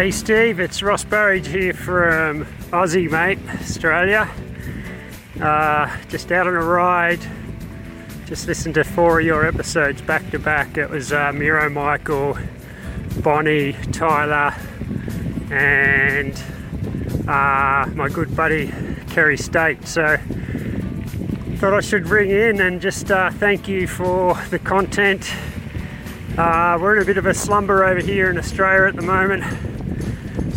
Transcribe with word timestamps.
Hey 0.00 0.12
Steve, 0.12 0.60
it's 0.60 0.82
Ross 0.82 1.04
Burridge 1.04 1.48
here 1.48 1.74
from 1.74 2.46
Aussie, 2.70 3.10
mate, 3.10 3.38
Australia. 3.60 4.26
Uh, 5.38 5.94
just 6.08 6.32
out 6.32 6.46
on 6.46 6.54
a 6.54 6.64
ride. 6.64 7.20
Just 8.24 8.46
listened 8.46 8.76
to 8.76 8.84
four 8.84 9.20
of 9.20 9.26
your 9.26 9.44
episodes 9.44 10.00
back 10.00 10.30
to 10.30 10.38
back. 10.38 10.78
It 10.78 10.88
was 10.88 11.12
uh, 11.12 11.32
Miro, 11.34 11.68
Michael, 11.68 12.38
Bonnie, 13.22 13.74
Tyler, 13.92 14.54
and 15.50 16.32
uh, 17.28 17.86
my 17.94 18.08
good 18.08 18.34
buddy 18.34 18.72
Kerry 19.10 19.36
Staite. 19.36 19.86
So 19.86 20.16
thought 21.56 21.74
I 21.74 21.80
should 21.80 22.08
ring 22.08 22.30
in 22.30 22.62
and 22.62 22.80
just 22.80 23.10
uh, 23.10 23.30
thank 23.32 23.68
you 23.68 23.86
for 23.86 24.32
the 24.48 24.58
content. 24.58 25.30
Uh, 26.38 26.78
we're 26.80 26.96
in 26.96 27.02
a 27.02 27.04
bit 27.04 27.18
of 27.18 27.26
a 27.26 27.34
slumber 27.34 27.84
over 27.84 28.00
here 28.00 28.30
in 28.30 28.38
Australia 28.38 28.88
at 28.88 28.96
the 28.96 29.02
moment. 29.02 29.44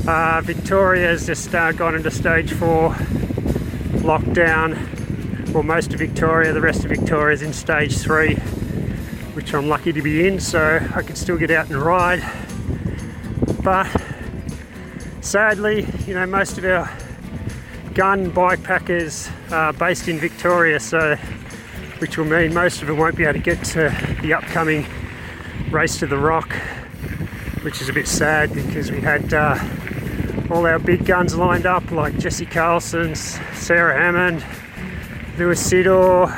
Uh, 0.05 0.41
Victoria's 0.43 1.25
just 1.25 1.55
uh, 1.55 1.71
gone 1.71 1.95
into 1.95 2.11
stage 2.11 2.51
four 2.51 2.89
lockdown. 4.03 5.53
Well, 5.53 5.63
most 5.63 5.93
of 5.93 5.99
Victoria, 5.99 6.51
the 6.51 6.59
rest 6.59 6.83
of 6.83 6.89
Victoria 6.89 7.33
is 7.33 7.41
in 7.41 7.53
stage 7.53 7.97
three, 7.97 8.35
which 9.33 9.53
I'm 9.53 9.69
lucky 9.69 9.93
to 9.93 10.01
be 10.01 10.27
in, 10.27 10.41
so 10.41 10.85
I 10.93 11.03
can 11.03 11.15
still 11.15 11.37
get 11.37 11.51
out 11.51 11.69
and 11.69 11.77
ride. 11.77 12.21
But 13.63 13.87
sadly, 15.21 15.87
you 16.05 16.15
know, 16.15 16.25
most 16.25 16.57
of 16.57 16.65
our 16.65 16.91
gun 17.93 18.29
bikepackers 18.29 19.31
are 19.53 19.71
based 19.71 20.09
in 20.09 20.19
Victoria, 20.19 20.81
so 20.81 21.15
which 21.99 22.17
will 22.17 22.25
mean 22.25 22.53
most 22.53 22.81
of 22.81 22.89
them 22.89 22.97
won't 22.97 23.15
be 23.15 23.23
able 23.23 23.35
to 23.35 23.39
get 23.39 23.63
to 23.63 24.17
the 24.21 24.33
upcoming 24.33 24.85
race 25.71 25.97
to 25.99 26.07
the 26.07 26.17
Rock, 26.17 26.51
which 27.61 27.81
is 27.81 27.87
a 27.87 27.93
bit 27.93 28.09
sad 28.09 28.53
because 28.53 28.91
we 28.91 28.99
had. 28.99 29.33
Uh, 29.33 29.57
all 30.53 30.67
our 30.67 30.77
big 30.77 31.03
guns 31.03 31.35
lined 31.35 31.65
up 31.65 31.89
like 31.89 32.15
Jesse 32.19 32.45
Carlsson's, 32.45 33.19
Sarah 33.53 33.97
Hammond, 33.99 34.45
Lewis 35.39 35.67
Ciddor, 35.67 36.29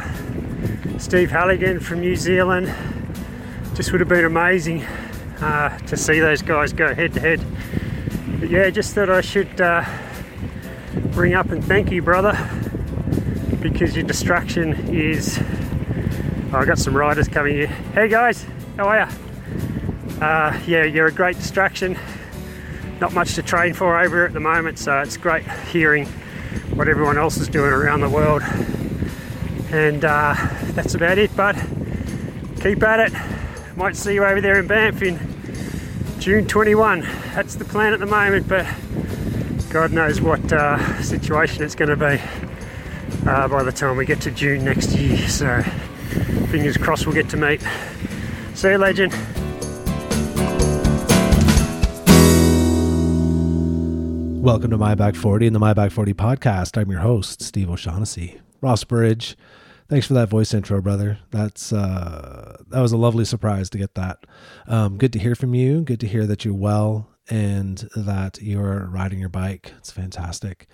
Steve 1.01 1.29
Halligan 1.29 1.81
from 1.81 1.99
New 1.99 2.15
Zealand. 2.15 2.73
Just 3.73 3.91
would 3.91 3.99
have 3.99 4.07
been 4.07 4.23
amazing 4.23 4.83
uh, 5.41 5.77
to 5.79 5.97
see 5.97 6.21
those 6.21 6.41
guys 6.41 6.71
go 6.71 6.95
head 6.95 7.13
to 7.15 7.19
head. 7.19 7.41
But 8.39 8.49
yeah, 8.49 8.69
just 8.69 8.95
thought 8.95 9.09
I 9.09 9.19
should 9.19 9.59
uh, 9.59 9.83
bring 11.11 11.33
up 11.33 11.49
and 11.49 11.61
thank 11.61 11.91
you, 11.91 12.01
brother, 12.01 12.37
because 13.61 13.97
your 13.97 14.05
distraction 14.05 14.95
is. 14.95 15.37
Oh, 16.53 16.59
I 16.59 16.65
got 16.65 16.79
some 16.79 16.95
riders 16.95 17.27
coming 17.27 17.55
here. 17.55 17.67
Hey 17.67 18.07
guys, 18.07 18.45
how 18.77 18.87
are 18.87 19.09
you? 19.09 20.21
Uh, 20.21 20.57
yeah, 20.65 20.85
you're 20.85 21.07
a 21.07 21.11
great 21.11 21.35
distraction 21.35 21.97
not 22.99 23.13
much 23.13 23.35
to 23.35 23.43
train 23.43 23.73
for 23.73 23.99
over 23.99 24.17
here 24.17 24.25
at 24.25 24.33
the 24.33 24.39
moment, 24.39 24.79
so 24.79 24.99
it's 24.99 25.17
great 25.17 25.43
hearing 25.71 26.05
what 26.75 26.87
everyone 26.87 27.17
else 27.17 27.37
is 27.37 27.47
doing 27.47 27.71
around 27.71 28.01
the 28.01 28.09
world. 28.09 28.41
And 29.71 30.05
uh, 30.05 30.35
that's 30.73 30.95
about 30.95 31.17
it, 31.17 31.35
but 31.35 31.55
keep 32.61 32.81
at 32.83 33.11
it. 33.11 33.13
Might 33.75 33.95
see 33.95 34.13
you 34.13 34.23
over 34.23 34.39
there 34.39 34.59
in 34.59 34.67
Banff 34.67 35.01
in 35.01 35.19
June 36.19 36.47
21. 36.47 37.01
That's 37.33 37.55
the 37.55 37.65
plan 37.65 37.93
at 37.93 37.99
the 37.99 38.05
moment, 38.05 38.47
but 38.47 38.65
God 39.69 39.91
knows 39.91 40.21
what 40.21 40.53
uh, 40.53 41.01
situation 41.01 41.63
it's 41.63 41.75
going 41.75 41.89
to 41.89 41.97
be 41.97 42.21
uh, 43.29 43.47
by 43.47 43.63
the 43.63 43.71
time 43.71 43.97
we 43.97 44.05
get 44.05 44.21
to 44.21 44.31
June 44.31 44.63
next 44.63 44.91
year. 44.93 45.17
So 45.27 45.61
fingers 46.49 46.77
crossed 46.77 47.05
we'll 47.05 47.15
get 47.15 47.29
to 47.29 47.37
meet. 47.37 47.61
See 48.53 48.69
you, 48.69 48.77
legend. 48.77 49.44
Welcome 54.45 54.69
to 54.69 54.77
My 54.77 54.93
Back 54.93 55.15
40 55.15 55.47
and 55.47 55.55
the 55.55 55.59
My 55.59 55.73
Back 55.73 55.89
40 55.89 56.13
podcast. 56.13 56.79
I'm 56.79 56.91
your 56.91 56.99
host, 56.99 57.41
Steve 57.41 57.67
O'Shaughnessy. 57.67 58.39
Ross 58.61 58.83
Burridge, 58.83 59.35
thanks 59.89 60.05
for 60.05 60.13
that 60.13 60.29
voice 60.29 60.53
intro, 60.53 60.79
brother. 60.81 61.17
That's 61.31 61.73
uh, 61.73 62.61
that 62.69 62.79
was 62.79 62.91
a 62.91 62.97
lovely 62.97 63.25
surprise 63.25 63.71
to 63.71 63.79
get 63.79 63.95
that. 63.95 64.19
Um, 64.67 64.99
good 64.99 65.11
to 65.13 65.19
hear 65.19 65.33
from 65.33 65.55
you. 65.55 65.81
Good 65.81 65.99
to 66.01 66.07
hear 66.07 66.27
that 66.27 66.45
you're 66.45 66.53
well 66.53 67.09
and 67.27 67.89
that 67.95 68.37
you're 68.39 68.85
riding 68.85 69.17
your 69.17 69.29
bike. 69.29 69.73
It's 69.79 69.89
fantastic. 69.89 70.67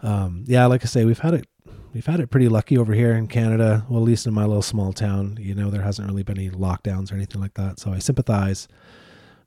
Um, 0.00 0.42
yeah, 0.48 0.66
like 0.66 0.82
I 0.82 0.86
say, 0.86 1.04
we've 1.04 1.20
had 1.20 1.34
it 1.34 1.46
we've 1.94 2.06
had 2.06 2.18
it 2.18 2.28
pretty 2.28 2.48
lucky 2.48 2.76
over 2.76 2.92
here 2.92 3.12
in 3.12 3.28
Canada. 3.28 3.86
Well, 3.88 4.00
at 4.00 4.06
least 4.06 4.26
in 4.26 4.34
my 4.34 4.46
little 4.46 4.62
small 4.62 4.92
town, 4.92 5.38
you 5.40 5.54
know, 5.54 5.70
there 5.70 5.82
hasn't 5.82 6.08
really 6.08 6.24
been 6.24 6.38
any 6.38 6.50
lockdowns 6.50 7.12
or 7.12 7.14
anything 7.14 7.40
like 7.40 7.54
that. 7.54 7.78
So 7.78 7.92
I 7.92 8.00
sympathize 8.00 8.66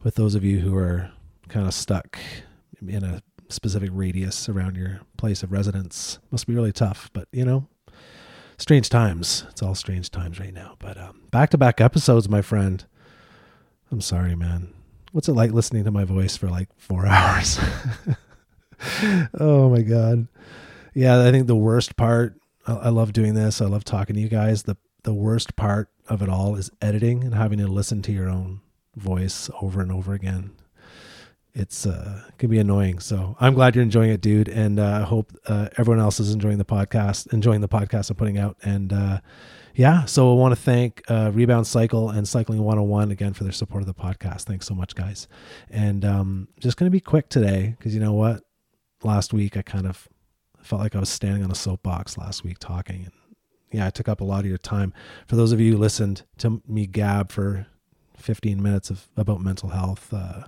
with 0.02 0.16
those 0.16 0.34
of 0.34 0.46
you 0.46 0.59
who 0.59 0.78
are 0.78 1.12
kind 1.50 1.68
of 1.68 1.74
stuck 1.74 2.18
in 2.88 3.03
a 3.03 3.22
specific 3.50 3.89
radius 3.94 4.50
around 4.50 4.75
your 4.75 5.01
place 5.17 5.44
of 5.44 5.51
residence. 5.51 6.19
Must 6.31 6.47
be 6.47 6.53
really 6.56 6.72
tough, 6.72 7.09
but 7.13 7.28
you 7.31 7.45
know, 7.45 7.67
strange 8.57 8.89
times. 8.89 9.45
It's 9.50 9.61
all 9.61 9.75
strange 9.75 10.11
times 10.11 10.39
right 10.39 10.53
now. 10.53 10.75
But 10.79 10.97
back 11.31 11.50
to 11.51 11.57
back 11.57 11.81
episodes, 11.81 12.29
my 12.29 12.41
friend. 12.41 12.85
I'm 13.91 14.01
sorry, 14.01 14.35
man. 14.35 14.73
What's 15.11 15.29
it 15.29 15.34
like 15.34 15.51
listening 15.51 15.84
to 15.85 15.91
my 15.91 16.03
voice 16.03 16.35
for 16.35 16.50
like 16.50 16.69
four 16.78 17.05
hours? 17.07 17.59
oh 19.39 19.69
my 19.69 19.81
god. 19.81 20.28
Yeah, 20.94 21.22
I 21.25 21.31
think 21.31 21.47
the 21.47 21.55
worst 21.55 21.95
part. 21.95 22.39
I 22.67 22.89
love 22.89 23.13
doing 23.13 23.35
this. 23.35 23.61
I 23.61 23.66
love 23.66 23.84
talking 23.84 24.16
to 24.16 24.22
you 24.22 24.29
guys. 24.29 24.63
The 24.63 24.78
the 25.03 25.13
worst 25.13 25.55
part 25.55 25.89
of 26.09 26.22
it 26.23 26.29
all 26.29 26.55
is 26.55 26.72
editing 26.81 27.23
and 27.23 27.35
having 27.35 27.59
to 27.59 27.67
listen 27.67 28.01
to 28.01 28.11
your 28.11 28.28
own 28.28 28.61
voice 28.95 29.51
over 29.61 29.81
and 29.81 29.91
over 29.91 30.13
again 30.13 30.51
it's 31.55 31.85
uh 31.85 32.21
can 32.38 32.49
be 32.49 32.59
annoying. 32.59 32.99
So 32.99 33.35
I'm 33.39 33.53
glad 33.53 33.75
you're 33.75 33.83
enjoying 33.83 34.11
it, 34.11 34.21
dude, 34.21 34.49
and 34.49 34.79
uh, 34.79 34.99
I 35.01 35.01
hope 35.01 35.31
uh, 35.47 35.69
everyone 35.77 36.03
else 36.03 36.19
is 36.19 36.31
enjoying 36.31 36.57
the 36.57 36.66
podcast, 36.66 37.31
enjoying 37.33 37.61
the 37.61 37.69
podcast 37.69 38.09
I'm 38.09 38.17
putting 38.17 38.38
out, 38.38 38.57
and 38.61 38.91
uh, 38.91 39.21
yeah. 39.73 40.05
So 40.05 40.31
I 40.31 40.35
want 40.35 40.51
to 40.51 40.61
thank 40.61 41.01
uh, 41.09 41.31
Rebound 41.33 41.66
Cycle 41.66 42.09
and 42.09 42.27
Cycling 42.27 42.61
101 42.61 43.09
again 43.11 43.33
for 43.33 43.43
their 43.43 43.53
support 43.53 43.81
of 43.81 43.88
the 43.88 43.93
podcast. 43.93 44.43
Thanks 44.43 44.67
so 44.67 44.75
much, 44.75 44.95
guys. 44.95 45.27
And 45.69 46.03
um, 46.03 46.49
just 46.59 46.77
gonna 46.77 46.91
be 46.91 46.99
quick 46.99 47.29
today 47.29 47.75
because 47.77 47.93
you 47.93 48.01
know 48.01 48.13
what, 48.13 48.41
last 49.03 49.33
week 49.33 49.55
I 49.55 49.61
kind 49.61 49.87
of 49.87 50.09
felt 50.61 50.81
like 50.81 50.95
I 50.95 50.99
was 50.99 51.09
standing 51.09 51.43
on 51.43 51.51
a 51.51 51.55
soapbox 51.55 52.17
last 52.17 52.43
week 52.43 52.59
talking, 52.59 53.03
and 53.03 53.13
yeah, 53.72 53.87
I 53.87 53.91
took 53.91 54.09
up 54.09 54.19
a 54.19 54.25
lot 54.25 54.41
of 54.41 54.47
your 54.47 54.57
time. 54.57 54.93
For 55.25 55.37
those 55.37 55.53
of 55.53 55.61
you 55.61 55.73
who 55.73 55.77
listened 55.77 56.23
to 56.39 56.61
me 56.67 56.85
gab 56.85 57.31
for 57.31 57.67
15 58.17 58.61
minutes 58.61 58.89
of 58.89 59.07
about 59.16 59.39
mental 59.39 59.69
health. 59.69 60.13
Uh, 60.13 60.43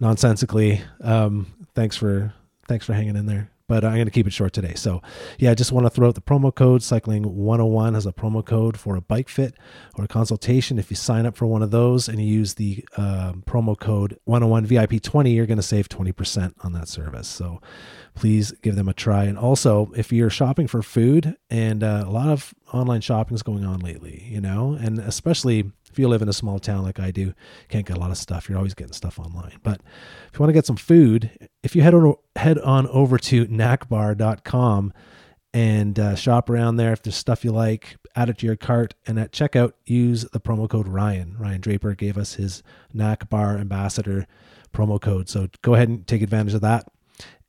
nonsensically. 0.00 0.82
Um, 1.00 1.46
thanks 1.74 1.96
for 1.96 2.32
thanks 2.68 2.86
for 2.86 2.92
hanging 2.92 3.16
in 3.16 3.26
there. 3.26 3.50
But 3.68 3.84
I'm 3.84 3.94
going 3.94 4.04
to 4.04 4.10
keep 4.10 4.26
it 4.26 4.34
short 4.34 4.52
today. 4.52 4.74
So, 4.74 5.00
yeah, 5.38 5.50
I 5.50 5.54
just 5.54 5.72
want 5.72 5.86
to 5.86 5.90
throw 5.90 6.08
out 6.08 6.14
the 6.14 6.20
promo 6.20 6.54
code. 6.54 6.82
Cycling 6.82 7.22
101 7.22 7.94
has 7.94 8.04
a 8.04 8.12
promo 8.12 8.44
code 8.44 8.78
for 8.78 8.96
a 8.96 9.00
bike 9.00 9.30
fit 9.30 9.54
or 9.94 10.04
a 10.04 10.08
consultation. 10.08 10.78
If 10.78 10.90
you 10.90 10.96
sign 10.96 11.24
up 11.24 11.38
for 11.38 11.46
one 11.46 11.62
of 11.62 11.70
those 11.70 12.06
and 12.06 12.20
you 12.20 12.26
use 12.26 12.54
the 12.54 12.84
um, 12.98 13.42
promo 13.46 13.78
code 13.78 14.18
101 14.24 14.66
VIP20, 14.66 15.34
you're 15.34 15.46
going 15.46 15.56
to 15.56 15.62
save 15.62 15.88
20% 15.88 16.52
on 16.62 16.74
that 16.74 16.86
service. 16.88 17.28
So, 17.28 17.62
please 18.14 18.52
give 18.62 18.76
them 18.76 18.88
a 18.88 18.92
try. 18.92 19.24
And 19.24 19.38
also, 19.38 19.90
if 19.96 20.12
you're 20.12 20.28
shopping 20.28 20.66
for 20.66 20.82
food, 20.82 21.36
and 21.48 21.82
uh, 21.82 22.04
a 22.06 22.10
lot 22.10 22.28
of 22.28 22.52
online 22.74 23.00
shopping 23.00 23.34
is 23.34 23.42
going 23.42 23.64
on 23.64 23.80
lately, 23.80 24.26
you 24.28 24.40
know, 24.40 24.76
and 24.78 24.98
especially 24.98 25.70
if 25.92 25.98
you 25.98 26.08
live 26.08 26.22
in 26.22 26.28
a 26.28 26.32
small 26.32 26.58
town 26.58 26.82
like 26.82 26.98
I 26.98 27.10
do, 27.10 27.34
can't 27.68 27.86
get 27.86 27.98
a 27.98 28.00
lot 28.00 28.10
of 28.10 28.16
stuff. 28.16 28.48
You're 28.48 28.56
always 28.56 28.72
getting 28.74 28.94
stuff 28.94 29.18
online. 29.18 29.58
But 29.62 29.82
if 30.28 30.34
you 30.34 30.40
want 30.40 30.48
to 30.48 30.54
get 30.54 30.64
some 30.64 30.76
food, 30.76 31.30
if 31.62 31.76
you 31.76 31.82
head 31.82 31.94
on 31.94 32.14
head 32.34 32.58
on 32.58 32.86
over 32.88 33.18
to 33.18 33.46
knackbar.com 33.46 34.94
and 35.52 35.98
uh, 36.00 36.14
shop 36.14 36.48
around 36.48 36.76
there, 36.76 36.94
if 36.94 37.02
there's 37.02 37.14
stuff 37.14 37.44
you 37.44 37.52
like, 37.52 37.96
add 38.16 38.30
it 38.30 38.38
to 38.38 38.46
your 38.46 38.56
cart, 38.56 38.94
and 39.06 39.18
at 39.18 39.32
checkout 39.32 39.74
use 39.84 40.22
the 40.32 40.40
promo 40.40 40.68
code 40.68 40.88
Ryan. 40.88 41.36
Ryan 41.38 41.60
Draper 41.60 41.94
gave 41.94 42.16
us 42.16 42.34
his 42.34 42.62
Knack 42.94 43.28
Bar 43.28 43.58
ambassador 43.58 44.26
promo 44.72 44.98
code, 44.98 45.28
so 45.28 45.48
go 45.60 45.74
ahead 45.74 45.90
and 45.90 46.06
take 46.06 46.22
advantage 46.22 46.54
of 46.54 46.62
that. 46.62 46.86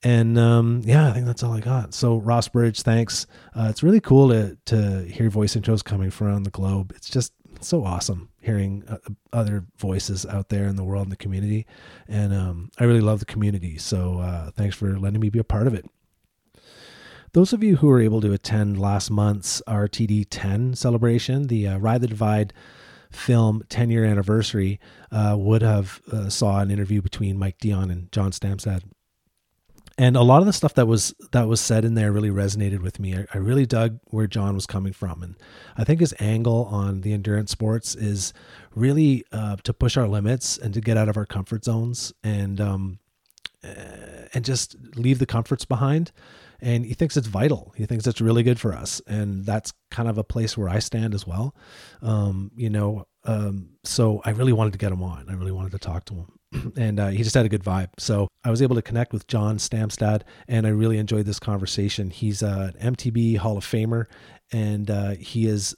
And 0.03 0.37
um, 0.37 0.81
yeah, 0.83 1.07
I 1.07 1.13
think 1.13 1.25
that's 1.25 1.43
all 1.43 1.53
I 1.53 1.61
got. 1.61 1.93
So 1.93 2.17
Ross 2.17 2.49
Burridge, 2.49 2.81
thanks. 2.81 3.25
Uh, 3.55 3.67
it's 3.69 3.83
really 3.83 4.01
cool 4.01 4.27
to 4.29 4.57
to 4.65 5.05
hear 5.05 5.29
voice 5.29 5.55
intros 5.55 5.81
coming 5.81 6.11
from 6.11 6.27
around 6.27 6.43
the 6.43 6.51
globe. 6.51 6.91
It's 6.93 7.09
just 7.09 7.31
so 7.61 7.85
awesome 7.85 8.29
hearing 8.43 8.83
uh, 8.87 8.97
other 9.31 9.65
voices 9.77 10.25
out 10.25 10.49
there 10.49 10.67
in 10.67 10.75
the 10.75 10.83
world 10.83 11.03
and 11.03 11.11
the 11.11 11.17
community. 11.17 11.65
And 12.07 12.33
um, 12.33 12.71
I 12.77 12.83
really 12.83 13.01
love 13.01 13.19
the 13.19 13.25
community. 13.25 13.77
So 13.77 14.19
uh, 14.19 14.51
thanks 14.51 14.75
for 14.75 14.99
letting 14.99 15.21
me 15.21 15.29
be 15.29 15.39
a 15.39 15.45
part 15.45 15.65
of 15.65 15.73
it. 15.73 15.89
Those 17.31 17.53
of 17.53 17.63
you 17.63 17.77
who 17.77 17.87
were 17.87 18.01
able 18.01 18.21
to 18.21 18.33
attend 18.33 18.79
last 18.79 19.09
month's 19.09 19.61
RTD 19.65 20.27
10 20.29 20.75
celebration, 20.75 21.47
the 21.47 21.67
uh, 21.67 21.77
Ride 21.79 22.01
the 22.01 22.07
Divide 22.07 22.53
film 23.11 23.63
10 23.69 23.89
year 23.89 24.05
anniversary, 24.05 24.79
uh, 25.11 25.35
would 25.39 25.61
have 25.61 26.01
uh, 26.11 26.29
saw 26.29 26.59
an 26.59 26.69
interview 26.69 27.01
between 27.01 27.39
Mike 27.39 27.57
Dion 27.59 27.89
and 27.89 28.11
John 28.11 28.31
Stamstad 28.31 28.83
and 29.97 30.15
a 30.15 30.21
lot 30.21 30.41
of 30.41 30.45
the 30.45 30.53
stuff 30.53 30.73
that 30.75 30.87
was 30.87 31.13
that 31.31 31.47
was 31.47 31.61
said 31.61 31.85
in 31.85 31.93
there 31.93 32.11
really 32.11 32.29
resonated 32.29 32.81
with 32.81 32.99
me. 32.99 33.15
I, 33.15 33.25
I, 33.33 33.37
really 33.37 33.65
dug 33.65 33.99
where 34.05 34.27
John 34.27 34.55
was 34.55 34.65
coming 34.65 34.93
from, 34.93 35.21
and 35.21 35.35
I 35.77 35.83
think 35.83 35.99
his 35.99 36.13
angle 36.19 36.65
on 36.71 37.01
the 37.01 37.13
endurance 37.13 37.51
sports 37.51 37.95
is 37.95 38.33
really 38.75 39.23
uh, 39.31 39.57
to 39.63 39.73
push 39.73 39.97
our 39.97 40.07
limits 40.07 40.57
and 40.57 40.73
to 40.73 40.81
get 40.81 40.97
out 40.97 41.09
of 41.09 41.17
our 41.17 41.25
comfort 41.25 41.63
zones. 41.63 42.13
And 42.23 42.59
um, 42.59 42.99
uh, 43.63 44.27
and 44.33 44.43
just 44.43 44.75
leave 44.95 45.19
the 45.19 45.25
comforts 45.25 45.65
behind. 45.65 46.11
And 46.59 46.85
he 46.85 46.93
thinks 46.93 47.17
it's 47.17 47.27
vital. 47.27 47.73
He 47.75 47.85
thinks 47.85 48.07
it's 48.07 48.21
really 48.21 48.43
good 48.43 48.59
for 48.59 48.73
us, 48.73 49.01
and 49.05 49.45
that's 49.45 49.73
kind 49.91 50.07
of 50.07 50.17
a 50.17 50.23
place 50.23 50.57
where 50.57 50.69
I 50.69 50.79
stand 50.79 51.13
as 51.13 51.27
well. 51.27 51.55
Um, 52.01 52.51
you 52.55 52.69
know, 52.69 53.05
um, 53.25 53.69
so 53.83 54.21
I 54.23 54.29
really 54.29 54.53
wanted 54.53 54.71
to 54.71 54.79
get 54.79 54.91
him 54.91 55.03
on. 55.03 55.25
I 55.29 55.33
really 55.33 55.51
wanted 55.51 55.73
to 55.73 55.77
talk 55.77 56.05
to 56.05 56.13
him, 56.13 56.39
and 56.77 56.99
uh, 56.99 57.07
he 57.07 57.23
just 57.23 57.35
had 57.35 57.45
a 57.45 57.49
good 57.49 57.63
vibe. 57.63 57.89
So 57.97 58.27
I 58.43 58.49
was 58.49 58.61
able 58.61 58.75
to 58.75 58.81
connect 58.81 59.13
with 59.13 59.27
John 59.27 59.57
Stamstad, 59.57 60.21
and 60.47 60.65
I 60.65 60.69
really 60.69 60.97
enjoyed 60.97 61.25
this 61.25 61.39
conversation. 61.39 62.09
He's 62.09 62.41
an 62.41 62.73
MTB 62.81 63.37
Hall 63.37 63.57
of 63.57 63.65
Famer, 63.65 64.05
and 64.51 64.89
uh, 64.89 65.11
he 65.11 65.47
is 65.47 65.75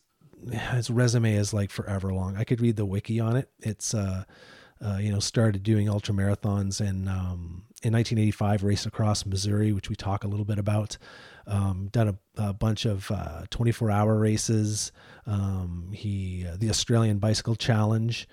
his 0.51 0.92
resume 0.92 1.33
is 1.33 1.54
like 1.54 1.72
forever 1.72 2.13
long. 2.13 2.38
I 2.38 2.44
could 2.44 2.62
read 2.62 2.75
the 2.75 2.86
wiki 2.86 3.19
on 3.19 3.36
it. 3.36 3.50
It's 3.62 3.94
uh, 3.94 4.25
uh, 4.83 4.98
you 4.98 5.12
know, 5.12 5.19
started 5.19 5.63
doing 5.63 5.89
ultra 5.89 6.13
marathons 6.13 6.81
in 6.81 7.07
um, 7.07 7.63
in 7.83 7.94
1985, 7.94 8.63
raced 8.63 8.86
across 8.86 9.25
Missouri, 9.25 9.72
which 9.72 9.89
we 9.89 9.95
talk 9.95 10.24
a 10.24 10.27
little 10.27 10.45
bit 10.45 10.60
about. 10.60 10.98
Um, 11.48 11.89
done 11.92 12.07
a, 12.38 12.42
a, 12.42 12.54
bunch 12.54 12.86
of 12.86 13.12
24 13.51 13.92
uh, 13.92 13.94
hour 13.94 14.18
races. 14.18 14.92
Um, 15.27 15.92
he 15.94 16.45
uh, 16.48 16.57
the 16.57 16.69
Australian 16.69 17.19
Bicycle 17.19 17.56
Challenge 17.56 18.27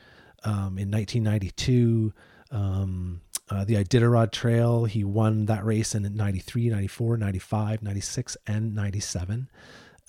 um, 0.45 0.79
in 0.79 0.91
1992. 0.91 2.13
Um, 2.53 3.23
uh, 3.51 3.65
the 3.65 3.75
Iditarod 3.75 4.31
Trail, 4.31 4.85
he 4.85 5.05
won 5.05 5.47
that 5.47 5.65
race 5.65 5.95
in 5.95 6.03
93, 6.15 6.69
94, 6.71 7.17
95, 7.17 7.83
96, 7.83 8.37
and 8.47 8.75
97. 8.75 9.51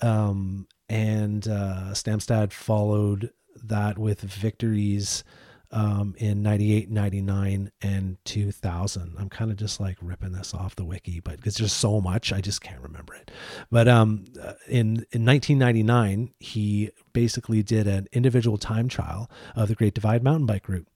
Um, 0.00 0.66
and 0.88 1.46
uh, 1.48 1.90
Stamstad 1.92 2.52
followed 2.52 3.30
that 3.64 3.98
with 3.98 4.20
victories 4.20 5.24
um, 5.70 6.14
in 6.18 6.42
98, 6.42 6.90
99, 6.90 7.72
and 7.82 8.16
2000. 8.24 9.14
I'm 9.18 9.28
kind 9.28 9.50
of 9.50 9.56
just 9.56 9.80
like 9.80 9.96
ripping 10.00 10.32
this 10.32 10.54
off 10.54 10.76
the 10.76 10.84
wiki, 10.84 11.20
but 11.20 11.40
it's 11.44 11.56
just 11.56 11.78
so 11.78 12.00
much, 12.00 12.32
I 12.32 12.40
just 12.40 12.60
can't 12.60 12.80
remember 12.80 13.14
it. 13.14 13.30
But 13.70 13.88
um, 13.88 14.24
uh, 14.40 14.54
in, 14.68 15.04
in 15.10 15.24
1999, 15.24 16.32
he 16.38 16.90
basically 17.12 17.62
did 17.62 17.88
an 17.88 18.06
individual 18.12 18.56
time 18.56 18.88
trial 18.88 19.28
of 19.56 19.68
the 19.68 19.74
Great 19.74 19.94
Divide 19.94 20.22
mountain 20.22 20.46
bike 20.46 20.68
route. 20.68 20.86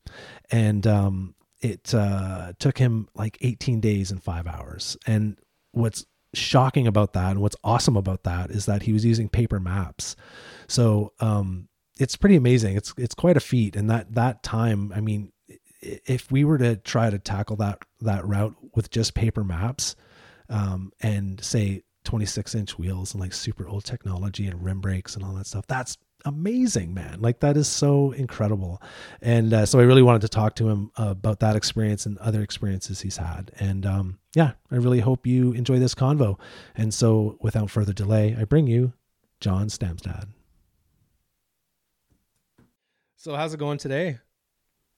And 0.51 0.87
um, 0.87 1.35
it 1.61 1.95
uh, 1.95 2.53
took 2.59 2.79
him 2.79 3.09
like 3.15 3.39
18 3.41 3.81
days 3.81 4.11
and 4.11 4.23
five 4.23 4.47
hours. 4.47 4.97
And 5.07 5.39
what's 5.73 6.05
shocking 6.35 6.87
about 6.87 7.15
that 7.15 7.33
and 7.33 7.41
what's 7.41 7.57
awesome 7.65 7.97
about 7.97 8.25
that 8.25 8.51
is 8.51 8.67
that 8.67 8.83
he 8.83 8.93
was 8.93 9.05
using 9.05 9.29
paper 9.29 9.59
maps. 9.59 10.15
So 10.69 11.13
um, 11.21 11.69
it's 11.99 12.17
pretty 12.17 12.37
amazing. 12.37 12.77
It's 12.77 12.95
it's 12.97 13.15
quite 13.15 13.37
a 13.37 13.41
feat, 13.41 13.77
and 13.77 13.91
that 13.91 14.15
that 14.15 14.43
time, 14.43 14.93
I 14.95 15.01
mean, 15.01 15.33
if 15.81 16.31
we 16.31 16.45
were 16.45 16.59
to 16.59 16.77
try 16.77 17.11
to 17.11 17.19
tackle 17.19 17.57
that 17.57 17.83
that 18.01 18.27
route 18.27 18.55
with 18.75 18.91
just 18.91 19.15
paper 19.15 19.43
maps, 19.43 19.97
um, 20.49 20.93
and 21.01 21.43
say 21.43 21.83
26 22.05 22.55
inch 22.55 22.79
wheels 22.79 23.13
and 23.13 23.21
like 23.21 23.33
super 23.33 23.69
old 23.69 23.85
technology 23.85 24.47
and 24.47 24.65
rim 24.65 24.81
brakes 24.81 25.15
and 25.15 25.25
all 25.25 25.35
that 25.35 25.47
stuff, 25.47 25.67
that's 25.67 25.97
amazing, 26.25 26.95
man. 26.95 27.21
Like 27.21 27.41
that 27.41 27.57
is 27.57 27.69
so 27.69 28.13
incredible. 28.13 28.83
And 29.23 29.53
uh, 29.53 29.67
so 29.67 29.79
I 29.79 29.83
really 29.83 30.03
wanted 30.03 30.23
to 30.23 30.29
talk 30.29 30.55
to 30.57 30.69
him 30.69 30.91
uh, 30.99 31.11
about 31.11 31.41
that 31.41 31.57
experience 31.57 32.07
and 32.07 32.19
other 32.19 32.43
experiences 32.43 33.01
he's 33.01 33.17
had. 33.17 33.53
And 33.59 33.87
um, 33.87 34.19
yeah, 34.35 34.53
I 34.71 34.77
really 34.77 35.01
hope 35.01 35.27
you 35.27 35.53
enjoy 35.53 35.79
this 35.79 35.95
convo. 35.95 36.39
And 36.75 36.93
so 36.93 37.37
without 37.41 37.71
further 37.71 37.93
delay, 37.93 38.37
I 38.39 38.45
bring 38.45 38.67
you 38.67 38.93
John 39.41 39.69
Stamstad. 39.69 40.27
So 43.17 43.35
how's 43.35 43.55
it 43.55 43.59
going 43.59 43.79
today? 43.79 44.19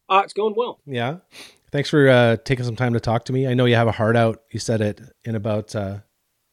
Uh, 0.08 0.22
it's 0.24 0.32
going 0.32 0.54
well. 0.56 0.80
Yeah. 0.86 1.18
Thanks 1.72 1.88
for 1.88 2.08
uh, 2.08 2.36
taking 2.44 2.64
some 2.64 2.76
time 2.76 2.94
to 2.94 3.00
talk 3.00 3.24
to 3.26 3.32
me. 3.32 3.46
I 3.46 3.54
know 3.54 3.64
you 3.64 3.76
have 3.76 3.86
a 3.86 3.92
heart 3.92 4.16
out. 4.16 4.42
You 4.50 4.58
said 4.58 4.80
it 4.80 5.00
in 5.24 5.36
about 5.36 5.74
uh, 5.76 5.98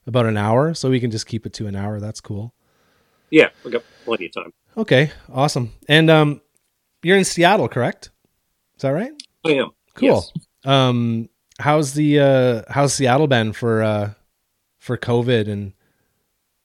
about 0.06 0.28
an 0.28 0.38
hour, 0.38 0.76
so 0.76 0.90
we 0.90 1.00
can 1.00 1.10
just 1.10 1.26
keep 1.26 1.46
it 1.46 1.54
to 1.54 1.66
an 1.66 1.76
hour. 1.76 2.00
That's 2.00 2.22
cool. 2.22 2.54
Yeah, 3.32 3.50
we 3.64 3.72
got 3.72 3.84
plenty 4.08 4.26
of 4.28 4.34
time. 4.34 4.54
Okay, 4.78 5.12
awesome. 5.32 5.74
And 5.88 6.10
um, 6.10 6.42
you're 7.04 7.18
in 7.18 7.26
Seattle, 7.26 7.68
correct? 7.68 8.12
Is 8.78 8.82
that 8.82 8.90
right? 8.90 9.12
I 9.46 9.52
am. 9.52 9.72
Cool. 9.96 10.08
Yes. 10.08 10.32
Um, 10.66 11.30
how's 11.60 11.94
the 11.94 12.20
uh, 12.20 12.62
how's 12.70 12.94
Seattle 12.94 13.28
been 13.28 13.54
for 13.54 13.84
uh, 13.84 14.14
for 14.80 14.98
COVID 14.98 15.50
and 15.50 15.74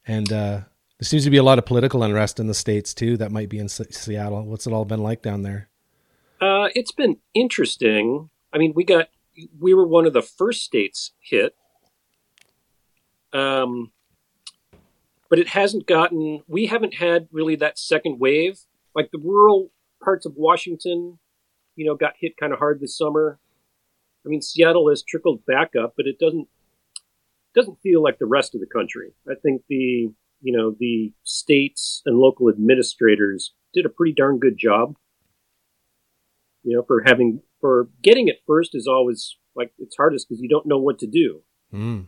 and 0.07 0.33
uh, 0.33 0.61
there 0.99 1.07
seems 1.07 1.25
to 1.25 1.31
be 1.31 1.37
a 1.37 1.43
lot 1.43 1.59
of 1.59 1.67
political 1.67 2.03
unrest 2.03 2.39
in 2.39 2.47
the 2.47 2.55
states 2.55 2.95
too. 2.95 3.17
That 3.17 3.33
might 3.33 3.49
be 3.49 3.59
in 3.59 3.69
Seattle. 3.69 4.45
What's 4.45 4.67
it 4.67 4.73
all 4.73 4.85
been 4.85 5.03
like 5.03 5.23
down 5.23 5.43
there? 5.43 5.69
Uh, 6.41 6.69
it's 6.75 6.93
been 6.93 7.19
interesting. 7.35 8.31
I 8.53 8.59
mean, 8.59 8.73
we 8.75 8.85
got 8.85 9.09
we 9.59 9.75
were 9.75 9.87
one 9.87 10.07
of 10.07 10.13
the 10.13 10.23
first 10.23 10.63
states 10.63 11.13
hit, 11.21 11.55
um, 13.33 13.93
but 15.33 15.39
it 15.39 15.49
hasn't 15.49 15.87
gotten. 15.87 16.43
We 16.47 16.67
haven't 16.67 16.93
had 16.93 17.27
really 17.33 17.57
that 17.57 17.79
second 17.79 18.21
wave. 18.21 18.59
Like 18.95 19.09
the 19.13 19.19
rural 19.19 19.71
parts 20.05 20.27
of 20.27 20.35
Washington, 20.37 21.19
you 21.75 21.87
know, 21.87 21.95
got 21.95 22.13
hit 22.21 22.37
kind 22.37 22.53
of 22.53 22.59
hard 22.59 22.83
this 22.83 22.99
summer. 22.99 23.39
I 24.27 24.29
mean, 24.29 24.43
Seattle 24.43 24.91
has 24.91 25.03
trickled 25.03 25.47
back 25.47 25.71
up, 25.75 25.95
but 25.97 26.07
it 26.07 26.19
doesn't 26.19 26.49
doesn't 27.55 27.81
feel 27.83 28.03
like 28.03 28.19
the 28.19 28.27
rest 28.27 28.55
of 28.55 28.61
the 28.61 28.67
country. 28.67 29.15
I 29.27 29.33
think 29.43 29.63
the 29.71 30.13
you 30.43 30.53
know, 30.53 30.77
the 30.79 31.15
states 31.25 32.03
and 32.05 32.19
local 32.19 32.51
administrators 32.51 33.55
did 33.73 33.87
a 33.87 33.89
pretty 33.89 34.13
darn 34.13 34.39
good 34.39 34.59
job. 34.59 34.97
You 36.63 36.77
know, 36.77 36.83
for 36.87 37.05
having, 37.07 37.41
for 37.59 37.89
getting 38.03 38.29
it 38.29 38.43
first 38.47 38.75
is 38.75 38.87
always 38.87 39.37
like, 39.55 39.73
it's 39.79 39.97
hardest 39.97 40.29
because 40.29 40.43
you 40.43 40.49
don't 40.49 40.67
know 40.67 40.79
what 40.79 40.99
to 40.99 41.07
do. 41.07 41.41
Mm. 41.73 42.07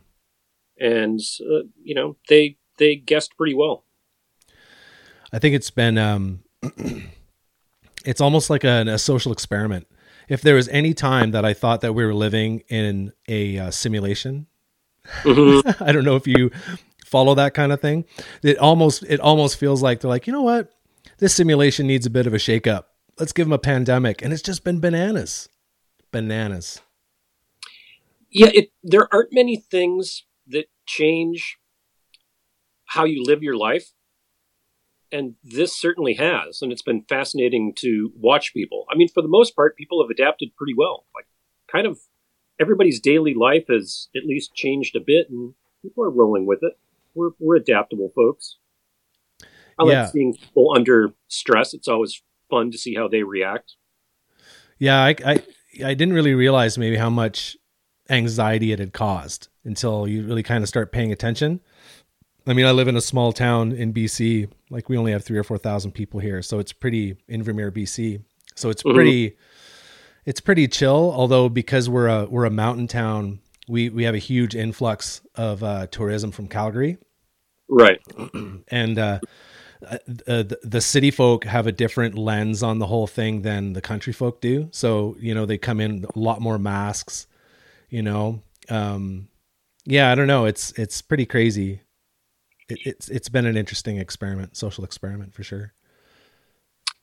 And, 0.77 1.19
uh, 1.41 1.63
you 1.81 1.95
know, 1.95 2.17
they, 2.29 2.57
they 2.77 2.95
guessed 2.95 3.37
pretty 3.37 3.53
well. 3.53 3.83
I 5.31 5.39
think 5.39 5.55
it's 5.55 5.71
been, 5.71 5.97
um, 5.97 6.43
it's 8.05 8.21
almost 8.21 8.49
like 8.49 8.63
a, 8.63 8.81
a, 8.87 8.97
social 8.97 9.31
experiment. 9.31 9.87
If 10.27 10.41
there 10.41 10.55
was 10.55 10.67
any 10.69 10.93
time 10.93 11.31
that 11.31 11.45
I 11.45 11.53
thought 11.53 11.81
that 11.81 11.93
we 11.93 12.05
were 12.05 12.13
living 12.13 12.63
in 12.69 13.11
a 13.27 13.59
uh, 13.59 13.71
simulation, 13.71 14.47
mm-hmm. 15.23 15.83
I 15.83 15.91
don't 15.91 16.05
know 16.05 16.15
if 16.15 16.25
you 16.27 16.51
follow 17.05 17.35
that 17.35 17.53
kind 17.53 17.71
of 17.71 17.81
thing. 17.81 18.05
It 18.43 18.57
almost 18.57 19.03
it 19.03 19.19
almost 19.19 19.57
feels 19.57 19.81
like 19.83 19.99
they're 19.99 20.09
like, 20.09 20.25
you 20.25 20.33
know 20.33 20.41
what, 20.41 20.71
this 21.19 21.33
simulation 21.33 21.87
needs 21.87 22.05
a 22.05 22.09
bit 22.09 22.27
of 22.27 22.33
a 22.33 22.37
shakeup. 22.37 22.85
Let's 23.19 23.31
give 23.31 23.45
them 23.45 23.53
a 23.53 23.59
pandemic, 23.59 24.21
and 24.21 24.33
it's 24.33 24.41
just 24.41 24.63
been 24.63 24.79
bananas, 24.79 25.47
bananas. 26.11 26.81
Yeah, 28.29 28.49
it, 28.53 28.71
there 28.83 29.07
aren't 29.13 29.31
many 29.31 29.55
things 29.55 30.23
that 30.47 30.65
change 30.85 31.57
how 32.85 33.05
you 33.05 33.23
live 33.23 33.43
your 33.43 33.57
life, 33.57 33.91
and 35.11 35.35
this 35.43 35.79
certainly 35.79 36.15
has, 36.15 36.61
and 36.61 36.71
it's 36.71 36.81
been 36.81 37.03
fascinating 37.07 37.73
to 37.77 38.11
watch 38.15 38.53
people. 38.53 38.85
I 38.91 38.95
mean, 38.95 39.07
for 39.07 39.21
the 39.21 39.29
most 39.29 39.55
part, 39.55 39.77
people 39.77 40.03
have 40.03 40.09
adapted 40.09 40.55
pretty 40.57 40.73
well. 40.75 41.05
Like, 41.13 41.25
kind 41.71 41.87
of 41.87 41.99
everybody's 42.59 42.99
daily 42.99 43.33
life 43.33 43.65
has 43.69 44.09
at 44.15 44.25
least 44.25 44.55
changed 44.55 44.95
a 44.95 44.99
bit, 44.99 45.29
and 45.29 45.53
people 45.81 46.03
are 46.03 46.09
rolling 46.09 46.45
with 46.45 46.59
it 46.61 46.77
we're 47.15 47.31
we're 47.39 47.55
adaptable 47.55 48.11
folks. 48.13 48.57
I 49.79 49.85
yeah. 49.85 50.03
like 50.03 50.11
seeing 50.11 50.33
people 50.33 50.73
under 50.75 51.13
stress. 51.27 51.73
It's 51.73 51.87
always 51.87 52.21
fun 52.49 52.71
to 52.71 52.77
see 52.77 52.95
how 52.95 53.07
they 53.07 53.23
react. 53.23 53.75
Yeah, 54.77 55.03
I, 55.03 55.15
I 55.25 55.43
I 55.83 55.93
didn't 55.93 56.13
really 56.13 56.33
realize 56.33 56.77
maybe 56.77 56.97
how 56.97 57.09
much 57.09 57.57
anxiety 58.09 58.71
it 58.71 58.79
had 58.79 58.93
caused 58.93 59.47
until 59.63 60.07
you 60.07 60.23
really 60.23 60.43
kind 60.43 60.61
of 60.61 60.67
start 60.67 60.91
paying 60.91 61.11
attention. 61.11 61.61
I 62.47 62.53
mean, 62.53 62.65
I 62.65 62.71
live 62.71 62.87
in 62.87 62.95
a 62.95 63.01
small 63.01 63.33
town 63.33 63.71
in 63.71 63.93
BC. 63.93 64.49
Like 64.69 64.89
we 64.89 64.97
only 64.97 65.11
have 65.11 65.23
three 65.23 65.37
or 65.37 65.43
four 65.43 65.57
thousand 65.57 65.91
people 65.91 66.19
here, 66.19 66.41
so 66.41 66.59
it's 66.59 66.73
pretty 66.73 67.15
Invermere, 67.29 67.71
BC. 67.71 68.21
So 68.55 68.69
it's 68.69 68.83
mm-hmm. 68.83 68.95
pretty, 68.95 69.37
it's 70.25 70.39
pretty 70.39 70.67
chill. 70.67 71.11
Although 71.13 71.49
because 71.49 71.89
we're 71.89 72.07
a 72.07 72.25
we're 72.25 72.45
a 72.45 72.51
mountain 72.51 72.87
town, 72.87 73.39
we 73.67 73.89
we 73.89 74.03
have 74.03 74.15
a 74.15 74.19
huge 74.19 74.55
influx 74.55 75.21
of 75.35 75.63
uh, 75.63 75.87
tourism 75.87 76.31
from 76.31 76.47
Calgary. 76.47 76.97
Right. 77.67 77.99
and 78.67 78.99
uh, 78.99 79.19
uh, 79.85 79.97
the, 80.07 80.59
the 80.63 80.81
city 80.81 81.11
folk 81.11 81.45
have 81.45 81.67
a 81.67 81.71
different 81.71 82.17
lens 82.17 82.63
on 82.63 82.79
the 82.79 82.87
whole 82.87 83.07
thing 83.07 83.41
than 83.41 83.73
the 83.73 83.81
country 83.81 84.13
folk 84.13 84.41
do. 84.41 84.69
So, 84.71 85.15
you 85.19 85.33
know, 85.33 85.45
they 85.45 85.57
come 85.57 85.79
in 85.79 86.05
a 86.15 86.19
lot 86.19 86.41
more 86.41 86.57
masks, 86.57 87.27
you 87.89 88.01
know. 88.01 88.41
Um, 88.69 89.27
yeah, 89.85 90.11
I 90.11 90.15
don't 90.15 90.27
know. 90.27 90.45
It's 90.45 90.71
it's 90.73 91.01
pretty 91.01 91.25
crazy. 91.25 91.81
It, 92.69 92.79
it's 92.85 93.09
it's 93.09 93.29
been 93.29 93.45
an 93.45 93.57
interesting 93.57 93.97
experiment, 93.97 94.57
social 94.57 94.83
experiment 94.83 95.33
for 95.33 95.43
sure. 95.43 95.73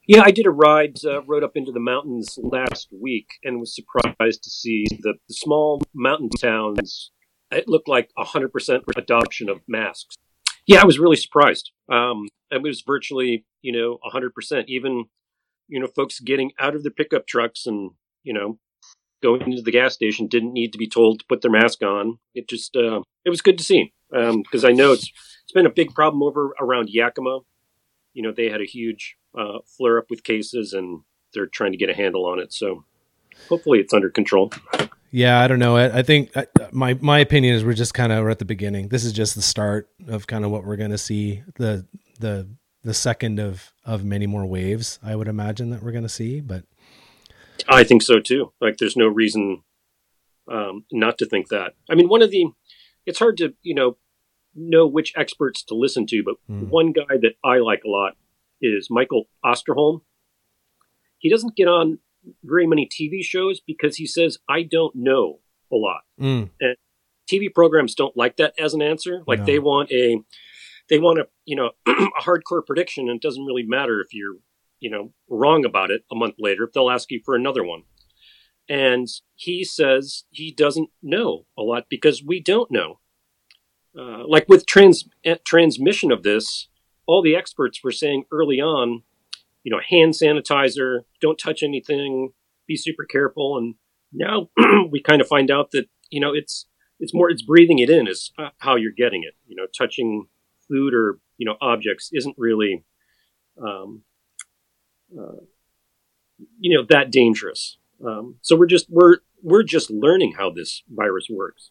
Yeah, 0.08 0.22
I 0.24 0.32
did 0.32 0.46
a 0.46 0.50
ride, 0.50 0.96
uh, 1.04 1.22
rode 1.22 1.44
up 1.44 1.52
into 1.56 1.70
the 1.70 1.78
mountains 1.78 2.36
last 2.42 2.88
week, 2.90 3.28
and 3.44 3.60
was 3.60 3.74
surprised 3.74 4.42
to 4.42 4.50
see 4.50 4.84
the, 4.90 5.14
the 5.28 5.34
small 5.34 5.80
mountain 5.94 6.28
towns. 6.28 7.12
It 7.52 7.68
looked 7.68 7.88
like 7.88 8.10
hundred 8.16 8.52
percent 8.52 8.82
adoption 8.96 9.48
of 9.48 9.60
masks. 9.68 10.16
Yeah, 10.66 10.80
I 10.82 10.84
was 10.84 10.98
really 10.98 11.16
surprised. 11.16 11.70
Um, 11.90 12.28
it 12.50 12.62
was 12.62 12.82
virtually, 12.86 13.44
you 13.62 13.72
know, 13.72 13.98
100%. 14.12 14.64
Even, 14.68 15.06
you 15.68 15.80
know, 15.80 15.88
folks 15.88 16.20
getting 16.20 16.52
out 16.60 16.76
of 16.76 16.82
their 16.82 16.92
pickup 16.92 17.26
trucks 17.26 17.66
and, 17.66 17.90
you 18.22 18.32
know, 18.32 18.58
going 19.22 19.42
into 19.42 19.62
the 19.62 19.72
gas 19.72 19.94
station 19.94 20.26
didn't 20.26 20.52
need 20.52 20.72
to 20.72 20.78
be 20.78 20.88
told 20.88 21.20
to 21.20 21.24
put 21.28 21.40
their 21.42 21.50
mask 21.50 21.82
on. 21.82 22.18
It 22.34 22.48
just 22.48 22.76
uh, 22.76 23.02
it 23.24 23.30
was 23.30 23.40
good 23.40 23.58
to 23.58 23.64
see 23.64 23.92
because 24.10 24.64
um, 24.64 24.70
I 24.70 24.72
know 24.72 24.92
it's 24.92 25.10
it's 25.52 25.58
been 25.58 25.66
a 25.66 25.70
big 25.70 25.94
problem 25.94 26.22
over 26.22 26.54
around 26.58 26.88
Yakima. 26.88 27.40
You 28.14 28.22
know, 28.22 28.32
they 28.32 28.48
had 28.48 28.62
a 28.62 28.64
huge 28.64 29.16
uh, 29.38 29.58
flare 29.66 29.98
up 29.98 30.06
with 30.08 30.24
cases, 30.24 30.72
and 30.72 31.02
they're 31.34 31.46
trying 31.46 31.72
to 31.72 31.78
get 31.78 31.90
a 31.90 31.94
handle 31.94 32.24
on 32.24 32.38
it. 32.38 32.54
So 32.54 32.84
hopefully, 33.50 33.78
it's 33.78 33.92
under 33.92 34.08
control. 34.08 34.50
Yeah, 35.10 35.40
I 35.40 35.48
don't 35.48 35.58
know. 35.58 35.76
I, 35.76 35.98
I 35.98 36.02
think 36.02 36.34
I, 36.34 36.46
my 36.70 36.94
my 37.02 37.18
opinion 37.18 37.54
is 37.54 37.66
we're 37.66 37.74
just 37.74 37.92
kind 37.92 38.12
of 38.12 38.26
at 38.28 38.38
the 38.38 38.46
beginning. 38.46 38.88
This 38.88 39.04
is 39.04 39.12
just 39.12 39.34
the 39.34 39.42
start 39.42 39.90
of 40.08 40.26
kind 40.26 40.46
of 40.46 40.50
what 40.50 40.64
we're 40.64 40.76
going 40.76 40.90
to 40.90 40.96
see 40.96 41.42
the 41.56 41.86
the 42.18 42.48
the 42.82 42.94
second 42.94 43.38
of 43.38 43.74
of 43.84 44.06
many 44.06 44.26
more 44.26 44.46
waves. 44.46 44.98
I 45.02 45.16
would 45.16 45.28
imagine 45.28 45.68
that 45.68 45.82
we're 45.82 45.92
going 45.92 46.02
to 46.04 46.08
see, 46.08 46.40
but 46.40 46.64
I 47.68 47.84
think 47.84 48.00
so 48.00 48.20
too. 48.20 48.54
Like, 48.58 48.78
there's 48.78 48.96
no 48.96 49.06
reason 49.06 49.64
um, 50.50 50.86
not 50.90 51.18
to 51.18 51.26
think 51.26 51.48
that. 51.48 51.74
I 51.90 51.94
mean, 51.94 52.08
one 52.08 52.22
of 52.22 52.30
the 52.30 52.46
it's 53.04 53.18
hard 53.18 53.36
to 53.36 53.52
you 53.62 53.74
know 53.74 53.98
know 54.54 54.86
which 54.86 55.12
experts 55.16 55.62
to 55.64 55.74
listen 55.74 56.06
to, 56.06 56.22
but 56.24 56.34
mm. 56.50 56.68
one 56.68 56.92
guy 56.92 57.16
that 57.20 57.34
I 57.44 57.58
like 57.58 57.82
a 57.84 57.90
lot 57.90 58.16
is 58.60 58.88
Michael 58.90 59.28
Osterholm. 59.44 60.02
He 61.18 61.30
doesn't 61.30 61.56
get 61.56 61.68
on 61.68 61.98
very 62.44 62.66
many 62.66 62.88
TV 62.88 63.22
shows 63.22 63.60
because 63.60 63.96
he 63.96 64.06
says, 64.06 64.38
I 64.48 64.62
don't 64.62 64.94
know 64.94 65.40
a 65.72 65.76
lot. 65.76 66.02
Mm. 66.20 66.50
And 66.60 66.76
TV 67.30 67.52
programs 67.52 67.94
don't 67.94 68.16
like 68.16 68.36
that 68.36 68.54
as 68.58 68.74
an 68.74 68.82
answer. 68.82 69.22
Like 69.26 69.40
no. 69.40 69.46
they 69.46 69.58
want 69.58 69.90
a, 69.90 70.18
they 70.88 70.98
want 70.98 71.18
a, 71.18 71.28
you 71.44 71.56
know, 71.56 71.70
a 71.86 72.22
hardcore 72.22 72.64
prediction 72.66 73.08
and 73.08 73.16
it 73.16 73.22
doesn't 73.22 73.44
really 73.44 73.64
matter 73.64 74.00
if 74.00 74.12
you're, 74.12 74.36
you 74.80 74.90
know, 74.90 75.12
wrong 75.28 75.64
about 75.64 75.90
it 75.90 76.02
a 76.10 76.14
month 76.14 76.34
later. 76.38 76.68
They'll 76.72 76.90
ask 76.90 77.10
you 77.10 77.20
for 77.24 77.34
another 77.34 77.64
one. 77.64 77.82
And 78.68 79.08
he 79.34 79.64
says 79.64 80.24
he 80.30 80.52
doesn't 80.52 80.90
know 81.02 81.46
a 81.58 81.62
lot 81.62 81.86
because 81.88 82.22
we 82.24 82.40
don't 82.40 82.70
know. 82.70 83.00
Uh, 83.98 84.26
like 84.26 84.48
with 84.48 84.66
trans 84.66 85.08
eh, 85.24 85.36
transmission 85.44 86.10
of 86.10 86.22
this, 86.22 86.68
all 87.06 87.22
the 87.22 87.36
experts 87.36 87.82
were 87.84 87.92
saying 87.92 88.24
early 88.32 88.60
on, 88.60 89.02
you 89.64 89.70
know, 89.70 89.80
hand 89.86 90.14
sanitizer, 90.14 91.00
don't 91.20 91.38
touch 91.38 91.62
anything, 91.62 92.32
be 92.66 92.76
super 92.76 93.04
careful. 93.04 93.58
And 93.58 93.74
now 94.12 94.48
we 94.90 95.02
kind 95.02 95.20
of 95.20 95.28
find 95.28 95.50
out 95.50 95.70
that, 95.72 95.86
you 96.10 96.20
know, 96.20 96.32
it's, 96.32 96.66
it's 97.00 97.12
more, 97.12 97.28
it's 97.30 97.42
breathing 97.42 97.78
it 97.80 97.90
in 97.90 98.06
is 98.06 98.32
uh, 98.38 98.50
how 98.58 98.76
you're 98.76 98.92
getting 98.92 99.24
it. 99.24 99.34
You 99.46 99.56
know, 99.56 99.66
touching 99.76 100.28
food 100.68 100.94
or, 100.94 101.18
you 101.36 101.46
know, 101.46 101.56
objects 101.60 102.10
isn't 102.12 102.36
really, 102.38 102.84
um, 103.62 104.02
uh, 105.16 105.42
you 106.58 106.76
know, 106.76 106.86
that 106.88 107.10
dangerous. 107.10 107.76
Um, 108.04 108.36
so 108.40 108.56
we're 108.56 108.66
just, 108.66 108.86
we're, 108.88 109.18
we're 109.42 109.62
just 109.62 109.90
learning 109.90 110.34
how 110.38 110.50
this 110.50 110.82
virus 110.88 111.26
works. 111.28 111.70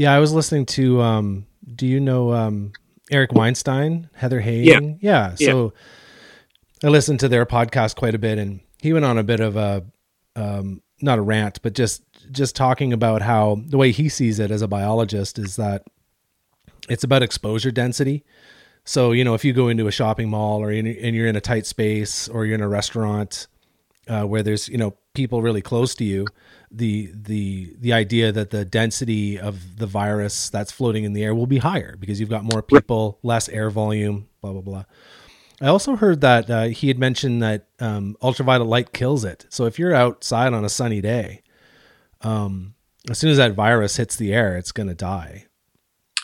Yeah. 0.00 0.12
I 0.14 0.18
was 0.18 0.32
listening 0.32 0.66
to, 0.66 1.00
um, 1.00 1.46
do 1.74 1.86
you 1.86 2.00
know, 2.00 2.32
um, 2.32 2.72
Eric 3.10 3.32
Weinstein, 3.32 4.08
Heather 4.14 4.40
Heying? 4.40 4.98
Yeah. 5.00 5.30
yeah. 5.30 5.34
So, 5.34 5.72
yeah 5.74 5.80
I 6.82 6.88
listened 6.88 7.20
to 7.20 7.28
their 7.28 7.44
podcast 7.44 7.96
quite 7.96 8.14
a 8.14 8.18
bit, 8.18 8.38
and 8.38 8.60
he 8.80 8.92
went 8.92 9.04
on 9.04 9.18
a 9.18 9.22
bit 9.22 9.40
of 9.40 9.56
a 9.56 9.84
um, 10.34 10.82
not 11.02 11.18
a 11.18 11.22
rant, 11.22 11.60
but 11.62 11.74
just 11.74 12.02
just 12.30 12.56
talking 12.56 12.92
about 12.92 13.22
how 13.22 13.60
the 13.66 13.76
way 13.76 13.90
he 13.90 14.08
sees 14.08 14.38
it 14.38 14.50
as 14.50 14.62
a 14.62 14.68
biologist 14.68 15.38
is 15.38 15.56
that 15.56 15.84
it's 16.88 17.04
about 17.04 17.22
exposure 17.22 17.70
density. 17.70 18.24
So 18.84 19.12
you 19.12 19.24
know, 19.24 19.34
if 19.34 19.44
you 19.44 19.52
go 19.52 19.68
into 19.68 19.88
a 19.88 19.92
shopping 19.92 20.30
mall 20.30 20.62
or 20.62 20.70
in, 20.70 20.86
and 20.86 21.14
you're 21.14 21.26
in 21.26 21.36
a 21.36 21.40
tight 21.40 21.66
space 21.66 22.28
or 22.28 22.46
you're 22.46 22.54
in 22.54 22.62
a 22.62 22.68
restaurant 22.68 23.46
uh, 24.08 24.24
where 24.24 24.42
there's 24.42 24.68
you 24.68 24.78
know 24.78 24.94
people 25.12 25.42
really 25.42 25.62
close 25.62 25.94
to 25.96 26.04
you, 26.04 26.26
the 26.70 27.10
the 27.14 27.74
the 27.78 27.92
idea 27.92 28.30
that 28.30 28.50
the 28.50 28.64
density 28.64 29.38
of 29.38 29.76
the 29.78 29.86
virus 29.86 30.48
that's 30.50 30.70
floating 30.70 31.04
in 31.04 31.12
the 31.12 31.24
air 31.24 31.34
will 31.34 31.46
be 31.46 31.58
higher 31.58 31.96
because 31.98 32.20
you've 32.20 32.30
got 32.30 32.44
more 32.44 32.62
people, 32.62 33.18
less 33.22 33.48
air 33.48 33.70
volume, 33.70 34.28
blah 34.40 34.52
blah 34.52 34.60
blah. 34.60 34.84
I 35.60 35.66
also 35.66 35.96
heard 35.96 36.20
that 36.22 36.48
uh, 36.48 36.64
he 36.64 36.88
had 36.88 36.98
mentioned 36.98 37.42
that 37.42 37.66
um, 37.80 38.16
ultraviolet 38.22 38.66
light 38.66 38.92
kills 38.92 39.24
it. 39.24 39.46
So 39.50 39.66
if 39.66 39.78
you're 39.78 39.94
outside 39.94 40.54
on 40.54 40.64
a 40.64 40.70
sunny 40.70 41.02
day, 41.02 41.42
um, 42.22 42.74
as 43.10 43.18
soon 43.18 43.30
as 43.30 43.36
that 43.36 43.52
virus 43.52 43.96
hits 43.96 44.16
the 44.16 44.32
air, 44.32 44.56
it's 44.56 44.72
going 44.72 44.88
to 44.88 44.94
die. 44.94 45.46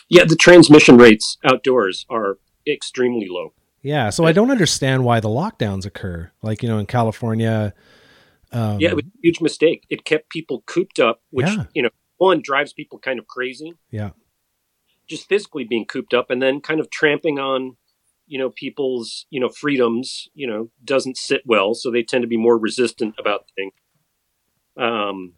Yeah, 0.09 0.23
the 0.23 0.35
transmission 0.35 0.97
rates 0.97 1.37
outdoors 1.43 2.05
are 2.09 2.39
extremely 2.65 3.27
low. 3.29 3.53
Yeah, 3.83 4.09
so 4.09 4.25
I 4.25 4.31
don't 4.31 4.49
understand 4.49 5.03
why 5.03 5.19
the 5.19 5.29
lockdowns 5.29 5.85
occur. 5.85 6.31
Like 6.41 6.63
you 6.63 6.69
know, 6.69 6.79
in 6.79 6.85
California. 6.85 7.73
Um, 8.51 8.79
yeah, 8.79 8.89
it 8.89 8.95
was 8.95 9.05
a 9.05 9.21
huge 9.21 9.41
mistake. 9.41 9.85
It 9.89 10.05
kept 10.05 10.29
people 10.29 10.63
cooped 10.65 10.99
up, 10.99 11.21
which 11.29 11.47
yeah. 11.47 11.65
you 11.73 11.83
know, 11.83 11.89
one 12.17 12.41
drives 12.41 12.73
people 12.73 12.99
kind 12.99 13.19
of 13.19 13.27
crazy. 13.27 13.73
Yeah, 13.91 14.11
just 15.07 15.27
physically 15.27 15.63
being 15.63 15.85
cooped 15.85 16.13
up, 16.13 16.29
and 16.29 16.41
then 16.41 16.61
kind 16.61 16.79
of 16.79 16.89
tramping 16.89 17.39
on 17.39 17.77
you 18.27 18.37
know 18.37 18.49
people's 18.49 19.25
you 19.29 19.39
know 19.39 19.49
freedoms 19.49 20.29
you 20.33 20.45
know 20.45 20.69
doesn't 20.83 21.17
sit 21.17 21.41
well 21.45 21.73
so 21.73 21.89
they 21.89 22.03
tend 22.03 22.21
to 22.21 22.27
be 22.27 22.37
more 22.37 22.57
resistant 22.57 23.15
about 23.17 23.45
things 23.55 23.73
um 24.77 25.33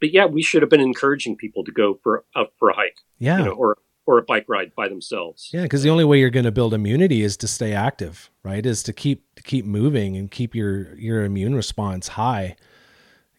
but 0.00 0.12
yeah 0.12 0.26
we 0.26 0.42
should 0.42 0.62
have 0.62 0.68
been 0.68 0.80
encouraging 0.80 1.36
people 1.36 1.64
to 1.64 1.70
go 1.70 1.98
for 2.02 2.24
a 2.34 2.44
for 2.58 2.68
a 2.68 2.74
hike 2.74 2.98
yeah 3.18 3.38
you 3.38 3.44
know, 3.44 3.52
or 3.52 3.78
or 4.06 4.18
a 4.18 4.22
bike 4.22 4.46
ride 4.48 4.72
by 4.76 4.88
themselves. 4.88 5.50
Yeah 5.52 5.62
because 5.62 5.82
the 5.82 5.90
only 5.90 6.04
way 6.04 6.18
you're 6.18 6.30
going 6.30 6.44
to 6.44 6.52
build 6.52 6.74
immunity 6.74 7.22
is 7.22 7.36
to 7.38 7.48
stay 7.48 7.72
active 7.72 8.30
right? 8.44 8.64
Is 8.64 8.82
to 8.84 8.92
keep 8.92 9.24
to 9.36 9.42
keep 9.42 9.64
moving 9.64 10.16
and 10.16 10.30
keep 10.30 10.54
your 10.54 10.94
your 10.96 11.24
immune 11.24 11.54
response 11.54 12.08
high. 12.08 12.56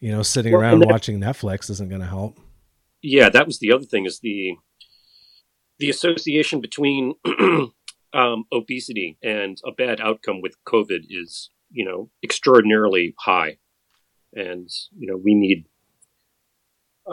You 0.00 0.12
know 0.12 0.22
sitting 0.22 0.52
well, 0.52 0.62
around 0.62 0.80
that, 0.80 0.88
watching 0.88 1.18
netflix 1.20 1.70
isn't 1.70 1.88
going 1.88 2.00
to 2.00 2.06
help. 2.06 2.38
Yeah 3.02 3.28
that 3.28 3.46
was 3.46 3.58
the 3.58 3.72
other 3.72 3.84
thing 3.84 4.06
is 4.06 4.20
the 4.20 4.56
the 5.78 5.90
association 5.90 6.60
between 6.60 7.14
um, 8.14 8.44
obesity 8.52 9.18
and 9.22 9.58
a 9.66 9.72
bad 9.72 10.00
outcome 10.00 10.40
with 10.40 10.54
COVID 10.66 11.00
is, 11.10 11.50
you 11.70 11.84
know, 11.84 12.10
extraordinarily 12.22 13.14
high. 13.18 13.58
And, 14.32 14.68
you 14.96 15.08
know, 15.08 15.16
we 15.16 15.34
need, 15.34 15.66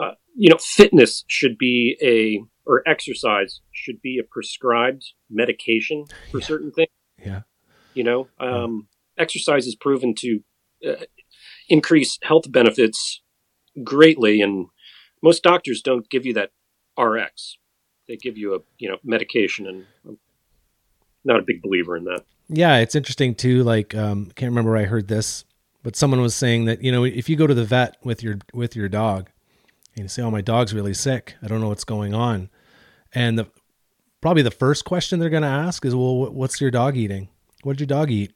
uh, 0.00 0.12
you 0.36 0.48
know, 0.48 0.58
fitness 0.60 1.24
should 1.26 1.58
be 1.58 1.96
a, 2.02 2.42
or 2.66 2.82
exercise 2.86 3.60
should 3.72 4.00
be 4.00 4.18
a 4.18 4.24
prescribed 4.24 5.04
medication 5.30 6.04
for 6.30 6.38
yeah. 6.38 6.46
certain 6.46 6.70
things. 6.72 6.90
Yeah. 7.18 7.42
You 7.94 8.04
know, 8.04 8.28
um, 8.40 8.88
exercise 9.18 9.66
is 9.66 9.74
proven 9.74 10.14
to 10.18 10.40
uh, 10.86 11.04
increase 11.68 12.18
health 12.22 12.50
benefits 12.50 13.20
greatly. 13.82 14.40
And 14.40 14.66
most 15.22 15.42
doctors 15.42 15.82
don't 15.82 16.08
give 16.08 16.24
you 16.24 16.34
that 16.34 16.50
RX. 16.98 17.58
They 18.08 18.16
give 18.16 18.36
you 18.36 18.54
a, 18.54 18.58
you 18.78 18.88
know, 18.88 18.98
medication. 19.04 19.66
And 19.66 19.86
I'm 20.06 20.18
not 21.24 21.40
a 21.40 21.44
big 21.46 21.62
believer 21.62 21.96
in 21.96 22.04
that. 22.04 22.24
Yeah, 22.48 22.78
it's 22.78 22.94
interesting 22.94 23.34
too. 23.34 23.62
Like, 23.62 23.94
um, 23.94 24.26
can't 24.34 24.50
remember 24.50 24.72
where 24.72 24.80
I 24.80 24.84
heard 24.84 25.08
this, 25.08 25.44
but 25.82 25.96
someone 25.96 26.20
was 26.20 26.34
saying 26.34 26.66
that 26.66 26.82
you 26.82 26.92
know 26.92 27.04
if 27.04 27.28
you 27.28 27.36
go 27.36 27.46
to 27.46 27.54
the 27.54 27.64
vet 27.64 27.96
with 28.04 28.22
your 28.22 28.38
with 28.52 28.76
your 28.76 28.88
dog, 28.88 29.30
and 29.94 30.04
you 30.04 30.08
say, 30.08 30.22
"Oh, 30.22 30.30
my 30.30 30.40
dog's 30.40 30.74
really 30.74 30.94
sick. 30.94 31.34
I 31.42 31.48
don't 31.48 31.60
know 31.60 31.68
what's 31.68 31.84
going 31.84 32.14
on," 32.14 32.50
and 33.14 33.38
the 33.38 33.46
probably 34.20 34.42
the 34.42 34.50
first 34.50 34.84
question 34.84 35.18
they're 35.18 35.30
going 35.30 35.42
to 35.42 35.48
ask 35.48 35.84
is, 35.84 35.94
"Well, 35.94 36.32
what's 36.32 36.60
your 36.60 36.70
dog 36.70 36.96
eating? 36.96 37.28
What 37.62 37.76
did 37.76 37.90
your 37.90 37.98
dog 37.98 38.10
eat?" 38.10 38.32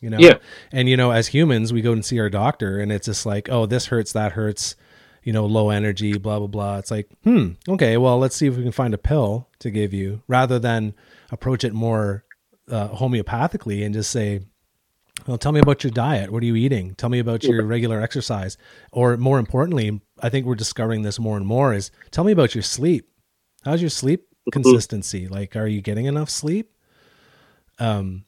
You 0.00 0.10
know. 0.10 0.18
Yeah. 0.18 0.38
And 0.72 0.88
you 0.88 0.96
know, 0.96 1.10
as 1.10 1.28
humans, 1.28 1.72
we 1.72 1.82
go 1.82 1.92
and 1.92 2.04
see 2.04 2.18
our 2.18 2.30
doctor, 2.30 2.78
and 2.78 2.90
it's 2.90 3.06
just 3.06 3.26
like, 3.26 3.48
"Oh, 3.50 3.66
this 3.66 3.86
hurts, 3.86 4.12
that 4.12 4.32
hurts." 4.32 4.76
You 5.22 5.32
know, 5.32 5.44
low 5.44 5.70
energy, 5.70 6.18
blah 6.18 6.38
blah 6.38 6.46
blah. 6.46 6.78
It's 6.78 6.92
like, 6.92 7.10
hmm, 7.24 7.54
okay, 7.68 7.96
well, 7.96 8.16
let's 8.16 8.36
see 8.36 8.46
if 8.46 8.56
we 8.56 8.62
can 8.62 8.70
find 8.70 8.94
a 8.94 8.98
pill 8.98 9.48
to 9.58 9.72
give 9.72 9.92
you, 9.92 10.22
rather 10.28 10.60
than 10.60 10.94
approach 11.32 11.64
it 11.64 11.74
more 11.74 12.24
uh, 12.70 12.90
homeopathically 12.90 13.84
and 13.84 13.92
just 13.92 14.12
say, 14.12 14.42
well, 15.26 15.38
tell 15.38 15.52
me 15.52 15.60
about 15.60 15.82
your 15.82 15.90
diet. 15.90 16.30
What 16.30 16.42
are 16.42 16.46
you 16.46 16.56
eating? 16.56 16.94
Tell 16.94 17.08
me 17.08 17.18
about 17.18 17.42
your 17.42 17.64
regular 17.64 18.00
exercise. 18.00 18.56
Or 18.92 19.16
more 19.16 19.38
importantly, 19.38 20.00
I 20.20 20.28
think 20.28 20.46
we're 20.46 20.54
discovering 20.54 21.02
this 21.02 21.18
more 21.18 21.36
and 21.36 21.46
more 21.46 21.74
is 21.74 21.90
tell 22.10 22.24
me 22.24 22.32
about 22.32 22.54
your 22.54 22.62
sleep. 22.62 23.08
How's 23.64 23.80
your 23.80 23.90
sleep 23.90 24.22
mm-hmm. 24.22 24.50
consistency? 24.50 25.28
Like, 25.28 25.56
are 25.56 25.66
you 25.66 25.80
getting 25.80 26.06
enough 26.06 26.30
sleep? 26.30 26.72
Um, 27.78 28.24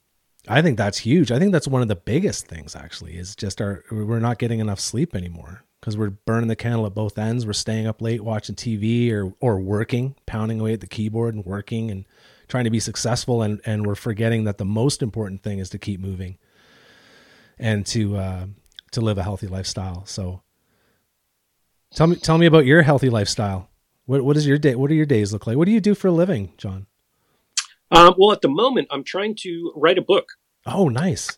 I 0.47 0.61
think 0.61 0.77
that's 0.77 0.99
huge. 0.99 1.31
I 1.31 1.39
think 1.39 1.51
that's 1.51 1.67
one 1.67 1.81
of 1.81 1.87
the 1.87 1.95
biggest 1.95 2.47
things 2.47 2.75
actually 2.75 3.17
is 3.17 3.35
just 3.35 3.61
our, 3.61 3.83
we're 3.91 4.19
not 4.19 4.39
getting 4.39 4.59
enough 4.59 4.79
sleep 4.79 5.15
anymore 5.15 5.63
because 5.79 5.97
we're 5.97 6.09
burning 6.09 6.47
the 6.47 6.55
candle 6.55 6.85
at 6.85 6.93
both 6.93 7.17
ends. 7.17 7.45
We're 7.45 7.53
staying 7.53 7.87
up 7.87 8.01
late 8.01 8.23
watching 8.23 8.55
TV 8.55 9.11
or, 9.11 9.33
or 9.39 9.59
working, 9.59 10.15
pounding 10.25 10.59
away 10.59 10.73
at 10.73 10.81
the 10.81 10.87
keyboard 10.87 11.35
and 11.35 11.45
working 11.45 11.91
and 11.91 12.05
trying 12.47 12.63
to 12.63 12.69
be 12.69 12.79
successful 12.79 13.43
and 13.43 13.61
and 13.65 13.85
we're 13.85 13.95
forgetting 13.95 14.43
that 14.43 14.57
the 14.57 14.65
most 14.65 15.01
important 15.01 15.43
thing 15.43 15.59
is 15.59 15.69
to 15.69 15.77
keep 15.77 15.99
moving 15.99 16.37
and 17.59 17.85
to 17.85 18.17
uh, 18.17 18.45
to 18.91 19.01
live 19.01 19.17
a 19.17 19.23
healthy 19.23 19.47
lifestyle. 19.47 20.05
So 20.05 20.41
tell 21.93 22.07
me 22.07 22.15
tell 22.15 22.37
me 22.37 22.45
about 22.45 22.65
your 22.65 22.81
healthy 22.81 23.09
lifestyle. 23.09 23.69
What 24.05 24.23
what 24.23 24.37
is 24.37 24.47
your 24.47 24.57
day? 24.57 24.75
What 24.75 24.89
do 24.89 24.95
your 24.95 25.05
days 25.05 25.33
look 25.33 25.47
like? 25.47 25.57
What 25.57 25.65
do 25.65 25.71
you 25.71 25.81
do 25.81 25.95
for 25.95 26.07
a 26.07 26.11
living, 26.11 26.53
John? 26.57 26.87
Um, 27.91 28.15
well, 28.17 28.31
at 28.31 28.41
the 28.41 28.49
moment, 28.49 28.87
I'm 28.91 29.03
trying 29.03 29.35
to 29.41 29.73
write 29.75 29.97
a 29.97 30.01
book. 30.01 30.33
Oh, 30.65 30.89
nice. 30.89 31.37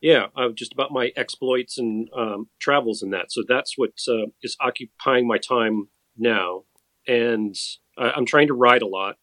yeah, 0.00 0.26
uh, 0.36 0.48
just 0.54 0.72
about 0.72 0.90
my 0.90 1.12
exploits 1.16 1.76
and 1.76 2.08
um, 2.16 2.48
travels 2.58 3.02
and 3.02 3.12
that. 3.12 3.30
So 3.30 3.42
that's 3.46 3.76
what 3.76 3.90
uh, 4.08 4.26
is 4.42 4.56
occupying 4.60 5.26
my 5.26 5.36
time 5.38 5.88
now, 6.16 6.64
and 7.06 7.54
I'm 7.98 8.24
trying 8.26 8.46
to 8.48 8.54
ride 8.54 8.82
a 8.82 8.86
lot. 8.86 9.16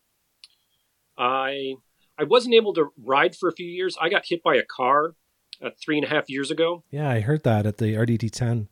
I 1.17 1.75
I 2.17 2.23
wasn't 2.23 2.55
able 2.55 2.73
to 2.73 2.91
ride 3.03 3.35
for 3.35 3.49
a 3.49 3.53
few 3.53 3.67
years. 3.67 3.97
I 3.99 4.09
got 4.09 4.25
hit 4.25 4.43
by 4.43 4.55
a 4.55 4.63
car 4.63 5.15
uh, 5.63 5.69
three 5.83 5.97
and 5.97 6.05
a 6.05 6.09
half 6.09 6.29
years 6.29 6.51
ago. 6.51 6.83
Yeah, 6.91 7.09
I 7.09 7.21
heard 7.21 7.43
that 7.43 7.65
at 7.65 7.77
the 7.77 7.95
RDT 7.95 8.31
10. 8.31 8.67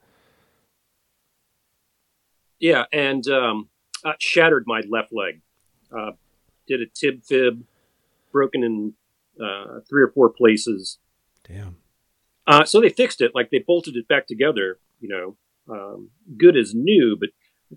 Yeah, 2.59 2.85
and 2.91 3.27
um, 3.27 3.69
uh, 4.03 4.13
shattered 4.19 4.63
my 4.65 4.81
left 4.89 5.11
leg. 5.11 5.41
Uh, 5.95 6.11
did 6.67 6.81
a 6.81 6.85
tib 6.85 7.23
fib, 7.23 7.63
broken 8.31 8.63
in 8.63 8.93
uh, 9.41 9.79
three 9.87 10.03
or 10.03 10.09
four 10.09 10.29
places. 10.29 10.99
Damn. 11.47 11.77
Uh, 12.45 12.65
so 12.65 12.81
they 12.81 12.89
fixed 12.89 13.21
it, 13.21 13.31
like 13.35 13.49
they 13.51 13.59
bolted 13.59 13.95
it 13.95 14.07
back 14.07 14.27
together. 14.27 14.79
You 14.99 15.09
know, 15.09 15.37
um, 15.73 16.09
good 16.37 16.57
as 16.57 16.73
new, 16.73 17.15
but 17.19 17.29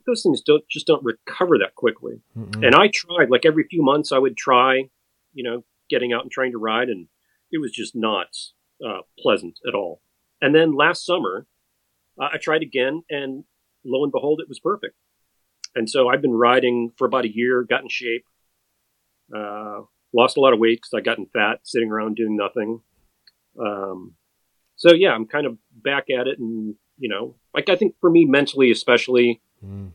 those 0.06 0.22
things 0.22 0.40
don't 0.40 0.66
just 0.68 0.86
don't 0.86 1.04
recover 1.04 1.58
that 1.58 1.74
quickly. 1.74 2.22
Mm-mm. 2.36 2.64
And 2.64 2.74
I 2.74 2.88
tried, 2.88 3.30
like 3.30 3.44
every 3.44 3.64
few 3.64 3.82
months, 3.82 4.12
I 4.12 4.18
would 4.18 4.36
try, 4.36 4.88
you 5.34 5.44
know, 5.44 5.64
getting 5.88 6.12
out 6.12 6.22
and 6.22 6.30
trying 6.30 6.52
to 6.52 6.58
ride, 6.58 6.88
and 6.88 7.08
it 7.50 7.60
was 7.60 7.72
just 7.72 7.94
not 7.94 8.28
uh, 8.84 9.00
pleasant 9.18 9.58
at 9.68 9.74
all. 9.74 10.00
And 10.40 10.54
then 10.54 10.72
last 10.74 11.04
summer, 11.04 11.46
uh, 12.18 12.28
I 12.32 12.38
tried 12.38 12.62
again, 12.62 13.02
and 13.10 13.44
lo 13.84 14.02
and 14.02 14.12
behold, 14.12 14.40
it 14.40 14.48
was 14.48 14.60
perfect. 14.60 14.94
And 15.74 15.88
so 15.88 16.08
I've 16.08 16.22
been 16.22 16.32
riding 16.32 16.92
for 16.96 17.06
about 17.06 17.24
a 17.24 17.34
year, 17.34 17.62
got 17.62 17.82
in 17.82 17.88
shape, 17.88 18.24
uh, 19.34 19.82
lost 20.12 20.36
a 20.36 20.40
lot 20.40 20.52
of 20.52 20.58
weight 20.58 20.80
because 20.80 20.94
I 20.94 21.00
gotten 21.00 21.26
fat 21.26 21.60
sitting 21.62 21.90
around 21.90 22.16
doing 22.16 22.36
nothing. 22.36 22.80
Um, 23.58 24.14
so 24.76 24.92
yeah, 24.92 25.10
I'm 25.10 25.26
kind 25.26 25.46
of 25.46 25.58
back 25.70 26.06
at 26.10 26.26
it, 26.26 26.38
and 26.38 26.74
you 26.98 27.08
know, 27.08 27.36
like 27.54 27.68
I 27.68 27.76
think 27.76 27.94
for 28.00 28.10
me 28.10 28.24
mentally, 28.24 28.70
especially, 28.70 29.40
mm. 29.64 29.90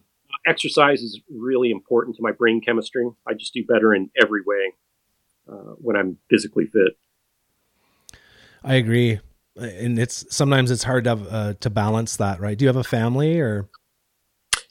exercise 0.46 1.02
is 1.02 1.20
really 1.30 1.72
important 1.72 2.16
to 2.18 2.22
my 2.22 2.32
brain 2.32 2.62
chemistry. 2.62 3.10
I 3.28 3.34
just 3.34 3.54
do 3.54 3.66
better 3.66 3.94
in 3.94 4.10
every 4.22 4.42
way 4.46 4.74
uh, 5.52 5.74
when 5.78 5.96
I'm 5.96 6.18
physically 6.30 6.68
fit. 6.68 6.98
I 8.64 8.76
agree, 8.76 9.20
and 9.56 9.98
it's 9.98 10.26
sometimes 10.36 10.72
it's 10.72 10.84
hard 10.84 11.06
to 11.06 11.10
have, 11.12 11.28
uh, 11.30 11.54
to 11.62 11.70
balance 11.70 12.18
that, 12.18 12.40
right? 12.40 12.58
Do 12.58 12.66
you 12.66 12.70
have 12.70 12.76
a 12.76 12.84
family 12.84 13.40
or? 13.40 13.70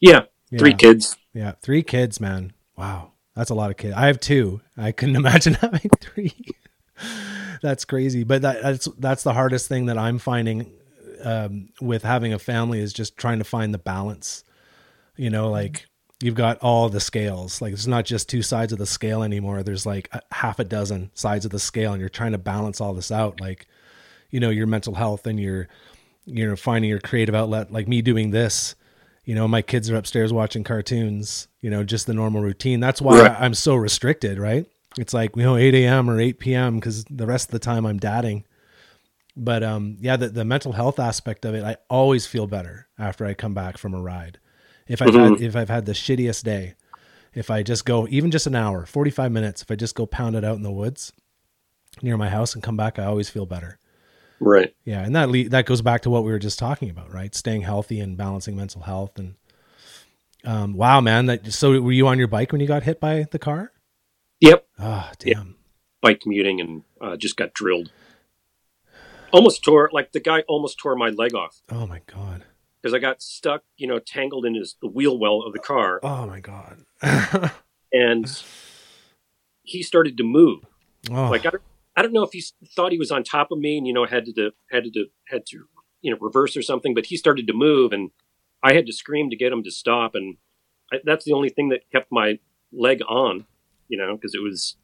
Yeah, 0.00 0.22
yeah, 0.50 0.58
three 0.58 0.74
kids. 0.74 1.16
Yeah, 1.32 1.52
three 1.62 1.82
kids, 1.82 2.20
man. 2.20 2.52
Wow, 2.76 3.12
that's 3.34 3.50
a 3.50 3.54
lot 3.54 3.70
of 3.70 3.76
kids. 3.76 3.94
I 3.96 4.06
have 4.06 4.20
two. 4.20 4.60
I 4.76 4.92
couldn't 4.92 5.16
imagine 5.24 5.54
having 5.54 5.90
three. 6.00 6.34
that's 7.62 7.84
crazy, 7.84 8.24
but 8.24 8.42
that, 8.42 8.62
that's 8.62 8.86
that's 8.98 9.22
the 9.22 9.32
hardest 9.32 9.68
thing 9.68 9.86
that 9.86 9.98
I'm 9.98 10.18
finding 10.18 10.70
um, 11.22 11.70
with 11.80 12.02
having 12.02 12.32
a 12.32 12.38
family 12.38 12.80
is 12.80 12.92
just 12.92 13.16
trying 13.16 13.38
to 13.38 13.44
find 13.44 13.72
the 13.72 13.78
balance. 13.78 14.44
You 15.16 15.30
know, 15.30 15.50
like 15.50 15.86
you've 16.20 16.34
got 16.34 16.58
all 16.58 16.88
the 16.88 17.00
scales. 17.00 17.60
Like 17.62 17.72
it's 17.72 17.86
not 17.86 18.04
just 18.04 18.28
two 18.28 18.42
sides 18.42 18.72
of 18.72 18.78
the 18.78 18.86
scale 18.86 19.22
anymore. 19.22 19.62
There's 19.62 19.86
like 19.86 20.08
a, 20.12 20.20
half 20.32 20.58
a 20.58 20.64
dozen 20.64 21.10
sides 21.14 21.44
of 21.44 21.50
the 21.50 21.58
scale, 21.58 21.92
and 21.92 22.00
you're 22.00 22.08
trying 22.08 22.32
to 22.32 22.38
balance 22.38 22.80
all 22.80 22.94
this 22.94 23.10
out. 23.10 23.40
Like 23.40 23.66
you 24.34 24.40
know 24.40 24.50
your 24.50 24.66
mental 24.66 24.96
health 24.96 25.28
and 25.28 25.38
your 25.38 25.68
you 26.26 26.44
know 26.44 26.56
finding 26.56 26.90
your 26.90 26.98
creative 26.98 27.36
outlet 27.36 27.70
like 27.70 27.86
me 27.86 28.02
doing 28.02 28.32
this 28.32 28.74
you 29.24 29.32
know 29.32 29.46
my 29.46 29.62
kids 29.62 29.88
are 29.88 29.94
upstairs 29.94 30.32
watching 30.32 30.64
cartoons 30.64 31.46
you 31.60 31.70
know 31.70 31.84
just 31.84 32.08
the 32.08 32.12
normal 32.12 32.42
routine. 32.42 32.80
That's 32.80 33.00
why 33.00 33.22
right. 33.22 33.36
i'm 33.40 33.54
so 33.54 33.76
restricted 33.76 34.38
right? 34.38 34.66
It's 34.98 35.14
like 35.14 35.36
you 35.36 35.44
know 35.44 35.56
8 35.56 35.72
a.m 35.74 36.10
or 36.10 36.20
8 36.20 36.40
p.m 36.40 36.80
because 36.80 37.04
the 37.04 37.26
rest 37.26 37.48
of 37.48 37.52
the 37.52 37.60
time 37.60 37.86
i'm 37.86 37.98
dadding. 37.98 38.44
But 39.36 39.62
um 39.62 39.98
yeah 40.00 40.16
the, 40.16 40.28
the 40.30 40.44
mental 40.44 40.72
health 40.72 40.98
aspect 40.98 41.44
of 41.44 41.54
it 41.54 41.62
i 41.62 41.76
always 41.88 42.26
feel 42.26 42.48
better 42.48 42.88
after 42.98 43.24
i 43.24 43.34
come 43.34 43.54
back 43.54 43.78
from 43.78 43.94
a 43.94 44.02
ride. 44.02 44.40
If 44.88 45.00
i've 45.00 45.10
mm-hmm. 45.10 45.34
had 45.34 45.42
if 45.42 45.54
i've 45.54 45.70
had 45.70 45.86
the 45.86 45.92
shittiest 45.92 46.42
day 46.42 46.74
if 47.34 47.52
i 47.52 47.62
just 47.62 47.84
go 47.84 48.08
even 48.10 48.32
just 48.32 48.48
an 48.48 48.56
hour 48.56 48.84
45 48.84 49.30
minutes 49.30 49.62
if 49.62 49.70
i 49.70 49.76
just 49.76 49.94
go 49.94 50.06
pound 50.06 50.34
it 50.34 50.44
out 50.44 50.56
in 50.56 50.62
the 50.62 50.72
woods 50.72 51.12
near 52.02 52.16
my 52.16 52.28
house 52.28 52.54
and 52.54 52.64
come 52.64 52.76
back 52.76 52.98
i 52.98 53.04
always 53.04 53.28
feel 53.28 53.46
better 53.46 53.78
Right. 54.44 54.74
Yeah, 54.84 55.00
and 55.00 55.16
that 55.16 55.30
le- 55.30 55.48
that 55.48 55.64
goes 55.64 55.80
back 55.80 56.02
to 56.02 56.10
what 56.10 56.22
we 56.22 56.30
were 56.30 56.38
just 56.38 56.58
talking 56.58 56.90
about, 56.90 57.12
right? 57.12 57.34
Staying 57.34 57.62
healthy 57.62 57.98
and 57.98 58.14
balancing 58.14 58.56
mental 58.56 58.82
health 58.82 59.18
and 59.18 59.36
um, 60.44 60.74
wow, 60.74 61.00
man. 61.00 61.26
That 61.26 61.50
so 61.50 61.80
were 61.80 61.92
you 61.92 62.06
on 62.08 62.18
your 62.18 62.28
bike 62.28 62.52
when 62.52 62.60
you 62.60 62.66
got 62.66 62.82
hit 62.82 63.00
by 63.00 63.24
the 63.30 63.38
car? 63.38 63.72
Yep. 64.40 64.66
Ah, 64.78 65.08
oh, 65.10 65.14
damn. 65.18 65.46
Yep. 65.46 65.46
Bike 66.02 66.20
commuting 66.20 66.60
and 66.60 66.82
uh, 67.00 67.16
just 67.16 67.38
got 67.38 67.54
drilled. 67.54 67.90
Almost 69.32 69.64
tore 69.64 69.88
like 69.94 70.12
the 70.12 70.20
guy 70.20 70.42
almost 70.46 70.78
tore 70.78 70.94
my 70.94 71.08
leg 71.08 71.34
off. 71.34 71.62
Oh 71.70 71.86
my 71.86 72.02
god. 72.06 72.44
Because 72.82 72.94
I 72.94 72.98
got 72.98 73.22
stuck, 73.22 73.62
you 73.78 73.86
know, 73.86 73.98
tangled 73.98 74.44
in 74.44 74.54
his 74.54 74.76
the 74.82 74.88
wheel 74.88 75.18
well 75.18 75.40
of 75.40 75.54
the 75.54 75.58
car. 75.58 76.00
Oh 76.02 76.26
my 76.26 76.40
god. 76.40 76.84
and 77.94 78.42
he 79.62 79.82
started 79.82 80.18
to 80.18 80.24
move. 80.24 80.66
Oh. 81.10 81.30
Like 81.30 81.46
I 81.46 81.50
don't 81.50 81.62
I 81.96 82.02
don't 82.02 82.12
know 82.12 82.24
if 82.24 82.32
he 82.32 82.42
thought 82.74 82.92
he 82.92 82.98
was 82.98 83.10
on 83.10 83.22
top 83.22 83.50
of 83.50 83.58
me 83.58 83.78
and 83.78 83.86
you 83.86 83.92
know 83.92 84.06
had 84.06 84.26
to 84.26 84.50
had 84.70 84.84
to 84.92 85.06
had 85.28 85.46
to 85.46 85.64
you 86.02 86.10
know 86.10 86.18
reverse 86.20 86.56
or 86.56 86.62
something, 86.62 86.94
but 86.94 87.06
he 87.06 87.16
started 87.16 87.46
to 87.46 87.52
move 87.52 87.92
and 87.92 88.10
I 88.64 88.72
had 88.72 88.86
to 88.86 88.92
scream 88.92 89.28
to 89.28 89.36
get 89.36 89.52
him 89.52 89.62
to 89.62 89.70
stop, 89.70 90.14
and 90.14 90.38
I, 90.90 90.96
that's 91.04 91.26
the 91.26 91.34
only 91.34 91.50
thing 91.50 91.68
that 91.68 91.90
kept 91.92 92.10
my 92.10 92.38
leg 92.72 93.02
on, 93.06 93.44
you 93.88 93.98
know, 93.98 94.16
because 94.16 94.34
it 94.34 94.42
was. 94.42 94.76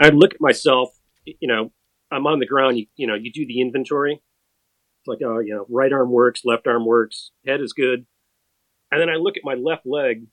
I'd 0.00 0.14
look 0.14 0.34
at 0.34 0.40
myself, 0.40 0.88
you 1.24 1.46
know, 1.46 1.70
I'm 2.10 2.26
on 2.26 2.40
the 2.40 2.46
ground. 2.46 2.78
You, 2.78 2.86
you 2.96 3.06
know, 3.06 3.14
you 3.14 3.30
do 3.30 3.46
the 3.46 3.60
inventory. 3.60 4.14
It's 4.14 5.06
like, 5.06 5.18
oh, 5.24 5.38
you 5.38 5.54
know, 5.54 5.66
right 5.68 5.92
arm 5.92 6.10
works, 6.10 6.44
left 6.44 6.66
arm 6.66 6.84
works, 6.84 7.30
head 7.46 7.60
is 7.60 7.72
good, 7.72 8.04
and 8.90 9.00
then 9.00 9.08
I 9.08 9.14
look 9.14 9.36
at 9.36 9.44
my 9.44 9.54
left 9.54 9.86
leg, 9.86 10.26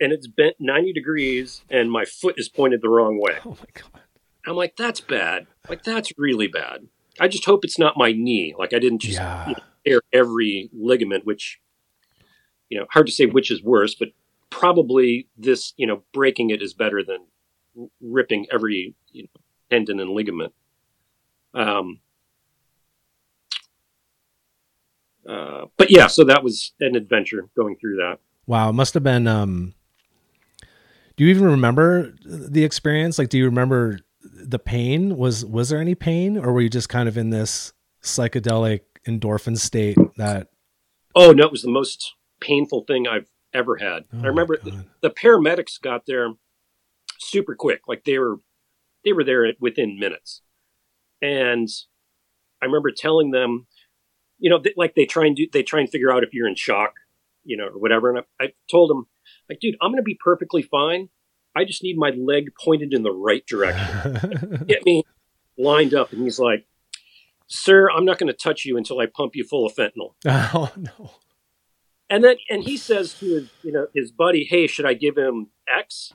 and 0.00 0.12
it's 0.12 0.26
bent 0.26 0.56
90 0.58 0.94
degrees, 0.94 1.62
and 1.68 1.90
my 1.90 2.06
foot 2.06 2.36
is 2.38 2.48
pointed 2.48 2.80
the 2.80 2.88
wrong 2.88 3.20
way. 3.20 3.38
Oh 3.44 3.56
my 3.58 3.66
god! 3.74 4.02
I'm 4.46 4.56
like, 4.56 4.76
that's 4.76 5.00
bad. 5.00 5.46
Like 5.68 5.82
that's 5.82 6.12
really 6.16 6.46
bad. 6.46 6.86
I 7.18 7.28
just 7.28 7.44
hope 7.44 7.64
it's 7.64 7.78
not 7.78 7.96
my 7.96 8.12
knee. 8.12 8.54
Like 8.58 8.72
I 8.72 8.78
didn't 8.78 9.00
just 9.00 9.18
yeah. 9.18 9.48
you 9.48 9.54
know, 9.54 9.62
tear 9.84 10.00
every 10.12 10.70
ligament, 10.72 11.26
which 11.26 11.60
you 12.68 12.78
know, 12.78 12.86
hard 12.90 13.06
to 13.06 13.12
say 13.12 13.26
which 13.26 13.50
is 13.50 13.62
worse, 13.62 13.94
but 13.94 14.08
probably 14.50 15.28
this, 15.36 15.72
you 15.76 15.86
know, 15.86 16.02
breaking 16.12 16.50
it 16.50 16.62
is 16.62 16.74
better 16.74 17.02
than 17.02 17.26
ripping 18.00 18.46
every 18.52 18.94
you 19.12 19.24
know, 19.24 19.40
tendon 19.70 20.00
and 20.00 20.10
ligament. 20.10 20.52
Um, 21.54 22.00
uh, 25.28 25.66
but 25.76 25.90
yeah, 25.90 26.06
so 26.06 26.24
that 26.24 26.44
was 26.44 26.72
an 26.80 26.94
adventure 26.94 27.48
going 27.56 27.76
through 27.76 27.96
that. 27.96 28.18
Wow, 28.46 28.70
it 28.70 28.74
must 28.74 28.94
have 28.94 29.02
been. 29.02 29.26
Um, 29.26 29.74
do 31.16 31.24
you 31.24 31.30
even 31.30 31.44
remember 31.44 32.14
the 32.24 32.62
experience? 32.62 33.18
Like, 33.18 33.30
do 33.30 33.38
you 33.38 33.46
remember 33.46 34.00
the 34.32 34.58
pain 34.58 35.16
was 35.16 35.44
was 35.44 35.68
there 35.68 35.80
any 35.80 35.94
pain 35.94 36.36
or 36.36 36.52
were 36.52 36.60
you 36.60 36.70
just 36.70 36.88
kind 36.88 37.08
of 37.08 37.16
in 37.16 37.30
this 37.30 37.72
psychedelic 38.02 38.80
endorphin 39.06 39.58
state 39.58 39.98
that 40.16 40.48
oh 41.14 41.32
no 41.32 41.44
it 41.44 41.52
was 41.52 41.62
the 41.62 41.70
most 41.70 42.14
painful 42.40 42.84
thing 42.86 43.06
i've 43.06 43.28
ever 43.54 43.76
had. 43.76 44.04
Oh 44.12 44.22
i 44.22 44.26
remember 44.26 44.58
the, 44.62 44.84
the, 45.00 45.10
paramedics 45.10 45.80
got 45.80 46.04
there 46.06 46.32
super 47.18 47.54
quick 47.54 47.82
like 47.88 48.04
they 48.04 48.18
were 48.18 48.36
they 49.04 49.12
were 49.12 49.24
there 49.24 49.46
within 49.60 49.98
minutes. 49.98 50.42
And 51.22 51.68
i 52.62 52.66
remember 52.66 52.90
telling 52.90 53.30
them 53.30 53.66
you 54.38 54.50
know 54.50 54.62
like 54.76 54.94
they 54.94 55.06
try 55.06 55.26
and 55.26 55.36
do 55.36 55.46
they 55.52 55.62
try 55.62 55.80
and 55.80 55.90
figure 55.90 56.12
out 56.12 56.22
if 56.22 56.34
you're 56.34 56.48
in 56.48 56.56
shock 56.56 56.94
you 57.44 57.56
know 57.56 57.66
or 57.66 57.78
whatever. 57.78 58.10
And 58.10 58.24
i, 58.40 58.44
I 58.44 58.52
told 58.70 58.90
them 58.90 59.06
like 59.48 59.60
dude 59.60 59.76
i'm 59.80 59.90
gonna 59.90 60.02
be 60.02 60.18
perfectly 60.22 60.62
fine 60.62 61.08
I 61.56 61.64
just 61.64 61.82
need 61.82 61.96
my 61.96 62.10
leg 62.10 62.50
pointed 62.62 62.92
in 62.92 63.02
the 63.02 63.12
right 63.12 63.44
direction. 63.46 64.64
Get 64.68 64.84
me 64.84 65.04
lined 65.56 65.94
up. 65.94 66.12
And 66.12 66.22
he's 66.22 66.38
like, 66.38 66.66
Sir, 67.46 67.88
I'm 67.90 68.04
not 68.04 68.18
going 68.18 68.26
to 68.26 68.34
touch 68.34 68.64
you 68.64 68.76
until 68.76 69.00
I 69.00 69.06
pump 69.06 69.34
you 69.34 69.44
full 69.44 69.64
of 69.64 69.74
fentanyl. 69.74 70.14
Oh, 70.26 70.70
no. 70.76 71.12
And 72.08 72.22
then, 72.22 72.36
and 72.50 72.62
he 72.62 72.76
says 72.76 73.14
to 73.14 73.26
his, 73.26 73.48
you 73.62 73.72
know, 73.72 73.86
his 73.94 74.12
buddy, 74.12 74.44
Hey, 74.44 74.66
should 74.66 74.84
I 74.84 74.92
give 74.92 75.16
him 75.16 75.48
X? 75.66 76.12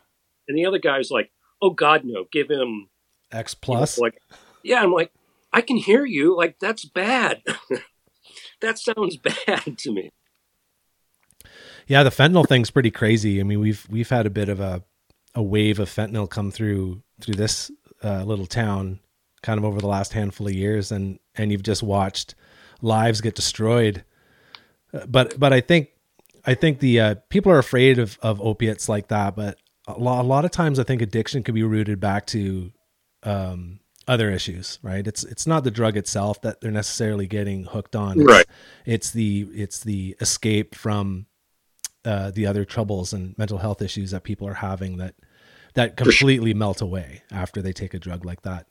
And 0.48 0.56
the 0.58 0.66
other 0.66 0.78
guy's 0.78 1.10
like, 1.10 1.32
Oh, 1.62 1.72
God, 1.72 2.04
no, 2.06 2.26
give 2.32 2.50
him 2.50 2.90
X 3.32 3.56
plus. 3.56 3.98
You 3.98 4.02
know, 4.02 4.06
like, 4.06 4.22
yeah, 4.64 4.84
I'm 4.84 4.92
like, 4.92 5.12
I 5.52 5.62
can 5.62 5.78
hear 5.78 6.06
you. 6.06 6.38
Like, 6.38 6.60
that's 6.60 6.86
bad. 6.86 7.42
that 8.62 8.78
sounds 8.78 9.18
bad 9.18 9.78
to 9.80 9.92
me. 9.92 10.12
Yeah, 11.88 12.04
the 12.04 12.10
fentanyl 12.10 12.48
thing's 12.48 12.70
pretty 12.70 12.92
crazy. 12.92 13.40
I 13.40 13.44
mean, 13.44 13.60
we've 13.60 13.88
we've 13.90 14.10
had 14.10 14.26
a 14.26 14.30
bit 14.30 14.48
of 14.48 14.60
a 14.60 14.84
a 15.36 15.42
wave 15.42 15.80
of 15.80 15.90
fentanyl 15.90 16.30
come 16.30 16.52
through 16.52 17.02
through 17.20 17.36
this 17.36 17.72
uh, 18.04 18.24
little 18.24 18.46
town 18.46 19.00
kind 19.42 19.58
of 19.58 19.66
over 19.66 19.80
the 19.80 19.88
last 19.88 20.14
handful 20.14 20.48
of 20.48 20.54
years 20.54 20.92
and 20.92 21.20
and 21.36 21.52
you've 21.52 21.64
just 21.64 21.84
watched 21.84 22.36
lives 22.82 23.22
get 23.22 23.36
destroyed 23.36 24.04
uh, 24.94 25.06
but 25.08 25.40
but 25.40 25.54
i 25.54 25.62
think 25.62 25.90
i 26.46 26.54
think 26.54 26.80
the 26.80 27.00
uh, 27.00 27.16
people 27.30 27.52
are 27.52 27.60
afraid 27.60 28.00
of 28.00 28.18
of 28.22 28.42
opiates 28.42 28.90
like 28.90 29.08
that 29.08 29.36
but 29.36 29.58
a 29.88 29.98
lot, 29.98 30.22
a 30.22 30.28
lot 30.28 30.46
of 30.46 30.52
times 30.52 30.80
i 30.80 30.84
think 30.84 31.02
addiction 31.02 31.44
can 31.44 31.56
be 31.56 31.64
rooted 31.64 32.00
back 32.00 32.26
to 32.26 32.72
um, 33.24 33.82
other 34.08 34.30
issues, 34.30 34.80
right? 34.82 35.06
It's 35.06 35.24
it's 35.24 35.48
not 35.48 35.64
the 35.64 35.72
drug 35.72 35.96
itself 35.98 36.42
that 36.42 36.62
they're 36.62 36.72
necessarily 36.72 37.28
getting 37.28 37.66
hooked 37.66 37.96
on. 37.96 38.20
It's, 38.20 38.28
Right. 38.28 38.46
It's 38.86 39.12
the 39.12 39.48
it's 39.54 39.80
the 39.80 40.16
escape 40.20 40.76
from 40.76 41.28
uh, 42.06 42.32
the 42.32 42.46
other 42.46 42.66
troubles 42.66 43.14
and 43.14 43.38
mental 43.38 43.60
health 43.60 43.82
issues 43.82 44.12
that 44.12 44.24
people 44.24 44.48
are 44.48 44.56
having 44.56 44.98
that 44.98 45.16
that 45.74 45.98
For 45.98 46.06
sure. 46.06 46.12
completely 46.12 46.54
melt 46.54 46.82
away 46.82 47.24
after 47.32 47.62
they 47.62 47.72
take 47.72 47.94
a 47.94 48.00
drug 48.00 48.26
like 48.26 48.42
that. 48.42 48.68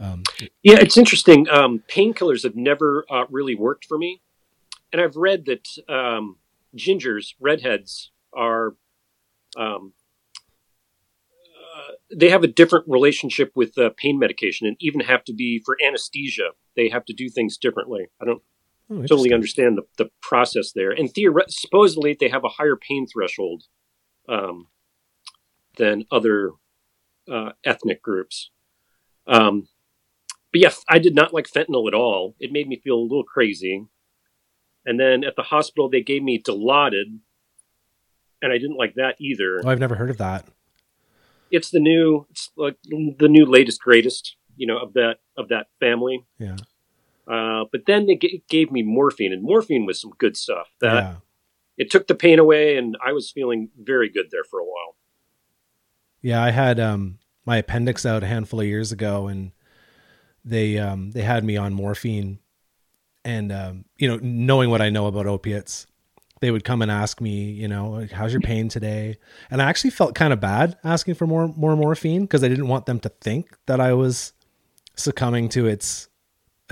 Um, 0.00 0.22
Yeah, 0.62 0.78
it's 0.80 0.96
interesting. 0.96 1.48
Um, 1.50 1.82
painkillers 1.88 2.42
have 2.44 2.56
never 2.56 3.04
uh, 3.10 3.24
really 3.28 3.54
worked 3.54 3.84
for 3.84 3.98
me, 3.98 4.22
and 4.92 5.00
I've 5.02 5.16
read 5.16 5.44
that 5.46 5.68
um, 5.88 6.38
gingers, 6.76 7.34
redheads, 7.38 8.10
are 8.32 8.74
um, 9.56 9.92
uh, 11.74 11.92
they 12.14 12.30
have 12.30 12.42
a 12.42 12.48
different 12.48 12.86
relationship 12.88 13.52
with 13.54 13.76
uh, 13.76 13.90
pain 13.96 14.18
medication, 14.18 14.66
and 14.66 14.76
even 14.80 15.00
have 15.00 15.24
to 15.24 15.34
be 15.34 15.60
for 15.64 15.76
anesthesia. 15.86 16.50
They 16.76 16.88
have 16.88 17.04
to 17.06 17.12
do 17.12 17.28
things 17.28 17.58
differently. 17.58 18.06
I 18.20 18.24
don't 18.24 18.42
oh, 18.92 19.02
totally 19.06 19.32
understand 19.32 19.78
the, 19.78 19.82
the 20.04 20.10
process 20.20 20.72
there. 20.72 20.90
And 20.90 21.12
theoret- 21.12 21.50
supposedly, 21.50 22.16
they 22.18 22.28
have 22.28 22.44
a 22.44 22.48
higher 22.48 22.76
pain 22.76 23.06
threshold 23.06 23.64
um, 24.28 24.68
than 25.76 26.04
other 26.10 26.52
uh, 27.30 27.52
ethnic 27.64 28.02
groups. 28.02 28.50
Um, 29.26 29.68
but 30.52 30.60
yeah, 30.60 30.72
I 30.88 30.98
did 30.98 31.14
not 31.14 31.32
like 31.32 31.46
fentanyl 31.48 31.88
at 31.88 31.94
all. 31.94 32.34
It 32.38 32.52
made 32.52 32.68
me 32.68 32.80
feel 32.82 32.96
a 32.96 33.00
little 33.00 33.24
crazy. 33.24 33.86
And 34.84 34.98
then 34.98 35.24
at 35.24 35.36
the 35.36 35.42
hospital, 35.42 35.88
they 35.88 36.02
gave 36.02 36.22
me 36.22 36.42
Dilaudid, 36.42 37.18
and 38.42 38.52
I 38.52 38.58
didn't 38.58 38.76
like 38.76 38.94
that 38.96 39.14
either. 39.20 39.62
Oh, 39.64 39.68
I've 39.68 39.78
never 39.78 39.94
heard 39.94 40.10
of 40.10 40.18
that. 40.18 40.44
It's 41.50 41.70
the 41.70 41.80
new, 41.80 42.26
it's 42.30 42.50
like 42.56 42.76
the 42.82 43.28
new 43.28 43.46
latest 43.46 43.80
greatest, 43.80 44.36
you 44.56 44.66
know, 44.66 44.78
of 44.78 44.94
that 44.94 45.18
of 45.36 45.48
that 45.48 45.68
family. 45.78 46.24
Yeah, 46.38 46.56
Uh, 47.32 47.64
but 47.72 47.86
then 47.86 48.06
they 48.06 48.16
g- 48.16 48.42
gave 48.48 48.70
me 48.70 48.82
morphine, 48.82 49.32
and 49.32 49.42
morphine 49.42 49.86
was 49.86 50.00
some 50.00 50.12
good 50.18 50.36
stuff. 50.36 50.66
That 50.80 50.94
yeah. 50.94 51.14
it 51.78 51.90
took 51.90 52.06
the 52.06 52.14
pain 52.14 52.38
away, 52.38 52.76
and 52.76 52.96
I 53.04 53.12
was 53.12 53.30
feeling 53.30 53.70
very 53.80 54.10
good 54.10 54.26
there 54.30 54.44
for 54.44 54.60
a 54.60 54.64
while. 54.64 54.96
Yeah, 56.20 56.42
I 56.42 56.50
had 56.50 56.78
um 56.78 57.18
my 57.44 57.56
appendix 57.56 58.06
out 58.06 58.22
a 58.22 58.26
handful 58.26 58.60
of 58.60 58.66
years 58.66 58.92
ago 58.92 59.26
and 59.26 59.50
they 60.44 60.78
um 60.78 61.10
they 61.10 61.22
had 61.22 61.44
me 61.44 61.56
on 61.56 61.74
morphine 61.74 62.38
and 63.24 63.52
um 63.52 63.84
you 63.98 64.08
know, 64.08 64.18
knowing 64.22 64.70
what 64.70 64.80
I 64.80 64.90
know 64.90 65.06
about 65.06 65.26
opiates, 65.26 65.86
they 66.40 66.50
would 66.50 66.64
come 66.64 66.82
and 66.82 66.90
ask 66.90 67.20
me, 67.20 67.50
you 67.50 67.68
know, 67.68 68.06
how's 68.12 68.32
your 68.32 68.40
pain 68.40 68.68
today? 68.68 69.16
And 69.50 69.60
I 69.60 69.68
actually 69.68 69.90
felt 69.90 70.14
kind 70.14 70.32
of 70.32 70.40
bad 70.40 70.78
asking 70.84 71.14
for 71.14 71.26
more 71.26 71.48
more 71.48 71.76
morphine 71.76 72.22
because 72.22 72.44
I 72.44 72.48
didn't 72.48 72.68
want 72.68 72.86
them 72.86 73.00
to 73.00 73.08
think 73.08 73.56
that 73.66 73.80
I 73.80 73.92
was 73.92 74.32
succumbing 74.94 75.48
to 75.50 75.66
its 75.66 76.08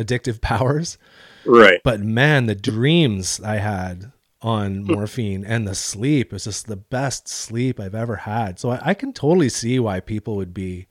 addictive 0.03 0.41
powers. 0.41 0.99
Right. 1.45 1.81
But 1.85 2.01
man, 2.01 2.47
the 2.47 2.55
dreams 2.55 3.41
I 3.41 3.57
had 3.57 4.13
on 4.43 4.83
morphine 4.85 5.45
and 5.45 5.69
the 5.69 5.75
sleep 5.75 6.33
was 6.33 6.45
just 6.45 6.67
the 6.67 6.77
best 6.77 7.29
sleep 7.29 7.79
I've 7.79 7.95
ever 7.95 8.17
had. 8.17 8.59
So 8.59 8.71
I, 8.71 8.81
I 8.83 8.95
can 8.95 9.13
totally 9.13 9.49
see 9.49 9.79
why 9.79 10.01
people 10.01 10.37
would 10.37 10.55
be 10.55 10.87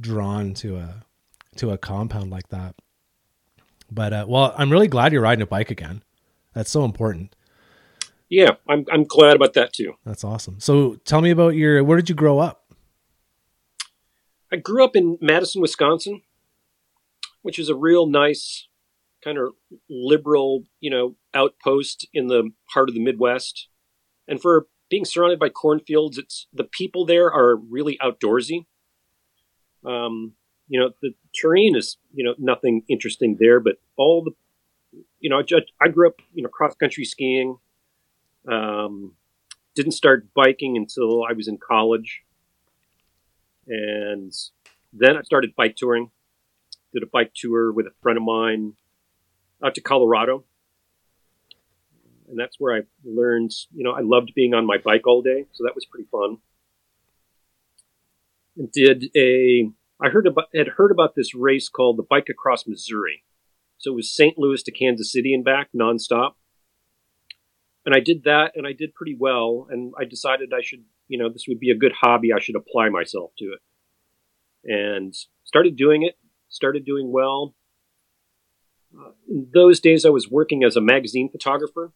drawn 0.00 0.54
to 0.54 0.76
a 0.76 1.04
to 1.56 1.70
a 1.70 1.78
compound 1.78 2.30
like 2.30 2.48
that. 2.48 2.74
But 3.90 4.12
uh, 4.12 4.26
well, 4.28 4.54
I'm 4.56 4.70
really 4.70 4.88
glad 4.88 5.12
you're 5.12 5.22
riding 5.22 5.42
a 5.42 5.46
bike 5.46 5.70
again. 5.70 6.02
That's 6.54 6.70
so 6.70 6.84
important. 6.84 7.34
Yeah, 8.28 8.52
I'm 8.68 8.86
I'm 8.90 9.04
glad 9.04 9.36
about 9.36 9.54
that 9.54 9.72
too. 9.72 9.94
That's 10.04 10.24
awesome. 10.24 10.60
So 10.60 10.96
tell 11.04 11.20
me 11.20 11.30
about 11.30 11.54
your 11.54 11.84
where 11.84 11.96
did 11.96 12.08
you 12.08 12.14
grow 12.14 12.38
up? 12.38 12.72
I 14.50 14.56
grew 14.56 14.84
up 14.84 14.96
in 14.96 15.18
Madison, 15.20 15.62
Wisconsin, 15.62 16.22
which 17.42 17.58
is 17.58 17.68
a 17.68 17.74
real 17.74 18.06
nice 18.06 18.68
kind 19.22 19.38
of 19.38 19.52
liberal, 19.88 20.64
you 20.80 20.90
know, 20.90 21.16
outpost 21.34 22.08
in 22.12 22.26
the 22.26 22.50
heart 22.70 22.88
of 22.88 22.94
the 22.94 23.02
Midwest. 23.02 23.68
And 24.26 24.40
for 24.40 24.66
being 24.90 25.04
surrounded 25.04 25.38
by 25.38 25.48
cornfields, 25.48 26.18
it's 26.18 26.46
the 26.52 26.64
people 26.64 27.04
there 27.04 27.32
are 27.32 27.56
really 27.56 27.98
outdoorsy. 28.02 28.66
Um, 29.84 30.32
you 30.68 30.80
know, 30.80 30.90
the 31.02 31.14
terrain 31.38 31.76
is, 31.76 31.98
you 32.12 32.24
know, 32.24 32.34
nothing 32.38 32.82
interesting 32.88 33.36
there, 33.38 33.60
but 33.60 33.76
all 33.96 34.24
the, 34.24 34.32
you 35.20 35.30
know, 35.30 35.38
I, 35.40 35.84
I 35.84 35.88
grew 35.88 36.08
up, 36.08 36.20
you 36.32 36.42
know, 36.42 36.48
cross 36.48 36.74
country 36.74 37.04
skiing. 37.04 37.58
Um, 38.50 39.14
didn't 39.74 39.92
start 39.92 40.28
biking 40.34 40.76
until 40.76 41.24
I 41.24 41.32
was 41.32 41.48
in 41.48 41.58
college 41.58 42.22
and 43.66 44.32
then 44.92 45.16
I 45.16 45.22
started 45.22 45.54
bike 45.56 45.76
touring. 45.76 46.10
Did 46.92 47.02
a 47.02 47.06
bike 47.06 47.32
tour 47.34 47.72
with 47.72 47.86
a 47.86 47.92
friend 48.02 48.18
of 48.18 48.24
mine 48.24 48.74
out 49.64 49.74
to 49.76 49.80
Colorado, 49.80 50.44
and 52.28 52.38
that's 52.38 52.56
where 52.58 52.76
I 52.76 52.80
learned. 53.04 53.52
You 53.74 53.84
know, 53.84 53.92
I 53.92 54.00
loved 54.02 54.32
being 54.34 54.54
on 54.54 54.66
my 54.66 54.78
bike 54.78 55.06
all 55.06 55.22
day, 55.22 55.46
so 55.52 55.64
that 55.64 55.74
was 55.74 55.86
pretty 55.86 56.08
fun. 56.10 56.38
And 58.56 58.70
did 58.70 59.06
a 59.16 59.70
I 60.02 60.08
heard 60.08 60.26
about 60.26 60.48
had 60.54 60.68
heard 60.76 60.90
about 60.90 61.14
this 61.14 61.34
race 61.34 61.68
called 61.68 61.96
the 61.96 62.02
Bike 62.02 62.28
Across 62.28 62.66
Missouri. 62.66 63.24
So 63.78 63.92
it 63.92 63.96
was 63.96 64.14
St. 64.14 64.36
Louis 64.36 64.62
to 64.64 64.72
Kansas 64.72 65.12
City 65.12 65.32
and 65.32 65.44
back 65.44 65.68
nonstop. 65.74 66.34
And 67.84 67.94
I 67.94 68.00
did 68.00 68.24
that, 68.24 68.52
and 68.54 68.66
I 68.66 68.72
did 68.72 68.94
pretty 68.94 69.16
well. 69.18 69.66
And 69.70 69.92
I 69.98 70.04
decided 70.04 70.52
I 70.52 70.62
should, 70.62 70.84
you 71.08 71.18
know, 71.18 71.28
this 71.28 71.46
would 71.48 71.58
be 71.58 71.70
a 71.70 71.76
good 71.76 71.92
hobby. 72.00 72.32
I 72.32 72.40
should 72.40 72.56
apply 72.56 72.88
myself 72.90 73.32
to 73.38 73.46
it. 73.46 73.60
And 74.64 75.14
started 75.44 75.76
doing 75.76 76.02
it. 76.02 76.16
Started 76.52 76.84
doing 76.84 77.10
well. 77.10 77.54
Uh, 78.96 79.12
in 79.28 79.48
those 79.52 79.80
days, 79.80 80.04
I 80.04 80.10
was 80.10 80.30
working 80.30 80.62
as 80.62 80.76
a 80.76 80.80
magazine 80.82 81.30
photographer. 81.30 81.92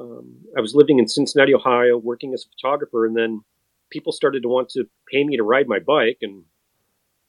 Um, 0.00 0.46
I 0.56 0.60
was 0.60 0.74
living 0.74 0.98
in 0.98 1.06
Cincinnati, 1.06 1.54
Ohio, 1.54 1.98
working 1.98 2.32
as 2.32 2.44
a 2.44 2.48
photographer, 2.48 3.04
and 3.04 3.14
then 3.14 3.42
people 3.90 4.12
started 4.12 4.42
to 4.42 4.48
want 4.48 4.70
to 4.70 4.84
pay 5.12 5.24
me 5.24 5.36
to 5.36 5.42
ride 5.42 5.68
my 5.68 5.78
bike. 5.78 6.18
And 6.22 6.44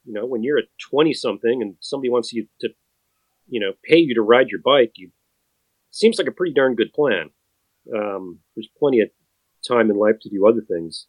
you 0.06 0.14
know, 0.14 0.26
when 0.26 0.42
you're 0.42 0.60
a 0.60 0.70
twenty 0.90 1.14
something 1.14 1.62
and 1.62 1.76
somebody 1.82 2.10
wants 2.10 2.32
you 2.32 2.48
to, 2.62 2.70
you 3.48 3.60
know, 3.60 3.74
pay 3.84 3.98
you 3.98 4.16
to 4.16 4.22
ride 4.22 4.48
your 4.48 4.62
bike, 4.64 4.94
you 4.96 5.12
seems 5.92 6.18
like 6.18 6.28
a 6.28 6.32
pretty 6.32 6.54
darn 6.54 6.76
good 6.76 6.94
plan. 6.94 7.32
Um, 7.94 8.40
there's 8.56 8.70
plenty 8.78 9.02
of 9.02 9.10
time 9.68 9.90
in 9.92 9.98
life 9.98 10.16
to 10.22 10.30
do 10.30 10.48
other 10.48 10.62
things. 10.62 11.08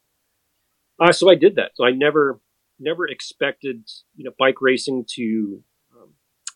Uh, 0.99 1.13
so 1.13 1.29
I 1.31 1.35
did 1.35 1.55
that. 1.55 1.71
So 1.75 1.85
I 1.85 1.91
never, 1.91 2.39
never 2.81 3.07
expected, 3.07 3.89
you 4.15 4.25
know, 4.25 4.31
bike 4.37 4.61
racing 4.61 5.05
to 5.15 5.63
um, 5.95 6.09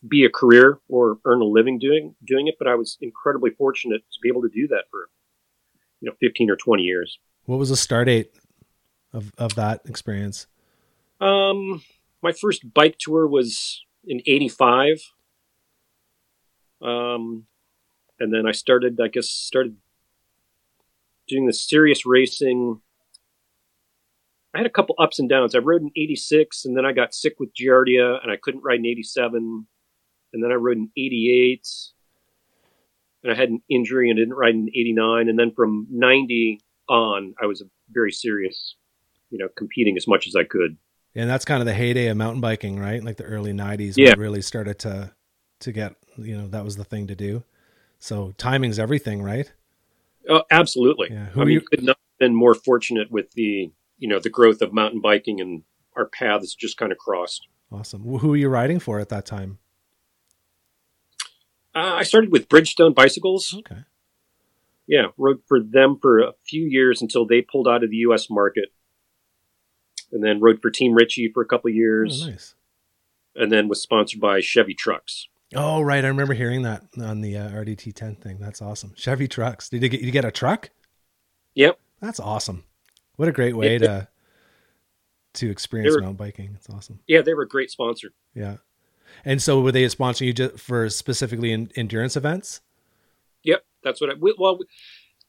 be 0.06 0.24
a 0.24 0.30
career 0.30 0.78
or 0.88 1.18
earn 1.24 1.40
a 1.40 1.44
living 1.44 1.78
doing 1.78 2.14
doing 2.24 2.48
it. 2.48 2.56
But 2.58 2.68
I 2.68 2.74
was 2.74 2.98
incredibly 3.00 3.50
fortunate 3.50 4.02
to 4.12 4.18
be 4.22 4.28
able 4.28 4.42
to 4.42 4.48
do 4.48 4.68
that 4.68 4.84
for, 4.90 5.08
you 6.00 6.10
know, 6.10 6.16
15 6.20 6.50
or 6.50 6.56
20 6.56 6.82
years. 6.82 7.18
What 7.44 7.58
was 7.58 7.70
the 7.70 7.76
start 7.76 8.06
date 8.06 8.32
of 9.12 9.32
of 9.38 9.54
that 9.54 9.82
experience? 9.86 10.46
Um, 11.20 11.82
my 12.22 12.32
first 12.32 12.72
bike 12.74 12.96
tour 12.98 13.26
was 13.26 13.84
in 14.04 14.20
'85. 14.26 15.00
Um, 16.82 17.46
and 18.20 18.32
then 18.32 18.46
I 18.46 18.52
started, 18.52 19.00
I 19.00 19.08
guess, 19.08 19.28
started 19.28 19.76
doing 21.28 21.46
the 21.46 21.52
serious 21.52 22.06
racing. 22.06 22.80
I 24.54 24.58
had 24.58 24.66
a 24.66 24.70
couple 24.70 24.94
ups 24.98 25.18
and 25.18 25.28
downs. 25.28 25.54
I 25.54 25.58
rode 25.58 25.82
in 25.82 25.90
'86, 25.96 26.64
and 26.64 26.76
then 26.76 26.86
I 26.86 26.92
got 26.92 27.14
sick 27.14 27.34
with 27.38 27.50
Giardia, 27.54 28.22
and 28.22 28.30
I 28.32 28.36
couldn't 28.42 28.62
ride 28.62 28.78
in 28.78 28.86
'87. 28.86 29.66
And 30.32 30.42
then 30.44 30.50
I 30.50 30.54
rode 30.54 30.78
in 30.78 30.90
'88, 30.96 31.66
and 33.22 33.32
I 33.32 33.36
had 33.36 33.48
an 33.50 33.62
injury 33.70 34.10
and 34.10 34.18
didn't 34.18 34.34
ride 34.34 34.54
in 34.54 34.68
'89. 34.68 35.28
And 35.28 35.38
then 35.38 35.52
from 35.54 35.86
'90 35.90 36.60
on, 36.88 37.34
I 37.42 37.46
was 37.46 37.62
very 37.90 38.12
serious, 38.12 38.76
you 39.30 39.38
know, 39.38 39.48
competing 39.56 39.96
as 39.96 40.06
much 40.08 40.26
as 40.26 40.34
I 40.36 40.44
could. 40.44 40.76
And 41.14 41.28
that's 41.30 41.44
kind 41.44 41.60
of 41.60 41.66
the 41.66 41.74
heyday 41.74 42.08
of 42.08 42.16
mountain 42.16 42.40
biking, 42.40 42.78
right? 42.78 43.02
Like 43.02 43.16
the 43.16 43.24
early 43.24 43.52
'90s, 43.52 43.96
Yeah. 43.96 44.10
when 44.10 44.12
it 44.14 44.18
really 44.22 44.42
started 44.42 44.78
to 44.80 45.12
to 45.60 45.72
get, 45.72 45.96
you 46.18 46.36
know, 46.36 46.46
that 46.48 46.64
was 46.64 46.76
the 46.76 46.84
thing 46.84 47.06
to 47.06 47.14
do. 47.14 47.42
So 47.98 48.32
timing's 48.36 48.78
everything, 48.78 49.22
right? 49.22 49.50
Oh, 50.28 50.42
absolutely. 50.50 51.08
Yeah. 51.10 51.26
Who 51.26 51.40
I 51.40 51.44
mean, 51.44 51.54
you- 51.54 51.60
could 51.62 51.82
not 51.82 51.96
have 51.96 52.18
been 52.18 52.34
more 52.34 52.52
fortunate 52.52 53.10
with 53.10 53.30
the 53.32 53.70
you 53.98 54.08
know 54.08 54.18
the 54.18 54.30
growth 54.30 54.60
of 54.62 54.72
mountain 54.72 55.00
biking 55.00 55.40
and 55.40 55.62
our 55.96 56.06
paths 56.06 56.54
just 56.54 56.76
kind 56.76 56.92
of 56.92 56.98
crossed. 56.98 57.46
Awesome. 57.72 58.02
Who 58.02 58.28
were 58.28 58.36
you 58.36 58.48
riding 58.48 58.78
for 58.78 59.00
at 59.00 59.08
that 59.08 59.26
time? 59.26 59.58
Uh, 61.74 61.94
I 61.96 62.02
started 62.04 62.30
with 62.32 62.48
Bridgestone 62.48 62.94
bicycles. 62.94 63.54
Okay. 63.58 63.80
Yeah, 64.86 65.06
rode 65.18 65.40
for 65.46 65.60
them 65.60 65.98
for 66.00 66.20
a 66.20 66.32
few 66.48 66.64
years 66.64 67.02
until 67.02 67.26
they 67.26 67.42
pulled 67.42 67.66
out 67.66 67.82
of 67.82 67.90
the 67.90 67.96
U.S. 67.98 68.30
market, 68.30 68.66
and 70.12 70.22
then 70.24 70.40
rode 70.40 70.62
for 70.62 70.70
Team 70.70 70.94
Ritchie 70.94 71.32
for 71.34 71.42
a 71.42 71.46
couple 71.46 71.68
of 71.68 71.72
Oh, 71.74 71.76
years, 71.76 72.26
nice. 72.26 72.54
and 73.34 73.50
then 73.50 73.66
was 73.68 73.82
sponsored 73.82 74.20
by 74.20 74.40
Chevy 74.40 74.74
trucks. 74.74 75.26
Oh, 75.54 75.80
right. 75.80 76.04
I 76.04 76.08
remember 76.08 76.34
hearing 76.34 76.62
that 76.62 76.84
on 76.98 77.20
the 77.20 77.36
uh, 77.36 77.50
RDT 77.50 77.94
10 77.94 78.16
thing. 78.16 78.38
That's 78.40 78.62
awesome. 78.62 78.92
Chevy 78.96 79.26
trucks. 79.28 79.68
Did 79.68 79.82
you 79.82 79.88
get 79.88 80.00
you 80.00 80.10
get 80.12 80.24
a 80.24 80.30
truck? 80.30 80.70
Yep. 81.54 81.78
That's 82.00 82.20
awesome. 82.20 82.64
What 83.16 83.28
a 83.28 83.32
great 83.32 83.56
way 83.56 83.76
It- 83.76 83.80
to 83.80 84.08
to 85.34 85.50
experience 85.50 85.94
were- 85.94 86.00
mountain 86.00 86.16
biking. 86.16 86.52
It's 86.54 86.70
awesome. 86.70 87.00
Yeah, 87.06 87.20
they 87.20 87.34
were 87.34 87.42
a 87.42 87.48
great 87.48 87.70
sponsor. 87.70 88.14
Yeah. 88.34 88.56
And 89.24 89.42
so 89.42 89.60
were 89.60 89.70
they 89.72 89.84
sponsoring 89.84 90.26
you 90.28 90.32
just 90.32 90.58
for 90.58 90.88
specifically 90.88 91.52
in, 91.52 91.70
endurance 91.76 92.16
events? 92.16 92.62
Yep, 93.42 93.64
that's 93.82 94.00
what 94.00 94.10
I. 94.10 94.14
We, 94.18 94.34
well, 94.38 94.58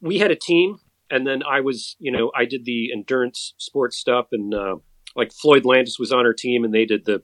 we 0.02 0.18
had 0.20 0.32
a 0.32 0.36
team, 0.36 0.80
and 1.12 1.28
then 1.28 1.44
I 1.44 1.60
was, 1.60 1.96
you 2.00 2.12
know, 2.12 2.32
I 2.36 2.46
did 2.46 2.64
the 2.66 2.92
endurance 2.94 3.54
sports 3.58 3.98
stuff, 3.98 4.28
and 4.32 4.54
uh, 4.54 4.78
like 5.16 5.32
Floyd 5.34 5.66
Landis 5.66 6.00
was 6.00 6.12
on 6.14 6.26
our 6.26 6.34
team, 6.34 6.64
and 6.64 6.74
they 6.74 6.86
did 6.86 7.04
the 7.06 7.22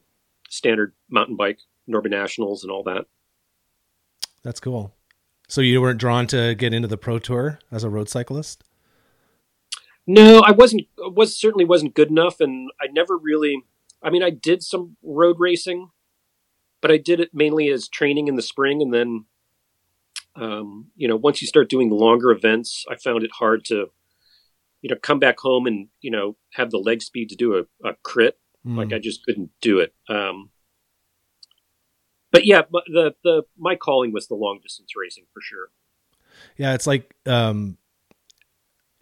standard 0.49 0.93
mountain 1.09 1.35
bike 1.37 1.59
NORBA 1.89 2.09
Nationals 2.09 2.63
and 2.63 2.71
all 2.71 2.83
that. 2.83 3.05
That's 4.43 4.59
cool. 4.59 4.93
So 5.47 5.61
you 5.61 5.81
weren't 5.81 5.99
drawn 5.99 6.27
to 6.27 6.53
get 6.55 6.73
into 6.73 6.87
the 6.87 6.97
pro 6.97 7.17
tour 7.19 7.59
as 7.71 7.83
a 7.83 7.89
road 7.89 8.09
cyclist? 8.09 8.63
No, 10.05 10.39
I 10.39 10.51
wasn't. 10.51 10.87
Was 10.97 11.37
certainly 11.37 11.65
wasn't 11.65 11.93
good 11.93 12.09
enough, 12.09 12.39
and 12.39 12.69
I 12.81 12.87
never 12.87 13.17
really. 13.17 13.63
I 14.01 14.09
mean, 14.09 14.23
I 14.23 14.31
did 14.31 14.61
some 14.63 14.97
road 15.01 15.37
racing, 15.39 15.89
but 16.81 16.91
I 16.91 16.97
did 16.97 17.19
it 17.19 17.29
mainly 17.33 17.69
as 17.69 17.87
training 17.87 18.27
in 18.27 18.35
the 18.35 18.41
spring, 18.41 18.81
and 18.81 18.93
then, 18.93 19.25
um, 20.35 20.87
you 20.97 21.07
know, 21.07 21.15
once 21.15 21.41
you 21.41 21.47
start 21.47 21.69
doing 21.69 21.89
longer 21.89 22.31
events, 22.31 22.85
I 22.89 22.95
found 22.95 23.23
it 23.23 23.31
hard 23.39 23.63
to, 23.65 23.91
you 24.81 24.89
know, 24.89 24.97
come 25.01 25.19
back 25.19 25.39
home 25.39 25.65
and 25.67 25.87
you 26.01 26.11
know 26.11 26.35
have 26.53 26.69
the 26.69 26.79
leg 26.79 27.01
speed 27.01 27.29
to 27.29 27.35
do 27.35 27.57
a, 27.57 27.87
a 27.87 27.93
crit. 28.03 28.37
Mm. 28.65 28.77
Like 28.77 28.93
I 28.93 28.99
just 28.99 29.23
couldn't 29.25 29.51
do 29.61 29.79
it. 29.79 29.93
Um, 30.09 30.49
but 32.33 32.45
yeah, 32.45 32.63
the 32.87 33.15
the 33.23 33.43
my 33.57 33.75
calling 33.75 34.11
was 34.11 34.27
the 34.27 34.35
long 34.35 34.59
distance 34.61 34.91
racing 34.97 35.25
for 35.33 35.39
sure. 35.41 35.69
Yeah, 36.57 36.73
it's 36.73 36.87
like 36.87 37.15
um 37.25 37.77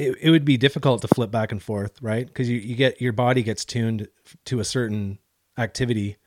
it, 0.01 0.17
it 0.21 0.29
would 0.31 0.45
be 0.45 0.57
difficult 0.57 1.01
to 1.01 1.07
flip 1.07 1.31
back 1.31 1.51
and 1.51 1.61
forth, 1.61 2.01
right? 2.01 2.25
Because 2.25 2.49
you, 2.49 2.57
you 2.57 2.75
get 2.75 2.99
your 3.01 3.13
body 3.13 3.43
gets 3.43 3.63
tuned 3.63 4.07
to 4.45 4.59
a 4.59 4.65
certain 4.65 5.19
activity. 5.57 6.17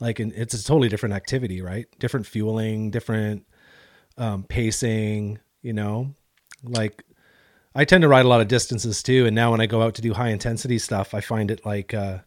Like 0.00 0.20
and 0.20 0.32
it's 0.32 0.54
a 0.54 0.64
totally 0.64 0.88
different 0.88 1.14
activity, 1.14 1.60
right? 1.60 1.86
Different 1.98 2.26
fueling, 2.26 2.90
different 2.90 3.44
um 4.16 4.44
pacing, 4.44 5.38
you 5.62 5.72
know? 5.72 6.14
Like 6.62 7.04
I 7.74 7.84
tend 7.84 8.02
to 8.02 8.08
ride 8.08 8.24
a 8.24 8.28
lot 8.28 8.40
of 8.40 8.48
distances 8.48 9.02
too, 9.02 9.26
and 9.26 9.34
now 9.34 9.50
when 9.50 9.60
I 9.60 9.66
go 9.66 9.82
out 9.82 9.94
to 9.96 10.02
do 10.02 10.14
high 10.14 10.30
intensity 10.30 10.78
stuff, 10.78 11.14
I 11.14 11.20
find 11.20 11.50
it 11.50 11.66
like 11.66 11.94
uh 11.94 12.18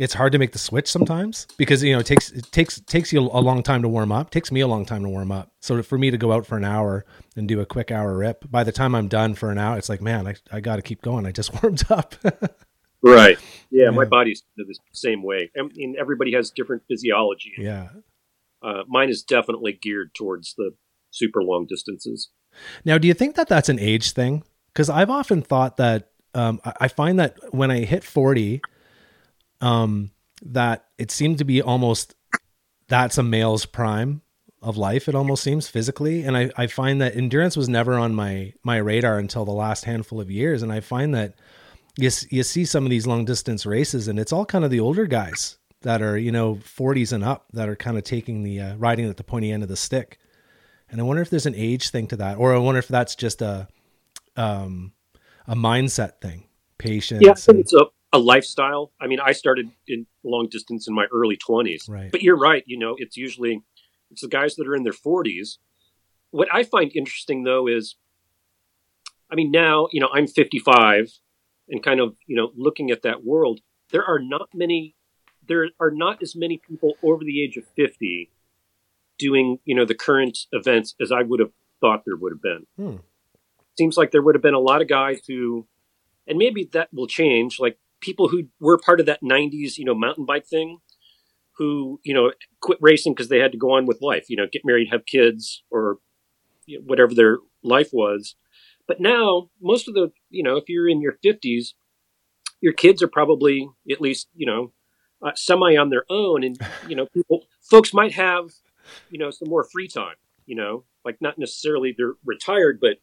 it's 0.00 0.14
hard 0.14 0.32
to 0.32 0.38
make 0.38 0.52
the 0.52 0.58
switch 0.58 0.90
sometimes 0.90 1.46
because 1.58 1.84
you 1.84 1.92
know 1.92 2.00
it 2.00 2.06
takes 2.06 2.30
it 2.30 2.50
takes 2.50 2.80
takes 2.80 3.12
you 3.12 3.20
a 3.20 3.40
long 3.40 3.62
time 3.62 3.82
to 3.82 3.88
warm 3.88 4.10
up. 4.10 4.28
It 4.28 4.30
takes 4.32 4.50
me 4.50 4.60
a 4.60 4.66
long 4.66 4.86
time 4.86 5.02
to 5.02 5.08
warm 5.08 5.30
up. 5.30 5.52
So 5.60 5.82
for 5.82 5.98
me 5.98 6.10
to 6.10 6.16
go 6.16 6.32
out 6.32 6.46
for 6.46 6.56
an 6.56 6.64
hour 6.64 7.04
and 7.36 7.46
do 7.46 7.60
a 7.60 7.66
quick 7.66 7.90
hour 7.90 8.16
rip, 8.16 8.50
by 8.50 8.64
the 8.64 8.72
time 8.72 8.94
I'm 8.94 9.08
done 9.08 9.34
for 9.34 9.50
an 9.50 9.58
hour, 9.58 9.76
it's 9.76 9.90
like, 9.90 10.00
man, 10.00 10.26
I, 10.26 10.34
I 10.50 10.60
got 10.60 10.76
to 10.76 10.82
keep 10.82 11.02
going. 11.02 11.26
I 11.26 11.32
just 11.32 11.52
warmed 11.62 11.84
up. 11.90 12.14
Right. 13.02 13.38
Yeah, 13.70 13.90
my 13.90 14.04
body's 14.04 14.42
the 14.56 14.74
same 14.92 15.22
way. 15.22 15.50
I 15.58 15.62
mean, 15.62 15.96
everybody 15.98 16.32
has 16.32 16.50
different 16.50 16.82
physiology. 16.88 17.52
yeah. 17.58 17.88
Uh, 18.62 18.82
mine 18.86 19.08
is 19.08 19.22
definitely 19.22 19.72
geared 19.72 20.14
towards 20.14 20.54
the 20.54 20.72
super 21.10 21.42
long 21.42 21.66
distances. 21.66 22.28
Now, 22.84 22.98
do 22.98 23.08
you 23.08 23.14
think 23.14 23.36
that 23.36 23.48
that's 23.48 23.70
an 23.70 23.78
age 23.78 24.12
thing? 24.12 24.42
Because 24.66 24.90
I've 24.90 25.08
often 25.08 25.40
thought 25.40 25.78
that 25.78 26.10
um, 26.34 26.60
I 26.62 26.72
I 26.82 26.88
find 26.88 27.18
that 27.18 27.38
when 27.54 27.70
I 27.70 27.84
hit 27.84 28.04
forty, 28.04 28.60
um, 29.60 30.10
that 30.42 30.86
it 30.98 31.10
seemed 31.10 31.38
to 31.38 31.44
be 31.44 31.62
almost 31.62 32.14
that's 32.88 33.18
a 33.18 33.22
male's 33.22 33.66
prime 33.66 34.22
of 34.62 34.76
life. 34.76 35.08
It 35.08 35.14
almost 35.14 35.42
seems 35.42 35.68
physically, 35.68 36.22
and 36.24 36.36
I, 36.36 36.50
I 36.56 36.66
find 36.66 37.00
that 37.00 37.16
endurance 37.16 37.56
was 37.56 37.68
never 37.68 37.94
on 37.94 38.14
my 38.14 38.52
my 38.62 38.76
radar 38.76 39.18
until 39.18 39.44
the 39.44 39.52
last 39.52 39.84
handful 39.84 40.20
of 40.20 40.30
years, 40.30 40.62
and 40.62 40.72
I 40.72 40.80
find 40.80 41.14
that 41.14 41.34
you 41.96 42.10
you 42.30 42.42
see 42.42 42.64
some 42.64 42.84
of 42.84 42.90
these 42.90 43.06
long 43.06 43.24
distance 43.24 43.64
races, 43.66 44.08
and 44.08 44.18
it's 44.18 44.32
all 44.32 44.44
kind 44.44 44.64
of 44.64 44.70
the 44.70 44.80
older 44.80 45.06
guys 45.06 45.56
that 45.82 46.02
are 46.02 46.18
you 46.18 46.30
know 46.32 46.56
40s 46.56 47.12
and 47.12 47.24
up 47.24 47.46
that 47.52 47.68
are 47.68 47.76
kind 47.76 47.96
of 47.96 48.04
taking 48.04 48.42
the 48.42 48.60
uh, 48.60 48.76
riding 48.76 49.08
at 49.08 49.16
the 49.16 49.24
pointy 49.24 49.50
end 49.50 49.62
of 49.62 49.68
the 49.68 49.76
stick. 49.76 50.18
And 50.90 51.00
I 51.00 51.04
wonder 51.04 51.22
if 51.22 51.30
there's 51.30 51.46
an 51.46 51.54
age 51.54 51.90
thing 51.90 52.08
to 52.08 52.16
that, 52.16 52.36
or 52.36 52.54
I 52.54 52.58
wonder 52.58 52.80
if 52.80 52.88
that's 52.88 53.14
just 53.14 53.42
a 53.42 53.68
um, 54.36 54.92
a 55.46 55.54
mindset 55.54 56.20
thing, 56.20 56.44
patience. 56.78 57.22
Yeah, 57.22 57.32
I 57.32 57.34
think 57.34 57.48
and- 57.48 57.60
it's 57.60 57.72
a, 57.72 57.84
a 58.12 58.18
lifestyle. 58.18 58.92
I 59.00 59.06
mean, 59.06 59.20
I 59.20 59.32
started 59.32 59.70
in 59.86 60.06
long 60.24 60.48
distance 60.48 60.88
in 60.88 60.94
my 60.94 61.06
early 61.12 61.36
20s. 61.36 61.88
Right. 61.88 62.10
But 62.10 62.22
you're 62.22 62.38
right. 62.38 62.64
You 62.66 62.78
know, 62.78 62.96
it's 62.98 63.16
usually 63.16 63.62
it's 64.10 64.22
the 64.22 64.28
guys 64.28 64.56
that 64.56 64.66
are 64.66 64.74
in 64.74 64.82
their 64.82 64.92
40s. 64.92 65.58
What 66.30 66.48
I 66.52 66.64
find 66.64 66.90
interesting 66.94 67.44
though 67.44 67.66
is, 67.66 67.96
I 69.30 69.34
mean, 69.34 69.50
now 69.50 69.88
you 69.92 70.00
know 70.00 70.08
I'm 70.12 70.26
55, 70.26 71.12
and 71.68 71.82
kind 71.82 72.00
of 72.00 72.16
you 72.26 72.36
know 72.36 72.50
looking 72.56 72.90
at 72.90 73.02
that 73.02 73.24
world, 73.24 73.60
there 73.90 74.04
are 74.04 74.18
not 74.18 74.48
many, 74.54 74.94
there 75.46 75.68
are 75.78 75.90
not 75.90 76.22
as 76.22 76.34
many 76.34 76.58
people 76.58 76.94
over 77.02 77.24
the 77.24 77.42
age 77.42 77.56
of 77.56 77.64
50 77.76 78.30
doing 79.18 79.58
you 79.64 79.74
know 79.74 79.84
the 79.84 79.94
current 79.94 80.46
events 80.50 80.94
as 81.00 81.12
I 81.12 81.22
would 81.22 81.40
have 81.40 81.52
thought 81.80 82.04
there 82.04 82.16
would 82.16 82.32
have 82.32 82.42
been. 82.42 82.66
Hmm. 82.76 82.96
Seems 83.78 83.96
like 83.96 84.10
there 84.10 84.22
would 84.22 84.34
have 84.34 84.42
been 84.42 84.54
a 84.54 84.60
lot 84.60 84.82
of 84.82 84.88
guys 84.88 85.20
who, 85.26 85.66
and 86.26 86.38
maybe 86.38 86.68
that 86.72 86.92
will 86.92 87.06
change, 87.06 87.58
like 87.58 87.78
people 88.00 88.28
who 88.28 88.44
were 88.60 88.78
part 88.78 89.00
of 89.00 89.06
that 89.06 89.22
90s, 89.22 89.76
you 89.76 89.84
know, 89.84 89.94
mountain 89.94 90.24
bike 90.24 90.46
thing, 90.46 90.78
who, 91.56 92.00
you 92.04 92.14
know, 92.14 92.32
quit 92.60 92.78
racing 92.80 93.12
because 93.12 93.28
they 93.28 93.38
had 93.38 93.52
to 93.52 93.58
go 93.58 93.72
on 93.72 93.86
with 93.86 94.00
life, 94.00 94.26
you 94.28 94.36
know, 94.36 94.46
get 94.50 94.62
married, 94.64 94.88
have 94.90 95.06
kids, 95.06 95.62
or 95.70 95.98
you 96.66 96.78
know, 96.78 96.84
whatever 96.86 97.14
their 97.14 97.38
life 97.62 97.90
was. 97.92 98.34
But 98.88 99.00
now, 99.00 99.50
most 99.60 99.86
of 99.86 99.94
the, 99.94 100.10
you 100.30 100.42
know, 100.42 100.56
if 100.56 100.64
you're 100.68 100.88
in 100.88 101.00
your 101.00 101.16
50s, 101.24 101.74
your 102.60 102.72
kids 102.72 103.02
are 103.02 103.08
probably 103.08 103.68
at 103.90 104.00
least, 104.00 104.28
you 104.34 104.46
know, 104.46 104.72
uh, 105.22 105.32
semi 105.34 105.76
on 105.76 105.90
their 105.90 106.04
own. 106.10 106.42
And, 106.42 106.58
you 106.88 106.96
know, 106.96 107.06
people, 107.12 107.46
folks 107.70 107.92
might 107.92 108.14
have, 108.14 108.50
you 109.10 109.18
know, 109.18 109.30
some 109.30 109.48
more 109.48 109.66
free 109.70 109.88
time, 109.88 110.16
you 110.46 110.56
know, 110.56 110.84
like 111.04 111.18
not 111.20 111.38
necessarily 111.38 111.94
they're 111.96 112.14
retired, 112.24 112.78
but, 112.80 112.96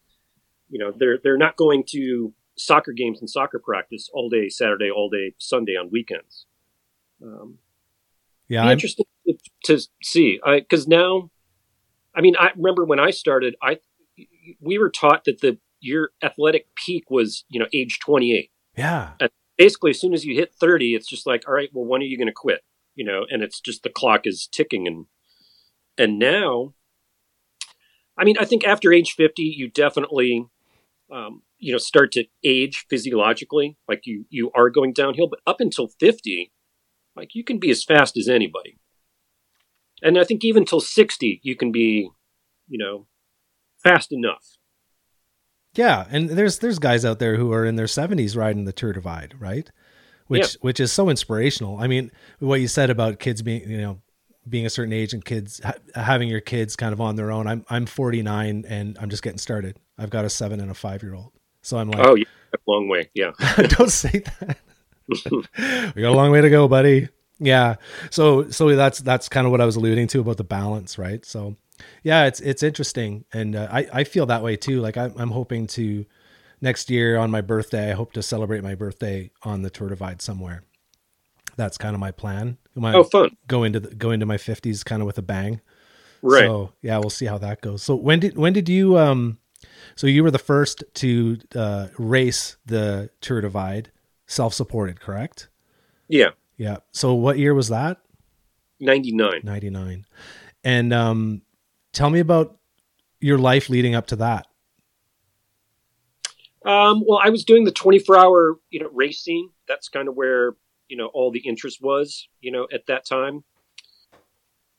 you 0.68 0.78
know, 0.78 0.92
they're, 0.96 1.18
they're 1.22 1.38
not 1.38 1.56
going 1.56 1.84
to 1.90 2.34
soccer 2.58 2.92
games 2.92 3.20
and 3.20 3.30
soccer 3.30 3.58
practice 3.58 4.08
all 4.12 4.28
day 4.28 4.48
Saturday, 4.48 4.90
all 4.90 5.08
day 5.08 5.34
Sunday 5.38 5.72
on 5.72 5.90
weekends. 5.90 6.46
Um, 7.22 7.58
yeah, 8.48 8.70
interesting 8.70 9.04
to, 9.26 9.36
to 9.64 9.78
see 10.02 10.40
I 10.44 10.60
because 10.60 10.88
now, 10.88 11.30
I 12.14 12.20
mean, 12.20 12.34
I 12.38 12.50
remember 12.56 12.84
when 12.84 13.00
I 13.00 13.10
started, 13.10 13.56
I 13.62 13.78
we 14.60 14.78
were 14.78 14.90
taught 14.90 15.24
that 15.24 15.40
the 15.40 15.58
your 15.80 16.10
athletic 16.22 16.74
peak 16.74 17.10
was 17.10 17.44
you 17.48 17.60
know 17.60 17.66
age 17.72 17.98
twenty 18.00 18.34
eight. 18.34 18.50
yeah, 18.76 19.12
Basically, 19.56 19.90
as 19.90 20.00
soon 20.00 20.14
as 20.14 20.24
you 20.24 20.34
hit 20.34 20.54
thirty, 20.54 20.94
it's 20.94 21.08
just 21.08 21.26
like, 21.26 21.46
all 21.46 21.54
right, 21.54 21.68
well, 21.72 21.84
when 21.84 22.00
are 22.00 22.06
you 22.06 22.16
going 22.16 22.28
to 22.28 22.32
quit? 22.32 22.62
You 22.94 23.04
know, 23.04 23.26
and 23.28 23.42
it's 23.42 23.60
just 23.60 23.82
the 23.82 23.90
clock 23.90 24.22
is 24.24 24.48
ticking, 24.50 24.86
and 24.86 25.06
and 25.96 26.18
now, 26.18 26.74
I 28.16 28.24
mean, 28.24 28.36
I 28.38 28.44
think 28.44 28.66
after 28.66 28.92
age 28.92 29.12
fifty, 29.12 29.42
you 29.42 29.68
definitely. 29.68 30.46
Um, 31.10 31.42
you 31.58 31.72
know, 31.72 31.78
start 31.78 32.12
to 32.12 32.24
age 32.44 32.84
physiologically, 32.88 33.76
like 33.88 34.02
you 34.04 34.24
you 34.30 34.50
are 34.54 34.70
going 34.70 34.92
downhill. 34.92 35.28
But 35.28 35.40
up 35.46 35.60
until 35.60 35.88
fifty, 36.00 36.52
like 37.16 37.34
you 37.34 37.44
can 37.44 37.58
be 37.58 37.70
as 37.70 37.84
fast 37.84 38.16
as 38.16 38.28
anybody. 38.28 38.78
And 40.02 40.16
I 40.18 40.22
think 40.24 40.44
even 40.44 40.64
till 40.64 40.80
60, 40.80 41.40
you 41.42 41.56
can 41.56 41.72
be, 41.72 42.08
you 42.68 42.78
know, 42.78 43.08
fast 43.82 44.12
enough. 44.12 44.44
yeah. 45.74 46.06
And 46.10 46.30
there's 46.30 46.58
there's 46.58 46.78
guys 46.78 47.04
out 47.04 47.18
there 47.18 47.36
who 47.36 47.52
are 47.52 47.64
in 47.64 47.76
their 47.76 47.86
70s 47.86 48.36
riding 48.36 48.64
the 48.64 48.72
Tour 48.72 48.92
Divide, 48.92 49.34
right? 49.38 49.70
Which 50.26 50.40
Yeah. 50.54 50.58
which 50.60 50.80
is 50.80 50.92
so 50.92 51.08
inspirational. 51.08 51.78
I 51.78 51.86
mean, 51.88 52.10
what 52.38 52.60
you 52.60 52.68
said 52.68 52.90
about 52.90 53.18
kids 53.18 53.42
being, 53.42 53.68
you 53.68 53.78
know, 53.78 54.00
being 54.48 54.66
a 54.66 54.70
certain 54.70 54.92
age 54.92 55.12
and 55.12 55.24
kids 55.24 55.60
ha- 55.64 55.74
having 55.94 56.28
your 56.28 56.40
kids 56.40 56.76
kind 56.76 56.92
of 56.92 57.00
on 57.00 57.16
their 57.16 57.30
own. 57.32 57.46
I'm 57.46 57.64
I'm 57.68 57.86
49 57.86 58.64
and 58.68 58.96
I'm 59.00 59.10
just 59.10 59.22
getting 59.22 59.38
started. 59.38 59.78
I've 59.98 60.10
got 60.10 60.24
a 60.24 60.30
seven 60.30 60.60
and 60.60 60.70
a 60.70 60.74
five 60.74 61.02
year 61.02 61.14
old, 61.14 61.32
so 61.62 61.78
I'm 61.78 61.90
like, 61.90 62.06
Oh, 62.06 62.14
yeah, 62.14 62.24
a 62.54 62.58
long 62.70 62.88
way. 62.88 63.10
Yeah. 63.14 63.32
don't 63.56 63.90
say 63.90 64.22
that. 64.40 64.58
we 65.96 66.02
got 66.02 66.10
a 66.10 66.16
long 66.16 66.30
way 66.30 66.40
to 66.40 66.50
go, 66.50 66.68
buddy. 66.68 67.08
Yeah. 67.38 67.76
So 68.10 68.50
so 68.50 68.74
that's 68.74 68.98
that's 69.00 69.28
kind 69.28 69.46
of 69.46 69.50
what 69.50 69.60
I 69.60 69.64
was 69.64 69.76
alluding 69.76 70.08
to 70.08 70.20
about 70.20 70.36
the 70.36 70.44
balance, 70.44 70.98
right? 70.98 71.24
So 71.24 71.56
yeah, 72.02 72.26
it's 72.26 72.40
it's 72.40 72.62
interesting, 72.62 73.24
and 73.32 73.54
uh, 73.54 73.68
I 73.70 73.86
I 73.92 74.04
feel 74.04 74.26
that 74.26 74.42
way 74.42 74.56
too. 74.56 74.80
Like 74.80 74.96
I'm 74.96 75.14
I'm 75.16 75.30
hoping 75.30 75.66
to 75.68 76.04
next 76.60 76.90
year 76.90 77.16
on 77.16 77.30
my 77.30 77.40
birthday. 77.40 77.90
I 77.90 77.94
hope 77.94 78.12
to 78.14 78.22
celebrate 78.22 78.62
my 78.64 78.74
birthday 78.74 79.30
on 79.44 79.62
the 79.62 79.70
Tour 79.70 79.88
Divide 79.88 80.20
somewhere. 80.20 80.64
That's 81.56 81.78
kind 81.78 81.94
of 81.94 82.00
my 82.00 82.10
plan. 82.10 82.58
My, 82.74 82.94
Oh, 82.94 83.02
fun. 83.04 83.36
go 83.48 83.64
into 83.64 83.80
the, 83.80 83.94
go 83.94 84.10
into 84.12 84.26
my 84.26 84.36
fifties 84.38 84.84
kind 84.84 85.02
of 85.02 85.06
with 85.06 85.18
a 85.18 85.22
bang. 85.22 85.60
Right. 86.22 86.44
So 86.44 86.72
yeah, 86.82 86.98
we'll 86.98 87.10
see 87.10 87.26
how 87.26 87.38
that 87.38 87.60
goes. 87.60 87.82
So 87.82 87.94
when 87.94 88.20
did 88.20 88.36
when 88.36 88.52
did 88.52 88.68
you 88.68 88.98
um 88.98 89.38
so 89.96 90.06
you 90.06 90.22
were 90.22 90.30
the 90.30 90.38
first 90.38 90.84
to 90.94 91.38
uh 91.54 91.88
race 91.98 92.56
the 92.66 93.10
Tour 93.20 93.40
Divide 93.40 93.90
self 94.26 94.54
supported, 94.54 95.00
correct? 95.00 95.48
yeah. 96.08 96.30
Yeah. 96.56 96.78
So 96.90 97.14
what 97.14 97.38
year 97.38 97.54
was 97.54 97.68
that? 97.68 97.98
99. 98.80 99.40
99. 99.44 100.06
And 100.64 100.92
um 100.92 101.42
tell 101.92 102.10
me 102.10 102.20
about 102.20 102.58
your 103.20 103.38
life 103.38 103.68
leading 103.70 103.94
up 103.94 104.06
to 104.08 104.16
that. 104.16 104.46
Um, 106.64 107.02
well, 107.06 107.20
I 107.22 107.30
was 107.30 107.44
doing 107.44 107.64
the 107.64 107.72
24 107.72 108.18
hour, 108.18 108.56
you 108.70 108.80
know, 108.80 108.90
racing. 108.92 109.50
That's 109.66 109.88
kind 109.88 110.08
of 110.08 110.14
where, 110.16 110.54
you 110.88 110.96
know, 110.96 111.06
all 111.06 111.30
the 111.30 111.40
interest 111.40 111.80
was, 111.80 112.28
you 112.40 112.50
know, 112.50 112.66
at 112.72 112.86
that 112.86 113.06
time. 113.06 113.44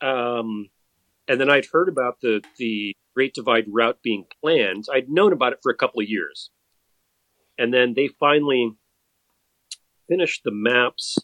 Um, 0.02 0.70
and 1.28 1.40
then 1.40 1.50
I'd 1.50 1.66
heard 1.66 1.90
about 1.90 2.20
the, 2.22 2.42
the 2.58 2.96
Great 3.20 3.34
Divide 3.34 3.66
route 3.68 3.98
being 4.02 4.24
planned. 4.42 4.86
I'd 4.90 5.10
known 5.10 5.34
about 5.34 5.52
it 5.52 5.60
for 5.62 5.74
a 5.74 5.76
couple 5.76 6.02
of 6.02 6.08
years. 6.08 6.52
And 7.58 7.74
then 7.74 7.94
they 7.94 8.08
finally 8.18 8.78
finished 10.08 10.46
the 10.46 10.54
maps. 10.54 11.18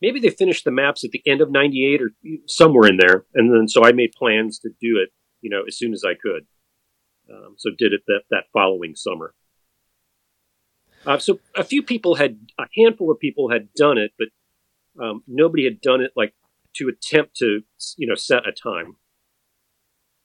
Maybe 0.00 0.20
they 0.20 0.30
finished 0.30 0.64
the 0.64 0.70
maps 0.70 1.02
at 1.02 1.10
the 1.10 1.24
end 1.26 1.40
of 1.40 1.50
98 1.50 2.02
or 2.02 2.10
somewhere 2.46 2.88
in 2.88 2.98
there. 2.98 3.24
And 3.34 3.52
then 3.52 3.66
so 3.66 3.84
I 3.84 3.90
made 3.90 4.12
plans 4.12 4.60
to 4.60 4.68
do 4.68 4.96
it, 5.02 5.08
you 5.40 5.50
know, 5.50 5.64
as 5.66 5.76
soon 5.76 5.92
as 5.92 6.04
I 6.06 6.14
could. 6.14 6.46
Um, 7.28 7.56
so 7.58 7.70
did 7.76 7.92
it 7.92 8.02
that, 8.06 8.20
that 8.30 8.44
following 8.52 8.94
summer. 8.94 9.34
Uh, 11.04 11.18
so 11.18 11.40
a 11.56 11.64
few 11.64 11.82
people 11.82 12.14
had, 12.14 12.38
a 12.60 12.66
handful 12.76 13.10
of 13.10 13.18
people 13.18 13.50
had 13.50 13.74
done 13.74 13.98
it, 13.98 14.12
but 14.16 14.28
um, 15.04 15.24
nobody 15.26 15.64
had 15.64 15.80
done 15.80 16.00
it 16.00 16.12
like 16.14 16.32
to 16.76 16.86
attempt 16.86 17.34
to, 17.38 17.62
you 17.96 18.06
know, 18.06 18.14
set 18.14 18.46
a 18.46 18.52
time. 18.52 18.98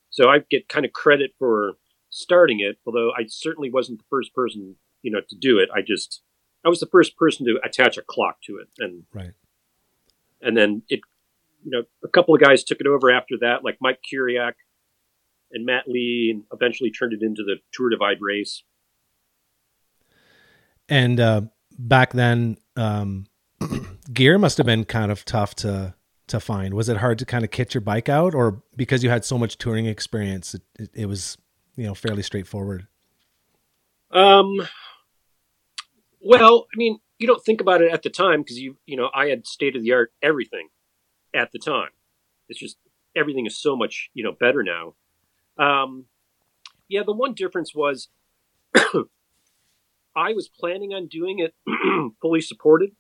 So 0.10 0.30
I 0.30 0.39
get 0.50 0.69
kind 0.69 0.86
of 0.86 0.93
credit 0.93 1.32
for 1.38 1.74
starting 2.10 2.60
it, 2.60 2.78
although 2.86 3.12
I 3.12 3.26
certainly 3.28 3.69
wasn't 3.69 4.00
the 4.00 4.06
first 4.10 4.34
person, 4.34 4.76
you 5.02 5.12
know, 5.12 5.22
to 5.28 5.36
do 5.36 5.60
it. 5.60 5.69
I 5.74 5.82
just, 5.82 6.22
I 6.65 6.69
was 6.69 6.80
the 6.80 6.88
first 6.88 7.17
person 7.17 7.45
to 7.45 7.60
attach 7.63 7.98
a 7.98 8.02
clock 8.02 8.41
to 8.45 8.58
it, 8.58 8.67
and 8.80 9.04
right, 9.13 9.34
and 10.41 10.58
then 10.58 10.84
it, 10.89 11.02
you 11.63 11.72
know, 11.72 11.84
a 12.04 12.08
couple 12.08 12.34
of 12.34 12.41
guys 12.41 12.63
took 12.63 12.80
it 12.80 12.88
over 12.88 13.12
after 13.12 13.36
that, 13.41 13.63
like 13.63 13.78
Mike 13.82 14.00
Curiak 14.12 14.54
and 15.52 15.65
Matt 15.65 15.88
Lee, 15.88 16.32
and 16.34 16.43
eventually 16.54 16.91
turned 16.91 17.13
it 17.13 17.22
into 17.22 17.43
the 17.43 17.56
Tour 17.72 17.89
Divide 17.89 18.22
race. 18.22 18.63
And 20.88 21.19
uh, 21.19 21.41
back 21.78 22.13
then, 22.13 22.58
um, 22.76 23.28
gear 24.13 24.38
must 24.38 24.58
have 24.58 24.65
been 24.65 24.86
kind 24.86 25.12
of 25.12 25.24
tough 25.24 25.56
to 25.56 25.93
to 26.30 26.39
find. 26.39 26.74
Was 26.74 26.89
it 26.89 26.98
hard 26.98 27.20
to 27.20 27.26
kind 27.26 27.44
of 27.44 27.52
kit 27.52 27.74
your 27.74 27.82
bike 27.82 28.10
out, 28.10 28.34
or 28.34 28.62
because 28.76 29.04
you 29.04 29.10
had 29.10 29.26
so 29.26 29.38
much 29.38 29.58
touring 29.58 29.86
experience, 29.86 30.56
it, 30.56 30.62
it, 30.78 30.89
it 30.94 31.06
was 31.06 31.38
you 31.76 31.86
know 31.86 31.94
fairly 31.94 32.24
straightforward? 32.24 32.88
Um. 34.12 34.68
Well, 36.22 36.68
I 36.74 36.78
mean, 36.78 37.00
you 37.18 37.28
don't 37.28 37.44
think 37.44 37.62
about 37.62 37.82
it 37.82 37.92
at 37.92 38.04
the 38.04 38.10
time 38.10 38.42
because 38.42 38.60
you 38.60 38.78
you 38.86 38.98
know 38.98 39.10
I 39.13 39.28
had 39.28 39.46
state 39.46 39.76
of 39.76 39.84
the 39.84 39.94
art 39.94 40.13
everything 40.22 40.70
at 41.34 41.52
the 41.52 41.60
time. 41.60 41.89
It's 42.48 42.60
just 42.60 42.78
everything 43.15 43.46
is 43.46 43.62
so 43.62 43.76
much 43.76 44.10
you 44.13 44.24
know 44.24 44.32
better 44.32 44.63
now. 44.63 44.96
Um, 45.58 46.06
yeah, 46.88 47.04
the 47.06 47.13
one 47.13 47.34
difference 47.34 47.76
was 47.76 48.10
I 48.76 50.34
was 50.34 50.50
planning 50.50 50.94
on 50.94 51.08
doing 51.08 51.39
it 51.39 51.54
fully 52.22 52.42
supported 52.42 52.92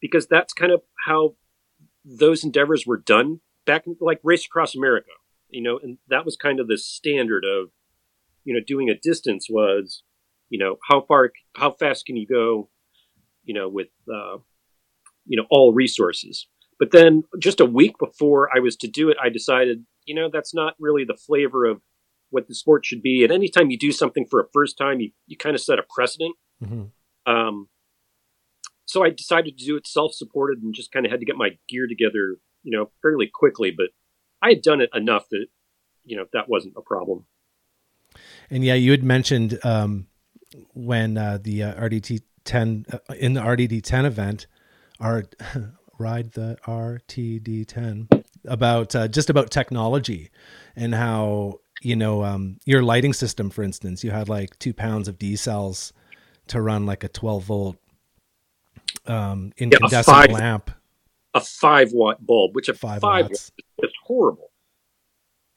because 0.00 0.26
that's 0.26 0.52
kind 0.52 0.70
of 0.70 0.82
how 1.06 1.34
those 2.04 2.44
endeavors 2.44 2.84
were 2.86 2.98
done 2.98 3.40
back 3.66 3.86
in, 3.86 3.96
like 4.00 4.20
race 4.22 4.46
across 4.46 4.74
America, 4.74 5.10
you 5.48 5.62
know, 5.62 5.78
and 5.82 5.98
that 6.08 6.24
was 6.24 6.36
kind 6.36 6.60
of 6.60 6.68
the 6.68 6.76
standard 6.76 7.44
of, 7.44 7.70
you 8.44 8.54
know, 8.54 8.60
doing 8.66 8.90
a 8.90 8.94
distance 8.94 9.46
was, 9.48 10.02
you 10.50 10.58
know, 10.58 10.76
how 10.88 11.00
far, 11.00 11.30
how 11.56 11.70
fast 11.70 12.06
can 12.06 12.16
you 12.16 12.26
go, 12.26 12.68
you 13.44 13.54
know, 13.54 13.68
with, 13.68 13.88
uh, 14.12 14.36
you 15.26 15.36
know, 15.36 15.46
all 15.50 15.72
resources. 15.72 16.46
But 16.78 16.90
then 16.90 17.22
just 17.38 17.60
a 17.60 17.66
week 17.66 17.96
before 17.98 18.50
I 18.54 18.60
was 18.60 18.76
to 18.76 18.88
do 18.88 19.08
it, 19.08 19.16
I 19.22 19.30
decided, 19.30 19.86
you 20.04 20.14
know, 20.14 20.28
that's 20.30 20.54
not 20.54 20.74
really 20.78 21.04
the 21.04 21.16
flavor 21.16 21.64
of 21.64 21.80
what 22.30 22.48
the 22.48 22.54
sport 22.54 22.84
should 22.84 23.00
be. 23.00 23.22
And 23.22 23.32
anytime 23.32 23.70
you 23.70 23.78
do 23.78 23.92
something 23.92 24.26
for 24.28 24.40
a 24.40 24.48
first 24.52 24.76
time, 24.76 25.00
you, 25.00 25.12
you 25.26 25.36
kind 25.36 25.54
of 25.54 25.62
set 25.62 25.78
a 25.78 25.84
precedent. 25.88 26.34
Mm-hmm. 26.62 27.32
Um, 27.32 27.68
so 28.94 29.02
I 29.02 29.10
decided 29.10 29.58
to 29.58 29.64
do 29.64 29.76
it 29.76 29.88
self-supported 29.88 30.62
and 30.62 30.72
just 30.72 30.92
kind 30.92 31.04
of 31.04 31.10
had 31.10 31.18
to 31.18 31.26
get 31.26 31.34
my 31.34 31.58
gear 31.68 31.88
together, 31.88 32.36
you 32.62 32.70
know, 32.70 32.92
fairly 33.02 33.26
quickly. 33.26 33.72
But 33.76 33.86
I 34.40 34.50
had 34.50 34.62
done 34.62 34.80
it 34.80 34.88
enough 34.94 35.28
that, 35.32 35.46
you 36.04 36.16
know, 36.16 36.26
that 36.32 36.48
wasn't 36.48 36.74
a 36.76 36.80
problem. 36.80 37.26
And 38.50 38.64
yeah, 38.64 38.74
you 38.74 38.92
had 38.92 39.02
mentioned 39.02 39.58
um, 39.64 40.06
when 40.74 41.18
uh, 41.18 41.38
the 41.42 41.64
uh, 41.64 41.74
RDT 41.74 42.22
10 42.44 42.86
uh, 42.92 42.98
in 43.14 43.32
the 43.32 43.40
RDT 43.40 43.82
10 43.82 44.06
event, 44.06 44.46
our 45.00 45.24
ride 45.98 46.30
the 46.34 46.56
RTD 46.64 47.66
10 47.66 48.08
about 48.44 48.94
uh, 48.94 49.08
just 49.08 49.28
about 49.28 49.50
technology 49.50 50.30
and 50.76 50.94
how 50.94 51.58
you 51.82 51.96
know 51.96 52.22
um, 52.22 52.58
your 52.64 52.84
lighting 52.84 53.12
system, 53.12 53.50
for 53.50 53.64
instance, 53.64 54.04
you 54.04 54.12
had 54.12 54.28
like 54.28 54.56
two 54.60 54.72
pounds 54.72 55.08
of 55.08 55.18
D 55.18 55.34
cells 55.34 55.92
to 56.46 56.60
run 56.60 56.86
like 56.86 57.02
a 57.02 57.08
12 57.08 57.42
volt 57.42 57.76
um, 59.06 59.52
incandescent 59.56 59.92
yeah, 59.92 60.02
five, 60.02 60.30
lamp. 60.30 60.70
A 61.34 61.40
five 61.40 61.92
watt 61.92 62.24
bulb, 62.24 62.54
which 62.54 62.68
a 62.68 62.74
five, 62.74 63.00
five 63.00 63.26
watts 63.26 63.50
is 63.82 63.92
horrible. 64.04 64.50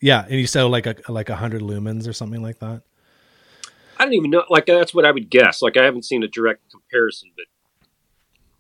Yeah, 0.02 0.24
and 0.24 0.40
you 0.40 0.48
sell 0.48 0.70
like 0.70 0.86
a 0.86 0.96
like 1.08 1.30
a 1.30 1.36
hundred 1.36 1.62
lumens 1.62 2.08
or 2.08 2.14
something 2.14 2.42
like 2.42 2.60
that. 2.60 2.82
I 4.00 4.04
don't 4.04 4.14
even 4.14 4.30
know. 4.30 4.44
Like 4.50 4.66
that's 4.66 4.94
what 4.94 5.06
I 5.06 5.12
would 5.12 5.30
guess. 5.30 5.62
Like 5.62 5.78
I 5.78 5.84
haven't 5.84 6.06
seen 6.06 6.24
a 6.24 6.28
direct 6.28 6.70
comparison, 6.72 7.32
but 7.36 7.46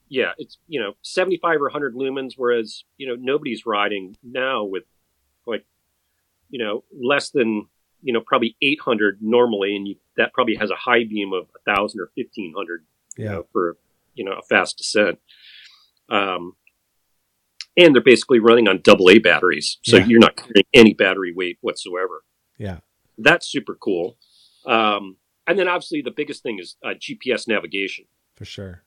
yeah, 0.09 0.31
it's 0.37 0.57
you 0.67 0.79
know 0.79 0.93
seventy 1.01 1.37
five 1.37 1.61
or 1.61 1.69
hundred 1.69 1.95
lumens, 1.95 2.33
whereas 2.37 2.83
you 2.97 3.07
know 3.07 3.15
nobody's 3.19 3.65
riding 3.65 4.17
now 4.23 4.63
with 4.63 4.83
like 5.45 5.65
you 6.49 6.63
know 6.63 6.83
less 6.91 7.29
than 7.29 7.67
you 8.01 8.13
know 8.13 8.21
probably 8.21 8.55
eight 8.61 8.79
hundred 8.79 9.19
normally, 9.21 9.75
and 9.75 9.87
you, 9.87 9.95
that 10.17 10.33
probably 10.33 10.55
has 10.55 10.71
a 10.71 10.75
high 10.75 11.03
beam 11.03 11.33
of 11.33 11.47
a 11.55 11.71
thousand 11.71 12.01
or 12.01 12.09
fifteen 12.15 12.53
hundred. 12.55 12.83
Yeah. 13.15 13.23
You 13.23 13.31
know, 13.31 13.45
for 13.51 13.77
you 14.17 14.25
know 14.25 14.33
a 14.33 14.41
fast 14.41 14.77
descent. 14.77 15.19
Um, 16.09 16.53
and 17.77 17.93
they're 17.93 18.01
basically 18.01 18.39
running 18.39 18.67
on 18.67 18.81
double 18.83 19.09
A 19.09 19.19
batteries, 19.19 19.77
so 19.83 19.97
yeah. 19.97 20.05
you're 20.05 20.19
not 20.19 20.35
carrying 20.35 20.65
any 20.73 20.93
battery 20.93 21.31
weight 21.33 21.57
whatsoever. 21.61 22.23
Yeah, 22.57 22.79
that's 23.17 23.47
super 23.47 23.75
cool. 23.75 24.17
Um, 24.65 25.17
and 25.45 25.57
then 25.57 25.67
obviously 25.67 26.01
the 26.01 26.11
biggest 26.11 26.43
thing 26.43 26.59
is 26.59 26.75
uh, 26.83 26.93
GPS 26.99 27.47
navigation 27.47 28.05
for 28.35 28.45
sure. 28.45 28.83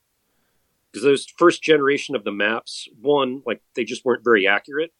Because 0.91 1.03
those 1.03 1.25
first 1.37 1.63
generation 1.63 2.15
of 2.15 2.23
the 2.23 2.31
maps, 2.31 2.87
one 2.99 3.41
like 3.45 3.61
they 3.75 3.83
just 3.83 4.03
weren't 4.03 4.23
very 4.23 4.47
accurate, 4.47 4.91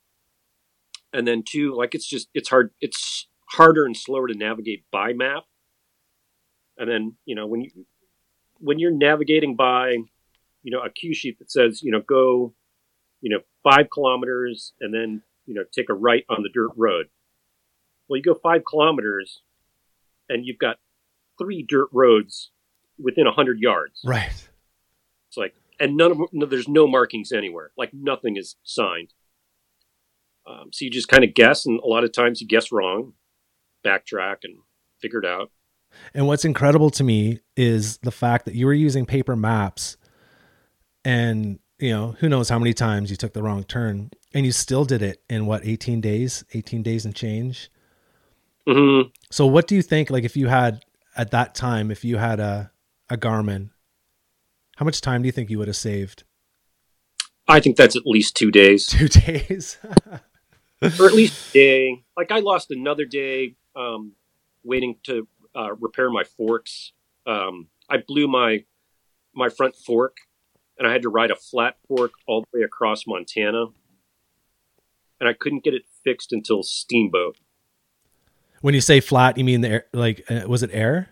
and 1.11 1.27
then 1.27 1.43
two 1.47 1.75
like 1.75 1.93
it's 1.93 2.07
just 2.07 2.29
it's 2.33 2.49
hard 2.49 2.71
it's 2.79 3.27
harder 3.49 3.85
and 3.85 3.95
slower 3.95 4.27
to 4.27 4.33
navigate 4.33 4.85
by 4.91 5.13
map. 5.13 5.43
And 6.77 6.89
then 6.89 7.17
you 7.25 7.35
know 7.35 7.45
when 7.45 7.61
you 7.61 7.71
when 8.59 8.79
you're 8.79 8.91
navigating 8.91 9.55
by 9.55 9.97
you 10.63 10.71
know, 10.71 10.82
a 10.82 10.89
cue 10.89 11.13
sheet 11.13 11.39
that 11.39 11.52
says, 11.52 11.82
you 11.82 11.91
know, 11.91 12.02
go, 12.02 12.54
you 13.21 13.30
know, 13.30 13.39
five 13.63 13.88
kilometers 13.91 14.74
and 14.80 14.93
then, 14.93 15.21
you 15.45 15.54
know, 15.54 15.63
take 15.74 15.89
a 15.89 15.93
right 15.93 16.24
on 16.30 16.43
the 16.43 16.50
dirt 16.50 16.71
road. 16.76 17.08
Well, 18.08 18.17
you 18.17 18.24
go 18.24 18.36
five 18.41 18.62
kilometers 18.67 19.41
and 20.30 20.45
you've 20.45 20.60
got 20.60 20.78
three 21.38 21.65
dirt 21.67 21.89
roads 21.91 22.52
within 23.00 23.28
a 23.28 23.32
hundred 23.32 23.60
yards. 23.60 24.02
Right. 24.04 24.50
It's 25.30 25.38
like, 25.38 25.56
and 25.80 25.97
none 25.97 26.12
of 26.12 26.17
no, 26.32 26.45
there's 26.45 26.67
no 26.67 26.88
markings 26.88 27.32
anywhere. 27.32 27.71
Like 27.78 27.91
nothing 27.93 28.38
is 28.38 28.56
signed. 28.63 29.13
Um, 30.47 30.69
so 30.71 30.86
you 30.86 30.91
just 30.91 31.08
kind 31.08 31.24
of 31.24 31.34
guess, 31.34 31.65
and 31.65 31.80
a 31.80 31.88
lot 31.88 32.04
of 32.04 32.12
times 32.12 32.41
you 32.41 32.47
guess 32.47 32.71
wrong, 32.71 33.13
backtrack, 33.86 34.38
and 34.43 34.58
figure 35.00 35.19
it 35.19 35.26
out. 35.26 35.52
And 36.13 36.28
what's 36.28 36.45
incredible 36.45 36.89
to 36.91 37.04
me 37.04 37.39
is 37.56 37.97
the 38.00 38.12
fact 38.12 38.45
that 38.45 38.56
you 38.56 38.65
were 38.65 38.74
using 38.74 39.06
paper 39.06 39.36
maps 39.36 39.97
and 41.03 41.59
you 41.79 41.89
know 41.89 42.15
who 42.19 42.29
knows 42.29 42.49
how 42.49 42.59
many 42.59 42.73
times 42.73 43.09
you 43.09 43.17
took 43.17 43.33
the 43.33 43.43
wrong 43.43 43.63
turn 43.63 44.11
and 44.33 44.45
you 44.45 44.51
still 44.51 44.85
did 44.85 45.01
it 45.01 45.21
in 45.29 45.45
what 45.45 45.65
18 45.65 46.01
days 46.01 46.43
18 46.53 46.83
days 46.83 47.05
and 47.05 47.15
change? 47.15 47.69
Mm-hmm. 48.67 49.09
so 49.31 49.47
what 49.47 49.67
do 49.67 49.75
you 49.75 49.81
think 49.81 50.11
like 50.11 50.23
if 50.23 50.37
you 50.37 50.47
had 50.47 50.85
at 51.17 51.31
that 51.31 51.55
time 51.55 51.89
if 51.89 52.05
you 52.05 52.17
had 52.17 52.39
a 52.39 52.71
a 53.09 53.17
garmin 53.17 53.71
how 54.82 54.86
much 54.86 54.99
time 54.99 55.21
do 55.21 55.28
you 55.28 55.32
think 55.32 55.51
you 55.51 55.59
would 55.59 55.67
have 55.67 55.78
saved? 55.78 56.23
I 57.47 57.59
think 57.59 57.78
that's 57.78 57.95
at 57.95 58.07
least 58.07 58.36
two 58.36 58.49
days. 58.49 58.88
Two 58.88 59.07
days? 59.07 59.78
Or 60.82 61.05
at 61.05 61.13
least 61.13 61.51
a 61.51 61.53
day. 61.53 62.03
Like 62.17 62.32
i 62.32 62.39
lost 62.39 62.71
another 62.71 63.05
day 63.05 63.57
um, 63.76 64.13
waiting 64.63 64.95
to 65.03 65.28
uh, 65.55 65.76
repair 65.76 66.09
my 66.09 66.23
forks. 66.23 66.93
Um, 67.28 67.67
i 67.89 67.97
blew 67.97 68.28
my 68.28 68.63
my 69.36 69.49
front 69.49 69.76
fork 69.76 70.17
and 70.78 70.88
I 70.88 70.91
had 70.91 71.01
to 71.03 71.09
ride 71.09 71.32
a 71.32 71.36
flat 71.36 71.78
fork 71.88 72.11
all 72.28 72.41
the 72.41 72.59
way 72.59 72.63
across 72.63 73.05
Montana, 73.07 73.65
and 75.19 75.30
I 75.30 75.34
couldn't 75.34 75.63
get 75.63 75.74
it 75.74 75.84
fixed 76.03 76.34
until 76.34 76.63
Steamboat. 76.63 77.38
When 78.61 78.74
you 78.74 78.82
say 78.82 78.99
flat, 78.99 79.38
you 79.38 79.43
mean 79.43 79.61
the 79.61 79.69
air, 79.69 79.86
like 79.93 80.24
uh, 80.30 80.41
was 80.47 80.63
it 80.63 80.69
air? 80.74 81.09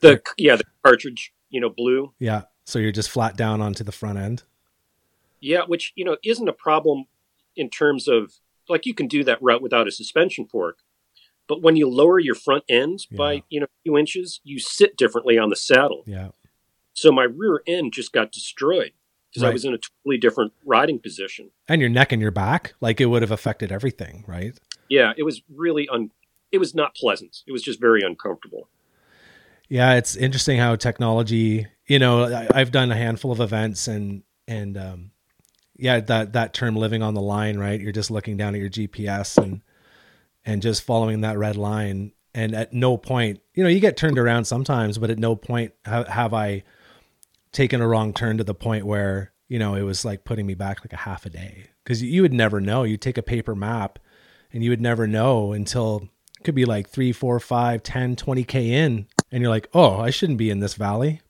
The 0.00 0.20
yeah, 0.36 0.56
the 0.56 0.64
cartridge, 0.82 1.32
you 1.50 1.60
know, 1.60 1.70
blue. 1.70 2.12
Yeah, 2.18 2.42
so 2.64 2.78
you're 2.78 2.92
just 2.92 3.10
flat 3.10 3.36
down 3.36 3.60
onto 3.60 3.84
the 3.84 3.92
front 3.92 4.18
end. 4.18 4.42
Yeah, 5.40 5.62
which 5.66 5.92
you 5.94 6.04
know 6.04 6.16
isn't 6.24 6.48
a 6.48 6.52
problem 6.52 7.04
in 7.56 7.70
terms 7.70 8.08
of 8.08 8.32
like 8.68 8.86
you 8.86 8.94
can 8.94 9.08
do 9.08 9.24
that 9.24 9.42
route 9.42 9.62
without 9.62 9.86
a 9.86 9.90
suspension 9.90 10.46
fork, 10.46 10.78
but 11.46 11.60
when 11.62 11.76
you 11.76 11.88
lower 11.88 12.18
your 12.18 12.34
front 12.34 12.64
end 12.68 13.06
Yeah. 13.10 13.16
by 13.18 13.42
you 13.50 13.60
know 13.60 13.66
a 13.66 13.82
few 13.82 13.96
inches, 13.98 14.40
you 14.42 14.58
sit 14.58 14.96
differently 14.96 15.38
on 15.38 15.50
the 15.50 15.56
saddle. 15.56 16.02
Yeah. 16.06 16.28
So 16.94 17.12
my 17.12 17.24
rear 17.24 17.62
end 17.66 17.92
just 17.92 18.12
got 18.12 18.32
destroyed 18.32 18.92
because 19.34 19.42
I 19.42 19.52
was 19.52 19.64
in 19.64 19.74
a 19.74 19.78
totally 19.78 20.16
different 20.16 20.52
riding 20.64 21.00
position. 21.00 21.50
And 21.68 21.80
your 21.80 21.90
neck 21.90 22.12
and 22.12 22.22
your 22.22 22.30
back, 22.30 22.74
like 22.80 23.00
it 23.00 23.06
would 23.06 23.22
have 23.22 23.32
affected 23.32 23.72
everything, 23.72 24.24
right? 24.28 24.56
Yeah, 24.88 25.12
it 25.16 25.24
was 25.24 25.42
really 25.52 25.88
un. 25.88 26.10
It 26.52 26.58
was 26.58 26.74
not 26.74 26.94
pleasant. 26.94 27.38
It 27.46 27.52
was 27.52 27.62
just 27.62 27.80
very 27.80 28.02
uncomfortable. 28.02 28.68
Yeah, 29.68 29.94
it's 29.94 30.14
interesting 30.14 30.58
how 30.58 30.76
technology. 30.76 31.66
You 31.86 31.98
know, 31.98 32.24
I, 32.24 32.48
I've 32.54 32.70
done 32.70 32.92
a 32.92 32.96
handful 32.96 33.32
of 33.32 33.40
events, 33.40 33.88
and 33.88 34.22
and 34.46 34.76
um, 34.76 35.10
yeah, 35.76 35.98
that 36.00 36.34
that 36.34 36.54
term 36.54 36.76
"living 36.76 37.02
on 37.02 37.14
the 37.14 37.20
line," 37.20 37.58
right? 37.58 37.80
You're 37.80 37.92
just 37.92 38.12
looking 38.12 38.36
down 38.36 38.54
at 38.54 38.60
your 38.60 38.70
GPS 38.70 39.36
and 39.42 39.62
and 40.44 40.62
just 40.62 40.82
following 40.82 41.22
that 41.22 41.38
red 41.38 41.56
line, 41.56 42.12
and 42.34 42.54
at 42.54 42.72
no 42.72 42.96
point, 42.96 43.40
you 43.54 43.64
know, 43.64 43.68
you 43.68 43.80
get 43.80 43.96
turned 43.96 44.18
around 44.18 44.44
sometimes, 44.44 44.98
but 44.98 45.10
at 45.10 45.18
no 45.18 45.34
point 45.34 45.72
have, 45.84 46.06
have 46.06 46.34
I 46.34 46.62
taken 47.54 47.80
a 47.80 47.88
wrong 47.88 48.12
turn 48.12 48.36
to 48.36 48.44
the 48.44 48.54
point 48.54 48.84
where 48.84 49.32
you 49.48 49.58
know 49.58 49.74
it 49.74 49.82
was 49.82 50.04
like 50.04 50.24
putting 50.24 50.46
me 50.46 50.52
back 50.54 50.80
like 50.80 50.92
a 50.92 50.96
half 51.04 51.24
a 51.24 51.30
day 51.30 51.68
because 51.82 52.02
you 52.02 52.20
would 52.20 52.34
never 52.34 52.60
know. 52.60 52.82
You 52.82 52.98
take 52.98 53.16
a 53.16 53.22
paper 53.22 53.54
map, 53.54 53.98
and 54.52 54.62
you 54.62 54.68
would 54.70 54.80
never 54.82 55.06
know 55.06 55.52
until 55.52 56.08
it 56.38 56.44
could 56.44 56.54
be 56.54 56.66
like 56.66 56.88
three, 56.90 57.12
four, 57.12 57.40
five, 57.40 57.82
10, 57.82 58.16
20 58.16 58.44
k 58.44 58.70
in, 58.72 59.06
and 59.32 59.40
you're 59.40 59.50
like, 59.50 59.68
oh, 59.72 59.98
I 59.98 60.10
shouldn't 60.10 60.38
be 60.38 60.50
in 60.50 60.58
this 60.60 60.74
valley. 60.74 61.22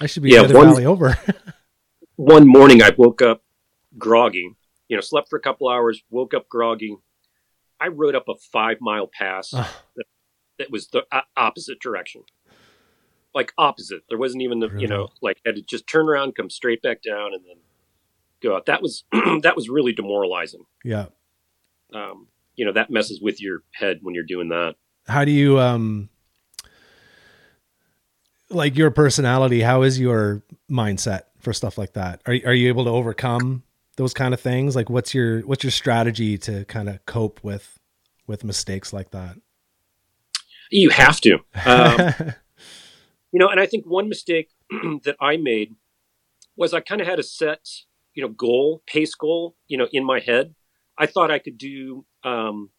I 0.00 0.06
should 0.06 0.22
be 0.22 0.30
Yeah, 0.30 0.44
the 0.46 0.54
one- 0.54 0.68
valley 0.68 0.86
over. 0.86 1.18
One 2.16 2.46
morning, 2.46 2.80
I 2.80 2.92
woke 2.96 3.22
up 3.22 3.42
groggy. 3.98 4.48
You 4.88 4.96
know, 4.96 5.00
slept 5.00 5.28
for 5.30 5.36
a 5.36 5.40
couple 5.42 5.68
hours, 5.68 6.00
woke 6.10 6.32
up 6.32 6.48
groggy. 6.48 6.96
I 7.80 7.88
rode 7.88 8.14
up 8.14 8.28
a 8.28 8.34
five 8.52 8.76
mile 8.80 9.10
pass 9.12 9.50
that 9.50 10.70
was 10.70 10.86
the 10.88 11.02
opposite 11.36 11.80
direction, 11.80 12.22
like 13.34 13.52
opposite. 13.58 14.02
There 14.08 14.18
wasn't 14.18 14.42
even 14.42 14.60
the 14.60 14.70
you 14.78 14.86
know 14.86 15.08
like 15.22 15.38
had 15.44 15.56
to 15.56 15.62
just 15.62 15.86
turn 15.86 16.08
around, 16.08 16.34
come 16.34 16.50
straight 16.50 16.82
back 16.82 17.02
down, 17.02 17.34
and 17.34 17.44
then 17.44 17.56
go 18.42 18.56
out. 18.56 18.66
That 18.66 18.82
was 18.82 19.04
that 19.42 19.54
was 19.56 19.68
really 19.68 19.92
demoralizing. 19.92 20.64
yeah. 20.84 21.06
Um, 21.92 22.26
you 22.56 22.64
know, 22.64 22.72
that 22.72 22.90
messes 22.90 23.20
with 23.20 23.40
your 23.40 23.62
head 23.72 24.00
when 24.02 24.14
you're 24.14 24.24
doing 24.24 24.48
that. 24.48 24.74
How 25.06 25.24
do 25.24 25.30
you 25.30 25.60
um 25.60 26.08
like 28.50 28.76
your 28.76 28.90
personality? 28.90 29.60
How 29.60 29.82
is 29.82 30.00
your 30.00 30.42
mindset 30.70 31.22
for 31.38 31.52
stuff 31.52 31.78
like 31.78 31.92
that? 31.94 32.22
Are 32.26 32.32
are 32.46 32.54
you 32.54 32.68
able 32.68 32.84
to 32.84 32.90
overcome 32.90 33.62
those 33.96 34.14
kind 34.14 34.34
of 34.34 34.40
things? 34.40 34.74
Like, 34.74 34.90
what's 34.90 35.14
your 35.14 35.40
what's 35.42 35.62
your 35.62 35.70
strategy 35.70 36.38
to 36.38 36.64
kind 36.64 36.88
of 36.88 37.04
cope 37.06 37.42
with 37.42 37.78
with 38.26 38.44
mistakes 38.44 38.92
like 38.92 39.10
that? 39.10 39.36
You 40.70 40.90
have 40.90 41.20
to. 41.22 41.38
Um, 41.66 42.34
you 43.34 43.40
know 43.40 43.48
and 43.48 43.60
i 43.60 43.66
think 43.66 43.84
one 43.84 44.08
mistake 44.08 44.50
that 45.04 45.16
i 45.20 45.36
made 45.36 45.74
was 46.56 46.72
i 46.72 46.80
kind 46.80 47.00
of 47.00 47.06
had 47.06 47.18
a 47.18 47.22
set 47.22 47.66
you 48.14 48.22
know 48.22 48.28
goal 48.28 48.82
pace 48.86 49.14
goal 49.14 49.56
you 49.66 49.76
know 49.76 49.88
in 49.92 50.04
my 50.04 50.20
head. 50.20 50.54
I 50.96 51.06
thought 51.06 51.32
i 51.32 51.40
could 51.40 51.58
do 51.58 52.06
um 52.22 52.70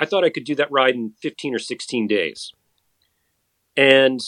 i 0.00 0.04
thought 0.04 0.24
i 0.24 0.30
could 0.30 0.44
do 0.44 0.56
that 0.56 0.72
ride 0.72 0.96
in 0.96 1.12
15 1.22 1.54
or 1.54 1.58
16 1.60 2.08
days. 2.08 2.52
And 3.76 4.20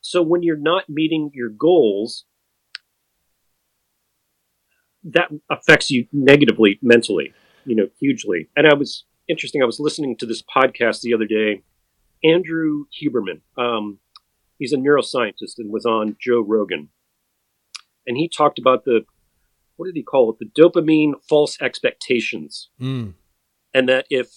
so 0.00 0.22
when 0.22 0.42
you're 0.42 0.56
not 0.58 0.88
meeting 0.88 1.30
your 1.32 1.50
goals 1.50 2.24
that 5.04 5.28
affects 5.50 5.90
you 5.90 6.06
negatively 6.12 6.78
mentally 6.82 7.32
you 7.64 7.76
know 7.76 7.88
hugely. 8.00 8.48
And 8.56 8.66
i 8.66 8.74
was 8.74 9.04
interesting 9.28 9.62
i 9.62 9.66
was 9.66 9.78
listening 9.78 10.16
to 10.16 10.26
this 10.26 10.42
podcast 10.42 11.02
the 11.02 11.14
other 11.14 11.26
day 11.26 11.62
Andrew 12.24 12.84
Huberman. 13.00 13.40
Um, 13.56 13.98
he's 14.58 14.72
a 14.72 14.76
neuroscientist 14.76 15.58
and 15.58 15.70
was 15.70 15.84
on 15.86 16.16
Joe 16.20 16.40
Rogan. 16.40 16.88
And 18.06 18.16
he 18.16 18.28
talked 18.28 18.58
about 18.58 18.84
the, 18.84 19.02
what 19.76 19.86
did 19.86 19.96
he 19.96 20.02
call 20.02 20.30
it? 20.32 20.38
The 20.38 20.62
dopamine 20.62 21.12
false 21.28 21.60
expectations. 21.60 22.70
Mm, 22.80 23.14
And 23.72 23.88
that 23.88 24.06
if, 24.10 24.28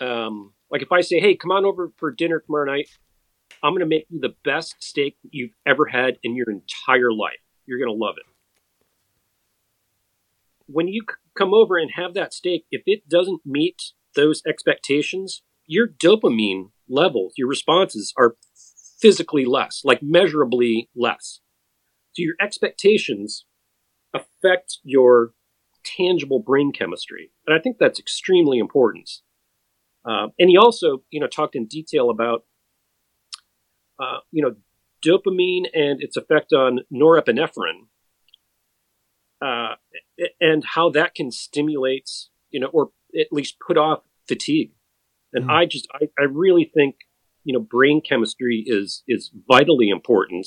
um, 0.00 0.54
like 0.70 0.82
if 0.82 0.92
I 0.92 1.00
say, 1.00 1.20
hey, 1.20 1.34
come 1.36 1.50
on 1.50 1.64
over 1.64 1.92
for 1.96 2.10
dinner 2.10 2.40
tomorrow 2.40 2.66
night, 2.70 2.88
I'm 3.62 3.72
going 3.72 3.80
to 3.80 3.86
make 3.86 4.06
you 4.08 4.20
the 4.20 4.34
best 4.44 4.76
steak 4.78 5.16
you've 5.30 5.54
ever 5.66 5.86
had 5.86 6.18
in 6.22 6.34
your 6.34 6.48
entire 6.50 7.12
life. 7.12 7.40
You're 7.66 7.78
going 7.78 7.96
to 7.96 8.04
love 8.04 8.14
it. 8.18 8.26
When 10.66 10.88
you 10.88 11.02
c- 11.02 11.16
come 11.36 11.52
over 11.52 11.76
and 11.76 11.90
have 11.94 12.14
that 12.14 12.32
steak, 12.32 12.64
if 12.70 12.82
it 12.86 13.08
doesn't 13.08 13.42
meet 13.44 13.92
those 14.14 14.40
expectations, 14.46 15.42
your 15.70 15.86
dopamine 15.86 16.70
levels, 16.88 17.34
your 17.36 17.46
responses 17.46 18.12
are 18.18 18.34
physically 19.00 19.44
less, 19.44 19.82
like 19.84 20.02
measurably 20.02 20.90
less. 20.96 21.38
So 22.12 22.22
your 22.24 22.34
expectations 22.40 23.46
affect 24.12 24.78
your 24.82 25.30
tangible 25.84 26.40
brain 26.40 26.72
chemistry, 26.72 27.30
and 27.46 27.56
I 27.56 27.62
think 27.62 27.76
that's 27.78 28.00
extremely 28.00 28.58
important. 28.58 29.08
Uh, 30.04 30.28
and 30.40 30.50
he 30.50 30.56
also, 30.56 31.04
you 31.10 31.20
know, 31.20 31.28
talked 31.28 31.54
in 31.54 31.66
detail 31.66 32.10
about, 32.10 32.44
uh, 34.02 34.18
you 34.32 34.42
know, 34.42 34.56
dopamine 35.06 35.66
and 35.72 36.02
its 36.02 36.16
effect 36.16 36.52
on 36.52 36.80
norepinephrine, 36.92 37.86
uh, 39.40 39.76
and 40.40 40.64
how 40.74 40.90
that 40.90 41.14
can 41.14 41.30
stimulate, 41.30 42.10
you 42.50 42.58
know, 42.58 42.70
or 42.72 42.90
at 43.18 43.32
least 43.32 43.54
put 43.64 43.78
off 43.78 44.00
fatigue. 44.26 44.72
And 45.32 45.44
Mm. 45.46 45.52
I 45.52 45.66
just, 45.66 45.86
I, 45.94 46.08
I 46.18 46.24
really 46.24 46.64
think, 46.64 46.96
you 47.44 47.52
know, 47.52 47.60
brain 47.60 48.00
chemistry 48.00 48.64
is 48.66 49.02
is 49.08 49.30
vitally 49.48 49.88
important, 49.88 50.46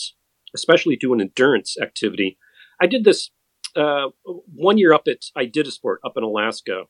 especially 0.55 0.97
to 0.97 1.13
an 1.13 1.21
endurance 1.21 1.75
activity. 1.81 2.38
I 2.81 2.88
did 2.88 3.03
this 3.03 3.31
uh, 3.75 4.09
one 4.25 4.77
year 4.77 4.93
up 4.93 5.07
at 5.07 5.25
I 5.36 5.45
did 5.45 5.67
a 5.67 5.71
sport 5.71 5.99
up 6.05 6.13
in 6.17 6.23
Alaska. 6.23 6.84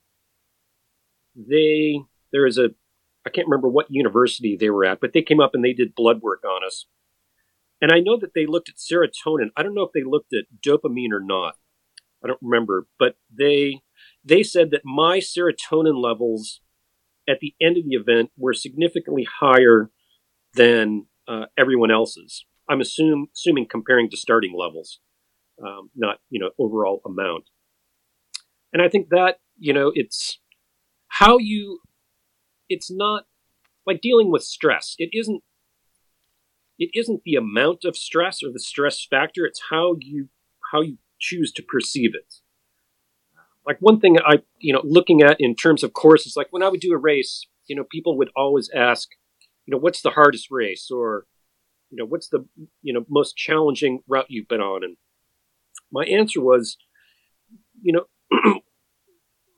They 1.34 2.00
there 2.32 2.46
is 2.46 2.58
a 2.58 2.70
I 3.26 3.30
can't 3.30 3.48
remember 3.48 3.68
what 3.68 3.86
university 3.88 4.56
they 4.56 4.70
were 4.70 4.84
at, 4.84 5.00
but 5.00 5.12
they 5.14 5.22
came 5.22 5.40
up 5.40 5.54
and 5.54 5.64
they 5.64 5.72
did 5.72 5.94
blood 5.94 6.20
work 6.20 6.44
on 6.44 6.64
us. 6.64 6.86
And 7.80 7.90
I 7.90 8.00
know 8.00 8.18
that 8.18 8.34
they 8.34 8.46
looked 8.46 8.68
at 8.68 8.76
serotonin. 8.76 9.48
I 9.56 9.62
don't 9.62 9.74
know 9.74 9.82
if 9.82 9.92
they 9.92 10.04
looked 10.04 10.32
at 10.32 10.44
dopamine 10.66 11.12
or 11.12 11.20
not. 11.20 11.56
I 12.22 12.28
don't 12.28 12.40
remember, 12.42 12.86
but 12.98 13.16
they 13.30 13.80
they 14.24 14.42
said 14.42 14.70
that 14.70 14.82
my 14.84 15.18
serotonin 15.18 16.02
levels 16.02 16.60
at 17.28 17.40
the 17.40 17.54
end 17.60 17.76
of 17.76 17.84
the 17.84 17.96
event 17.96 18.30
were 18.36 18.52
significantly 18.52 19.26
higher 19.40 19.90
than 20.54 21.06
uh, 21.26 21.46
everyone 21.58 21.90
else's. 21.90 22.44
I'm 22.68 22.80
assume, 22.80 23.28
assuming 23.34 23.66
comparing 23.70 24.10
to 24.10 24.16
starting 24.16 24.54
levels, 24.56 25.00
um, 25.62 25.90
not 25.94 26.18
you 26.30 26.40
know 26.40 26.50
overall 26.58 27.00
amount. 27.04 27.44
And 28.72 28.82
I 28.82 28.88
think 28.88 29.08
that 29.10 29.36
you 29.58 29.72
know 29.72 29.92
it's 29.94 30.38
how 31.08 31.38
you. 31.38 31.80
It's 32.68 32.90
not 32.90 33.24
like 33.86 34.00
dealing 34.00 34.32
with 34.32 34.42
stress. 34.42 34.94
It 34.98 35.10
isn't. 35.12 35.42
It 36.78 36.90
isn't 36.94 37.22
the 37.24 37.36
amount 37.36 37.84
of 37.84 37.96
stress 37.96 38.42
or 38.42 38.50
the 38.52 38.60
stress 38.60 39.06
factor. 39.08 39.44
It's 39.44 39.62
how 39.70 39.96
you 40.00 40.28
how 40.72 40.80
you 40.80 40.98
choose 41.20 41.52
to 41.52 41.62
perceive 41.62 42.10
it 42.14 42.34
like 43.66 43.78
one 43.80 44.00
thing 44.00 44.18
I, 44.24 44.42
you 44.58 44.72
know, 44.72 44.82
looking 44.84 45.22
at 45.22 45.36
in 45.40 45.54
terms 45.54 45.82
of 45.82 45.92
courses, 45.92 46.34
like 46.36 46.48
when 46.50 46.62
I 46.62 46.68
would 46.68 46.80
do 46.80 46.92
a 46.92 46.98
race, 46.98 47.46
you 47.66 47.76
know, 47.76 47.84
people 47.90 48.18
would 48.18 48.30
always 48.36 48.70
ask, 48.74 49.08
you 49.66 49.72
know, 49.72 49.78
what's 49.78 50.02
the 50.02 50.10
hardest 50.10 50.48
race 50.50 50.90
or, 50.90 51.26
you 51.90 51.96
know, 51.96 52.04
what's 52.06 52.28
the, 52.28 52.46
you 52.82 52.92
know, 52.92 53.04
most 53.08 53.36
challenging 53.36 54.00
route 54.06 54.26
you've 54.28 54.48
been 54.48 54.60
on? 54.60 54.84
And 54.84 54.96
my 55.90 56.04
answer 56.04 56.40
was, 56.40 56.76
you 57.80 57.92
know, 57.92 58.04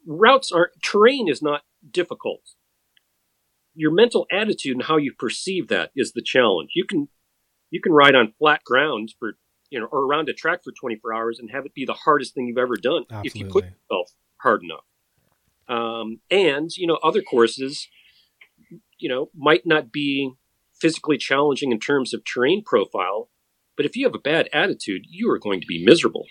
routes 0.07 0.53
aren't, 0.53 0.73
terrain 0.85 1.29
is 1.29 1.43
not 1.43 1.63
difficult. 1.91 2.43
Your 3.75 3.93
mental 3.93 4.27
attitude 4.33 4.77
and 4.77 4.85
how 4.85 4.97
you 4.97 5.13
perceive 5.19 5.69
that 5.69 5.91
is 5.97 6.13
the 6.13 6.23
challenge. 6.23 6.71
You 6.75 6.85
can, 6.89 7.09
you 7.71 7.81
can 7.81 7.93
ride 7.93 8.15
on 8.15 8.35
flat 8.39 8.63
ground 8.65 9.15
for 9.19 9.35
you 9.71 9.81
know, 9.81 9.87
or 9.87 10.07
around 10.07 10.29
a 10.29 10.33
track 10.33 10.63
for 10.65 10.73
24 10.73 11.15
hours 11.15 11.39
and 11.39 11.51
have 11.51 11.67
it 11.67 11.75
be 11.75 11.85
the 11.85 11.93
hardest 11.93 12.35
thing 12.35 12.47
you've 12.47 12.59
ever 12.59 12.77
done 12.77 13.05
if 13.25 13.35
you 13.35 13.47
put 13.47 13.65
Absolutely. 13.65 13.71
yourself 13.91 14.11
hard 14.39 14.63
enough. 14.63 14.85
Um, 15.69 16.21
and, 16.31 16.71
you 16.77 16.87
know, 16.87 16.99
other 17.03 17.23
courses, 17.23 17.89
you 18.99 19.09
know, 19.09 19.31
might 19.35 19.67
not 19.67 19.91
be 19.91 20.33
physically 20.81 21.19
challenging 21.19 21.73
in 21.73 21.81
terms 21.81 22.15
of 22.15 22.25
terrain 22.25 22.63
profile, 22.65 23.31
but 23.77 23.87
if 23.87 23.97
you 23.97 24.07
have 24.07 24.15
a 24.15 24.19
bad 24.19 24.49
attitude, 24.53 25.03
you 25.09 25.31
are 25.31 25.39
going 25.39 25.61
to 25.61 25.67
be 25.67 25.85
miserable. 25.85 26.27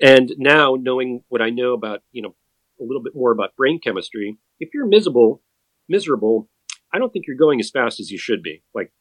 And 0.00 0.32
now, 0.38 0.76
knowing 0.80 1.24
what 1.28 1.42
I 1.42 1.50
know 1.50 1.72
about, 1.72 2.00
you 2.12 2.22
know, 2.22 2.34
a 2.80 2.84
little 2.84 3.02
bit 3.02 3.14
more 3.14 3.32
about 3.32 3.56
brain 3.56 3.78
chemistry, 3.78 4.38
if 4.58 4.70
you're 4.72 4.86
miserable, 4.86 5.42
miserable, 5.88 6.48
I 6.92 6.98
don't 6.98 7.12
think 7.12 7.26
you're 7.26 7.36
going 7.36 7.60
as 7.60 7.70
fast 7.70 8.00
as 8.00 8.10
you 8.10 8.18
should 8.18 8.42
be. 8.42 8.62
Like, 8.74 8.92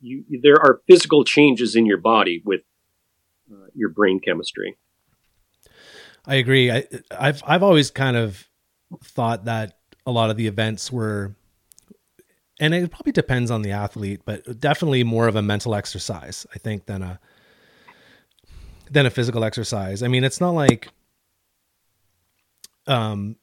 you, 0.00 0.24
there 0.42 0.56
are 0.56 0.80
physical 0.86 1.24
changes 1.24 1.74
in 1.74 1.86
your 1.86 1.98
body 1.98 2.42
with 2.44 2.60
uh, 3.50 3.66
your 3.74 3.88
brain 3.88 4.20
chemistry. 4.20 4.76
I 6.26 6.36
agree. 6.36 6.70
I, 6.70 6.84
I've 7.10 7.42
I've 7.46 7.62
always 7.62 7.90
kind 7.90 8.16
of 8.16 8.48
thought 9.02 9.46
that 9.46 9.78
a 10.06 10.10
lot 10.10 10.30
of 10.30 10.36
the 10.36 10.46
events 10.46 10.92
were 10.92 11.34
and 12.60 12.74
it 12.74 12.90
probably 12.90 13.12
depends 13.12 13.50
on 13.50 13.62
the 13.62 13.70
athlete, 13.70 14.22
but 14.24 14.58
definitely 14.58 15.04
more 15.04 15.28
of 15.28 15.36
a 15.36 15.42
mental 15.42 15.74
exercise, 15.74 16.46
I 16.54 16.58
think, 16.58 16.86
than 16.86 17.02
a 17.02 17.20
than 18.90 19.06
a 19.06 19.10
physical 19.10 19.44
exercise. 19.44 20.02
I 20.02 20.08
mean, 20.08 20.24
it's 20.24 20.40
not 20.40 20.50
like 20.50 20.88
um 22.86 23.36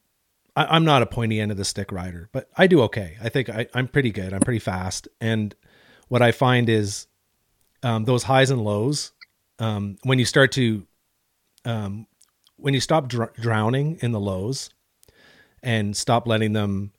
I, 0.56 0.76
am 0.76 0.86
not 0.86 1.02
a 1.02 1.06
pointy 1.06 1.40
end 1.40 1.52
of 1.52 1.58
the 1.58 1.66
stick 1.66 1.92
rider, 1.92 2.30
but 2.32 2.50
I 2.58 2.68
do 2.68 2.82
okay. 2.84 3.18
I 3.22 3.30
think 3.30 3.50
I, 3.50 3.68
I'm 3.74 3.88
pretty 3.88 4.12
good. 4.12 4.34
I'm 4.34 4.42
pretty 4.42 4.60
fast. 4.60 5.08
And 5.20 5.56
what 6.08 6.22
I 6.22 6.32
find 6.32 6.70
is 6.70 7.08
um, 7.84 8.06
those 8.06 8.24
highs 8.24 8.52
and 8.52 8.64
lows, 8.64 9.12
um, 9.60 9.98
when 10.04 10.20
you 10.20 10.26
start 10.26 10.52
to, 10.54 10.86
um, 11.66 12.08
when 12.58 12.74
you 12.74 12.80
stop 12.80 13.08
dr- 13.08 13.34
drowning 13.36 13.98
in 14.02 14.12
the 14.12 14.20
lows 14.20 14.70
and 15.64 15.96
stop 15.96 16.28
letting 16.28 16.54
them 16.54 16.92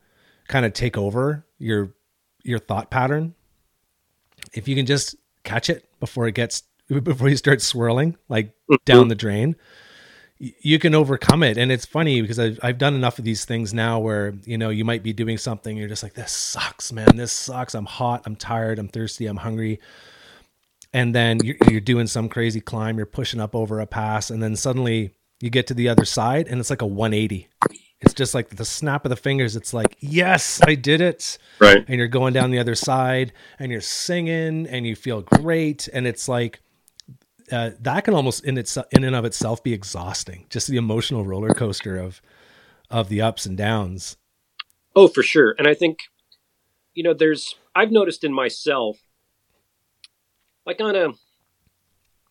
kind 0.48 0.64
of 0.64 0.72
take 0.72 0.96
over 0.96 1.44
your 1.58 1.92
your 2.42 2.58
thought 2.58 2.90
pattern, 2.90 3.34
if 4.52 4.68
you 4.68 4.76
can 4.76 4.86
just 4.86 5.16
catch 5.42 5.68
it 5.68 5.88
before 6.00 6.26
it 6.28 6.34
gets 6.34 6.62
before 7.02 7.28
you 7.28 7.36
start 7.36 7.60
swirling 7.60 8.16
like 8.28 8.48
mm-hmm. 8.48 8.74
down 8.84 9.08
the 9.08 9.14
drain, 9.14 9.56
you 10.38 10.78
can 10.78 10.94
overcome 10.94 11.42
it. 11.42 11.56
And 11.56 11.72
it's 11.72 11.86
funny 11.86 12.20
because 12.20 12.38
I've, 12.38 12.60
I've 12.62 12.78
done 12.78 12.94
enough 12.94 13.18
of 13.18 13.24
these 13.24 13.44
things 13.44 13.72
now 13.72 13.98
where, 13.98 14.34
you 14.44 14.58
know, 14.58 14.68
you 14.68 14.84
might 14.84 15.02
be 15.02 15.12
doing 15.12 15.38
something. 15.38 15.76
You're 15.76 15.88
just 15.88 16.02
like, 16.02 16.14
this 16.14 16.32
sucks, 16.32 16.92
man. 16.92 17.16
This 17.16 17.32
sucks. 17.32 17.74
I'm 17.74 17.86
hot. 17.86 18.22
I'm 18.26 18.36
tired. 18.36 18.78
I'm 18.78 18.88
thirsty. 18.88 19.26
I'm 19.26 19.38
hungry. 19.38 19.80
And 20.92 21.14
then 21.14 21.40
you're, 21.42 21.56
you're 21.70 21.80
doing 21.80 22.06
some 22.06 22.28
crazy 22.28 22.60
climb. 22.60 22.98
You're 22.98 23.06
pushing 23.06 23.40
up 23.40 23.54
over 23.54 23.80
a 23.80 23.86
pass. 23.86 24.30
And 24.30 24.42
then 24.42 24.56
suddenly 24.56 25.14
you 25.40 25.48
get 25.48 25.66
to 25.68 25.74
the 25.74 25.88
other 25.88 26.04
side 26.04 26.48
and 26.48 26.60
it's 26.60 26.70
like 26.70 26.82
a 26.82 26.86
180. 26.86 27.48
It's 28.00 28.12
just 28.12 28.34
like 28.34 28.50
the 28.50 28.64
snap 28.64 29.06
of 29.06 29.08
the 29.08 29.16
fingers. 29.16 29.56
It's 29.56 29.72
like, 29.72 29.96
yes, 30.00 30.60
I 30.62 30.74
did 30.74 31.00
it. 31.00 31.38
Right. 31.60 31.82
And 31.88 31.96
you're 31.96 32.08
going 32.08 32.34
down 32.34 32.50
the 32.50 32.58
other 32.58 32.74
side 32.74 33.32
and 33.58 33.72
you're 33.72 33.80
singing 33.80 34.66
and 34.66 34.86
you 34.86 34.94
feel 34.94 35.22
great. 35.22 35.88
And 35.92 36.06
it's 36.06 36.28
like, 36.28 36.60
uh, 37.52 37.70
that 37.80 38.04
can 38.04 38.14
almost 38.14 38.44
in 38.44 38.58
its 38.58 38.76
in 38.90 39.04
and 39.04 39.16
of 39.16 39.24
itself 39.24 39.62
be 39.62 39.72
exhausting. 39.72 40.46
Just 40.50 40.68
the 40.68 40.76
emotional 40.76 41.24
roller 41.24 41.54
coaster 41.54 41.96
of 41.96 42.20
of 42.90 43.08
the 43.08 43.20
ups 43.20 43.46
and 43.46 43.56
downs. 43.56 44.16
Oh, 44.94 45.08
for 45.08 45.22
sure. 45.22 45.54
And 45.58 45.66
I 45.66 45.74
think 45.74 46.00
you 46.94 47.02
know, 47.02 47.14
there's 47.14 47.54
I've 47.74 47.90
noticed 47.90 48.24
in 48.24 48.32
myself, 48.32 48.98
like 50.64 50.80
on 50.80 50.96
a 50.96 51.08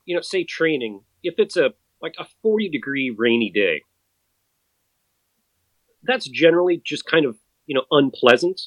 you 0.06 0.16
know, 0.16 0.22
say 0.22 0.44
training, 0.44 1.02
if 1.24 1.36
it's 1.38 1.58
a 1.58 1.74
like 2.02 2.16
a 2.20 2.26
40 2.42 2.70
degree 2.70 3.14
rainy 3.16 3.52
day, 3.54 3.82
that's 6.04 6.28
generally 6.28 6.82
just 6.84 7.06
kind 7.06 7.26
of 7.26 7.38
you 7.66 7.76
know 7.76 7.84
unpleasant 7.92 8.62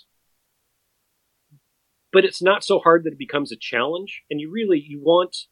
but 2.12 2.24
it's 2.24 2.42
not 2.42 2.64
so 2.64 2.78
hard 2.78 3.04
that 3.04 3.12
it 3.12 3.18
becomes 3.18 3.52
a 3.52 3.56
challenge 3.56 4.22
and 4.30 4.40
you 4.40 4.50
really 4.50 4.78
you 4.78 5.00
want 5.00 5.46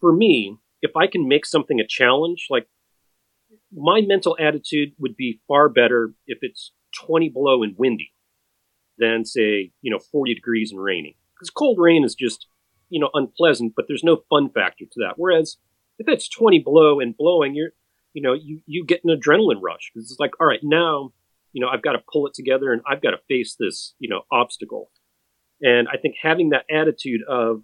for 0.00 0.14
me, 0.14 0.56
if 0.82 0.92
I 0.96 1.06
can 1.06 1.28
make 1.28 1.46
something 1.46 1.80
a 1.80 1.86
challenge, 1.86 2.46
like 2.50 2.66
my 3.74 4.00
mental 4.00 4.36
attitude 4.38 4.92
would 4.98 5.16
be 5.16 5.40
far 5.48 5.68
better 5.68 6.12
if 6.26 6.38
it's 6.42 6.72
20 7.06 7.28
below 7.30 7.62
and 7.62 7.74
windy 7.76 8.12
than 8.98 9.24
say, 9.24 9.72
you 9.82 9.90
know, 9.90 9.98
40 9.98 10.34
degrees 10.34 10.72
and 10.72 10.82
raining. 10.82 11.14
Because 11.34 11.50
cold 11.50 11.78
rain 11.78 12.04
is 12.04 12.14
just, 12.14 12.46
you 12.88 13.00
know, 13.00 13.10
unpleasant, 13.14 13.74
but 13.76 13.86
there's 13.88 14.04
no 14.04 14.22
fun 14.30 14.50
factor 14.50 14.84
to 14.84 15.00
that. 15.00 15.14
Whereas 15.16 15.58
if 15.98 16.08
it's 16.08 16.28
20 16.28 16.60
below 16.60 17.00
and 17.00 17.16
blowing, 17.16 17.54
you're, 17.54 17.70
you 18.14 18.22
know, 18.22 18.32
you, 18.32 18.60
you 18.66 18.84
get 18.84 19.02
an 19.04 19.14
adrenaline 19.14 19.60
rush 19.60 19.90
because 19.92 20.10
it's 20.10 20.20
like, 20.20 20.32
all 20.40 20.46
right, 20.46 20.60
now, 20.62 21.12
you 21.52 21.60
know, 21.60 21.68
I've 21.68 21.82
got 21.82 21.92
to 21.92 22.02
pull 22.10 22.26
it 22.26 22.34
together 22.34 22.72
and 22.72 22.80
I've 22.88 23.02
got 23.02 23.10
to 23.10 23.18
face 23.28 23.56
this, 23.58 23.94
you 23.98 24.08
know, 24.08 24.22
obstacle. 24.32 24.90
And 25.60 25.88
I 25.88 25.96
think 25.96 26.16
having 26.22 26.50
that 26.50 26.64
attitude 26.70 27.20
of, 27.28 27.62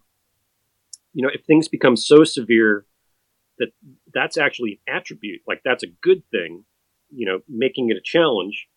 you 1.14 1.22
know, 1.22 1.30
if 1.32 1.44
things 1.44 1.68
become 1.68 1.96
so 1.96 2.24
severe 2.24 2.86
that 3.58 3.68
that's 4.12 4.36
actually 4.36 4.80
an 4.86 4.96
attribute, 4.96 5.40
like 5.46 5.60
that's 5.64 5.82
a 5.82 5.88
good 6.02 6.22
thing, 6.30 6.64
you 7.10 7.26
know, 7.26 7.40
making 7.48 7.90
it 7.90 7.96
a 7.96 8.02
challenge, 8.02 8.68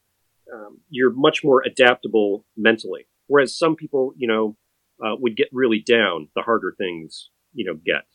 um, 0.53 0.79
you're 0.89 1.13
much 1.13 1.43
more 1.43 1.63
adaptable 1.65 2.45
mentally. 2.55 3.07
Whereas 3.27 3.57
some 3.57 3.75
people, 3.75 4.13
you 4.15 4.27
know, 4.27 4.55
uh, 5.03 5.15
would 5.17 5.35
get 5.35 5.47
really 5.51 5.79
down 5.79 6.29
the 6.35 6.41
harder 6.41 6.73
things, 6.77 7.29
you 7.53 7.65
know, 7.65 7.73
get. 7.73 8.05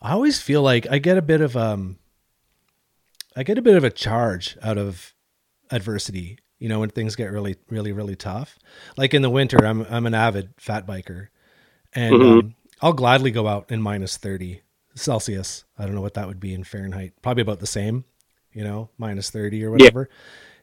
I 0.00 0.12
always 0.12 0.40
feel 0.40 0.62
like 0.62 0.86
I 0.90 0.98
get 0.98 1.18
a 1.18 1.22
bit 1.22 1.40
of 1.40 1.56
um, 1.56 1.98
I 3.36 3.42
get 3.42 3.58
a 3.58 3.62
bit 3.62 3.76
of 3.76 3.84
a 3.84 3.90
charge 3.90 4.56
out 4.62 4.78
of 4.78 5.14
adversity. 5.70 6.38
You 6.58 6.68
know, 6.68 6.80
when 6.80 6.90
things 6.90 7.16
get 7.16 7.32
really, 7.32 7.56
really, 7.68 7.92
really 7.92 8.16
tough. 8.16 8.58
Like 8.96 9.12
in 9.12 9.22
the 9.22 9.30
winter, 9.30 9.64
I'm 9.66 9.86
I'm 9.90 10.06
an 10.06 10.14
avid 10.14 10.54
fat 10.58 10.86
biker, 10.86 11.28
and 11.92 12.14
mm-hmm. 12.14 12.38
um, 12.38 12.54
I'll 12.80 12.92
gladly 12.92 13.30
go 13.30 13.46
out 13.46 13.70
in 13.70 13.80
minus 13.80 14.16
30 14.16 14.62
Celsius. 14.94 15.64
I 15.78 15.84
don't 15.84 15.94
know 15.94 16.00
what 16.00 16.14
that 16.14 16.26
would 16.26 16.40
be 16.40 16.54
in 16.54 16.64
Fahrenheit. 16.64 17.14
Probably 17.22 17.42
about 17.42 17.60
the 17.60 17.66
same, 17.66 18.04
you 18.52 18.64
know, 18.64 18.90
minus 18.98 19.30
30 19.30 19.64
or 19.64 19.70
whatever. 19.70 20.08
Yeah. 20.10 20.16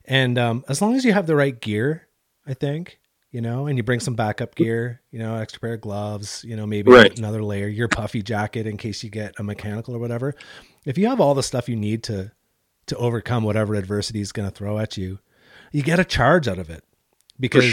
And 0.05 0.37
um, 0.37 0.65
as 0.67 0.81
long 0.81 0.95
as 0.95 1.05
you 1.05 1.13
have 1.13 1.27
the 1.27 1.35
right 1.35 1.59
gear, 1.59 2.07
I 2.45 2.53
think, 2.53 2.99
you 3.31 3.39
know, 3.39 3.67
and 3.67 3.77
you 3.77 3.83
bring 3.83 3.99
some 3.99 4.15
backup 4.15 4.55
gear, 4.55 5.01
you 5.11 5.19
know, 5.19 5.35
extra 5.35 5.59
pair 5.59 5.73
of 5.75 5.81
gloves, 5.81 6.43
you 6.43 6.55
know, 6.55 6.65
maybe 6.65 6.91
right. 6.91 7.17
another 7.17 7.43
layer, 7.43 7.67
your 7.67 7.87
puffy 7.87 8.21
jacket 8.21 8.67
in 8.67 8.77
case 8.77 9.03
you 9.03 9.09
get 9.09 9.35
a 9.39 9.43
mechanical 9.43 9.95
or 9.95 9.99
whatever. 9.99 10.35
If 10.85 10.97
you 10.97 11.07
have 11.07 11.21
all 11.21 11.33
the 11.33 11.43
stuff 11.43 11.69
you 11.69 11.75
need 11.75 12.03
to 12.03 12.31
to 12.87 12.97
overcome 12.97 13.43
whatever 13.43 13.75
adversity 13.75 14.19
is 14.19 14.31
going 14.31 14.49
to 14.49 14.53
throw 14.53 14.79
at 14.79 14.97
you, 14.97 15.19
you 15.71 15.81
get 15.81 15.99
a 15.99 16.03
charge 16.03 16.47
out 16.47 16.59
of 16.59 16.69
it 16.69 16.83
because 17.39 17.63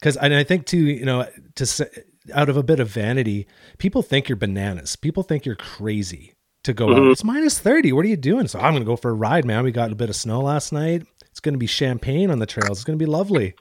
because 0.00 0.14
sure. 0.14 0.22
and 0.22 0.34
I 0.34 0.44
think 0.44 0.66
too, 0.66 0.78
you 0.78 1.04
know, 1.04 1.26
to 1.56 1.90
out 2.32 2.48
of 2.48 2.56
a 2.56 2.62
bit 2.62 2.80
of 2.80 2.88
vanity, 2.88 3.46
people 3.78 4.02
think 4.02 4.28
you're 4.28 4.36
bananas. 4.36 4.96
People 4.96 5.22
think 5.22 5.46
you're 5.46 5.56
crazy 5.56 6.34
to 6.64 6.72
go 6.72 6.86
mm-hmm. 6.88 7.06
out. 7.06 7.10
It's 7.10 7.24
minus 7.24 7.58
30. 7.58 7.92
What 7.92 8.04
are 8.04 8.08
you 8.08 8.16
doing? 8.16 8.48
So 8.48 8.58
I'm 8.58 8.72
going 8.72 8.82
to 8.82 8.86
go 8.86 8.96
for 8.96 9.10
a 9.10 9.14
ride, 9.14 9.44
man. 9.44 9.64
We 9.64 9.72
got 9.72 9.92
a 9.92 9.96
bit 9.96 10.08
of 10.08 10.16
snow 10.16 10.40
last 10.40 10.72
night. 10.72 11.06
It's 11.30 11.40
going 11.40 11.54
to 11.54 11.58
be 11.58 11.66
champagne 11.66 12.30
on 12.30 12.38
the 12.38 12.46
trails. 12.46 12.78
It's 12.78 12.84
going 12.84 12.98
to 12.98 13.04
be 13.04 13.10
lovely. 13.10 13.54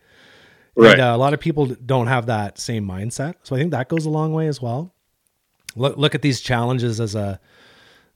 Right. 0.76 0.94
And, 0.94 1.02
uh, 1.02 1.16
a 1.16 1.18
lot 1.18 1.34
of 1.34 1.40
people 1.40 1.66
don't 1.68 2.08
have 2.08 2.28
that 2.28 2.60
same 2.60 2.88
mindset. 2.88 3.36
So 3.44 3.56
I 3.56 3.60
think 3.60 3.72
that 3.72 3.90
goes 3.90 4.06
a 4.06 4.10
long 4.10 4.34
way 4.34 4.48
as 4.48 4.62
well. 4.62 4.94
Look, 5.76 5.98
look 5.98 6.16
at 6.16 6.22
these 6.22 6.42
challenges 6.42 7.00
as 7.00 7.14
a, 7.16 7.40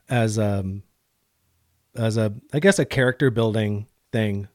as 0.09 0.39
um, 0.39 0.83
as 1.95 2.17
a, 2.17 2.33
I 2.53 2.59
guess 2.59 2.79
a 2.79 2.85
character 2.85 3.29
building 3.29 3.87
thing. 4.11 4.47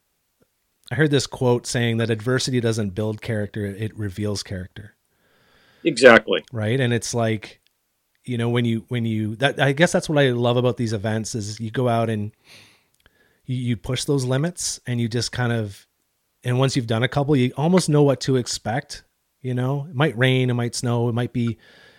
I 0.91 0.95
heard 0.95 1.11
this 1.11 1.27
quote 1.27 1.67
saying 1.67 1.99
that 1.99 2.11
adversity 2.11 2.61
doesn't 2.61 2.91
build 2.91 3.21
character, 3.21 3.65
it 3.65 3.97
reveals 3.97 4.43
character. 4.43 4.96
Exactly. 5.87 6.45
Right. 6.53 6.81
And 6.81 6.93
it's 6.93 7.15
like, 7.15 7.61
you 8.25 8.37
know, 8.37 8.49
when 8.51 8.65
you, 8.65 8.85
when 8.89 9.07
you, 9.07 9.37
that, 9.37 9.61
I 9.61 9.73
guess 9.73 9.93
that's 9.93 10.09
what 10.09 10.19
I 10.19 10.31
love 10.31 10.57
about 10.57 10.77
these 10.77 10.93
events 10.93 11.37
is 11.37 11.61
you 11.61 11.71
go 11.71 11.89
out 11.89 12.11
and 12.11 12.33
you, 13.47 13.57
you 13.57 13.77
push 13.77 14.05
those 14.05 14.25
limits 14.25 14.81
and 14.87 15.01
you 15.01 15.09
just 15.09 15.31
kind 15.31 15.53
of, 15.53 15.87
and 16.43 16.59
once 16.59 16.75
you've 16.75 16.89
done 16.89 17.05
a 17.05 17.09
couple, 17.09 17.37
you 17.37 17.53
almost 17.57 17.89
know 17.89 18.03
what 18.03 18.21
to 18.23 18.35
expect. 18.37 19.05
You 19.43 19.55
know, 19.55 19.87
it 19.89 19.95
might 19.95 20.19
rain, 20.19 20.51
it 20.51 20.55
might 20.55 20.75
snow, 20.75 21.09
it 21.09 21.13
might 21.13 21.33
be, 21.33 21.57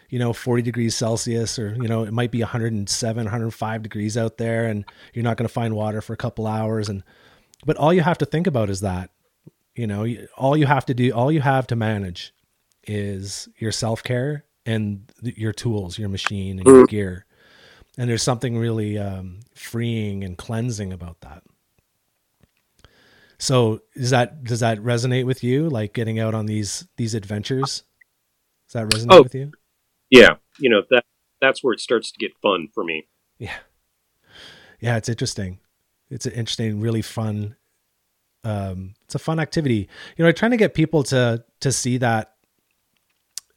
you 0.09 0.19
know, 0.19 0.33
40 0.33 0.63
degrees 0.63 0.95
Celsius, 0.95 1.57
or, 1.57 1.75
you 1.75 1.87
know, 1.87 2.03
it 2.03 2.11
might 2.11 2.31
be 2.31 2.41
107, 2.41 3.23
105 3.23 3.81
degrees 3.83 4.17
out 4.17 4.37
there, 4.37 4.65
and 4.65 4.83
you're 5.13 5.23
not 5.23 5.37
going 5.37 5.47
to 5.47 5.53
find 5.53 5.75
water 5.75 6.01
for 6.01 6.11
a 6.11 6.17
couple 6.17 6.45
hours. 6.45 6.89
And, 6.89 7.03
but 7.65 7.77
all 7.77 7.93
you 7.93 8.01
have 8.01 8.17
to 8.17 8.25
think 8.25 8.47
about 8.47 8.69
is 8.69 8.81
that, 8.81 9.11
you 9.75 9.87
know, 9.87 10.05
all 10.35 10.57
you 10.57 10.65
have 10.65 10.85
to 10.87 10.93
do, 10.93 11.11
all 11.11 11.31
you 11.31 11.41
have 11.41 11.67
to 11.67 11.75
manage 11.77 12.33
is 12.87 13.49
your 13.57 13.71
self 13.71 14.03
care 14.03 14.45
and 14.65 15.11
your 15.21 15.53
tools, 15.53 15.97
your 15.97 16.09
machine, 16.09 16.59
and 16.59 16.67
your 16.67 16.85
mm. 16.85 16.89
gear. 16.89 17.25
And 17.97 18.09
there's 18.09 18.23
something 18.23 18.57
really 18.57 18.97
um, 18.97 19.39
freeing 19.55 20.23
and 20.23 20.37
cleansing 20.37 20.93
about 20.93 21.21
that. 21.21 21.43
So, 23.39 23.81
is 23.95 24.09
that 24.09 24.43
does 24.43 24.61
that 24.61 24.79
resonate 24.79 25.25
with 25.25 25.43
you? 25.43 25.69
Like 25.69 25.93
getting 25.93 26.19
out 26.19 26.33
on 26.33 26.45
these 26.47 26.87
these 26.97 27.13
adventures? 27.13 27.83
Does 28.67 28.73
that 28.73 28.87
resonate 28.87 29.07
oh, 29.11 29.23
with 29.23 29.35
you? 29.35 29.51
Yeah, 30.09 30.35
you 30.59 30.69
know 30.69 30.81
that 30.89 31.05
that's 31.39 31.63
where 31.63 31.73
it 31.73 31.79
starts 31.79 32.11
to 32.11 32.17
get 32.17 32.31
fun 32.41 32.67
for 32.73 32.83
me. 32.83 33.07
Yeah, 33.37 33.57
yeah, 34.79 34.97
it's 34.97 35.09
interesting. 35.09 35.59
It's 36.09 36.25
an 36.25 36.33
interesting, 36.33 36.79
really 36.79 37.01
fun. 37.01 37.55
Um, 38.43 38.95
it's 39.03 39.15
a 39.15 39.19
fun 39.19 39.39
activity. 39.39 39.87
You 40.15 40.23
know, 40.23 40.29
I'm 40.29 40.35
trying 40.35 40.51
to 40.51 40.57
get 40.57 40.73
people 40.73 41.03
to 41.03 41.43
to 41.59 41.71
see 41.71 41.97
that 41.97 42.36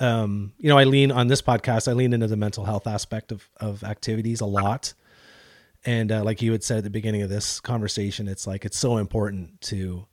um, 0.01 0.53
you 0.59 0.69
know, 0.69 0.79
I 0.79 0.85
lean 0.85 1.13
on 1.13 1.29
this 1.29 1.43
podcast. 1.43 1.89
I 1.89 1.93
lean 1.93 2.13
into 2.13 2.27
the 2.27 2.37
mental 2.37 2.65
health 2.65 2.87
aspect 2.87 3.33
of 3.33 3.49
of 3.59 3.85
activities 3.85 4.41
a 4.41 4.47
lot, 4.47 4.95
and 5.85 6.11
uh, 6.11 6.25
like 6.25 6.43
you 6.43 6.53
had 6.53 6.65
said 6.65 6.79
at 6.79 6.85
the 6.85 6.91
beginning 6.91 7.23
of 7.23 7.29
this 7.29 7.61
conversation, 7.61 8.29
it's 8.29 8.47
like 8.47 8.65
it's 8.65 8.79
so 8.79 8.97
important 8.97 9.61
to 9.63 10.07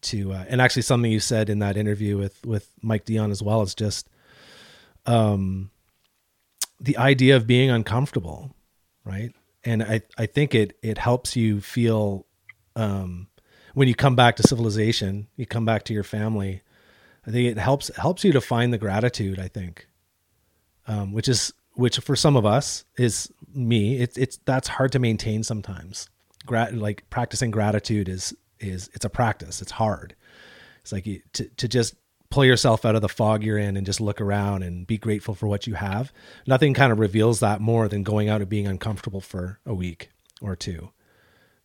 to 0.00 0.32
uh, 0.32 0.44
and 0.48 0.60
actually 0.60 0.82
something 0.82 1.10
you 1.10 1.20
said 1.20 1.50
in 1.50 1.58
that 1.60 1.76
interview 1.76 2.16
with 2.16 2.44
with 2.44 2.70
Mike 2.82 3.04
Dion 3.04 3.30
as 3.30 3.42
well. 3.42 3.62
is 3.62 3.74
just 3.74 4.08
um, 5.06 5.70
the 6.80 6.96
idea 6.98 7.36
of 7.36 7.46
being 7.46 7.70
uncomfortable, 7.70 8.54
right? 9.04 9.32
And 9.64 9.82
I 9.82 10.02
I 10.16 10.26
think 10.26 10.54
it 10.54 10.76
it 10.82 10.98
helps 10.98 11.34
you 11.34 11.60
feel 11.60 12.26
um, 12.76 13.28
when 13.74 13.88
you 13.88 13.94
come 13.94 14.16
back 14.16 14.36
to 14.36 14.42
civilization, 14.42 15.28
you 15.36 15.46
come 15.46 15.64
back 15.64 15.84
to 15.84 15.94
your 15.94 16.04
family. 16.04 16.62
I 17.28 17.30
think 17.30 17.46
it 17.46 17.58
helps 17.58 17.94
helps 17.94 18.24
you 18.24 18.32
to 18.32 18.40
find 18.40 18.72
the 18.72 18.78
gratitude. 18.78 19.38
I 19.38 19.48
think, 19.48 19.86
um, 20.86 21.12
which 21.12 21.28
is 21.28 21.52
which 21.74 21.98
for 21.98 22.16
some 22.16 22.36
of 22.36 22.46
us 22.46 22.86
is 22.96 23.30
me. 23.54 23.98
It's 24.00 24.16
it's 24.16 24.38
that's 24.46 24.66
hard 24.66 24.92
to 24.92 24.98
maintain 24.98 25.42
sometimes. 25.42 26.08
Grat 26.46 26.74
like 26.74 27.08
practicing 27.10 27.50
gratitude 27.50 28.08
is 28.08 28.34
is 28.60 28.88
it's 28.94 29.04
a 29.04 29.10
practice. 29.10 29.60
It's 29.60 29.72
hard. 29.72 30.16
It's 30.80 30.90
like 30.90 31.06
you, 31.06 31.20
to 31.34 31.44
to 31.48 31.68
just 31.68 31.96
pull 32.30 32.46
yourself 32.46 32.86
out 32.86 32.94
of 32.94 33.02
the 33.02 33.10
fog 33.10 33.42
you're 33.42 33.58
in 33.58 33.76
and 33.76 33.84
just 33.84 34.00
look 34.00 34.22
around 34.22 34.62
and 34.62 34.86
be 34.86 34.96
grateful 34.96 35.34
for 35.34 35.46
what 35.46 35.66
you 35.66 35.74
have. 35.74 36.12
Nothing 36.46 36.72
kind 36.72 36.92
of 36.92 36.98
reveals 36.98 37.40
that 37.40 37.60
more 37.60 37.88
than 37.88 38.02
going 38.04 38.30
out 38.30 38.40
and 38.40 38.48
being 38.48 38.66
uncomfortable 38.66 39.20
for 39.20 39.60
a 39.66 39.74
week 39.74 40.08
or 40.40 40.56
two. 40.56 40.92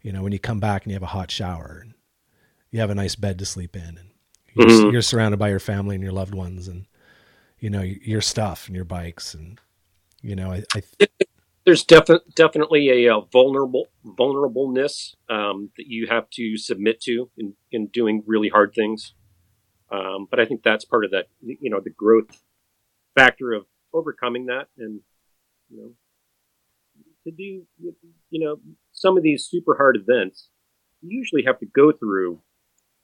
You 0.01 0.11
know, 0.11 0.23
when 0.23 0.33
you 0.33 0.39
come 0.39 0.59
back 0.59 0.83
and 0.83 0.91
you 0.91 0.95
have 0.95 1.03
a 1.03 1.07
hot 1.07 1.31
shower 1.31 1.79
and 1.83 1.93
you 2.69 2.81
have 2.81 2.89
a 2.89 2.95
nice 2.95 3.15
bed 3.15 3.39
to 3.39 3.45
sleep 3.45 3.77
in 3.77 3.97
and 3.97 4.12
you're, 4.55 4.67
mm-hmm. 4.67 4.89
you're 4.91 5.01
surrounded 5.01 5.37
by 5.37 5.49
your 5.49 5.59
family 5.59 5.95
and 5.95 6.03
your 6.03 6.13
loved 6.13 6.33
ones 6.33 6.67
and 6.67 6.85
you 7.59 7.69
know 7.69 7.81
your 7.81 8.21
stuff 8.21 8.67
and 8.67 8.75
your 8.75 8.85
bikes 8.85 9.33
and 9.33 9.59
you 10.21 10.35
know 10.35 10.51
I, 10.51 10.63
I 10.75 11.07
there's 11.65 11.83
defi- 11.83 12.19
definitely 12.35 13.05
a, 13.05 13.15
a, 13.15 13.21
vulnerable 13.21 13.87
vulnerableness 14.05 15.15
um, 15.29 15.69
that 15.77 15.87
you 15.87 16.07
have 16.09 16.29
to 16.31 16.57
submit 16.57 17.01
to 17.01 17.29
in, 17.37 17.53
in 17.71 17.87
doing 17.87 18.23
really 18.25 18.49
hard 18.49 18.73
things. 18.73 19.13
Um, 19.91 20.27
but 20.29 20.39
I 20.39 20.45
think 20.45 20.63
that's 20.63 20.85
part 20.85 21.05
of 21.05 21.11
that, 21.11 21.27
you 21.41 21.69
know, 21.69 21.79
the 21.79 21.91
growth 21.91 22.41
factor 23.15 23.53
of 23.53 23.65
overcoming 23.93 24.47
that 24.47 24.67
and, 24.77 25.01
you 25.69 25.77
know, 25.77 25.91
to 27.25 27.31
do, 27.31 27.63
you 28.29 28.43
know, 28.43 28.57
some 28.91 29.17
of 29.17 29.23
these 29.23 29.45
super 29.45 29.75
hard 29.75 29.95
events, 29.95 30.49
you 31.01 31.17
usually 31.17 31.43
have 31.45 31.59
to 31.59 31.65
go 31.65 31.91
through, 31.91 32.41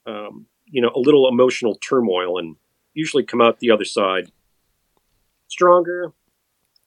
um, 0.06 0.47
you 0.72 0.82
know, 0.82 0.91
a 0.95 0.99
little 0.99 1.28
emotional 1.28 1.76
turmoil 1.76 2.38
and 2.38 2.55
usually 2.93 3.24
come 3.24 3.41
out 3.41 3.59
the 3.59 3.72
other 3.72 3.86
side 3.86 4.32
stronger. 5.47 6.11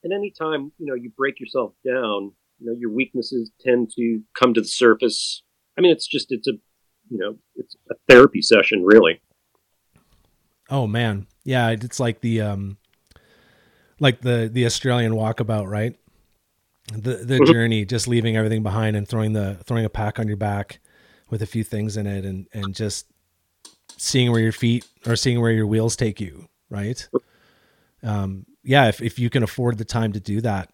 And 0.05 0.13
anytime, 0.13 0.73
you 0.79 0.87
know, 0.87 0.95
you 0.95 1.11
break 1.17 1.41
yourself 1.41 1.75
down, 1.85 2.33
you 2.59 2.67
know, 2.67 2.77
your 2.79 2.91
weaknesses 2.91 3.51
tend 3.61 3.91
to 3.97 4.23
come 4.39 4.55
to 4.55 4.61
the 4.61 4.69
surface. 4.69 5.43
I 5.77 5.81
mean, 5.81 5.93
it's 5.93 6.07
just, 6.07 6.33
it's 6.33 6.49
a, 6.49 6.53
you 7.09 7.19
know, 7.19 7.37
it's 7.57 7.77
a 7.91 7.95
therapy 8.09 8.43
session, 8.43 8.85
really. 8.85 9.21
Oh 10.71 10.87
man, 10.87 11.27
yeah, 11.45 11.69
it's 11.69 12.01
like 12.01 12.21
the 12.23 12.41
um, 12.41 12.79
like 14.01 14.23
the 14.23 14.49
the 14.51 14.65
Australian 14.65 15.13
walkabout, 15.13 15.69
right? 15.69 15.95
The 16.93 17.17
the 17.17 17.35
mm-hmm. 17.35 17.53
journey, 17.53 17.85
just 17.85 18.09
leaving 18.09 18.39
everything 18.39 18.63
behind 18.63 18.97
and 18.97 19.07
throwing 19.07 19.35
the 19.35 19.59
throwing 19.67 19.85
a 19.85 19.91
pack 19.91 20.19
on 20.19 20.29
your 20.29 20.39
back 20.39 20.81
with 21.29 21.43
a 21.43 21.47
few 21.47 21.63
things 21.63 21.99
in 21.99 22.07
it, 22.07 22.25
and 22.25 22.47
and 22.55 22.75
just 22.75 23.12
seeing 23.97 24.31
where 24.31 24.41
your 24.41 24.53
feet 24.53 24.87
or 25.07 25.17
seeing 25.17 25.41
where 25.41 25.53
your 25.53 25.67
wheels 25.67 25.97
take 25.97 26.21
you, 26.21 26.49
right? 26.71 27.09
Um, 28.03 28.47
yeah, 28.63 28.89
if 28.89 29.01
if 29.01 29.19
you 29.19 29.31
can 29.31 29.43
afford 29.43 29.79
the 29.79 29.85
time 29.85 30.13
to 30.13 30.21
do 30.21 30.41
that, 30.41 30.71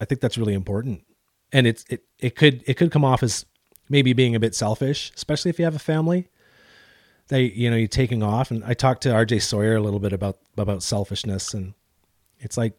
I 0.00 0.04
think 0.04 0.20
that's 0.20 0.38
really 0.38 0.54
important. 0.54 1.04
And 1.52 1.66
it's 1.66 1.84
it 1.88 2.04
it 2.18 2.36
could 2.36 2.62
it 2.66 2.74
could 2.74 2.90
come 2.90 3.04
off 3.04 3.22
as 3.22 3.46
maybe 3.88 4.12
being 4.12 4.34
a 4.34 4.40
bit 4.40 4.54
selfish, 4.54 5.12
especially 5.14 5.50
if 5.50 5.58
you 5.58 5.64
have 5.64 5.76
a 5.76 5.80
family 5.80 6.28
they 7.28 7.42
you 7.42 7.70
know 7.70 7.76
you're 7.76 7.88
taking 7.88 8.22
off 8.22 8.50
and 8.50 8.64
i 8.64 8.74
talked 8.74 9.02
to 9.02 9.08
rj 9.08 9.40
sawyer 9.42 9.76
a 9.76 9.80
little 9.80 10.00
bit 10.00 10.12
about 10.12 10.38
about 10.56 10.82
selfishness 10.82 11.54
and 11.54 11.74
it's 12.38 12.56
like 12.56 12.74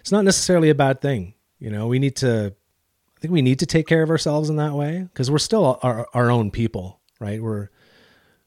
it's 0.00 0.12
not 0.12 0.24
necessarily 0.24 0.70
a 0.70 0.74
bad 0.74 1.00
thing 1.00 1.34
you 1.58 1.70
know 1.70 1.86
we 1.86 1.98
need 1.98 2.16
to 2.16 2.54
i 3.16 3.20
think 3.20 3.32
we 3.32 3.42
need 3.42 3.58
to 3.58 3.66
take 3.66 3.86
care 3.86 4.02
of 4.02 4.10
ourselves 4.10 4.50
in 4.50 4.56
that 4.56 4.74
way 4.74 5.06
because 5.12 5.30
we're 5.30 5.38
still 5.38 5.78
our, 5.82 6.06
our 6.14 6.30
own 6.30 6.50
people 6.50 7.00
right 7.20 7.42
we're 7.42 7.68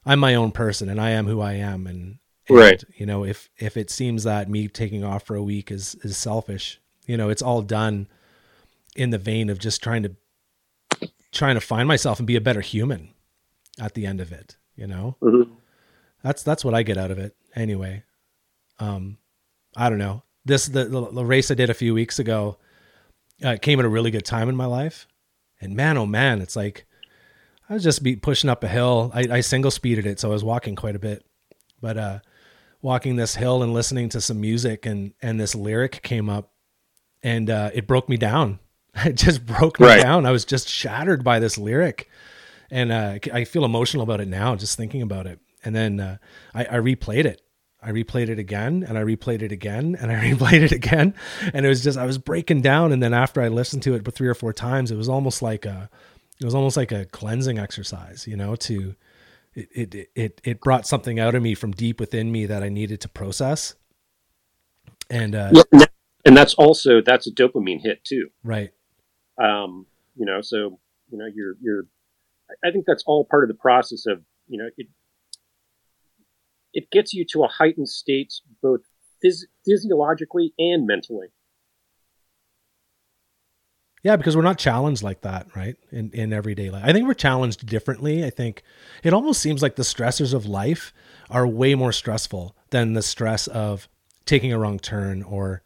i'm 0.06 0.20
my 0.20 0.36
own 0.36 0.52
person 0.52 0.90
and 0.90 1.00
i 1.00 1.12
am 1.12 1.28
who 1.28 1.42
i 1.42 1.54
am. 1.54 1.88
And, 1.88 2.18
and 2.48 2.58
right. 2.58 2.84
you 2.96 3.06
know 3.06 3.24
if 3.24 3.50
if 3.58 3.78
it 3.78 3.90
seems 3.90 4.24
that 4.24 4.50
me 4.50 4.68
taking 4.68 5.04
off 5.04 5.24
for 5.24 5.36
a 5.36 5.44
week 5.44 5.72
is 5.72 5.96
is 6.04 6.18
selfish 6.18 6.80
you 7.08 7.18
know 7.18 7.30
it's 7.30 7.42
all 7.42 7.62
done 7.62 8.08
in 8.96 9.10
the 9.10 9.18
vein 9.18 9.50
of 9.50 9.60
just 9.60 9.82
trying 9.82 10.04
to 10.04 10.16
trying 11.32 11.56
to 11.56 11.62
find 11.62 11.88
myself 11.88 12.20
and 12.20 12.28
be 12.28 12.36
a 12.36 12.42
better 12.42 12.62
human 12.62 13.10
at 13.80 13.94
the 13.94 14.06
end 14.06 14.20
of 14.20 14.32
it 14.32 14.58
you 14.76 14.88
know? 14.88 15.16
Mm-hmm. 15.22 15.54
that's 16.24 16.44
that's 16.44 16.66
what 16.66 16.74
i 16.74 16.84
get 16.84 16.98
out 16.98 17.12
of 17.12 17.20
it 17.20 17.36
anyway. 17.56 18.04
Um 18.80 19.18
i 19.76 19.90
don't 19.90 20.00
know. 20.00 20.24
This 20.46 20.66
the, 20.66 20.86
the 20.86 21.26
race 21.26 21.52
i 21.52 21.54
did 21.54 21.70
a 21.70 21.76
few 21.76 21.94
weeks 21.94 22.20
ago 22.20 22.58
uh, 23.44 23.58
came 23.62 23.80
at 23.80 23.86
a 23.86 23.90
really 23.90 24.12
good 24.12 24.26
time 24.26 24.50
in 24.50 24.56
my 24.56 24.66
life. 24.66 25.08
And 25.60 25.76
man 25.76 25.98
oh 25.98 26.06
man 26.06 26.42
it's 26.42 26.56
like 26.56 26.86
i 27.72 27.74
was 27.74 27.84
just 27.84 28.04
be 28.04 28.16
pushing 28.16 28.52
up 28.52 28.64
a 28.64 28.68
hill 28.68 29.10
I, 29.14 29.22
I 29.32 29.42
single 29.42 29.72
speeded 29.72 30.06
it 30.06 30.20
so 30.20 30.30
i 30.30 30.34
was 30.34 30.44
walking 30.44 30.76
quite 30.76 30.96
a 30.96 31.00
bit 31.00 31.26
but 31.82 31.98
uh 31.98 32.20
walking 32.84 33.16
this 33.16 33.36
hill 33.36 33.64
and 33.64 33.74
listening 33.74 34.10
to 34.10 34.22
some 34.22 34.40
music 34.40 34.86
and 34.86 35.14
and 35.22 35.40
this 35.40 35.56
lyric 35.56 36.04
came 36.04 36.30
up 36.30 36.52
and 37.24 37.50
uh 37.50 37.72
it 37.74 37.88
broke 37.88 38.08
me 38.08 38.18
down 38.18 38.60
it 38.96 39.14
just 39.14 39.46
broke 39.46 39.80
me 39.80 39.88
right. 39.88 40.04
down 40.04 40.28
i 40.28 40.32
was 40.32 40.46
just 40.46 40.70
shattered 40.70 41.24
by 41.24 41.40
this 41.40 41.58
lyric 41.58 42.08
and 42.72 42.92
uh, 42.92 43.20
I 43.34 43.44
feel 43.44 43.66
emotional 43.66 44.04
about 44.04 44.22
it 44.22 44.30
now 44.30 44.56
just 44.56 44.78
thinking 44.78 45.02
about 45.02 45.28
it. 45.28 45.40
And 45.64 45.76
then 45.76 46.00
uh, 46.00 46.18
I, 46.56 46.64
I 46.64 46.76
replayed 46.76 47.26
it. 47.26 47.42
I 47.84 47.92
replayed 47.92 48.30
it 48.30 48.40
again 48.40 48.86
and 48.88 48.98
I 48.98 49.04
replayed 49.04 49.42
it 49.42 49.52
again 49.52 49.98
and 50.00 50.12
I 50.12 50.16
replayed 50.32 50.62
it 50.62 50.72
again. 50.72 51.14
And 51.54 51.66
it 51.66 51.70
was 51.70 51.84
just, 51.84 51.98
I 51.98 52.06
was 52.06 52.18
breaking 52.18 52.62
down. 52.62 52.94
And 52.94 53.04
then 53.04 53.14
after 53.14 53.42
I 53.42 53.50
listened 53.50 53.84
to 53.84 53.94
it 53.96 54.10
three 54.14 54.30
or 54.30 54.34
four 54.34 54.54
times, 54.54 54.90
it 54.90 54.96
was 54.96 55.10
almost 55.10 55.42
like 55.42 55.66
a, 55.66 55.90
it 56.42 56.46
was 56.46 56.56
almost 56.56 56.76
like 56.76 56.92
a 56.92 57.06
cleansing 57.06 57.60
exercise, 57.60 58.28
you 58.28 58.36
know, 58.36 58.56
to, 58.56 58.96
it, 59.54 59.94
it, 59.94 60.10
it, 60.16 60.42
it 60.44 60.62
brought 60.62 60.88
something 60.88 61.20
out 61.20 61.36
of 61.36 61.44
me 61.44 61.54
from 61.54 61.72
deep 61.72 62.00
within 62.00 62.32
me 62.32 62.48
that 62.48 62.64
I 62.64 62.70
needed 62.70 63.00
to 63.02 63.10
process. 63.10 63.76
And, 65.10 65.36
uh, 65.36 65.52
and 66.26 66.36
that's 66.36 66.56
also, 66.56 67.02
that's 67.02 67.28
a 67.28 67.32
dopamine 67.32 67.82
hit 67.82 68.04
too. 68.04 68.30
Right. 68.44 68.72
Um, 69.42 69.86
you 70.16 70.26
know, 70.26 70.42
so, 70.42 70.80
you 71.12 71.18
know, 71.18 71.28
you're, 71.34 71.56
you're, 71.62 71.86
I 72.64 72.72
think 72.72 72.86
that's 72.88 73.04
all 73.06 73.24
part 73.30 73.44
of 73.44 73.48
the 73.48 73.54
process 73.62 74.06
of, 74.08 74.22
you 74.48 74.58
know, 74.58 74.70
it, 74.78 74.88
it 76.74 76.90
gets 76.92 77.14
you 77.14 77.26
to 77.34 77.44
a 77.44 77.48
heightened 77.48 77.90
state, 77.90 78.34
both 78.64 78.82
phys- 79.24 79.46
physiologically 79.66 80.54
and 80.58 80.88
mentally. 80.88 81.28
Yeah, 84.04 84.16
because 84.16 84.36
we're 84.36 84.42
not 84.42 84.58
challenged 84.58 85.04
like 85.04 85.22
that, 85.22 85.48
right? 85.56 85.76
In 85.92 86.12
in 86.12 86.34
everyday 86.34 86.70
life. 86.70 86.84
I 86.86 86.92
think 86.92 87.08
we're 87.08 87.14
challenged 87.14 87.66
differently. 87.66 88.26
I 88.26 88.30
think 88.30 88.64
it 89.04 89.14
almost 89.14 89.42
seems 89.42 89.62
like 89.62 89.76
the 89.76 89.84
stressors 89.84 90.34
of 90.34 90.46
life 90.46 90.94
are 91.30 91.46
way 91.46 91.76
more 91.76 91.92
stressful 91.92 92.56
than 92.72 92.94
the 92.94 93.04
stress 93.04 93.48
of 93.48 93.88
taking 94.26 94.52
a 94.52 94.60
wrong 94.60 94.80
turn 94.80 95.24
or 95.24 95.62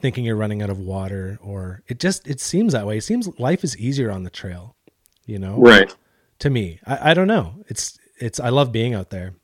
thinking 0.00 0.24
you're 0.24 0.36
running 0.36 0.62
out 0.62 0.70
of 0.70 0.78
water 0.78 1.38
or 1.42 1.82
it 1.88 1.98
just 1.98 2.26
it 2.26 2.40
seems 2.40 2.72
that 2.72 2.86
way. 2.86 2.98
It 2.98 3.04
seems 3.04 3.38
life 3.38 3.64
is 3.64 3.76
easier 3.76 4.10
on 4.10 4.22
the 4.22 4.30
trail 4.30 4.76
you 5.26 5.38
know 5.38 5.58
right 5.58 5.94
to 6.38 6.48
me 6.48 6.80
I, 6.86 7.10
I 7.10 7.14
don't 7.14 7.26
know 7.26 7.54
it's 7.68 7.98
it's 8.18 8.40
i 8.40 8.48
love 8.48 8.72
being 8.72 8.94
out 8.94 9.10
there 9.10 9.34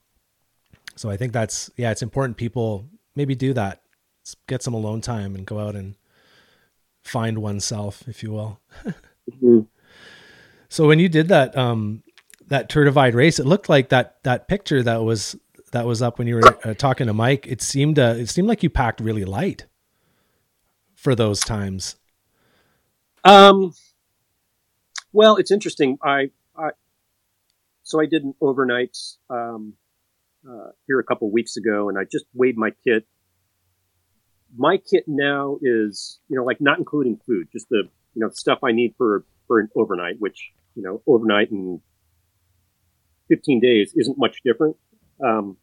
so 0.95 1.11
i 1.11 1.17
think 1.17 1.33
that's 1.33 1.71
yeah 1.77 1.91
it's 1.91 2.03
important 2.03 2.39
people 2.39 2.89
maybe 3.15 3.35
do 3.35 3.53
that 3.53 3.83
get 4.47 4.63
some 4.63 4.75
alone 4.75 5.01
time 5.01 5.35
and 5.35 5.45
go 5.45 5.59
out 5.59 5.75
and 5.75 5.97
find 7.03 7.39
oneself 7.39 8.05
if 8.07 8.23
you 8.23 8.33
will 8.33 8.61
mm-hmm. 8.85 9.61
so 10.69 10.87
when 10.87 10.99
you 10.99 11.09
did 11.09 11.29
that 11.29 11.57
um 11.57 12.03
that 12.49 12.69
tour 12.69 12.85
divide 12.85 13.15
race 13.15 13.39
it 13.39 13.47
looked 13.47 13.69
like 13.69 13.89
that 13.89 14.23
that 14.23 14.49
picture 14.49 14.83
that 14.83 15.03
was 15.03 15.37
that 15.73 15.87
was 15.87 16.03
up 16.03 16.19
when 16.19 16.29
you 16.29 16.37
were 16.37 16.59
uh, 16.65 16.75
talking 16.75 17.07
to 17.07 17.13
mike 17.13 17.47
it 17.47 17.63
seemed 17.63 17.99
uh, 17.99 18.15
it 18.17 18.29
seemed 18.29 18.49
like 18.49 18.63
you 18.63 18.71
packed 18.71 19.01
really 19.01 19.25
light 19.25 19.67
for 20.95 21.15
those 21.15 21.41
times 21.41 21.97
um 23.25 23.73
well, 25.13 25.37
it's 25.37 25.51
interesting. 25.51 25.99
I, 26.03 26.31
I 26.57 26.71
so 27.83 28.01
I 28.01 28.07
did 28.07 28.25
an 28.25 28.35
overnight 28.41 28.97
um, 29.29 29.75
uh, 30.49 30.71
here 30.87 30.99
a 30.99 31.05
couple 31.05 31.31
weeks 31.31 31.57
ago, 31.57 31.89
and 31.89 31.99
I 31.99 32.05
just 32.11 32.25
weighed 32.35 32.57
my 32.57 32.71
kit. 32.85 33.07
My 34.57 34.77
kit 34.77 35.05
now 35.07 35.59
is, 35.63 36.21
you 36.29 36.37
know, 36.37 36.45
like 36.45 36.61
not 36.61 36.79
including 36.79 37.19
food, 37.27 37.49
just 37.53 37.69
the 37.69 37.85
you 38.15 38.21
know 38.21 38.31
stuff 38.31 38.59
I 38.63 38.73
need 38.73 38.95
for 38.97 39.25
for 39.47 39.61
an 39.61 39.69
overnight, 39.77 40.17
which 40.19 40.53
you 40.75 40.83
know 40.83 41.03
overnight 41.07 41.51
in 41.51 41.81
15 43.29 43.61
days 43.61 43.93
isn't 43.97 44.19
much 44.19 44.39
different, 44.45 44.77
um, 45.25 45.57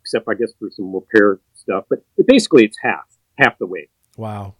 except 0.00 0.26
I 0.28 0.34
guess 0.34 0.52
for 0.58 0.70
some 0.70 0.94
repair 0.94 1.40
stuff. 1.54 1.84
But 1.90 2.04
it, 2.16 2.26
basically, 2.26 2.64
it's 2.64 2.78
half 2.82 3.04
half 3.38 3.58
the 3.58 3.66
weight. 3.66 3.90
Wow. 4.16 4.54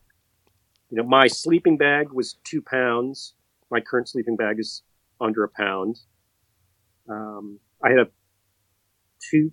You 0.90 0.98
know, 0.98 1.08
my 1.08 1.26
sleeping 1.26 1.76
bag 1.78 2.12
was 2.12 2.36
two 2.44 2.60
pounds 2.60 3.34
my 3.74 3.80
current 3.80 4.08
sleeping 4.08 4.36
bag 4.36 4.60
is 4.60 4.82
under 5.20 5.42
a 5.42 5.48
pound. 5.48 5.98
Um, 7.08 7.58
I 7.84 7.90
had 7.90 7.98
a 7.98 8.06
two 9.30 9.50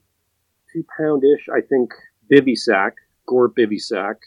two 0.71 0.85
pound 0.97 1.23
ish, 1.23 1.47
I 1.51 1.61
think, 1.61 1.91
bivy 2.31 2.55
sack, 2.55 2.93
Gore 3.31 3.49
bivy 3.49 3.79
sack. 3.79 4.17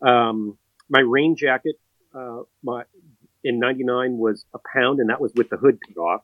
Um, 0.00 0.56
my 0.88 1.00
rain 1.00 1.36
jacket, 1.36 1.76
uh, 2.14 2.44
my 2.62 2.84
in 3.44 3.58
'99 3.60 4.16
was 4.16 4.46
a 4.54 4.58
pound, 4.74 5.00
and 5.00 5.10
that 5.10 5.20
was 5.20 5.32
with 5.34 5.50
the 5.50 5.58
hood 5.58 5.78
cut 5.86 6.00
off. 6.00 6.22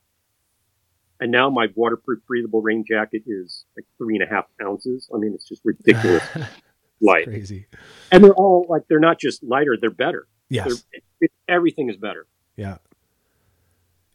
and 1.20 1.30
now 1.30 1.50
my 1.50 1.66
waterproof 1.74 2.20
breathable 2.26 2.62
rain 2.62 2.84
jacket 2.88 3.22
is 3.26 3.64
like 3.76 3.84
three 3.98 4.16
and 4.16 4.24
a 4.24 4.26
half 4.34 4.46
ounces. 4.62 5.08
I 5.14 5.18
mean, 5.18 5.32
it's 5.34 5.46
just 5.46 5.60
ridiculous 5.64 6.24
light. 7.00 7.26
Crazy. 7.26 7.66
And 8.10 8.24
they're 8.24 8.34
all 8.34 8.66
like 8.68 8.82
they're 8.88 9.06
not 9.10 9.18
just 9.20 9.42
lighter; 9.42 9.76
they're 9.80 9.90
better. 9.90 10.26
Yes. 10.48 10.66
They're, 10.66 11.02
it, 11.20 11.32
everything 11.48 11.88
is 11.90 11.96
better. 11.96 12.26
Yeah. 12.56 12.78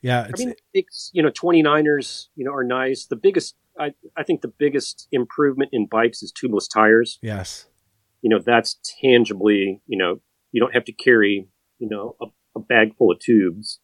Yeah. 0.01 0.27
I 0.27 0.31
mean, 0.37 0.53
it's 0.73 1.11
you 1.13 1.21
know, 1.23 1.29
29ers, 1.29 2.27
you 2.35 2.45
know, 2.45 2.53
are 2.53 2.63
nice. 2.63 3.05
The 3.05 3.15
biggest, 3.15 3.55
I, 3.79 3.91
I 4.17 4.23
think, 4.23 4.41
the 4.41 4.53
biggest 4.57 5.07
improvement 5.11 5.69
in 5.73 5.87
bikes 5.87 6.21
is 6.21 6.33
tubeless 6.33 6.67
tires. 6.71 7.19
yes. 7.21 7.65
You 8.21 8.29
know, 8.29 8.39
that's 8.45 8.77
tangibly, 9.01 9.81
you 9.87 9.97
know, 9.97 10.19
you 10.51 10.59
don't 10.59 10.73
have 10.73 10.83
to 10.85 10.91
carry, 10.91 11.47
you 11.77 11.87
know, 11.89 12.17
a, 12.21 12.25
a 12.57 12.59
bag 12.59 12.97
full 12.97 13.11
of 13.11 13.19
tubes. 13.19 13.79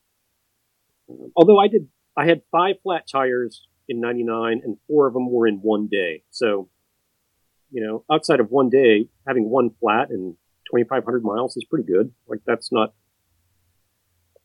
Um, 1.10 1.32
although 1.38 1.58
I 1.58 1.70
did, 1.70 1.88
I 2.18 2.26
had 2.26 2.42
five 2.52 2.76
flat 2.84 3.08
tires 3.10 3.66
in 3.88 4.02
'99, 4.02 4.62
and 4.64 4.78
four 4.88 5.08
of 5.08 5.14
them 5.14 5.32
were 5.32 5.48
in 5.48 5.60
one 5.60 5.88
day. 5.90 6.24
So, 6.32 6.70
you 7.72 7.82
know, 7.82 8.04
outside 8.12 8.42
of 8.42 8.50
one 8.50 8.70
day, 8.70 9.08
having 9.26 9.50
one 9.50 9.70
flat 9.80 10.10
and 10.10 10.36
2,500 10.72 11.24
miles 11.24 11.56
is 11.56 11.66
pretty 11.66 11.86
good. 11.86 12.12
Like 12.28 12.40
that's 12.46 12.72
not 12.72 12.94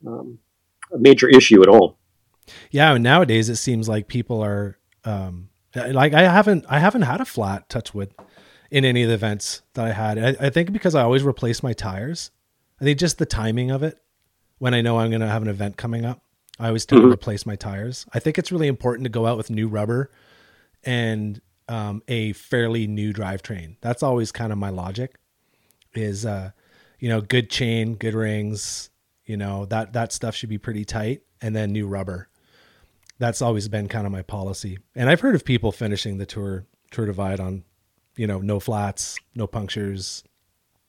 um, 0.06 0.38
a 0.92 0.98
major 0.98 1.28
issue 1.28 1.62
at 1.62 1.68
all. 1.68 1.98
Yeah. 2.70 2.94
And 2.94 3.04
nowadays 3.04 3.48
it 3.48 3.56
seems 3.56 3.88
like 3.88 4.08
people 4.08 4.42
are, 4.42 4.78
um, 5.04 5.48
like 5.74 6.14
I 6.14 6.22
haven't, 6.22 6.64
I 6.68 6.78
haven't 6.78 7.02
had 7.02 7.20
a 7.20 7.24
flat 7.24 7.68
touch 7.68 7.94
wood 7.94 8.12
in 8.70 8.84
any 8.84 9.02
of 9.02 9.08
the 9.08 9.14
events 9.14 9.62
that 9.74 9.84
I 9.86 9.92
had. 9.92 10.18
I, 10.18 10.46
I 10.46 10.50
think 10.50 10.72
because 10.72 10.94
I 10.94 11.02
always 11.02 11.24
replace 11.24 11.62
my 11.62 11.72
tires. 11.72 12.30
I 12.80 12.84
think 12.84 12.98
just 12.98 13.18
the 13.18 13.26
timing 13.26 13.70
of 13.70 13.82
it 13.82 13.98
when 14.58 14.74
I 14.74 14.80
know 14.80 14.98
I'm 14.98 15.10
going 15.10 15.20
to 15.20 15.26
have 15.28 15.42
an 15.42 15.48
event 15.48 15.76
coming 15.76 16.04
up, 16.04 16.22
I 16.58 16.68
always 16.68 16.84
tend 16.86 17.02
to 17.02 17.08
Mhm. 17.08 17.12
replace 17.12 17.46
my 17.46 17.56
tires. 17.56 18.06
I 18.12 18.18
think 18.20 18.38
it's 18.38 18.52
really 18.52 18.68
important 18.68 19.04
to 19.04 19.10
go 19.10 19.26
out 19.26 19.36
with 19.36 19.50
new 19.50 19.68
rubber 19.68 20.10
and 20.84 21.40
um, 21.68 22.02
a 22.08 22.32
fairly 22.32 22.86
new 22.86 23.12
drivetrain. 23.12 23.76
That's 23.80 24.02
always 24.02 24.32
kind 24.32 24.50
of 24.52 24.58
my 24.58 24.70
logic 24.70 25.14
is, 25.94 26.26
uh, 26.26 26.50
you 26.98 27.08
know, 27.08 27.20
good 27.20 27.48
chain, 27.48 27.94
good 27.94 28.14
rings, 28.14 28.90
you 29.24 29.36
know, 29.36 29.66
that, 29.66 29.92
that 29.92 30.12
stuff 30.12 30.34
should 30.34 30.48
be 30.48 30.58
pretty 30.58 30.84
tight 30.84 31.22
and 31.40 31.54
then 31.54 31.72
new 31.72 31.86
rubber. 31.86 32.28
That's 33.20 33.40
always 33.42 33.68
been 33.68 33.86
kind 33.86 34.06
of 34.06 34.12
my 34.12 34.22
policy. 34.22 34.78
And 34.96 35.08
I've 35.08 35.20
heard 35.20 35.34
of 35.36 35.44
people 35.44 35.70
finishing 35.70 36.16
the 36.18 36.26
tour, 36.26 36.64
tour 36.90 37.04
divide 37.06 37.38
on, 37.38 37.62
you 38.16 38.26
know, 38.26 38.40
no 38.40 38.58
flats, 38.58 39.16
no 39.36 39.46
punctures, 39.46 40.24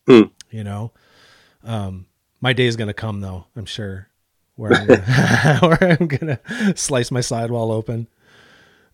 Hmm. 0.08 0.24
you 0.50 0.64
know, 0.64 0.94
um, 1.64 2.08
my 2.40 2.54
day 2.54 2.66
is 2.66 2.76
going 2.76 2.88
to 2.88 2.94
come 2.94 3.22
though, 3.22 3.46
I'm 3.56 3.66
sure 3.66 4.08
where 4.56 4.74
I'm 4.74 4.88
gonna, 4.88 5.58
where 5.62 5.98
I'm 6.00 6.08
gonna 6.08 6.40
slice 6.76 7.12
my 7.12 7.22
sidewall 7.22 7.72
open. 7.72 8.08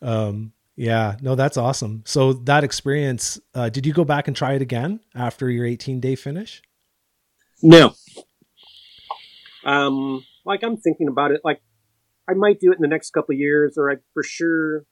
Um, 0.02 0.52
yeah, 0.76 1.16
no, 1.22 1.36
that's 1.36 1.58
awesome. 1.58 2.04
So 2.06 2.34
that 2.34 2.64
experience, 2.64 3.40
uh, 3.56 3.70
did 3.70 3.86
you 3.86 3.94
go 3.94 4.04
back 4.04 4.28
and 4.28 4.36
try 4.36 4.54
it 4.54 4.62
again 4.62 5.00
after 5.16 5.50
your 5.50 5.66
18 5.66 6.00
day 6.00 6.16
finish? 6.16 6.62
No. 7.64 7.94
Um, 9.66 10.24
like 10.46 10.64
I'm 10.64 10.78
thinking 10.78 11.08
about 11.08 11.32
it. 11.32 11.42
Like 11.44 11.62
I 12.30 12.34
might 12.34 12.60
do 12.60 12.72
it 12.72 12.76
in 12.76 12.82
the 12.82 12.88
next 12.88 13.12
couple 13.12 13.34
of 13.34 13.40
years, 13.40 13.78
or 13.78 13.92
I 13.92 13.96
for 14.14 14.24
sure 14.24 14.86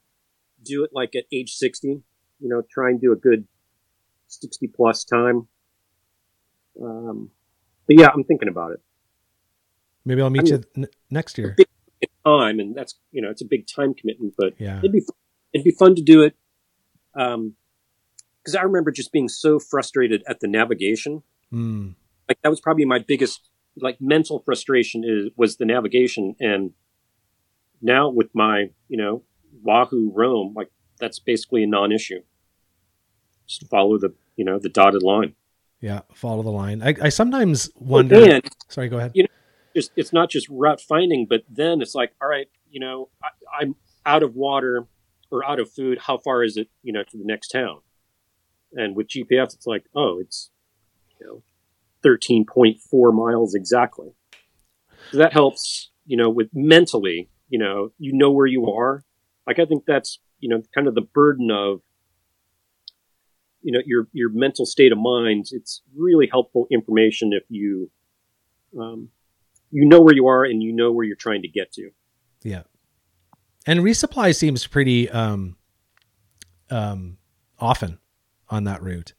do 0.62 0.84
it 0.84 0.90
like 0.92 1.14
at 1.14 1.24
age 1.32 1.52
sixty. 1.54 2.02
You 2.40 2.48
know, 2.48 2.62
try 2.70 2.90
and 2.90 3.00
do 3.00 3.12
a 3.12 3.16
good 3.16 3.46
sixty 4.26 4.66
plus 4.66 5.04
time. 5.04 5.48
Um, 6.80 7.30
but 7.86 7.98
yeah, 7.98 8.08
I'm 8.12 8.24
thinking 8.24 8.48
about 8.48 8.72
it. 8.72 8.80
Maybe 10.04 10.22
I'll 10.22 10.30
meet 10.30 10.40
I 10.40 10.42
mean- 10.56 10.64
you 10.76 10.82
n- 10.84 10.88
next 11.10 11.38
year. 11.38 11.56
Time, 12.24 12.58
and 12.58 12.74
that's 12.74 12.98
you 13.12 13.22
know, 13.22 13.30
it's 13.30 13.40
a 13.42 13.46
big 13.46 13.66
time 13.68 13.94
commitment, 13.94 14.34
but 14.36 14.54
Yeah. 14.58 14.78
it'd 14.78 14.92
be 14.92 15.02
it'd 15.52 15.64
be 15.64 15.70
fun 15.70 15.94
to 15.94 16.02
do 16.02 16.22
it. 16.22 16.34
Um, 17.14 17.54
because 18.42 18.54
I 18.56 18.62
remember 18.62 18.90
just 18.92 19.12
being 19.12 19.28
so 19.28 19.58
frustrated 19.58 20.22
at 20.28 20.40
the 20.40 20.46
navigation. 20.48 21.22
Mm, 21.52 21.94
like 22.28 22.38
that 22.42 22.48
was 22.48 22.60
probably 22.60 22.84
my 22.84 22.98
biggest 22.98 23.48
like 23.76 23.98
mental 24.00 24.40
frustration 24.40 25.02
is 25.04 25.30
was 25.36 25.56
the 25.56 25.64
navigation 25.64 26.34
and 26.40 26.72
now 27.82 28.08
with 28.08 28.28
my 28.34 28.70
you 28.88 28.96
know 28.96 29.22
wahoo 29.62 30.10
roam 30.14 30.52
like 30.54 30.70
that's 30.98 31.18
basically 31.18 31.62
a 31.62 31.66
non-issue 31.66 32.20
just 33.46 33.66
follow 33.68 33.98
the 33.98 34.14
you 34.36 34.44
know 34.44 34.58
the 34.58 34.68
dotted 34.68 35.02
line 35.02 35.34
yeah. 35.78 36.00
Follow 36.14 36.42
the 36.42 36.50
line. 36.50 36.82
I, 36.82 36.94
I 37.02 37.08
sometimes 37.10 37.68
wonder. 37.76 38.16
and 38.16 38.42
Sorry, 38.68 38.88
go 38.88 38.96
ahead. 38.96 39.12
just 39.76 39.92
it's 39.94 40.12
not 40.12 40.30
just 40.30 40.48
route 40.48 40.80
finding 40.80 41.26
but 41.28 41.42
then 41.48 41.82
it's 41.82 41.94
like 41.94 42.12
all 42.20 42.28
right 42.28 42.48
you 42.70 42.80
know 42.80 43.10
I, 43.22 43.28
i'm 43.60 43.76
out 44.06 44.22
of 44.22 44.34
water 44.34 44.86
or 45.30 45.44
out 45.44 45.60
of 45.60 45.70
food 45.70 45.98
how 45.98 46.16
far 46.16 46.42
is 46.42 46.56
it 46.56 46.68
you 46.82 46.92
know 46.92 47.02
to 47.02 47.16
the 47.18 47.24
next 47.24 47.48
town 47.48 47.80
and 48.72 48.96
with 48.96 49.08
gps 49.08 49.54
it's 49.54 49.66
like 49.66 49.84
oh 49.94 50.18
it's 50.18 50.50
you 51.20 51.26
know 51.26 51.42
13.4 52.04 53.14
miles 53.14 53.54
exactly 53.54 54.08
so 55.10 55.18
that 55.18 55.32
helps 55.34 55.90
you 56.06 56.16
know 56.16 56.30
with 56.30 56.48
mentally 56.54 57.28
you 57.48 57.58
know 57.58 57.90
you 57.98 58.12
know 58.12 58.30
where 58.30 58.46
you 58.46 58.70
are 58.70 59.02
like 59.46 59.58
i 59.58 59.64
think 59.64 59.84
that's 59.86 60.18
you 60.40 60.48
know 60.48 60.62
kind 60.74 60.86
of 60.86 60.94
the 60.94 61.00
burden 61.00 61.50
of 61.50 61.80
you 63.62 63.72
know 63.72 63.80
your 63.84 64.06
your 64.12 64.30
mental 64.30 64.66
state 64.66 64.92
of 64.92 64.98
mind 64.98 65.46
it's 65.52 65.82
really 65.96 66.28
helpful 66.30 66.66
information 66.70 67.32
if 67.32 67.44
you 67.48 67.90
um, 68.78 69.10
you 69.70 69.84
know 69.86 70.00
where 70.00 70.14
you 70.14 70.26
are 70.26 70.44
and 70.44 70.62
you 70.62 70.72
know 70.72 70.92
where 70.92 71.04
you're 71.04 71.16
trying 71.16 71.42
to 71.42 71.48
get 71.48 71.72
to. 71.72 71.90
Yeah. 72.42 72.62
And 73.66 73.80
resupply 73.80 74.34
seems 74.34 74.66
pretty 74.66 75.10
um, 75.10 75.56
um, 76.70 77.18
often 77.58 77.98
on 78.48 78.64
that 78.64 78.82
route. 78.82 79.14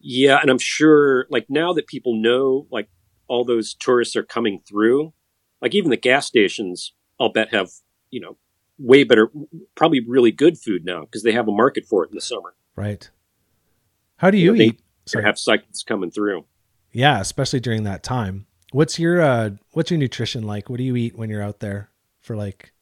Yeah, 0.00 0.38
and 0.40 0.50
I'm 0.50 0.58
sure 0.58 1.26
like 1.30 1.46
now 1.48 1.72
that 1.74 1.86
people 1.86 2.14
know 2.20 2.66
like 2.70 2.88
all 3.26 3.44
those 3.44 3.74
tourists 3.74 4.16
are 4.16 4.22
coming 4.22 4.60
through, 4.66 5.12
like 5.62 5.74
even 5.74 5.90
the 5.90 5.96
gas 5.96 6.26
stations, 6.26 6.92
I'll 7.20 7.32
bet 7.32 7.52
have, 7.54 7.70
you 8.10 8.20
know, 8.20 8.36
way 8.78 9.04
better 9.04 9.30
probably 9.74 10.00
really 10.00 10.32
good 10.32 10.58
food 10.58 10.84
now 10.84 11.02
because 11.02 11.22
they 11.22 11.32
have 11.32 11.46
a 11.48 11.52
market 11.52 11.84
for 11.86 12.04
it 12.04 12.10
in 12.10 12.14
the 12.14 12.20
summer. 12.20 12.54
Right. 12.76 13.08
How 14.16 14.30
do 14.30 14.38
you 14.38 14.52
Yeah, 14.52 14.58
they- 14.58 14.64
eat? 14.66 14.80
They 15.12 15.20
have 15.22 15.38
cycles 15.38 15.82
coming 15.86 16.10
through. 16.10 16.46
Yeah, 16.90 17.20
especially 17.20 17.60
during 17.60 17.82
that 17.84 18.02
time. 18.02 18.46
What's 18.72 18.98
your 18.98 19.20
uh 19.20 19.50
what's 19.72 19.90
your 19.90 19.98
nutrition 19.98 20.42
like? 20.44 20.68
What 20.70 20.78
do 20.78 20.82
you 20.84 20.96
eat 20.96 21.16
when 21.16 21.28
you're 21.30 21.42
out 21.42 21.60
there 21.60 21.90
for 22.22 22.34
like 22.36 22.72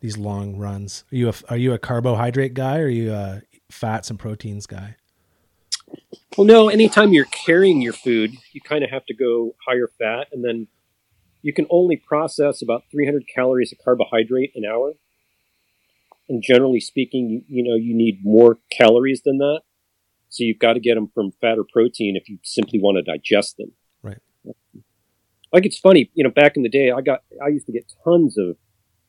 these 0.00 0.18
long 0.18 0.56
runs? 0.56 1.04
Are 1.10 1.16
you 1.16 1.28
a 1.30 1.34
are 1.48 1.56
you 1.56 1.72
a 1.72 1.78
carbohydrate 1.78 2.52
guy 2.54 2.78
or 2.80 2.84
are 2.84 2.88
you 2.88 3.12
a 3.12 3.42
fats 3.70 4.10
and 4.10 4.18
proteins 4.18 4.66
guy? 4.66 4.96
Well, 6.36 6.46
no, 6.46 6.68
anytime 6.68 7.12
you're 7.12 7.24
carrying 7.26 7.80
your 7.80 7.92
food, 7.92 8.34
you 8.52 8.60
kind 8.60 8.84
of 8.84 8.90
have 8.90 9.06
to 9.06 9.14
go 9.14 9.54
higher 9.66 9.88
fat, 9.98 10.28
and 10.32 10.44
then 10.44 10.66
you 11.44 11.52
can 11.52 11.66
only 11.68 11.96
process 11.96 12.62
about 12.62 12.84
300 12.90 13.26
calories 13.32 13.70
of 13.70 13.78
carbohydrate 13.84 14.52
an 14.54 14.64
hour. 14.64 14.94
And 16.26 16.42
generally 16.42 16.80
speaking, 16.80 17.28
you, 17.28 17.42
you 17.46 17.62
know, 17.62 17.76
you 17.76 17.94
need 17.94 18.24
more 18.24 18.58
calories 18.72 19.20
than 19.22 19.36
that. 19.38 19.60
So 20.30 20.42
you've 20.42 20.58
got 20.58 20.72
to 20.72 20.80
get 20.80 20.94
them 20.94 21.10
from 21.14 21.32
fat 21.42 21.58
or 21.58 21.64
protein 21.70 22.16
if 22.16 22.30
you 22.30 22.38
simply 22.42 22.80
want 22.80 22.96
to 22.96 23.02
digest 23.02 23.58
them. 23.58 23.72
Right. 24.02 24.20
Like 25.52 25.66
it's 25.66 25.78
funny, 25.78 26.10
you 26.14 26.24
know, 26.24 26.30
back 26.30 26.56
in 26.56 26.62
the 26.62 26.70
day, 26.70 26.90
I 26.90 27.02
got, 27.02 27.20
I 27.44 27.48
used 27.48 27.66
to 27.66 27.72
get 27.72 27.92
tons 28.02 28.38
of 28.38 28.56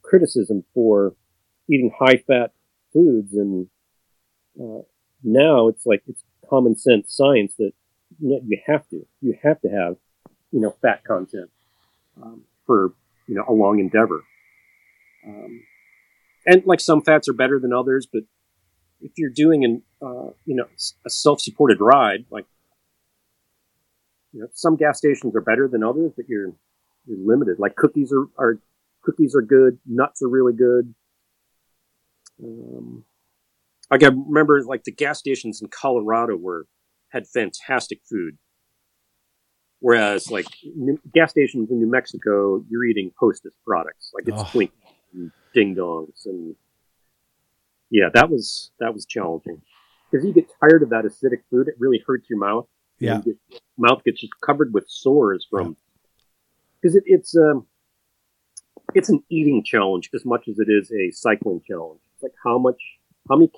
criticism 0.02 0.66
for 0.74 1.16
eating 1.70 1.90
high 1.98 2.18
fat 2.18 2.52
foods. 2.92 3.34
And, 3.34 3.68
uh, 4.60 4.82
now 5.24 5.70
it's 5.70 5.86
like, 5.86 6.04
it's 6.06 6.26
common 6.50 6.76
sense 6.76 7.16
science 7.16 7.54
that 7.58 7.72
you, 8.20 8.30
know, 8.30 8.40
you 8.46 8.60
have 8.68 8.88
to 8.90 9.06
you 9.22 9.38
have 9.44 9.60
to 9.62 9.68
have 9.68 9.96
you 10.52 10.60
know 10.60 10.76
fat 10.82 11.04
content 11.04 11.50
um, 12.22 12.44
for 12.66 12.94
you 13.28 13.36
know 13.36 13.46
a 13.48 13.54
long 13.54 13.80
endeavor. 13.80 14.24
Um, 15.28 15.62
and 16.46 16.64
like 16.66 16.80
some 16.80 17.02
fats 17.02 17.28
are 17.28 17.34
better 17.34 17.60
than 17.60 17.74
others 17.74 18.08
but 18.12 18.22
if 19.02 19.14
you're 19.18 19.32
doing 19.32 19.66
an 19.66 19.82
uh, 20.04 20.30
you 20.46 20.56
know 20.56 20.66
a 21.04 21.10
self-supported 21.10 21.80
ride 21.82 22.26
like 22.30 22.46
you 24.32 24.42
know 24.42 24.48
some 24.54 24.76
gas 24.76 25.00
stations 25.00 25.36
are 25.36 25.42
better 25.42 25.68
than 25.68 25.84
others 25.84 26.12
but 26.16 26.30
you're 26.30 26.54
you're 27.08 27.18
limited. 27.18 27.60
Like 27.60 27.76
cookies 27.76 28.12
are, 28.12 28.28
are 28.38 28.60
cookies 29.04 29.36
are 29.36 29.42
good 29.42 29.80
nuts 29.86 30.22
are 30.22 30.30
really 30.30 30.54
good. 30.54 30.94
Um, 32.44 33.06
like 33.90 34.04
I 34.04 34.08
remember 34.08 34.62
like 34.64 34.84
the 34.84 34.92
gas 34.92 35.20
stations 35.20 35.62
in 35.62 35.70
Colorado 35.70 36.36
were 36.36 36.68
had 37.10 37.28
fantastic 37.28 38.02
food. 38.10 38.38
Whereas 39.86 40.32
like 40.32 40.48
New- 40.76 41.00
gas 41.14 41.30
stations 41.30 41.70
in 41.70 41.78
New 41.78 41.86
Mexico, 41.86 42.66
you're 42.70 42.86
eating 42.86 43.12
Hostess 43.20 43.54
products. 43.64 44.10
Like 44.16 44.28
it's 44.28 44.42
Oh. 44.42 44.46
Twinkies 44.46 44.72
and 45.14 45.32
Ding 45.54 45.76
Dongs 45.76 46.26
and 46.26 46.56
yeah, 47.92 48.10
that 48.16 48.32
was 48.32 48.72
that 48.80 48.96
was 48.96 49.06
challenging. 49.06 49.62
Because 50.10 50.26
you 50.26 50.34
get 50.34 50.48
tired 50.60 50.82
of 50.82 50.90
that 50.90 51.06
acidic 51.06 51.42
food, 51.52 51.68
it 51.68 51.76
really 51.78 52.04
hurts 52.08 52.28
your 52.32 52.40
mouth. 52.40 52.68
Yeah. 52.98 53.22
You 53.28 53.38
get, 53.52 53.62
mouth 53.78 54.04
gets 54.04 54.22
just 54.22 54.34
covered 54.42 54.74
with 54.74 54.86
sores 54.88 55.46
from 55.52 55.78
because 56.82 56.96
it, 56.96 57.04
it's 57.06 57.38
um 57.38 57.68
it's 58.96 59.10
an 59.10 59.24
eating 59.30 59.64
challenge 59.64 60.10
as 60.16 60.26
much 60.26 60.48
as 60.48 60.58
it 60.58 60.68
is 60.68 60.92
a 60.92 61.12
cycling 61.12 61.62
challenge. 61.68 62.02
Like 62.24 62.34
how 62.44 62.58
much, 62.58 62.82
how 63.30 63.36
many, 63.36 63.52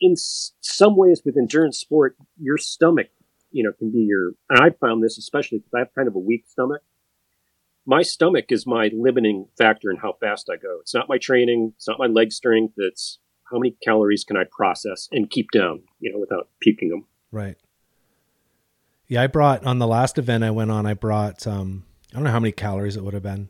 in 0.00 0.14
some 0.16 0.96
ways 0.96 1.22
with 1.24 1.36
endurance 1.36 1.78
sport, 1.78 2.16
your 2.36 2.58
stomach, 2.58 3.08
you 3.52 3.62
know, 3.62 3.72
can 3.78 3.90
be 3.90 4.00
your, 4.00 4.32
and 4.50 4.58
I 4.60 4.70
found 4.70 5.02
this 5.02 5.18
especially 5.18 5.58
because 5.58 5.72
I 5.74 5.78
have 5.80 5.94
kind 5.94 6.08
of 6.08 6.14
a 6.14 6.18
weak 6.18 6.44
stomach. 6.48 6.82
My 7.84 8.02
stomach 8.02 8.46
is 8.50 8.66
my 8.66 8.90
limiting 8.94 9.46
factor 9.58 9.90
in 9.90 9.96
how 9.96 10.14
fast 10.20 10.48
I 10.50 10.56
go. 10.56 10.78
It's 10.80 10.94
not 10.94 11.08
my 11.08 11.18
training. 11.18 11.72
It's 11.76 11.88
not 11.88 11.98
my 11.98 12.06
leg 12.06 12.32
strength. 12.32 12.74
It's 12.76 13.18
how 13.50 13.58
many 13.58 13.76
calories 13.82 14.24
can 14.24 14.36
I 14.36 14.44
process 14.50 15.08
and 15.12 15.28
keep 15.30 15.50
down, 15.50 15.82
you 15.98 16.12
know, 16.12 16.18
without 16.18 16.48
puking 16.60 16.90
them. 16.90 17.06
Right. 17.30 17.56
Yeah, 19.08 19.22
I 19.22 19.26
brought 19.26 19.64
on 19.66 19.78
the 19.78 19.86
last 19.86 20.16
event 20.16 20.44
I 20.44 20.50
went 20.50 20.70
on, 20.70 20.86
I 20.86 20.94
brought 20.94 21.46
um 21.46 21.84
I 22.12 22.16
don't 22.16 22.24
know 22.24 22.30
how 22.30 22.40
many 22.40 22.52
calories 22.52 22.96
it 22.96 23.04
would 23.04 23.14
have 23.14 23.22
been. 23.22 23.48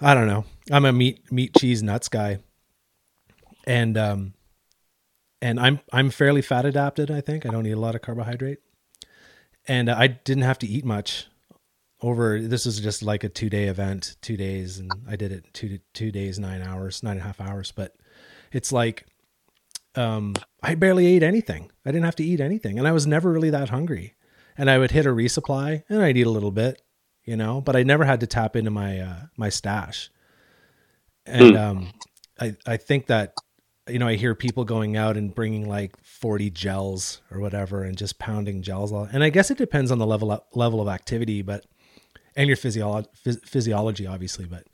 I 0.00 0.14
don't 0.14 0.26
know. 0.26 0.44
I'm 0.70 0.84
a 0.84 0.92
meat 0.92 1.30
meat 1.30 1.54
cheese 1.56 1.82
nuts 1.82 2.08
guy. 2.08 2.38
And 3.66 3.96
um 3.96 4.34
and 5.42 5.58
I'm 5.60 5.80
I'm 5.92 6.10
fairly 6.10 6.40
fat 6.40 6.64
adapted, 6.64 7.10
I 7.10 7.20
think. 7.20 7.44
I 7.44 7.50
don't 7.50 7.66
eat 7.66 7.72
a 7.72 7.80
lot 7.80 7.94
of 7.94 8.00
carbohydrate. 8.00 8.60
And 9.68 9.90
I 9.90 10.06
didn't 10.06 10.44
have 10.44 10.58
to 10.60 10.66
eat 10.66 10.84
much 10.84 11.26
over 12.00 12.40
this 12.40 12.64
was 12.66 12.80
just 12.80 13.02
like 13.02 13.22
a 13.24 13.28
two 13.28 13.50
day 13.50 13.64
event, 13.64 14.16
two 14.22 14.36
days, 14.36 14.78
and 14.78 14.90
I 15.06 15.16
did 15.16 15.32
it 15.32 15.52
two 15.52 15.80
two 15.92 16.12
days, 16.12 16.38
nine 16.38 16.62
hours, 16.62 17.02
nine 17.02 17.12
and 17.12 17.20
a 17.20 17.24
half 17.24 17.40
hours. 17.40 17.72
But 17.72 17.94
it's 18.52 18.72
like 18.72 19.06
um 19.96 20.34
I 20.62 20.76
barely 20.76 21.06
ate 21.06 21.24
anything. 21.24 21.70
I 21.84 21.90
didn't 21.90 22.04
have 22.04 22.16
to 22.16 22.24
eat 22.24 22.40
anything. 22.40 22.78
And 22.78 22.86
I 22.86 22.92
was 22.92 23.06
never 23.06 23.30
really 23.30 23.50
that 23.50 23.68
hungry 23.68 24.14
and 24.56 24.70
I 24.70 24.78
would 24.78 24.92
hit 24.92 25.06
a 25.06 25.10
resupply 25.10 25.82
and 25.88 26.02
I'd 26.02 26.16
eat 26.16 26.26
a 26.26 26.30
little 26.30 26.52
bit, 26.52 26.82
you 27.24 27.36
know, 27.36 27.60
but 27.60 27.74
I 27.74 27.82
never 27.82 28.04
had 28.04 28.20
to 28.20 28.26
tap 28.26 28.54
into 28.54 28.70
my 28.70 29.00
uh, 29.00 29.20
my 29.36 29.48
stash. 29.48 30.10
And 31.26 31.50
hmm. 31.50 31.56
um, 31.56 31.92
I 32.40 32.56
I 32.64 32.76
think 32.76 33.06
that 33.06 33.34
you 33.92 33.98
know 33.98 34.08
I 34.08 34.16
hear 34.16 34.34
people 34.34 34.64
going 34.64 34.96
out 34.96 35.16
and 35.16 35.34
bringing 35.34 35.68
like 35.68 35.96
40 36.02 36.50
gels 36.50 37.20
or 37.30 37.40
whatever 37.40 37.84
and 37.84 37.96
just 37.96 38.18
pounding 38.18 38.62
gels 38.62 38.92
all, 38.92 39.08
and 39.12 39.22
I 39.22 39.30
guess 39.30 39.50
it 39.50 39.58
depends 39.58 39.90
on 39.90 39.98
the 39.98 40.06
level 40.06 40.32
of, 40.32 40.42
level 40.54 40.80
of 40.80 40.88
activity, 40.88 41.42
but 41.42 41.64
and 42.34 42.48
your 42.48 42.56
physiology 42.56 43.08
physiology 43.44 44.06
obviously, 44.06 44.46
but 44.46 44.64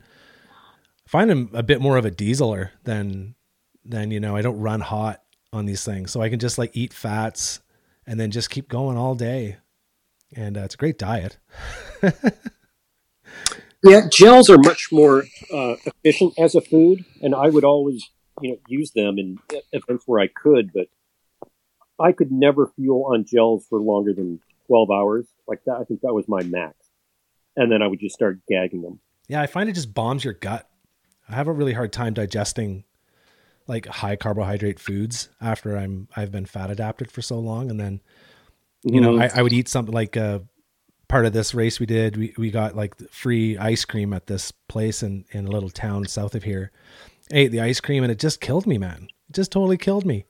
I 0.49 1.09
find 1.09 1.29
them 1.29 1.49
a 1.53 1.63
bit 1.63 1.81
more 1.81 1.97
of 1.97 2.05
a 2.05 2.11
dieseler 2.11 2.71
than 2.83 3.35
than 3.83 4.11
you 4.11 4.19
know 4.19 4.35
I 4.35 4.41
don't 4.41 4.59
run 4.59 4.81
hot 4.81 5.21
on 5.51 5.65
these 5.65 5.83
things, 5.83 6.11
so 6.11 6.21
I 6.21 6.29
can 6.29 6.39
just 6.39 6.57
like 6.57 6.71
eat 6.75 6.93
fats 6.93 7.61
and 8.07 8.19
then 8.19 8.31
just 8.31 8.49
keep 8.49 8.69
going 8.69 8.97
all 8.97 9.15
day 9.15 9.57
and 10.35 10.57
uh, 10.57 10.61
it's 10.61 10.75
a 10.75 10.77
great 10.77 10.97
diet. 10.97 11.37
yeah, 13.83 14.07
gels 14.09 14.49
are 14.49 14.57
much 14.57 14.89
more 14.91 15.25
uh, 15.53 15.75
efficient 15.85 16.33
as 16.37 16.55
a 16.55 16.61
food, 16.61 17.05
and 17.21 17.33
I 17.33 17.49
would 17.49 17.63
always, 17.63 18.09
you 18.41 18.51
know, 18.51 18.57
use 18.67 18.91
them 18.91 19.17
in 19.17 19.37
events 19.71 20.03
where 20.05 20.21
I 20.21 20.27
could, 20.27 20.71
but 20.73 20.87
I 21.99 22.11
could 22.11 22.31
never 22.31 22.71
fuel 22.75 23.11
on 23.13 23.25
gels 23.25 23.65
for 23.69 23.79
longer 23.79 24.13
than 24.13 24.39
twelve 24.67 24.89
hours. 24.91 25.27
Like 25.47 25.63
that, 25.65 25.77
I 25.77 25.83
think 25.83 26.01
that 26.01 26.13
was 26.13 26.27
my 26.27 26.43
max, 26.43 26.75
and 27.55 27.71
then 27.71 27.81
I 27.81 27.87
would 27.87 27.99
just 27.99 28.15
start 28.15 28.39
gagging 28.47 28.81
them. 28.81 28.99
Yeah, 29.27 29.41
I 29.41 29.47
find 29.47 29.69
it 29.69 29.73
just 29.73 29.93
bombs 29.93 30.23
your 30.23 30.33
gut. 30.33 30.67
I 31.27 31.35
have 31.35 31.47
a 31.47 31.53
really 31.53 31.73
hard 31.73 31.93
time 31.93 32.13
digesting 32.13 32.83
like 33.67 33.85
high 33.85 34.15
carbohydrate 34.15 34.79
foods 34.79 35.29
after 35.39 35.77
I'm 35.77 36.07
I've 36.15 36.31
been 36.31 36.45
fat 36.45 36.71
adapted 36.71 37.11
for 37.11 37.21
so 37.21 37.39
long, 37.39 37.69
and 37.69 37.79
then 37.79 38.01
you 38.83 39.01
know, 39.01 39.13
mm-hmm. 39.13 39.37
I, 39.37 39.39
I, 39.39 39.41
would 39.43 39.53
eat 39.53 39.67
something 39.67 39.93
like 39.93 40.15
a 40.15 40.23
uh, 40.23 40.39
part 41.09 41.25
of 41.25 41.33
this 41.33 41.53
race 41.53 41.79
we 41.79 41.85
did. 41.85 42.17
We 42.17 42.33
we 42.37 42.49
got 42.49 42.75
like 42.75 42.97
free 43.11 43.57
ice 43.57 43.85
cream 43.85 44.13
at 44.13 44.27
this 44.27 44.51
place 44.51 45.03
in 45.03 45.25
in 45.31 45.45
a 45.45 45.51
little 45.51 45.69
town 45.69 46.07
south 46.07 46.35
of 46.35 46.43
here. 46.43 46.71
Ate 47.31 47.51
the 47.51 47.61
ice 47.61 47.79
cream 47.79 48.03
and 48.03 48.11
it 48.11 48.19
just 48.19 48.41
killed 48.41 48.65
me, 48.65 48.77
man. 48.77 49.07
It 49.29 49.35
just 49.35 49.51
totally 49.51 49.77
killed 49.77 50.05
me. 50.05 50.25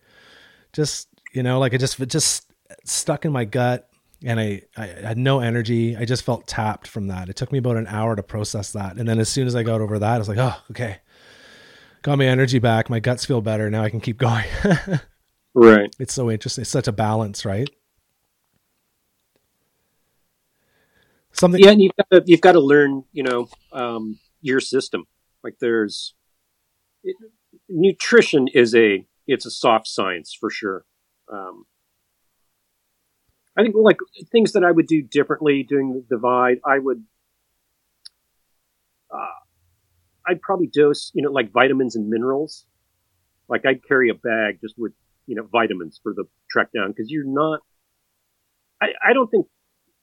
Just 0.74 1.08
you 1.34 1.44
know, 1.44 1.60
like 1.60 1.74
it 1.74 1.80
just 1.80 2.00
it 2.00 2.10
just 2.10 2.52
stuck 2.84 3.26
in 3.26 3.32
my 3.32 3.46
gut, 3.46 3.90
and 4.24 4.40
I 4.40 4.64
I 4.78 4.88
had 4.88 5.18
no 5.18 5.40
energy. 5.40 5.96
I 5.96 6.06
just 6.06 6.24
felt 6.24 6.48
tapped 6.48 6.88
from 6.88 7.08
that. 7.08 7.30
It 7.30 7.36
took 7.36 7.52
me 7.52 7.60
about 7.60 7.78
an 7.78 7.88
hour 7.88 8.16
to 8.16 8.24
process 8.24 8.74
that, 8.74 8.98
and 8.98 9.08
then 9.08 9.20
as 9.20 9.30
soon 9.30 9.48
as 9.48 9.56
I 9.56 9.64
got 9.64 9.82
over 9.82 10.00
that, 10.00 10.16
I 10.16 10.18
was 10.18 10.30
like, 10.30 10.38
oh, 10.38 10.56
okay, 10.72 10.98
got 12.02 12.18
my 12.18 12.26
energy 12.26 12.60
back. 12.60 12.90
My 12.90 13.00
guts 13.00 13.26
feel 13.26 13.42
better 13.42 13.70
now. 13.70 13.84
I 13.84 13.90
can 13.90 14.02
keep 14.02 14.18
going. 14.18 14.46
right. 15.54 15.94
It's 16.00 16.14
so 16.14 16.30
interesting. 16.30 16.64
It's 16.64 16.72
such 16.72 16.88
a 16.88 16.92
balance, 16.92 17.46
right? 17.46 17.70
something. 21.40 21.62
Yeah, 21.64 21.72
and 21.72 21.82
you've 21.82 21.96
got 21.96 22.10
to, 22.12 22.24
you've 22.26 22.42
got 22.42 22.52
to 22.54 22.60
learn, 22.60 23.04
you 23.12 23.24
know, 23.24 23.48
um, 23.72 24.20
your 24.42 24.60
system. 24.60 25.06
Like 25.44 25.56
there's 25.60 26.14
it, 27.04 27.16
nutrition 27.68 28.48
is 28.54 28.76
a 28.76 29.06
it's 29.28 29.46
a 29.46 29.52
soft 29.52 29.88
science 29.88 30.36
for 30.38 30.50
sure. 30.50 30.86
Um, 31.32 31.66
I 33.58 33.64
think 33.64 33.76
like 33.76 33.98
things 34.32 34.54
that 34.54 34.64
I 34.64 34.72
would 34.72 34.88
do 34.88 35.02
differently 35.02 35.64
doing 35.64 35.94
the 35.94 36.16
divide, 36.16 36.60
I 36.66 36.80
would, 36.80 37.04
uh, 39.14 39.40
I'd 40.28 40.42
probably 40.42 40.68
dose, 40.68 41.12
you 41.14 41.22
know, 41.22 41.32
like 41.32 41.52
vitamins 41.52 41.96
and 41.96 42.10
minerals. 42.10 42.66
Like 43.48 43.66
I'd 43.66 43.86
carry 43.86 44.10
a 44.10 44.14
bag 44.14 44.60
just 44.62 44.76
with, 44.78 44.94
you 45.28 45.36
know, 45.36 45.48
vitamins 45.52 46.00
for 46.02 46.14
the 46.14 46.24
trek 46.50 46.70
down 46.74 46.90
because 46.90 47.12
you're 47.12 47.26
not, 47.26 47.60
I, 48.82 48.88
I 49.08 49.14
don't 49.14 49.30
think 49.30 49.46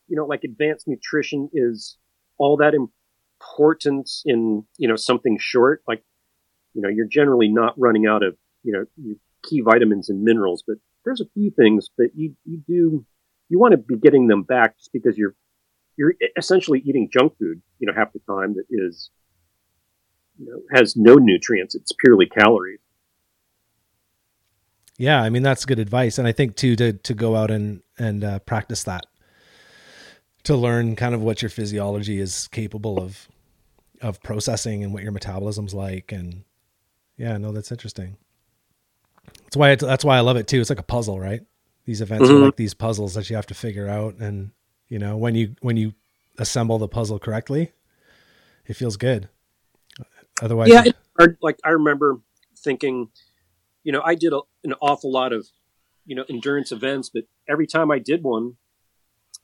you 0.09 0.17
know, 0.17 0.25
like 0.25 0.45
advanced 0.45 0.87
nutrition 0.87 1.49
is 1.53 1.99
all 2.39 2.57
that 2.59 2.75
important 2.75 4.11
in, 4.25 4.65
you 4.79 4.89
know, 4.89 4.97
something 4.97 5.39
short. 5.41 5.83
Like, 5.89 6.03
you 6.77 6.83
know, 6.83 6.91
you're 6.91 7.09
generally 7.09 7.49
not 7.49 7.73
running 7.79 8.07
out 8.07 8.23
of, 8.23 8.37
you 8.63 8.73
know, 8.73 8.85
key 9.43 9.63
vitamins 9.63 10.11
and 10.11 10.23
minerals, 10.23 10.63
but 10.67 10.77
there's 11.05 11.23
a 11.23 11.27
few 11.33 11.51
things 11.51 11.89
that 11.97 12.11
you, 12.15 12.37
you 12.45 12.59
do, 12.69 13.05
you 13.49 13.59
want 13.59 13.73
to 13.73 13.79
be 13.79 13.97
getting 13.97 14.29
them 14.29 14.43
back 14.43 14.77
just 14.77 14.93
because 14.93 15.17
you're, 15.17 15.35
you're 15.97 16.13
essentially 16.37 16.83
eating 16.85 17.09
junk 17.11 17.33
food, 17.39 17.63
you 17.79 17.87
know, 17.87 17.95
half 17.97 18.13
the 18.13 18.21
time 18.31 18.55
that 18.55 18.67
is, 18.69 19.11
you 20.39 20.45
know, 20.45 20.61
has 20.71 20.97
no 20.97 21.15
nutrients. 21.15 21.75
It's 21.75 21.93
purely 21.93 22.27
calories. 22.27 22.81
Yeah, 24.99 25.23
I 25.23 25.31
mean 25.31 25.43
that's 25.43 25.67
good 25.67 25.79
advice, 25.79 26.17
and 26.17 26.27
I 26.27 26.33
think 26.33 26.57
too 26.57 26.75
to 26.77 26.95
to 26.95 27.13
go 27.13 27.37
out 27.37 27.51
and 27.51 27.83
and 27.99 28.25
uh, 28.25 28.39
practice 28.41 28.85
that 28.85 29.05
to 30.45 30.57
learn 30.57 30.97
kind 30.97 31.15
of 31.15 31.21
what 31.21 31.43
your 31.43 31.51
physiology 31.51 32.19
is 32.19 32.49
capable 32.49 32.99
of 32.99 33.29
of 34.01 34.23
processing 34.23 34.83
and 34.83 34.95
what 34.95 35.03
your 35.03 35.13
metabolism's 35.13 35.75
like 35.75 36.13
and 36.13 36.45
yeah 37.17 37.37
no 37.39 37.53
that's 37.53 37.73
interesting. 37.73 38.17
That's 39.45 39.57
why 39.57 39.75
that's 39.75 40.05
why 40.05 40.17
i 40.17 40.21
love 40.21 40.37
it 40.37 40.47
too. 40.47 40.61
It's 40.61 40.71
like 40.71 40.79
a 40.79 40.85
puzzle 40.85 41.19
right? 41.21 41.41
These 41.85 42.01
events 42.01 42.29
mm-hmm. 42.29 42.43
are 42.43 42.47
like 42.47 42.57
these 42.57 42.75
puzzles 42.75 43.15
that 43.15 43.31
you 43.31 43.37
have 43.37 43.47
to 43.47 43.55
figure 43.55 43.89
out 43.89 44.17
and 44.17 44.51
you 44.89 44.99
know 44.99 45.17
when 45.17 45.35
you 45.35 45.55
when 45.61 45.77
you 45.77 45.95
assemble 46.39 46.79
the 46.79 46.89
puzzle 46.89 47.19
correctly 47.19 47.73
it 48.67 48.75
feels 48.75 48.97
good. 48.97 49.29
Otherwise 50.43 50.69
yeah 50.69 50.85
like 51.41 51.59
i 51.65 51.71
remember 51.71 52.21
thinking 52.59 53.09
you 53.85 53.93
know 53.93 54.03
i 54.05 54.15
did 54.15 54.33
a, 54.33 54.41
an 54.65 54.75
awful 54.81 55.11
lot 55.11 55.33
of 55.33 55.47
you 56.05 56.15
know 56.15 56.25
endurance 56.29 56.73
events 56.73 57.11
but 57.13 57.25
every 57.49 57.67
time 57.67 57.91
i 57.91 57.99
did 57.99 58.23
one 58.23 58.57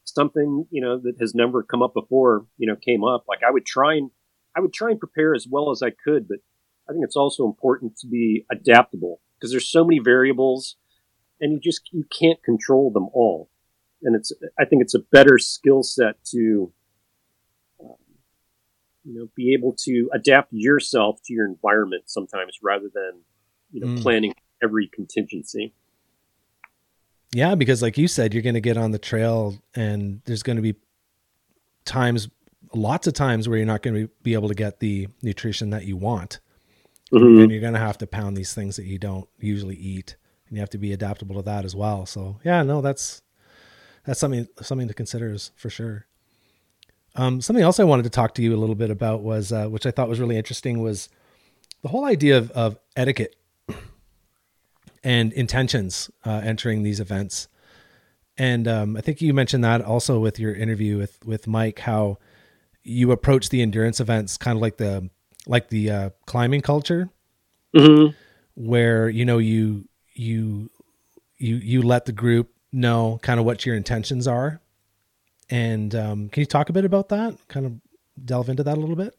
something 0.05 0.66
you 0.70 0.81
know 0.83 0.99
that 0.99 1.14
has 1.20 1.35
never 1.35 1.62
come 1.62 1.83
up 1.83 1.95
before 1.95 2.47
you 2.59 2.66
know 2.66 2.77
came 2.77 3.05
up. 3.05 3.25
Like 3.29 3.41
i 3.47 3.51
would 3.51 3.64
try 3.64 3.95
and 3.95 4.11
i 4.57 4.61
would 4.61 4.73
try 4.73 4.91
and 4.91 4.99
prepare 4.99 5.35
as 5.35 5.47
well 5.49 5.70
as 5.70 5.83
i 5.83 5.91
could 5.91 6.29
but 6.29 6.39
i 6.93 6.95
think 6.95 7.05
it's 7.05 7.16
also 7.16 7.45
important 7.45 7.97
to 7.97 8.07
be 8.07 8.45
adaptable 8.51 9.20
because 9.38 9.51
there's 9.51 9.68
so 9.68 9.84
many 9.84 9.99
variables 9.99 10.76
and 11.40 11.53
you 11.53 11.61
just 11.61 11.88
you 11.93 12.05
can't 12.18 12.43
control 12.43 12.90
them 12.90 13.09
all 13.12 13.49
and 14.03 14.14
it's 14.14 14.32
i 14.59 14.64
think 14.64 14.82
it's 14.82 14.95
a 14.95 15.01
better 15.11 15.38
skill 15.38 15.82
set 15.82 16.22
to 16.24 16.72
um, 17.82 17.95
you 19.05 19.14
know 19.14 19.28
be 19.34 19.53
able 19.55 19.72
to 19.72 20.09
adapt 20.12 20.53
yourself 20.53 21.20
to 21.24 21.32
your 21.32 21.47
environment 21.47 22.05
sometimes 22.07 22.59
rather 22.62 22.90
than 22.93 23.20
you 23.72 23.80
know 23.80 23.86
mm. 23.86 24.03
planning 24.03 24.34
every 24.62 24.88
contingency 24.88 25.72
yeah, 27.34 27.55
because 27.55 27.80
like 27.82 27.97
you 27.97 28.09
said, 28.09 28.34
you're 28.34 28.43
going 28.43 28.55
to 28.55 28.61
get 28.61 28.76
on 28.76 28.90
the 28.90 28.99
trail 28.99 29.57
and 29.74 30.20
there's 30.26 30.43
going 30.43 30.57
to 30.57 30.62
be 30.62 30.74
times, 31.84 32.28
lots 32.74 33.07
of 33.07 33.14
times 33.14 33.49
where 33.49 33.57
you're 33.57 33.66
not 33.66 33.82
going 33.82 34.03
to 34.03 34.11
be 34.22 34.34
able 34.34 34.49
to 34.49 34.55
get 34.55 34.80
the 34.80 35.09
nutrition 35.22 35.70
that 35.70 35.86
you 35.86 35.97
want. 35.97 36.40
Mm-hmm. 37.13 37.41
And 37.43 37.53
you're 37.53 37.61
going 37.61 37.75
to 37.75 37.79
have 37.79 37.99
to 37.99 38.07
pound 38.07 38.37
these 38.37 38.55
things 38.55 38.77
that 38.77 38.87
you 38.87 38.99
don't 38.99 39.29
usually 39.39 39.77
eat 39.77 40.17
and 40.49 40.57
you 40.57 40.61
have 40.61 40.71
to 40.71 40.79
be 40.79 40.93
adaptable 40.93 41.37
to 41.37 41.43
that 41.43 41.65
as 41.65 41.77
well. 41.77 42.07
So 42.07 42.39
yeah, 42.45 42.63
no, 42.63 42.81
that's, 42.81 43.23
that's 44.07 44.19
something, 44.19 44.47
something 44.61 44.89
to 44.89 44.95
consider 44.95 45.33
is 45.33 45.51
for 45.55 45.71
sure. 45.71 46.07
Um, 47.15 47.43
something 47.43 47.63
else 47.63 47.79
I 47.79 47.85
wanted 47.85 48.05
to 48.05 48.11
talk 48.11 48.35
to 48.35 48.43
you 48.43 48.55
a 48.55 48.57
little 48.57 48.75
bit 48.75 48.91
about 48.91 49.23
was, 49.23 49.53
uh, 49.53 49.67
which 49.67 49.85
I 49.85 49.91
thought 49.91 50.09
was 50.09 50.21
really 50.21 50.39
interesting 50.39 50.81
was 50.81 51.11
the 51.83 51.89
whole 51.89 52.07
idea 52.07 52.39
of, 52.39 52.51
of 52.53 52.79
etiquette 52.97 53.37
and 55.05 55.33
intentions 55.35 56.11
uh, 56.25 56.41
entering 56.43 56.83
these 56.83 57.01
events. 57.01 57.49
And 58.39 58.67
um, 58.67 58.97
I 58.97 59.03
think 59.03 59.21
you 59.21 59.35
mentioned 59.35 59.63
that 59.65 59.83
also 59.83 60.19
with 60.19 60.39
your 60.39 60.55
interview 60.55 60.97
with 60.97 61.23
with 61.25 61.47
Mike, 61.47 61.81
how 61.81 62.19
you 62.83 63.13
approach 63.13 63.51
the 63.51 63.61
endurance 63.61 64.01
events 64.01 64.39
kind 64.39 64.57
of 64.57 64.63
like 64.63 64.79
the 64.79 65.11
like 65.47 65.68
the 65.68 65.90
uh, 65.90 66.11
climbing 66.26 66.61
culture, 66.61 67.09
Mm-hmm. 67.74 68.12
where 68.55 69.09
you 69.09 69.24
know 69.24 69.38
you 69.38 69.88
you 70.14 70.70
you 71.38 71.57
you 71.57 71.82
let 71.82 72.05
the 72.05 72.12
group 72.12 72.51
know 72.70 73.18
kind 73.22 73.40
of 73.40 73.47
what 73.47 73.64
your 73.66 73.74
intentions 73.76 74.28
are. 74.28 74.61
And 75.51 75.95
um, 75.95 76.28
can 76.28 76.40
you 76.40 76.47
talk 76.47 76.68
a 76.68 76.72
bit 76.72 76.84
about 76.84 77.09
that? 77.11 77.36
Kind 77.49 77.66
of 77.66 77.72
delve 78.24 78.49
into 78.49 78.62
that 78.62 78.76
a 78.76 78.80
little 78.80 78.97
bit. 78.97 79.14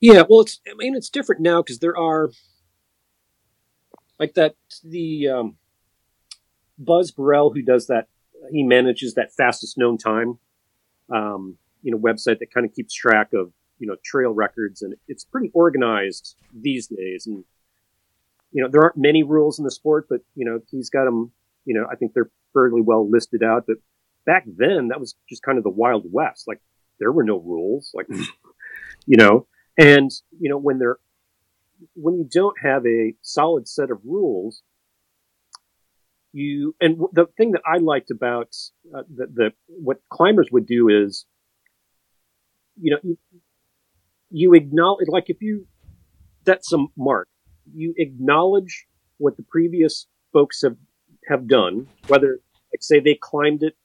Yeah, 0.00 0.22
well, 0.28 0.40
it's 0.40 0.60
I 0.68 0.74
mean 0.76 0.94
it's 0.94 1.10
different 1.10 1.42
now 1.42 1.62
because 1.62 1.78
there 1.80 1.96
are 1.96 2.30
like 4.18 4.34
that 4.34 4.54
the 4.84 5.28
um, 5.28 5.56
Buzz 6.78 7.10
Burrell 7.10 7.52
who 7.52 7.62
does 7.62 7.86
that. 7.88 8.08
He 8.52 8.62
manages 8.62 9.14
that 9.14 9.32
fastest 9.34 9.76
known 9.76 9.98
time, 9.98 10.38
um, 11.12 11.58
you 11.82 11.90
know, 11.90 11.98
website 11.98 12.38
that 12.38 12.52
kind 12.54 12.64
of 12.64 12.72
keeps 12.72 12.94
track 12.94 13.32
of 13.32 13.52
you 13.78 13.86
know 13.86 13.96
trail 14.04 14.32
records, 14.32 14.82
and 14.82 14.94
it's 15.08 15.24
pretty 15.24 15.50
organized 15.54 16.36
these 16.52 16.86
days. 16.86 17.26
And 17.26 17.44
you 18.52 18.62
know, 18.62 18.68
there 18.70 18.82
aren't 18.82 18.96
many 18.96 19.22
rules 19.22 19.58
in 19.58 19.64
the 19.64 19.70
sport, 19.70 20.06
but 20.08 20.20
you 20.34 20.44
know, 20.44 20.60
he's 20.70 20.90
got 20.90 21.04
them. 21.04 21.32
You 21.64 21.74
know, 21.74 21.86
I 21.90 21.96
think 21.96 22.14
they're 22.14 22.30
fairly 22.52 22.80
well 22.80 23.08
listed 23.08 23.42
out. 23.42 23.64
But 23.66 23.76
back 24.24 24.44
then, 24.46 24.88
that 24.88 25.00
was 25.00 25.14
just 25.28 25.42
kind 25.42 25.58
of 25.58 25.64
the 25.64 25.70
wild 25.70 26.04
west. 26.10 26.46
Like 26.46 26.60
there 26.98 27.12
were 27.12 27.24
no 27.24 27.38
rules. 27.38 27.90
Like 27.94 28.06
you 29.06 29.16
know, 29.16 29.46
and 29.78 30.10
you 30.38 30.50
know 30.50 30.58
when 30.58 30.78
they're 30.78 30.98
when 31.94 32.16
you 32.16 32.28
don't 32.30 32.56
have 32.62 32.86
a 32.86 33.14
solid 33.22 33.68
set 33.68 33.90
of 33.90 33.98
rules, 34.04 34.62
you 36.32 36.74
and 36.80 37.00
the 37.12 37.26
thing 37.36 37.52
that 37.52 37.62
I 37.66 37.78
liked 37.78 38.10
about 38.10 38.54
uh, 38.94 39.02
the, 39.14 39.26
the 39.26 39.52
what 39.66 40.00
climbers 40.10 40.48
would 40.52 40.66
do 40.66 40.88
is, 40.88 41.24
you 42.80 42.92
know, 42.92 42.98
you, 43.02 43.18
you 44.36 44.52
acknowledge 44.52 45.08
like 45.08 45.30
if 45.30 45.38
you 45.40 45.66
set 46.44 46.62
some 46.62 46.88
mark, 46.94 47.26
you 47.72 47.94
acknowledge 47.96 48.86
what 49.16 49.38
the 49.38 49.42
previous 49.42 50.08
folks 50.30 50.60
have 50.62 50.76
have 51.26 51.48
done, 51.48 51.88
whether 52.08 52.40
like 52.70 52.82
say 52.82 53.00
they 53.00 53.14
climbed 53.18 53.62
it, 53.62 53.76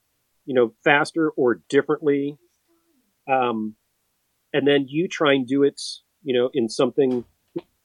you 0.46 0.54
know, 0.54 0.74
faster 0.84 1.30
or 1.38 1.62
differently, 1.70 2.38
um, 3.32 3.76
and 4.52 4.68
then 4.68 4.88
you 4.90 5.08
try 5.08 5.32
and 5.32 5.48
do 5.48 5.64
it, 5.64 5.82
you 6.22 6.38
know, 6.38 6.50
in 6.54 6.68
something 6.68 7.24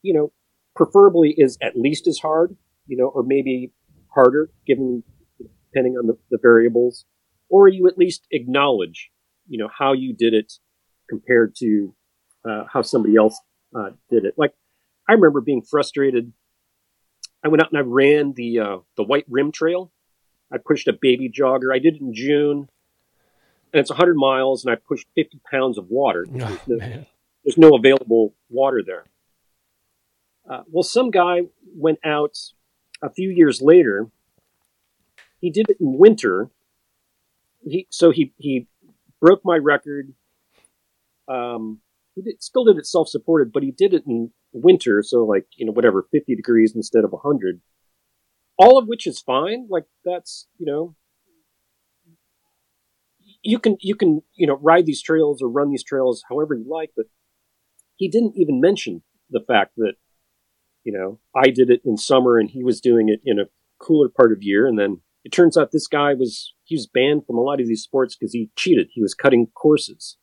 you 0.01 0.13
know, 0.13 0.33
preferably 0.75 1.33
is 1.37 1.57
at 1.61 1.77
least 1.77 2.05
as 2.05 2.19
hard, 2.19 2.57
you 2.85 2.97
know, 2.97 3.07
or 3.07 3.23
maybe 3.23 3.71
harder, 4.13 4.49
given 4.65 5.03
depending 5.71 5.93
on 5.93 6.07
the, 6.07 6.17
the 6.31 6.37
variables, 6.41 7.05
or 7.49 7.69
you 7.69 7.87
at 7.87 7.97
least 7.97 8.27
acknowledge, 8.31 9.09
you 9.47 9.57
know, 9.57 9.69
how 9.79 9.93
you 9.93 10.13
did 10.13 10.33
it 10.33 10.51
compared 11.09 11.55
to 11.55 11.95
uh, 12.45 12.63
how 12.71 12.81
somebody 12.81 13.15
else 13.15 13.39
uh, 13.75 13.91
did 14.09 14.25
it. 14.25 14.33
Like 14.37 14.53
I 15.07 15.13
remember 15.13 15.41
being 15.41 15.61
frustrated. 15.61 16.33
I 17.43 17.49
went 17.49 17.61
out 17.61 17.69
and 17.71 17.77
I 17.77 17.81
ran 17.81 18.33
the 18.33 18.59
uh, 18.59 18.77
the 18.95 19.03
White 19.03 19.25
Rim 19.29 19.51
Trail. 19.51 19.91
I 20.51 20.57
pushed 20.57 20.87
a 20.87 20.93
baby 20.93 21.29
jogger. 21.29 21.73
I 21.73 21.79
did 21.79 21.95
it 21.95 22.01
in 22.01 22.13
June, 22.13 22.69
and 23.73 23.79
it's 23.81 23.89
100 23.89 24.15
miles, 24.15 24.63
and 24.65 24.71
I 24.73 24.75
pushed 24.77 25.07
50 25.15 25.39
pounds 25.49 25.77
of 25.77 25.89
water. 25.89 26.25
Oh, 26.41 26.59
There's 26.67 26.81
no- 26.81 27.05
there's 27.45 27.57
no 27.57 27.75
available 27.77 28.33
water 28.49 28.81
there. 28.85 29.05
Uh, 30.49 30.63
well, 30.69 30.83
some 30.83 31.11
guy 31.11 31.41
went 31.75 31.99
out 32.03 32.37
a 33.01 33.09
few 33.09 33.29
years 33.29 33.61
later. 33.61 34.09
He 35.39 35.49
did 35.49 35.69
it 35.69 35.77
in 35.79 35.97
winter. 35.97 36.49
He 37.65 37.87
so 37.89 38.11
he 38.11 38.33
he 38.37 38.67
broke 39.21 39.41
my 39.45 39.57
record. 39.57 40.13
Um, 41.29 41.79
he 42.25 42.35
still 42.39 42.65
did 42.65 42.77
it 42.77 42.85
self-supported, 42.85 43.51
but 43.51 43.63
he 43.63 43.71
did 43.71 43.93
it 43.93 44.03
in 44.07 44.31
winter, 44.51 45.01
so 45.03 45.23
like 45.23 45.45
you 45.55 45.65
know 45.65 45.71
whatever, 45.71 46.07
fifty 46.11 46.35
degrees 46.35 46.73
instead 46.75 47.03
of 47.03 47.13
hundred. 47.23 47.61
All 48.57 48.77
of 48.79 48.87
which 48.87 49.05
is 49.05 49.21
fine. 49.21 49.67
Like 49.69 49.85
that's 50.03 50.47
you 50.57 50.65
know 50.65 50.95
you 53.43 53.59
can 53.59 53.77
you 53.79 53.95
can 53.95 54.21
you 54.33 54.47
know 54.47 54.57
ride 54.61 54.85
these 54.85 55.01
trails 55.01 55.41
or 55.41 55.49
run 55.49 55.69
these 55.69 55.83
trails 55.83 56.23
however 56.29 56.55
you 56.55 56.65
like, 56.67 56.91
but 56.95 57.05
he 57.95 58.09
didn't 58.09 58.33
even 58.35 58.61
mention 58.61 59.03
the 59.29 59.43
fact 59.47 59.73
that 59.77 59.93
you 60.83 60.91
know 60.91 61.19
I 61.35 61.49
did 61.49 61.69
it 61.69 61.81
in 61.85 61.97
summer 61.97 62.37
and 62.37 62.49
he 62.49 62.63
was 62.63 62.81
doing 62.81 63.09
it 63.09 63.21
in 63.25 63.39
a 63.39 63.49
cooler 63.79 64.09
part 64.09 64.31
of 64.31 64.39
year, 64.41 64.65
and 64.67 64.77
then 64.77 65.01
it 65.23 65.31
turns 65.31 65.57
out 65.57 65.71
this 65.71 65.87
guy 65.87 66.13
was 66.13 66.53
he 66.63 66.75
was 66.75 66.87
banned 66.87 67.25
from 67.25 67.37
a 67.37 67.41
lot 67.41 67.61
of 67.61 67.67
these 67.67 67.83
sports 67.83 68.15
because 68.15 68.33
he 68.33 68.49
cheated. 68.55 68.89
He 68.91 69.01
was 69.01 69.13
cutting 69.13 69.47
courses. 69.47 70.17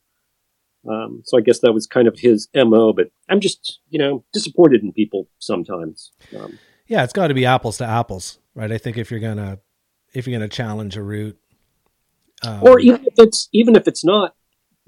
Um, 0.88 1.22
so 1.24 1.38
I 1.38 1.40
guess 1.40 1.60
that 1.60 1.72
was 1.72 1.86
kind 1.86 2.06
of 2.06 2.18
his 2.18 2.48
mo. 2.54 2.92
But 2.92 3.10
I'm 3.28 3.40
just 3.40 3.80
you 3.90 3.98
know 3.98 4.24
disappointed 4.32 4.82
in 4.82 4.92
people 4.92 5.28
sometimes. 5.38 6.12
Um, 6.36 6.58
Yeah, 6.86 7.04
it's 7.04 7.12
got 7.12 7.28
to 7.28 7.34
be 7.34 7.46
apples 7.46 7.78
to 7.78 7.86
apples, 7.86 8.38
right? 8.54 8.70
I 8.70 8.78
think 8.78 8.98
if 8.98 9.10
you're 9.10 9.20
gonna 9.20 9.58
if 10.12 10.26
you're 10.26 10.38
gonna 10.38 10.48
challenge 10.48 10.96
a 10.96 11.02
route, 11.02 11.38
um, 12.42 12.62
or 12.62 12.80
even 12.80 13.04
if 13.04 13.14
it's 13.16 13.48
even 13.52 13.76
if 13.76 13.88
it's 13.88 14.04
not, 14.04 14.34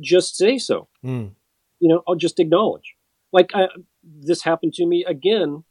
just 0.01 0.37
say 0.37 0.59
so. 0.59 0.89
mm, 1.05 1.33
you 1.81 1.89
know, 1.89 2.03
I'll 2.07 2.15
just 2.15 2.39
acknowledge. 2.39 2.95
Like 3.33 3.51
I, 3.55 3.69
this 4.03 4.43
happened 4.43 4.75
to 4.75 4.87
me 4.87 5.05
again. 5.07 5.65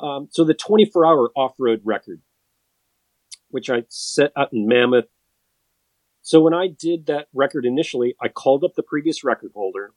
Um, 0.00 0.28
so 0.30 0.44
the 0.44 0.54
24 0.54 1.04
hour 1.04 1.30
off 1.36 1.54
road 1.58 1.82
record, 1.84 2.22
which 3.50 3.68
I 3.68 3.84
set 3.88 4.32
up 4.34 4.50
in 4.52 4.66
Mammoth. 4.66 5.06
So 6.22 6.40
when 6.40 6.54
I 6.54 6.68
did 6.68 7.06
that 7.06 7.28
record 7.32 7.64
initially, 7.64 8.14
I 8.20 8.28
called 8.28 8.64
up 8.64 8.74
the 8.74 8.82
previous 8.82 9.24
record 9.24 9.52
holder. 9.54 9.92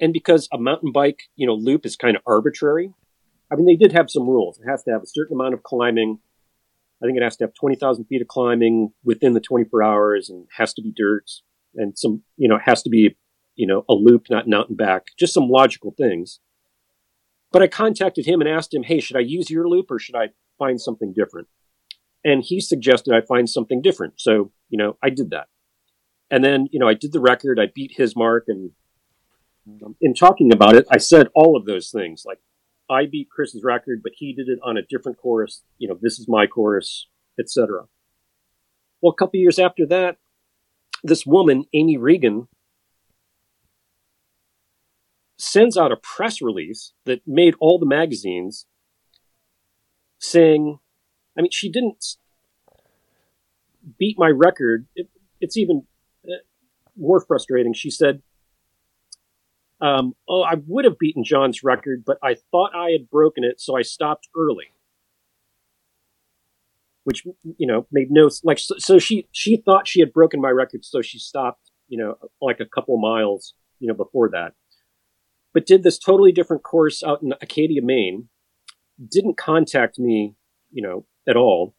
And 0.00 0.12
because 0.12 0.48
a 0.52 0.58
mountain 0.58 0.92
bike, 0.92 1.24
you 1.36 1.46
know, 1.46 1.54
loop 1.54 1.86
is 1.86 1.96
kind 1.96 2.16
of 2.16 2.22
arbitrary, 2.26 2.92
I 3.52 3.56
mean, 3.56 3.66
they 3.66 3.76
did 3.76 3.92
have 3.92 4.10
some 4.10 4.28
rules. 4.28 4.58
It 4.58 4.68
has 4.68 4.82
to 4.84 4.90
have 4.90 5.02
a 5.02 5.06
certain 5.06 5.36
amount 5.36 5.54
of 5.54 5.62
climbing. 5.62 6.18
I 7.02 7.06
think 7.06 7.16
it 7.16 7.22
has 7.22 7.36
to 7.36 7.44
have 7.44 7.54
20,000 7.54 8.06
feet 8.06 8.22
of 8.22 8.28
climbing 8.28 8.92
within 9.04 9.34
the 9.34 9.40
24 9.40 9.82
hours 9.82 10.30
and 10.30 10.46
has 10.56 10.72
to 10.74 10.82
be 10.82 10.92
dirt 10.92 11.30
and 11.76 11.96
some, 11.98 12.22
you 12.36 12.48
know, 12.48 12.58
has 12.58 12.82
to 12.82 12.90
be 12.90 13.16
you 13.56 13.66
know, 13.66 13.84
a 13.88 13.94
loop, 13.94 14.26
not 14.30 14.52
out 14.52 14.68
and 14.68 14.76
back, 14.76 15.08
just 15.18 15.34
some 15.34 15.48
logical 15.48 15.94
things. 15.96 16.40
But 17.52 17.62
I 17.62 17.68
contacted 17.68 18.26
him 18.26 18.40
and 18.40 18.50
asked 18.50 18.74
him, 18.74 18.82
hey, 18.82 19.00
should 19.00 19.16
I 19.16 19.20
use 19.20 19.50
your 19.50 19.68
loop 19.68 19.90
or 19.90 19.98
should 19.98 20.16
I 20.16 20.30
find 20.58 20.80
something 20.80 21.12
different? 21.12 21.48
And 22.24 22.42
he 22.42 22.60
suggested 22.60 23.14
I 23.14 23.20
find 23.20 23.48
something 23.48 23.82
different. 23.82 24.14
So, 24.16 24.50
you 24.68 24.78
know, 24.78 24.96
I 25.02 25.10
did 25.10 25.30
that. 25.30 25.48
And 26.30 26.42
then, 26.42 26.68
you 26.72 26.78
know, 26.78 26.88
I 26.88 26.94
did 26.94 27.12
the 27.12 27.20
record, 27.20 27.60
I 27.60 27.66
beat 27.72 27.92
his 27.96 28.16
mark. 28.16 28.44
And 28.48 28.70
um, 29.84 29.96
in 30.00 30.14
talking 30.14 30.52
about 30.52 30.74
it, 30.74 30.86
I 30.90 30.98
said 30.98 31.28
all 31.34 31.56
of 31.56 31.66
those 31.66 31.90
things 31.90 32.24
like, 32.26 32.38
I 32.90 33.06
beat 33.06 33.30
Chris's 33.30 33.62
record, 33.62 34.00
but 34.02 34.12
he 34.16 34.32
did 34.32 34.48
it 34.48 34.58
on 34.62 34.76
a 34.76 34.82
different 34.82 35.18
course. 35.18 35.62
You 35.78 35.88
know, 35.88 35.98
this 36.00 36.18
is 36.18 36.28
my 36.28 36.46
chorus, 36.46 37.08
etc. 37.38 37.84
Well, 39.00 39.12
a 39.12 39.16
couple 39.16 39.40
years 39.40 39.58
after 39.58 39.86
that, 39.86 40.18
this 41.02 41.26
woman, 41.26 41.64
Amy 41.72 41.96
Regan, 41.96 42.48
sends 45.38 45.76
out 45.76 45.92
a 45.92 45.96
press 45.96 46.40
release 46.40 46.92
that 47.04 47.20
made 47.26 47.54
all 47.60 47.78
the 47.78 47.86
magazines 47.86 48.66
saying, 50.18 50.78
I 51.36 51.42
mean, 51.42 51.50
she 51.50 51.70
didn't 51.70 52.16
beat 53.98 54.18
my 54.18 54.28
record. 54.28 54.86
It, 54.94 55.08
it's 55.40 55.56
even 55.56 55.84
uh, 56.26 56.42
more 56.96 57.20
frustrating. 57.20 57.74
She 57.74 57.90
said, 57.90 58.22
um, 59.80 60.14
Oh, 60.28 60.42
I 60.42 60.54
would 60.66 60.84
have 60.84 60.98
beaten 60.98 61.24
John's 61.24 61.62
record, 61.62 62.04
but 62.04 62.18
I 62.22 62.36
thought 62.50 62.74
I 62.74 62.90
had 62.90 63.10
broken 63.10 63.44
it, 63.44 63.60
so 63.60 63.76
I 63.76 63.82
stopped 63.82 64.28
early. 64.36 64.66
Which, 67.02 67.26
you 67.58 67.66
know, 67.66 67.86
made 67.92 68.10
no, 68.10 68.30
like, 68.44 68.58
so, 68.58 68.76
so 68.78 68.98
she, 68.98 69.28
she 69.30 69.58
thought 69.58 69.86
she 69.86 70.00
had 70.00 70.12
broken 70.12 70.40
my 70.40 70.48
record, 70.48 70.86
so 70.86 71.02
she 71.02 71.18
stopped, 71.18 71.70
you 71.88 71.98
know, 71.98 72.16
like 72.40 72.60
a 72.60 72.64
couple 72.64 72.96
miles, 72.98 73.52
you 73.78 73.88
know, 73.88 73.94
before 73.94 74.30
that 74.30 74.54
but 75.54 75.64
did 75.64 75.84
this 75.84 75.98
totally 75.98 76.32
different 76.32 76.64
course 76.64 77.02
out 77.02 77.22
in 77.22 77.32
Acadia, 77.40 77.80
Maine. 77.80 78.28
Didn't 79.08 79.38
contact 79.38 79.98
me, 79.98 80.34
you 80.70 80.82
know, 80.82 81.06
at 81.28 81.36
all. 81.36 81.74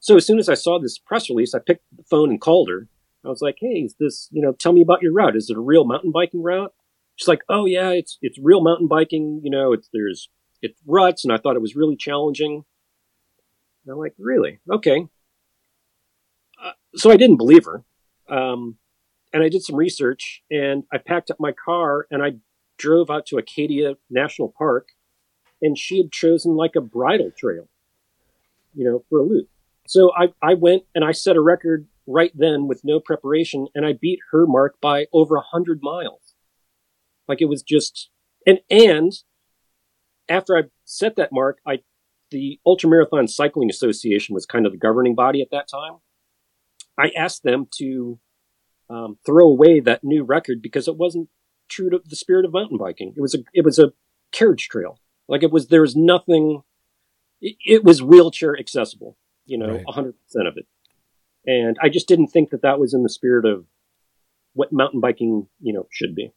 So 0.00 0.16
as 0.16 0.26
soon 0.26 0.38
as 0.38 0.48
I 0.48 0.54
saw 0.54 0.78
this 0.78 0.98
press 0.98 1.30
release, 1.30 1.54
I 1.54 1.60
picked 1.60 1.84
the 1.96 2.02
phone 2.04 2.30
and 2.30 2.40
called 2.40 2.68
her. 2.68 2.88
I 3.24 3.28
was 3.28 3.40
like, 3.40 3.58
"Hey, 3.60 3.82
is 3.84 3.94
this, 4.00 4.28
you 4.32 4.42
know, 4.42 4.52
tell 4.52 4.72
me 4.72 4.82
about 4.82 5.02
your 5.02 5.12
route. 5.12 5.36
Is 5.36 5.48
it 5.48 5.56
a 5.56 5.60
real 5.60 5.84
mountain 5.84 6.10
biking 6.10 6.42
route?" 6.42 6.74
She's 7.16 7.28
like, 7.28 7.42
"Oh 7.48 7.66
yeah, 7.66 7.90
it's 7.90 8.18
it's 8.20 8.38
real 8.38 8.62
mountain 8.62 8.88
biking. 8.88 9.40
You 9.44 9.50
know, 9.50 9.72
it's 9.72 9.88
there's 9.92 10.28
it's 10.60 10.80
ruts, 10.86 11.24
and 11.24 11.32
I 11.32 11.36
thought 11.36 11.56
it 11.56 11.62
was 11.62 11.76
really 11.76 11.96
challenging." 11.96 12.64
And 13.84 13.92
I'm 13.92 13.98
like, 13.98 14.14
"Really? 14.18 14.58
Okay." 14.68 15.06
Uh, 16.60 16.72
so 16.96 17.10
I 17.10 17.16
didn't 17.16 17.36
believe 17.36 17.64
her. 17.66 17.84
Um, 18.28 18.78
and 19.32 19.42
I 19.42 19.48
did 19.48 19.62
some 19.62 19.76
research 19.76 20.42
and 20.50 20.84
I 20.92 20.98
packed 20.98 21.30
up 21.30 21.40
my 21.40 21.52
car 21.52 22.06
and 22.10 22.22
I 22.22 22.36
drove 22.76 23.10
out 23.10 23.26
to 23.26 23.38
Acadia 23.38 23.94
National 24.10 24.52
Park 24.56 24.88
and 25.60 25.78
she 25.78 25.98
had 25.98 26.12
chosen 26.12 26.54
like 26.54 26.76
a 26.76 26.80
bridle 26.80 27.30
trail, 27.36 27.68
you 28.74 28.84
know, 28.84 29.04
for 29.08 29.18
a 29.20 29.24
loop. 29.24 29.48
So 29.86 30.12
I, 30.16 30.32
I 30.42 30.54
went 30.54 30.84
and 30.94 31.04
I 31.04 31.12
set 31.12 31.36
a 31.36 31.40
record 31.40 31.86
right 32.06 32.32
then 32.34 32.68
with 32.68 32.82
no 32.84 33.00
preparation, 33.00 33.66
and 33.74 33.86
I 33.86 33.92
beat 33.92 34.20
her 34.30 34.46
mark 34.46 34.80
by 34.80 35.06
over 35.12 35.36
a 35.36 35.42
hundred 35.42 35.80
miles. 35.82 36.34
Like 37.28 37.40
it 37.40 37.48
was 37.48 37.62
just, 37.62 38.10
and 38.46 38.60
and 38.70 39.12
after 40.28 40.56
I 40.56 40.62
set 40.84 41.16
that 41.16 41.32
mark, 41.32 41.58
I 41.66 41.80
the 42.30 42.58
Ultramarathon 42.66 43.28
Cycling 43.28 43.70
Association 43.70 44.34
was 44.34 44.46
kind 44.46 44.66
of 44.66 44.72
the 44.72 44.78
governing 44.78 45.14
body 45.14 45.42
at 45.42 45.50
that 45.50 45.68
time. 45.68 45.98
I 46.98 47.10
asked 47.16 47.42
them 47.42 47.66
to 47.78 48.18
um, 48.90 49.18
throw 49.24 49.46
away 49.46 49.80
that 49.80 50.02
new 50.02 50.24
record 50.24 50.60
because 50.62 50.88
it 50.88 50.96
wasn't 50.96 51.28
true 51.68 51.90
to 51.90 52.00
the 52.04 52.16
spirit 52.16 52.44
of 52.44 52.52
mountain 52.52 52.78
biking. 52.78 53.14
It 53.16 53.20
was 53.20 53.34
a 53.34 53.38
it 53.54 53.64
was 53.64 53.78
a 53.78 53.92
carriage 54.32 54.68
trail. 54.68 54.98
Like 55.28 55.42
it 55.42 55.52
was 55.52 55.68
there 55.68 55.82
was 55.82 55.96
nothing. 55.96 56.62
It, 57.42 57.56
it 57.66 57.84
was 57.84 58.02
wheelchair 58.02 58.58
accessible. 58.58 59.18
You 59.44 59.58
know, 59.58 59.82
100% 59.86 60.14
of 60.46 60.56
it. 60.56 60.66
And 61.44 61.76
I 61.82 61.88
just 61.88 62.06
didn't 62.06 62.28
think 62.28 62.50
that 62.50 62.62
that 62.62 62.78
was 62.78 62.94
in 62.94 63.02
the 63.02 63.08
spirit 63.08 63.44
of 63.44 63.66
what 64.54 64.72
mountain 64.72 65.00
biking, 65.00 65.48
you 65.60 65.72
know, 65.72 65.88
should 65.90 66.14
be. 66.14 66.32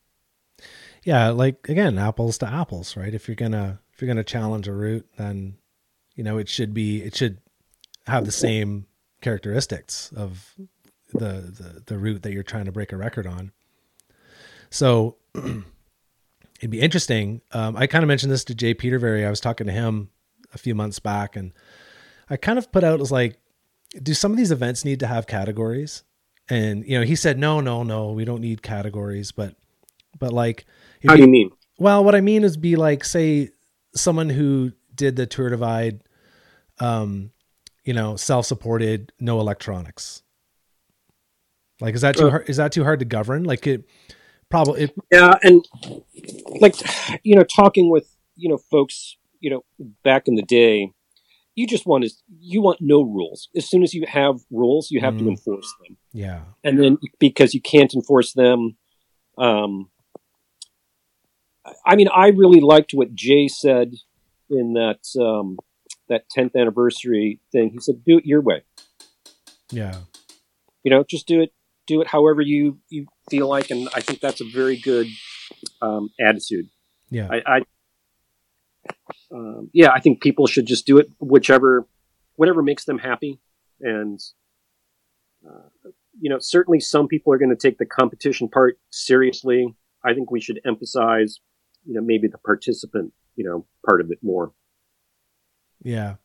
Yeah, 1.04 1.30
like 1.30 1.70
again, 1.70 2.00
apples 2.00 2.40
to 2.40 2.52
apples, 2.52 2.98
right? 2.98 3.14
If 3.14 3.28
you're 3.28 3.36
gonna 3.36 3.80
if 3.94 4.02
you're 4.02 4.08
gonna 4.08 4.24
challenge 4.24 4.68
a 4.68 4.74
route, 4.74 5.06
then 5.18 5.58
you 6.16 6.24
know 6.24 6.40
it 6.40 6.50
should 6.50 6.74
be 6.74 7.04
it 7.04 7.16
should 7.16 7.38
have 8.08 8.26
the 8.26 8.32
same 8.32 8.88
characteristics 9.22 10.12
of 10.16 10.56
the 11.14 11.54
the, 11.54 11.84
the 11.86 11.98
route 12.00 12.24
that 12.24 12.32
you're 12.32 12.42
trying 12.42 12.66
to 12.66 12.72
break 12.72 12.92
a 12.92 12.98
record 12.98 13.28
on. 13.28 13.52
So 14.72 15.18
it'd 15.36 16.72
be 16.72 16.82
interesting. 16.82 17.42
Um, 17.52 17.78
I 17.78 17.86
kind 17.86 18.04
of 18.04 18.08
mentioned 18.08 18.32
this 18.32 18.46
to 18.46 18.56
Jay 18.56 18.74
Petervary. 18.74 19.26
I 19.26 19.30
was 19.30 19.40
talking 19.40 19.68
to 19.68 19.74
him 19.74 20.10
a 20.56 20.58
few 20.58 20.74
months 20.74 20.98
back, 20.98 21.36
and 21.36 21.54
I 22.30 22.38
kind 22.38 22.58
of 22.58 22.72
put 22.72 22.84
out 22.84 23.00
as 23.02 23.12
like, 23.12 23.38
do 24.02 24.16
some 24.16 24.32
of 24.32 24.38
these 24.38 24.52
events 24.52 24.84
need 24.84 25.00
to 25.02 25.08
have 25.08 25.28
categories? 25.28 26.04
And 26.50 26.84
you 26.88 26.98
know, 26.98 27.06
he 27.06 27.16
said, 27.16 27.38
no, 27.38 27.60
no, 27.60 27.84
no, 27.84 28.12
we 28.12 28.26
don't 28.26 28.42
need 28.42 28.64
categories. 28.64 29.32
But, 29.32 29.56
but 30.18 30.34
like, 30.34 30.66
how 31.08 31.16
do 31.16 31.22
you 31.22 31.28
mean? 31.28 31.52
Well, 31.78 32.04
what 32.04 32.16
I 32.16 32.22
mean 32.22 32.44
is, 32.44 32.58
be 32.58 32.76
like, 32.76 33.04
say, 33.04 33.50
someone 33.94 34.30
who 34.30 34.72
did 34.94 35.16
the 35.16 35.26
Tour 35.26 35.50
Divide, 35.50 36.02
um, 36.80 37.32
you 37.84 37.94
know, 37.94 38.16
self-supported, 38.16 39.12
no 39.20 39.40
electronics. 39.40 40.24
Like, 41.82 41.96
is 41.96 42.02
that 42.02 42.16
too 42.16 42.28
uh, 42.28 42.32
hard? 42.32 42.50
Is 42.50 42.58
that 42.58 42.72
too 42.72 42.84
hard 42.84 43.00
to 43.00 43.06
govern? 43.06 43.44
Like 43.44 43.68
it 43.68 43.86
probably. 44.50 44.84
It, 44.84 44.96
yeah, 45.12 45.38
and 45.44 45.68
like 46.62 46.76
you 47.24 47.36
know, 47.36 47.44
talking 47.44 47.90
with 47.90 48.16
you 48.36 48.50
know 48.50 48.58
folks, 48.58 49.18
you 49.46 49.52
know, 49.52 49.64
back 50.04 50.28
in 50.28 50.34
the 50.34 50.42
day, 50.42 50.92
you 51.54 51.68
just 51.68 51.86
want 51.86 52.04
to 52.04 52.10
you 52.40 52.64
want 52.64 52.82
no 52.82 53.04
rules. 53.04 53.48
As 53.56 53.70
soon 53.70 53.84
as 53.84 53.94
you 53.94 54.04
have 54.08 54.40
rules, 54.50 54.90
you 54.90 55.02
have 55.02 55.14
mm. 55.14 55.20
to 55.20 55.30
enforce 55.30 55.72
them. 55.84 55.98
Yeah, 56.14 56.40
and 56.64 56.82
then 56.82 56.98
because 57.20 57.54
you 57.54 57.62
can't 57.62 57.94
enforce 57.94 58.34
them, 58.34 58.76
um, 59.38 59.92
I 61.86 61.96
mean, 61.96 62.08
I 62.08 62.30
really 62.30 62.60
liked 62.60 62.96
what 62.96 63.14
Jay 63.14 63.48
said 63.48 63.94
in 64.50 64.74
that 64.74 65.02
um, 65.22 65.60
that 66.10 66.24
10th 66.36 66.56
anniversary 66.56 67.40
thing. 67.52 67.70
He 67.70 67.80
said, 67.80 68.04
"Do 68.04 68.18
it 68.18 68.26
your 68.26 68.42
way." 68.42 68.64
Yeah. 69.70 70.00
You 70.84 70.90
know, 70.90 71.04
just 71.08 71.28
do 71.28 71.42
it 71.42 71.54
do 71.86 72.02
it 72.02 72.08
however 72.08 72.42
you 72.42 72.80
you 72.90 73.06
feel 73.30 73.48
like, 73.48 73.70
and 73.70 73.90
I 73.94 74.02
think 74.02 74.22
that's 74.22 74.42
a 74.42 74.50
very 74.52 74.78
good 74.78 75.06
um, 75.84 76.10
attitude. 76.20 76.68
Yeah. 77.12 77.28
I, 77.30 77.58
I 77.58 77.62
um, 79.36 79.70
yeah, 79.74 79.92
I 79.92 80.00
think 80.00 80.22
people 80.22 80.48
should 80.48 80.66
just 80.66 80.86
do 80.86 80.98
it 80.98 81.10
whichever 81.20 81.88
whatever 82.38 82.64
makes 82.64 82.86
them 82.86 82.98
happy, 82.98 83.40
and 83.82 84.20
uh, 85.46 85.90
you 86.20 86.30
know, 86.30 86.40
certainly 86.40 86.80
some 86.80 87.08
people 87.08 87.34
are 87.34 87.38
going 87.38 87.50
to 87.50 87.56
take 87.56 87.78
the 87.78 87.86
competition 87.86 88.48
part 88.48 88.80
seriously. 88.90 89.76
I 90.04 90.14
think 90.14 90.32
we 90.32 90.40
should 90.40 90.62
emphasize, 90.66 91.40
you 91.86 91.94
know, 91.94 92.02
maybe 92.02 92.28
the 92.28 92.38
participant, 92.38 93.12
you 93.36 93.44
know, 93.44 93.66
part 93.86 94.02
of 94.02 94.12
it 94.12 94.20
more. 94.22 94.54
Yeah. 95.84 96.16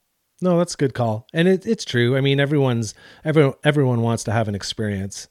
No, 0.40 0.58
that's 0.58 0.74
a 0.74 0.78
good 0.78 0.94
call. 0.94 1.26
And 1.34 1.48
it, 1.48 1.66
it's 1.66 1.84
true. 1.84 2.16
I 2.16 2.20
mean, 2.20 2.40
everyone's 2.40 2.94
everyone 3.24 3.54
everyone 3.64 4.00
wants 4.00 4.24
to 4.24 4.32
have 4.32 4.48
an 4.48 4.54
experience. 4.54 5.28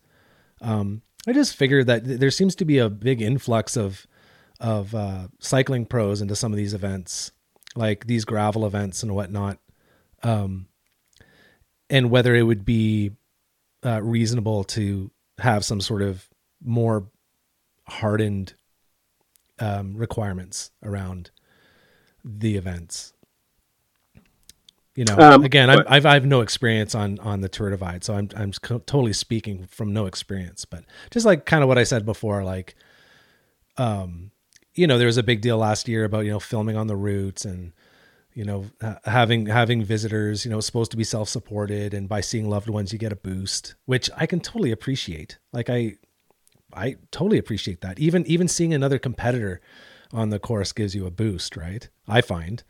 Um, 0.61 1.01
I 1.27 1.34
just 1.34 1.55
figured 1.55 1.88
that 1.88 2.05
there 2.05 2.32
seems 2.32 2.55
to 2.55 2.65
be 2.65 2.77
a 2.77 2.89
big 2.89 3.21
influx 3.21 3.75
of 3.75 4.05
of 4.59 4.93
uh, 4.93 5.30
cycling 5.39 5.86
pros 5.86 6.21
into 6.21 6.36
some 6.36 6.51
of 6.51 6.57
these 6.57 6.73
events, 6.73 7.32
like 7.76 8.07
these 8.07 8.26
gravel 8.26 8.65
events 8.65 9.03
and 9.03 9.13
whatnot. 9.13 9.59
Um, 10.24 10.67
and 11.89 12.09
whether 12.09 12.36
it 12.36 12.43
would 12.43 12.65
be 12.65 13.11
uh, 13.86 14.01
reasonable 14.01 14.63
to 14.63 15.11
have 15.39 15.63
some 15.63 15.82
sort 15.82 16.01
of 16.01 16.28
more 16.63 17.07
hardened 17.88 18.53
um, 19.59 19.95
requirements 19.95 20.72
around 20.84 21.32
the 22.24 22.57
events 22.57 23.13
you 24.95 25.05
know 25.05 25.17
um, 25.17 25.43
again 25.43 25.70
I'm, 25.70 25.84
I've, 25.88 26.05
I've 26.05 26.26
no 26.26 26.41
experience 26.41 26.93
on 26.93 27.20
on 27.20 27.39
the 27.41 27.47
tour 27.47 27.70
divide 27.70 28.03
so 28.03 28.13
i'm 28.15 28.30
i'm 28.36 28.51
totally 28.51 29.13
speaking 29.13 29.65
from 29.67 29.93
no 29.93 30.05
experience 30.05 30.65
but 30.65 30.84
just 31.11 31.26
like 31.26 31.45
kind 31.45 31.63
of 31.63 31.70
what 31.70 31.78
i 31.78 31.84
said 31.84 32.05
before 32.05 32.43
like 32.43 32.76
um 33.78 34.32
you 34.76 34.88
know 34.88 34.97
there 34.97 35.07
was 35.07 35.17
a 35.17 35.24
big 35.24 35.41
deal 35.41 35.57
last 35.57 35.88
year 35.88 36.05
about 36.05 36.26
you 36.26 36.32
know 36.32 36.39
filming 36.39 36.76
on 36.76 36.88
the 36.88 36.95
routes 36.95 37.45
and 37.45 37.74
you 38.34 38.43
know 38.43 38.65
having 39.05 39.47
having 39.47 39.84
visitors 39.84 40.45
you 40.45 40.51
know 40.51 40.59
supposed 40.59 40.91
to 40.91 40.97
be 40.97 41.03
self-supported 41.03 41.93
and 41.93 42.07
by 42.07 42.22
seeing 42.22 42.49
loved 42.49 42.70
ones 42.70 42.93
you 42.93 42.99
get 42.99 43.11
a 43.11 43.17
boost 43.17 43.76
which 43.86 44.09
i 44.15 44.26
can 44.26 44.39
totally 44.39 44.72
appreciate. 44.72 45.38
Like 45.51 45.70
i 45.70 45.95
i 46.74 46.95
totally 47.11 47.38
appreciate 47.38 47.82
that. 47.82 47.99
Even 47.99 48.26
even 48.28 48.47
seeing 48.47 48.74
another 48.74 48.99
competitor 48.99 49.61
on 50.13 50.30
the 50.30 50.39
course 50.39 50.72
gives 50.72 50.95
you 50.95 51.05
a 51.05 51.11
boost 51.11 51.57
right? 51.57 51.89
I 52.07 52.22
find. 52.22 52.63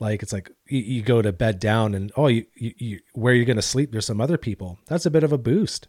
Like 0.00 0.22
it's 0.22 0.32
like 0.32 0.50
you, 0.66 0.80
you 0.80 1.02
go 1.02 1.22
to 1.22 1.32
bed 1.32 1.60
down 1.60 1.94
and 1.94 2.12
oh 2.16 2.26
you, 2.26 2.46
you, 2.54 2.72
you 2.78 3.00
where 3.14 3.32
you're 3.32 3.44
going 3.44 3.56
to 3.56 3.62
sleep? 3.62 3.92
There's 3.92 4.06
some 4.06 4.20
other 4.20 4.36
people. 4.36 4.80
That's 4.86 5.06
a 5.06 5.10
bit 5.10 5.22
of 5.22 5.32
a 5.32 5.38
boost 5.38 5.88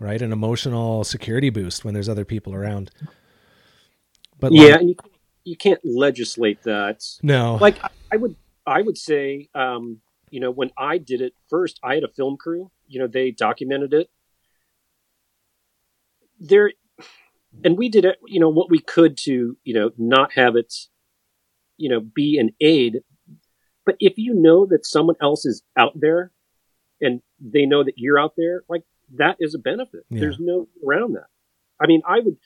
right? 0.00 0.22
An 0.22 0.32
emotional 0.32 1.04
security 1.04 1.50
boost 1.50 1.84
when 1.84 1.94
there's 1.94 2.08
other 2.08 2.24
people 2.24 2.54
around 2.54 2.90
but 4.42 4.52
yeah 4.52 4.72
like, 4.72 4.80
and 4.80 4.88
you, 4.90 4.96
you 5.44 5.56
can't 5.56 5.80
legislate 5.84 6.62
that 6.64 7.02
no 7.22 7.56
like 7.60 7.82
I, 7.82 7.88
I 8.12 8.16
would 8.16 8.36
i 8.66 8.82
would 8.82 8.98
say 8.98 9.48
um 9.54 10.00
you 10.30 10.40
know 10.40 10.50
when 10.50 10.70
i 10.76 10.98
did 10.98 11.22
it 11.22 11.32
first 11.48 11.80
i 11.82 11.94
had 11.94 12.04
a 12.04 12.08
film 12.08 12.36
crew 12.36 12.70
you 12.86 13.00
know 13.00 13.06
they 13.06 13.30
documented 13.30 13.94
it 13.94 14.10
there 16.38 16.72
and 17.64 17.78
we 17.78 17.88
did 17.88 18.04
it 18.04 18.18
you 18.26 18.40
know 18.40 18.50
what 18.50 18.70
we 18.70 18.78
could 18.78 19.16
to 19.18 19.56
you 19.64 19.74
know 19.74 19.90
not 19.96 20.32
have 20.34 20.56
it 20.56 20.74
you 21.78 21.88
know 21.88 22.00
be 22.00 22.38
an 22.38 22.50
aid 22.60 23.00
but 23.84 23.96
if 24.00 24.14
you 24.16 24.34
know 24.34 24.66
that 24.66 24.86
someone 24.86 25.16
else 25.20 25.44
is 25.44 25.62
out 25.76 25.92
there 25.94 26.30
and 27.00 27.20
they 27.40 27.66
know 27.66 27.82
that 27.82 27.94
you're 27.96 28.18
out 28.18 28.34
there, 28.36 28.62
like 28.68 28.82
that 29.16 29.36
is 29.40 29.54
a 29.54 29.58
benefit. 29.58 30.04
Yeah. 30.08 30.20
There's 30.20 30.38
no 30.38 30.68
around 30.86 31.14
that. 31.14 31.26
I 31.80 31.86
mean, 31.86 32.02
I 32.06 32.20
would, 32.20 32.36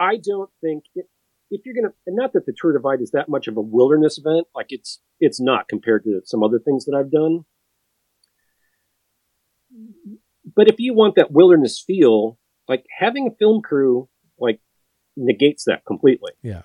I 0.00 0.16
don't 0.16 0.50
think 0.60 0.84
it, 0.94 1.06
if 1.50 1.62
you're 1.64 1.74
going 1.74 1.84
to, 1.84 1.94
and 2.06 2.16
not 2.16 2.32
that 2.32 2.46
the 2.46 2.54
Tour 2.56 2.72
Divide 2.72 3.00
is 3.00 3.10
that 3.10 3.28
much 3.28 3.46
of 3.48 3.56
a 3.56 3.60
wilderness 3.60 4.18
event, 4.18 4.46
like 4.54 4.68
it's, 4.70 5.00
it's 5.20 5.40
not 5.40 5.68
compared 5.68 6.04
to 6.04 6.22
some 6.24 6.42
other 6.42 6.58
things 6.58 6.86
that 6.86 6.96
I've 6.96 7.10
done. 7.10 7.44
But 10.56 10.68
if 10.68 10.76
you 10.78 10.94
want 10.94 11.16
that 11.16 11.30
wilderness 11.30 11.82
feel, 11.84 12.38
like 12.66 12.84
having 12.98 13.28
a 13.28 13.36
film 13.36 13.62
crew, 13.62 14.08
like 14.38 14.60
negates 15.16 15.64
that 15.64 15.84
completely. 15.84 16.32
Yeah. 16.42 16.62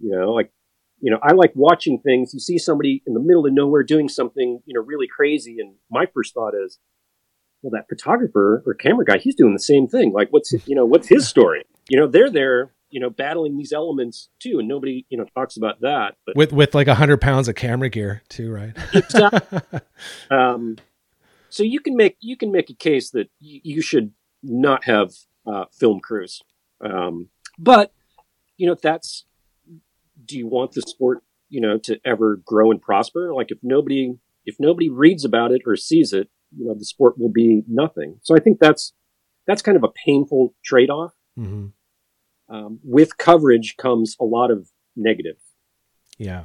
You 0.00 0.16
know, 0.16 0.32
like 0.32 0.52
you 1.02 1.10
know, 1.10 1.18
I 1.20 1.32
like 1.32 1.50
watching 1.56 1.98
things. 1.98 2.32
You 2.32 2.38
see 2.38 2.58
somebody 2.58 3.02
in 3.06 3.12
the 3.12 3.20
middle 3.20 3.44
of 3.44 3.52
nowhere 3.52 3.82
doing 3.82 4.08
something, 4.08 4.60
you 4.64 4.74
know, 4.74 4.80
really 4.80 5.08
crazy. 5.08 5.56
And 5.58 5.74
my 5.90 6.06
first 6.06 6.32
thought 6.32 6.54
is, 6.54 6.78
well, 7.60 7.72
that 7.72 7.88
photographer 7.88 8.62
or 8.64 8.74
camera 8.74 9.04
guy, 9.04 9.18
he's 9.18 9.34
doing 9.34 9.52
the 9.52 9.58
same 9.58 9.88
thing. 9.88 10.12
Like, 10.12 10.28
what's, 10.30 10.52
you 10.66 10.76
know, 10.76 10.86
what's 10.86 11.08
his 11.08 11.26
story? 11.34 11.64
You 11.88 12.00
know, 12.00 12.06
they're 12.06 12.30
there, 12.30 12.72
you 12.90 13.00
know, 13.00 13.10
battling 13.10 13.56
these 13.56 13.72
elements 13.72 14.28
too. 14.40 14.58
And 14.58 14.68
nobody, 14.68 15.06
you 15.08 15.18
know, 15.18 15.26
talks 15.34 15.56
about 15.56 15.80
that. 15.80 16.16
But 16.26 16.36
with, 16.36 16.52
with 16.52 16.74
like 16.74 16.88
a 16.88 16.94
hundred 16.94 17.20
pounds 17.20 17.48
of 17.48 17.54
camera 17.54 17.88
gear 17.88 18.22
too, 18.28 18.52
right? 18.52 18.76
exactly. 18.94 19.80
um, 20.30 20.76
so 21.48 21.62
you 21.62 21.80
can 21.80 21.96
make, 21.96 22.16
you 22.20 22.36
can 22.36 22.50
make 22.50 22.70
a 22.70 22.74
case 22.74 23.10
that 23.10 23.28
y- 23.40 23.60
you 23.62 23.82
should 23.82 24.12
not 24.42 24.84
have, 24.84 25.12
uh, 25.46 25.64
film 25.72 26.00
crews. 26.00 26.42
Um, 26.80 27.28
but, 27.58 27.92
you 28.56 28.66
know, 28.66 28.76
that's, 28.80 29.24
do 30.24 30.38
you 30.38 30.46
want 30.46 30.72
the 30.72 30.82
sport, 30.82 31.22
you 31.48 31.60
know, 31.60 31.78
to 31.78 32.00
ever 32.04 32.36
grow 32.44 32.70
and 32.70 32.80
prosper? 32.80 33.34
Like 33.34 33.50
if 33.50 33.58
nobody 33.62 34.14
if 34.44 34.56
nobody 34.58 34.88
reads 34.88 35.24
about 35.24 35.52
it 35.52 35.62
or 35.66 35.76
sees 35.76 36.12
it, 36.12 36.28
you 36.56 36.66
know, 36.66 36.74
the 36.74 36.84
sport 36.84 37.18
will 37.18 37.30
be 37.30 37.62
nothing. 37.68 38.18
So 38.22 38.36
I 38.36 38.40
think 38.40 38.58
that's 38.60 38.92
that's 39.46 39.62
kind 39.62 39.76
of 39.76 39.84
a 39.84 39.88
painful 39.88 40.54
trade 40.64 40.90
off. 40.90 41.12
Mm-hmm. 41.38 42.54
Um, 42.54 42.80
with 42.84 43.16
coverage 43.16 43.76
comes 43.76 44.16
a 44.20 44.24
lot 44.24 44.50
of 44.50 44.68
negative. 44.96 45.36
Yeah. 46.18 46.44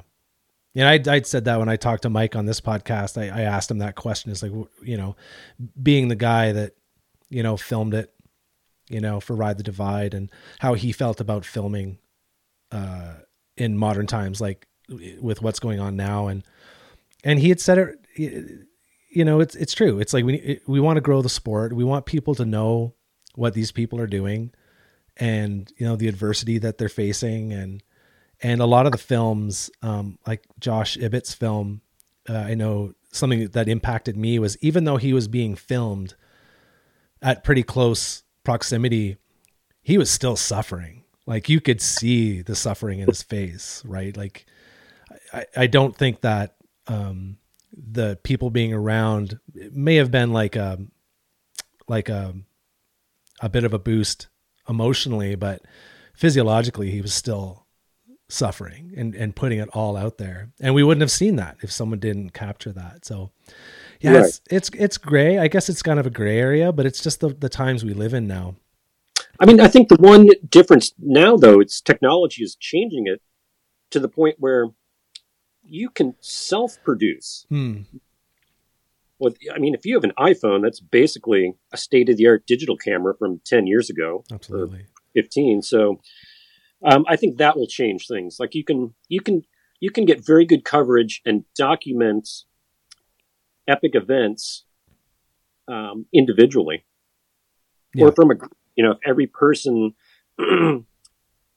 Yeah, 0.73 0.89
I 0.89 1.01
I 1.07 1.22
said 1.22 1.45
that 1.45 1.57
when 1.57 1.69
I 1.69 1.76
talked 1.76 2.03
to 2.03 2.09
Mike 2.09 2.35
on 2.35 2.45
this 2.45 2.61
podcast. 2.61 3.19
I, 3.19 3.35
I 3.35 3.41
asked 3.41 3.72
him 3.72 3.80
that 3.80 3.95
question. 3.95 4.31
It's 4.31 4.43
like, 4.43 4.51
you 4.84 4.95
know, 4.95 5.15
being 5.81 6.07
the 6.07 6.15
guy 6.15 6.51
that 6.51 6.73
you 7.30 7.43
know, 7.43 7.57
filmed 7.57 7.93
it, 7.93 8.14
you 8.89 9.01
know, 9.01 9.19
for 9.19 9.35
Ride 9.35 9.57
the 9.57 9.64
Divide 9.64 10.14
and 10.14 10.31
how 10.59 10.73
he 10.73 10.91
felt 10.91 11.19
about 11.19 11.45
filming 11.45 11.97
uh, 12.72 13.15
in 13.55 13.77
modern 13.77 14.07
times, 14.07 14.39
like 14.39 14.68
with 15.19 15.41
what's 15.41 15.59
going 15.59 15.80
on 15.80 15.95
now. 15.95 16.27
And, 16.27 16.43
and 17.23 17.39
he 17.39 17.49
had 17.49 17.59
said 17.59 17.77
it, 17.77 18.65
you 19.09 19.26
know, 19.26 19.39
it's, 19.39 19.55
it's 19.55 19.73
true. 19.73 19.99
It's 19.99 20.14
like 20.14 20.26
we, 20.26 20.59
we 20.68 20.80
want 20.80 20.97
to 20.97 21.01
grow 21.01 21.22
the 21.22 21.30
sport. 21.30 21.73
We 21.73 21.84
want 21.84 22.05
people 22.05 22.35
to 22.35 22.45
know 22.45 22.93
what 23.35 23.53
these 23.53 23.72
people 23.72 23.99
are 23.99 24.07
doing 24.07 24.53
and, 25.19 25.72
you 25.77 25.85
know, 25.85 25.95
the 25.95 26.07
adversity 26.07 26.57
that 26.60 26.77
they're 26.77 26.89
facing. 26.89 27.53
And, 27.53 27.84
and 28.41 28.61
a 28.61 28.65
lot 28.65 28.85
of 28.85 28.91
the 28.91 28.98
films, 28.98 29.69
um, 29.81 30.18
like 30.26 30.44
Josh 30.60 30.98
Ibbett's 30.98 31.34
film, 31.34 31.81
uh, 32.30 32.34
I 32.34 32.53
know 32.56 32.94
something 33.11 33.48
that 33.49 33.69
impacted 33.69 34.18
me 34.18 34.39
was 34.39 34.57
even 34.61 34.84
though 34.84 34.98
he 34.98 35.14
was 35.14 35.27
being 35.27 35.56
filmed 35.56 36.15
at 37.22 37.44
pretty 37.44 37.64
close 37.64 38.23
proximity, 38.44 39.18
he 39.81 39.98
was 39.98 40.11
still 40.11 40.35
suffering. 40.35 41.03
Like 41.26 41.49
you 41.49 41.60
could 41.60 41.81
see 41.81 42.41
the 42.41 42.56
suffering 42.56 42.99
in 42.99 43.07
his 43.07 43.22
face, 43.22 43.84
right? 43.85 44.15
Like 44.15 44.45
I, 45.34 45.45
I 45.56 45.68
don't 45.68 45.95
think 45.95 46.22
that 46.22 46.56
um, 46.88 47.38
the 47.72 48.18
people 48.23 48.49
being 48.49 48.73
around 48.73 49.39
may 49.53 49.95
have 49.95 50.11
been 50.11 50.31
like 50.31 50.56
a 50.56 50.80
like 51.88 52.10
a 52.10 52.34
a 53.41 53.49
bit 53.49 53.64
of 53.64 53.73
a 53.73 53.80
boost 53.80 54.27
emotionally, 54.69 55.35
but 55.35 55.61
physiologically 56.14 56.91
he 56.91 57.02
was 57.02 57.14
still 57.14 57.65
suffering 58.30 58.94
and 58.98 59.15
and 59.15 59.35
putting 59.35 59.60
it 59.60 59.69
all 59.69 59.95
out 59.95 60.18
there. 60.18 60.49
And 60.60 60.76
we 60.76 60.84
wouldn't 60.84 61.02
have 61.02 61.11
seen 61.11 61.38
that 61.38 61.57
if 61.61 61.72
someone 61.72 61.99
didn't 61.99 62.31
capture 62.31 62.73
that. 62.73 63.06
So 63.06 63.31
yeah, 64.02 64.11
right. 64.11 64.26
it's, 64.26 64.41
it's 64.49 64.69
it's 64.73 64.98
gray. 64.98 65.39
I 65.39 65.48
guess 65.48 65.69
it's 65.69 65.81
kind 65.81 65.99
of 65.99 66.06
a 66.06 66.11
gray 66.11 66.38
area, 66.38 66.72
but 66.72 66.85
it's 66.85 67.02
just 67.02 67.19
the 67.19 67.30
the 67.30 67.49
times 67.49 67.85
we 67.85 67.94
live 67.94 68.14
in 68.14 68.27
now. 68.27 68.56
I 69.39 69.45
mean, 69.45 69.60
I 69.60 69.68
think 69.68 69.89
the 69.89 69.95
one 69.95 70.27
difference 70.49 70.94
now 70.99 71.38
though, 71.38 71.60
it's 71.60 71.80
technology 71.81 72.44
is 72.44 72.56
changing 72.56 73.07
it 73.07 73.22
to 73.91 73.99
the 73.99 74.10
point 74.10 74.35
where 74.39 74.69
you 75.64 75.89
can 75.89 76.15
self-produce. 76.19 77.45
Hmm. 77.49 77.81
Well, 79.19 79.34
I 79.53 79.57
mean, 79.57 79.73
if 79.73 79.85
you 79.85 79.95
have 79.95 80.03
an 80.03 80.14
iPhone, 80.19 80.61
that's 80.61 80.80
basically 80.80 81.53
a 81.73 81.77
state-of-the-art 81.77 82.45
digital 82.45 82.77
camera 82.77 83.15
from 83.18 83.41
ten 83.45 83.65
years 83.65 83.89
ago, 83.89 84.23
absolutely 84.31 84.85
fifteen. 85.14 85.61
So, 85.61 85.99
um, 86.85 87.06
I 87.07 87.15
think 87.15 87.38
that 87.38 87.57
will 87.57 87.68
change 87.68 88.07
things. 88.07 88.38
Like 88.39 88.53
you 88.53 88.64
can 88.64 88.94
you 89.07 89.22
can 89.22 89.44
you 89.80 89.91
can 89.91 90.06
get 90.06 90.26
very 90.26 90.45
good 90.45 90.64
coverage 90.64 91.22
and 91.26 91.45
document 91.56 92.30
epic 93.68 93.91
events 93.94 94.65
um, 95.68 96.06
individually 96.14 96.85
yeah. 97.94 98.06
or 98.06 98.11
from 98.14 98.31
a 98.31 98.35
you 98.76 98.84
know 98.84 98.91
if 98.91 98.98
every 99.06 99.27
person 99.27 99.94
you 100.39 100.85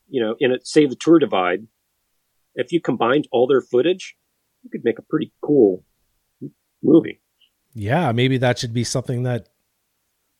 know 0.09 0.35
in 0.41 0.51
it 0.53 0.67
say 0.67 0.87
the 0.87 0.97
tour 0.97 1.19
divide 1.19 1.67
if 2.55 2.73
you 2.73 2.81
combined 2.81 3.29
all 3.31 3.47
their 3.47 3.61
footage 3.61 4.17
you 4.63 4.71
could 4.71 4.85
make 4.85 4.99
a 4.99 5.03
pretty 5.03 5.33
cool 5.43 5.85
movie 6.83 7.21
yeah 7.75 8.13
maybe 8.13 8.39
that 8.39 8.59
should 8.59 8.73
be 8.73 8.85
something 8.85 9.23
that 9.23 9.49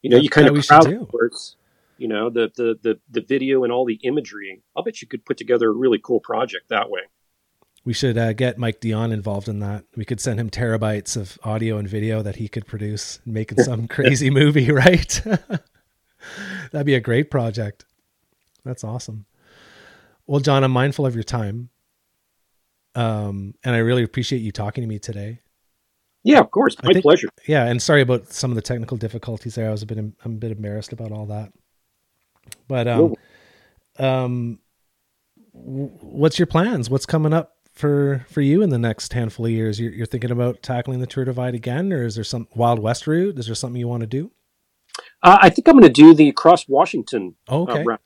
you 0.03 0.11
know 0.11 0.17
you 0.17 0.29
kind 0.29 0.49
of 0.49 0.55
crowdsource 0.55 1.57
you 1.99 2.09
know 2.09 2.31
the, 2.31 2.51
the 2.57 2.79
the 2.83 3.01
the 3.11 3.21
video 3.21 3.65
and 3.65 3.73
all 3.73 3.85
the 3.85 4.01
imagery 4.03 4.63
i'll 4.77 4.83
bet 4.83 5.03
you 5.03 5.09
could 5.09 5.25
put 5.25 5.37
together 5.37 5.69
a 5.69 5.73
really 5.73 5.99
cool 6.03 6.21
project 6.21 6.69
that 6.69 6.91
way 6.91 7.01
we 7.85 7.93
should 7.95 8.19
uh, 8.19 8.33
get 8.35 8.59
Mike 8.59 8.81
Dion 8.81 9.11
involved 9.11 9.49
in 9.49 9.61
that. 9.61 9.85
We 9.97 10.05
could 10.05 10.21
send 10.21 10.39
him 10.39 10.51
terabytes 10.51 11.17
of 11.17 11.39
audio 11.43 11.79
and 11.79 11.89
video 11.89 12.23
that 12.23 12.37
he 12.37 12.47
could 12.49 12.67
produce, 12.67 13.21
making 13.25 13.59
some 13.65 13.89
crazy 13.89 14.31
movie, 14.31 14.71
right? 14.71 15.23
That'd 16.73 16.87
be 16.87 16.95
a 16.95 17.01
great 17.01 17.31
project. 17.31 17.87
That's 18.65 18.85
awesome. 18.85 19.25
Well, 20.27 20.41
John, 20.41 20.63
I'm 20.63 20.73
mindful 20.73 21.07
of 21.07 21.15
your 21.15 21.25
time. 21.25 21.71
Um, 22.95 23.55
and 23.65 23.75
I 23.75 23.79
really 23.79 24.03
appreciate 24.03 24.41
you 24.41 24.53
talking 24.53 24.83
to 24.83 24.89
me 24.89 24.99
today. 24.99 25.41
Yeah, 26.23 26.41
of 26.41 26.51
course. 26.51 26.77
My 26.83 26.93
think, 26.93 27.03
pleasure. 27.03 27.29
Yeah. 27.47 27.67
And 27.67 27.81
sorry 27.81 28.03
about 28.03 28.33
some 28.33 28.51
of 28.51 28.55
the 28.55 28.63
technical 28.63 28.97
difficulties 28.97 29.55
there. 29.55 29.69
I 29.69 29.73
was 29.73 29.83
a 29.83 29.87
bit, 29.87 29.99
I'm 29.99 30.15
a 30.25 30.29
bit 30.29 30.53
embarrassed 30.53 30.93
about 30.93 31.13
all 31.13 31.27
that, 31.27 31.53
but, 32.69 32.89
um, 32.89 33.15
um, 33.99 34.59
what's 35.53 36.39
your 36.39 36.47
plans? 36.47 36.91
What's 36.91 37.07
coming 37.07 37.33
up 37.33 37.57
for 37.73 38.25
for 38.29 38.41
you 38.41 38.63
in 38.63 38.71
the 38.71 38.79
next 38.79 39.13
handful 39.13 39.47
of 39.47 39.53
years? 39.53 39.81
You're, 39.81 39.93
you're, 39.93 40.07
thinking 40.07 40.31
about 40.31 40.63
tackling 40.63 41.01
the 41.01 41.07
Tour 41.07 41.25
Divide 41.25 41.55
again, 41.55 41.93
or 41.93 42.05
is 42.05 42.15
there 42.15 42.25
some 42.25 42.49
Wild 42.55 42.79
West 42.79 43.07
route? 43.07 43.39
Is 43.39 43.47
there 43.47 43.55
something 43.55 43.79
you 43.79 43.89
want 43.89 44.03
to 44.03 44.07
do? 44.07 44.31
Uh, 45.23 45.39
I 45.41 45.51
think 45.51 45.69
I'm 45.69 45.75
going 45.75 45.85
to 45.85 45.89
do 45.89 46.15
the 46.15 46.33
Cross 46.33 46.69
Washington. 46.69 47.37
Oh, 47.49 47.63
okay. 47.63 47.85
Uh, 47.89 47.97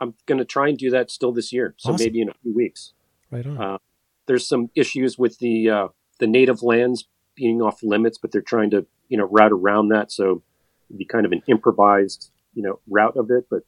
I'm 0.00 0.14
going 0.26 0.38
to 0.38 0.44
try 0.44 0.68
and 0.68 0.76
do 0.76 0.90
that 0.90 1.10
still 1.10 1.32
this 1.32 1.52
year, 1.52 1.74
so 1.78 1.92
awesome. 1.92 2.04
maybe 2.04 2.20
in 2.20 2.28
a 2.28 2.34
few 2.42 2.54
weeks. 2.54 2.92
Right 3.30 3.46
on. 3.46 3.60
Uh, 3.60 3.78
there's 4.26 4.46
some 4.46 4.70
issues 4.74 5.18
with 5.18 5.38
the 5.38 5.70
uh, 5.70 5.88
the 6.18 6.26
native 6.26 6.62
lands 6.62 7.06
being 7.36 7.62
off 7.62 7.82
limits, 7.82 8.18
but 8.18 8.32
they're 8.32 8.42
trying 8.42 8.70
to 8.70 8.86
you 9.08 9.18
know 9.18 9.28
route 9.30 9.52
around 9.52 9.88
that, 9.88 10.10
so 10.10 10.42
it'd 10.88 10.98
be 10.98 11.04
kind 11.04 11.26
of 11.26 11.32
an 11.32 11.42
improvised 11.46 12.30
you 12.54 12.62
know 12.62 12.80
route 12.88 13.16
of 13.16 13.30
it. 13.30 13.46
But 13.50 13.62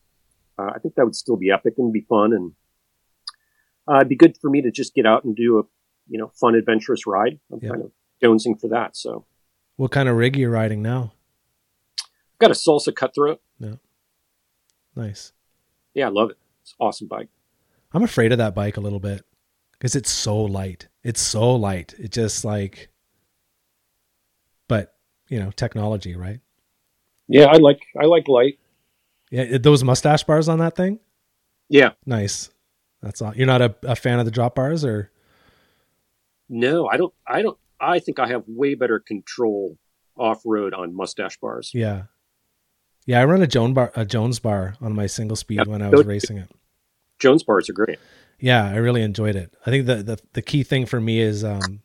uh, 0.59 0.73
I 0.75 0.79
think 0.79 0.95
that 0.97 1.05
would 1.05 1.15
still 1.15 1.37
be 1.37 1.51
epic 1.51 1.75
and 1.79 1.93
be 1.93 2.01
fun 2.09 2.33
and 2.33 2.53
uh, 3.89 3.97
it'd 3.97 4.09
be 4.09 4.17
good 4.17 4.37
for 4.41 4.51
me 4.51 4.61
to 4.63 4.71
just 4.71 4.95
get 4.95 5.07
out 5.07 5.25
and 5.25 5.35
do 5.35 5.59
a 5.59 5.63
you 6.09 6.19
know 6.19 6.31
fun 6.39 6.55
adventurous 6.55 7.07
ride. 7.07 7.39
I'm 7.53 7.61
yeah. 7.63 7.71
kind 7.71 7.83
of 7.83 7.93
jonesing 8.23 8.61
for 8.61 8.69
that. 8.69 8.97
So, 8.97 9.25
what 9.77 9.91
kind 9.91 10.09
of 10.09 10.17
rig 10.17 10.37
are 10.37 10.41
you 10.41 10.51
riding 10.51 10.83
now? 10.83 11.13
I've 12.01 12.39
got 12.39 12.51
a 12.51 12.55
Salsa 12.55 12.95
Cutthroat. 12.95 13.41
Yeah, 13.59 13.77
nice. 14.95 15.33
Yeah, 15.95 16.07
I 16.07 16.11
love 16.11 16.31
it. 16.31 16.37
It's 16.63 16.75
awesome 16.79 17.09
bike. 17.09 17.29
I'm 17.93 18.03
afraid 18.03 18.33
of 18.33 18.39
that 18.39 18.55
bike 18.55 18.77
a 18.77 18.81
little 18.81 19.01
bit 19.01 19.25
because 19.73 19.97
it's 19.97 20.11
so 20.11 20.37
light. 20.37 20.89
It's 21.03 21.21
so 21.21 21.55
light. 21.55 21.95
It 21.99 22.13
just 22.13 22.45
like, 22.45 22.91
but 24.69 24.95
you 25.29 25.39
know, 25.39 25.51
technology, 25.51 26.17
right? 26.17 26.41
Yeah, 27.29 27.47
I 27.47 27.57
like 27.57 27.81
I 28.01 28.07
like 28.07 28.29
light. 28.29 28.59
Yeah, 29.31 29.59
those 29.59 29.85
mustache 29.85 30.25
bars 30.25 30.49
on 30.49 30.59
that 30.59 30.77
thing. 30.77 31.01
Yeah, 31.69 31.91
nice. 32.07 32.51
That's 33.03 33.23
all. 33.23 33.35
You're 33.35 33.47
not 33.47 33.63
a, 33.63 33.75
a 33.83 33.95
fan 33.95 34.19
of 34.19 34.25
the 34.25 34.31
drop 34.31 34.55
bars, 34.55 34.85
or 34.85 35.11
no? 36.49 36.89
I 36.89 36.97
don't. 36.97 37.15
I 37.27 37.43
don't. 37.43 37.59
I 37.81 37.99
think 37.99 38.19
I 38.19 38.29
have 38.29 38.45
way 38.47 38.75
better 38.75 38.99
control 38.99 39.77
off 40.17 40.43
road 40.45 40.75
on 40.75 40.95
mustache 40.95 41.37
bars. 41.39 41.71
Yeah, 41.75 42.05
yeah. 43.07 43.21
I 43.21 43.25
run 43.25 43.43
a 43.43 43.47
Jones 43.47 43.75
bar, 43.75 43.93
a 43.95 44.05
Jones 44.05 44.39
bar 44.39 44.77
on 44.81 44.95
my 44.95 45.07
single 45.07 45.37
speed 45.37 45.67
when 45.67 45.83
I 45.83 45.91
was 45.91 46.07
racing 46.07 46.39
it. 46.39 46.51
Jones 47.19 47.43
bars 47.43 47.69
are 47.69 47.75
great. 47.75 47.99
Yeah, 48.41 48.65
I 48.65 48.77
really 48.77 49.03
enjoyed 49.03 49.37
it. 49.37 49.55
I 49.67 49.71
think 49.71 49.87
the 49.87 49.97
the, 49.97 50.19
the 50.33 50.43
key 50.43 50.63
thing 50.63 50.87
for 50.87 51.01
me 51.01 51.21
is 51.21 51.45
um, 51.45 51.83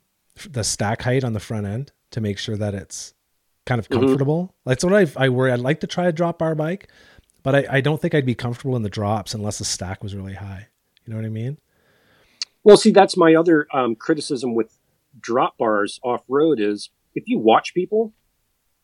the 0.50 0.64
stack 0.64 1.02
height 1.02 1.24
on 1.24 1.34
the 1.34 1.40
front 1.40 1.68
end 1.68 1.92
to 2.14 2.22
make 2.22 2.38
sure 2.38 2.58
that 2.58 2.74
it's 2.74 3.14
kind 3.66 3.80
of 3.80 3.88
mm-hmm. 3.90 4.06
comfortable. 4.06 4.44
Mm-hmm. 4.46 4.70
That's 4.70 4.84
what 4.84 4.94
I 4.94 5.26
I 5.26 5.30
worry. 5.30 5.52
I'd 5.52 5.60
like 5.60 5.82
to 5.82 5.88
try 5.88 6.08
a 6.08 6.12
drop 6.12 6.40
bar 6.40 6.56
bike, 6.56 6.90
but 7.44 7.56
I, 7.56 7.66
I 7.70 7.82
don't 7.82 8.02
think 8.02 8.16
I'd 8.16 8.26
be 8.26 8.36
comfortable 8.36 8.76
in 8.76 8.84
the 8.84 8.90
drops 8.90 9.34
unless 9.34 9.60
the 9.60 9.66
stack 9.66 10.02
was 10.02 10.16
really 10.16 10.36
high. 10.36 10.68
You 11.06 11.12
know 11.12 11.18
what 11.18 11.26
I 11.26 11.30
mean? 11.30 11.58
Well, 12.64 12.78
see, 12.78 12.92
that's 12.92 13.18
my 13.18 13.36
other 13.36 13.68
um, 13.74 13.96
criticism 13.96 14.56
with 14.56 14.80
drop 15.20 15.58
bars 15.58 16.00
off 16.04 16.24
road 16.28 16.60
is 16.60 16.90
if 17.14 17.28
you 17.28 17.38
watch 17.38 17.74
people, 17.74 18.14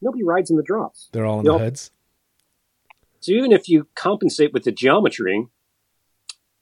nobody 0.01 0.23
rides 0.23 0.51
in 0.51 0.57
the 0.57 0.63
drops. 0.63 1.09
They're 1.13 1.25
all 1.25 1.39
in 1.39 1.45
you 1.45 1.51
the 1.53 1.57
know? 1.57 1.63
heads. 1.63 1.91
So 3.21 3.31
even 3.31 3.51
if 3.51 3.67
you 3.67 3.87
compensate 3.95 4.53
with 4.53 4.63
the 4.63 4.71
geometry, 4.71 5.47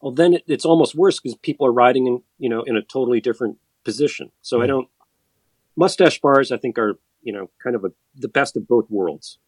well, 0.01 0.11
then 0.11 0.33
it, 0.33 0.43
it's 0.47 0.65
almost 0.65 0.95
worse 0.95 1.19
because 1.19 1.35
people 1.37 1.65
are 1.65 1.71
riding 1.71 2.07
in 2.07 2.23
you 2.37 2.49
know 2.49 2.61
in 2.63 2.75
a 2.75 2.81
totally 2.81 3.19
different 3.19 3.57
position. 3.83 4.31
So 4.41 4.61
I 4.61 4.67
don't. 4.67 4.87
Mustache 5.77 6.19
bars, 6.19 6.51
I 6.51 6.57
think, 6.57 6.77
are 6.77 6.99
you 7.21 7.31
know 7.31 7.49
kind 7.63 7.75
of 7.75 7.85
a, 7.85 7.89
the 8.15 8.27
best 8.27 8.57
of 8.57 8.67
both 8.67 8.89
worlds. 8.89 9.39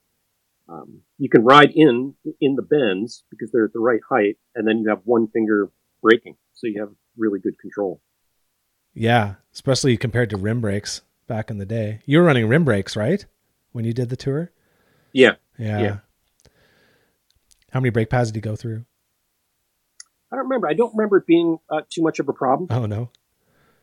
Um, 0.70 1.02
you 1.18 1.30
can 1.30 1.44
ride 1.44 1.72
in 1.74 2.14
in 2.40 2.56
the 2.56 2.62
bends 2.62 3.24
because 3.30 3.52
they're 3.52 3.66
at 3.66 3.74
the 3.74 3.80
right 3.80 4.02
height, 4.08 4.38
and 4.56 4.68
then 4.68 4.80
you 4.80 4.90
have 4.90 5.02
one 5.04 5.28
finger 5.28 5.72
braking, 6.02 6.36
so 6.54 6.68
you 6.68 6.80
have 6.80 6.92
really 7.18 7.40
good 7.40 7.58
control. 7.60 8.02
Yeah, 8.94 9.36
especially 9.54 9.98
compared 9.98 10.30
to 10.30 10.38
rim 10.38 10.62
brakes 10.62 11.02
back 11.28 11.50
in 11.50 11.58
the 11.58 11.66
day. 11.66 12.02
You 12.06 12.20
were 12.20 12.26
running 12.26 12.48
rim 12.48 12.66
brakes, 12.66 12.96
right? 12.96 13.26
When 13.72 13.86
you 13.86 13.94
did 13.94 14.10
the 14.10 14.16
tour? 14.16 14.52
Yeah. 15.14 15.36
Yeah. 15.58 15.82
yeah. 15.82 15.98
How 17.72 17.80
many 17.80 17.92
brake 17.92 18.10
pads 18.10 18.32
did 18.32 18.38
you 18.38 18.42
go 18.42 18.56
through? 18.56 18.86
I 20.32 20.36
don't 20.36 20.46
remember. 20.46 20.68
I 20.68 20.74
don't 20.74 20.94
remember 20.94 21.18
it 21.18 21.26
being 21.26 21.60
uh, 21.70 21.82
too 21.90 22.02
much 22.02 22.20
of 22.20 22.30
a 22.30 22.34
problem. 22.34 22.68
Oh 22.72 22.86
no. 22.86 23.10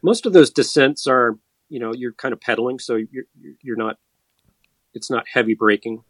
Most 0.02 0.26
of 0.26 0.32
those 0.32 0.50
descents 0.50 1.06
are, 1.06 1.38
you 1.68 1.80
know, 1.80 1.92
you're 1.94 2.12
kind 2.12 2.32
of 2.32 2.40
pedaling, 2.40 2.78
so 2.78 2.96
you're 2.96 3.24
you're 3.62 3.76
not. 3.76 3.98
It's 4.94 5.10
not 5.10 5.24
heavy 5.32 5.54
braking. 5.54 6.04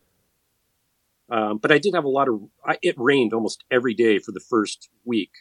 Um, 1.28 1.58
but 1.58 1.72
I 1.72 1.78
did 1.78 1.94
have 1.94 2.04
a 2.04 2.08
lot 2.08 2.28
of. 2.28 2.40
I, 2.64 2.78
it 2.82 2.94
rained 2.98 3.32
almost 3.32 3.64
every 3.70 3.94
day 3.94 4.18
for 4.18 4.32
the 4.32 4.40
first 4.40 4.88
week, 5.04 5.32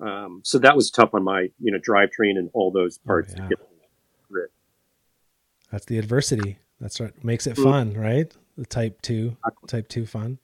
um, 0.00 0.42
so 0.44 0.58
that 0.58 0.76
was 0.76 0.90
tough 0.90 1.14
on 1.14 1.24
my, 1.24 1.50
you 1.58 1.72
know, 1.72 1.78
drivetrain 1.78 2.38
and 2.38 2.50
all 2.52 2.70
those 2.70 2.98
oh, 3.04 3.06
parts 3.06 3.34
oh, 3.38 3.48
yeah. 3.50 3.56
That's 5.72 5.86
the 5.86 5.98
adversity. 5.98 6.58
That's 6.80 6.98
what 6.98 7.22
makes 7.22 7.46
it 7.46 7.54
mm-hmm. 7.54 7.62
fun, 7.62 7.94
right? 7.94 8.32
the 8.60 8.66
type 8.66 9.00
two, 9.00 9.36
type 9.66 9.88
two 9.88 10.04
fun. 10.04 10.38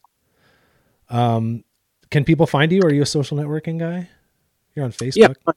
Um, 1.11 1.65
can 2.11 2.25
people 2.25 2.47
find 2.47 2.73
you? 2.73 2.81
Are 2.83 2.93
you 2.93 3.03
a 3.03 3.07
social 3.07 3.37
networking 3.37 3.79
guy? 3.79 4.09
You're 4.75 4.87
on 4.87 4.93
Facebook. 4.93 5.17
Yeah, 5.17 5.53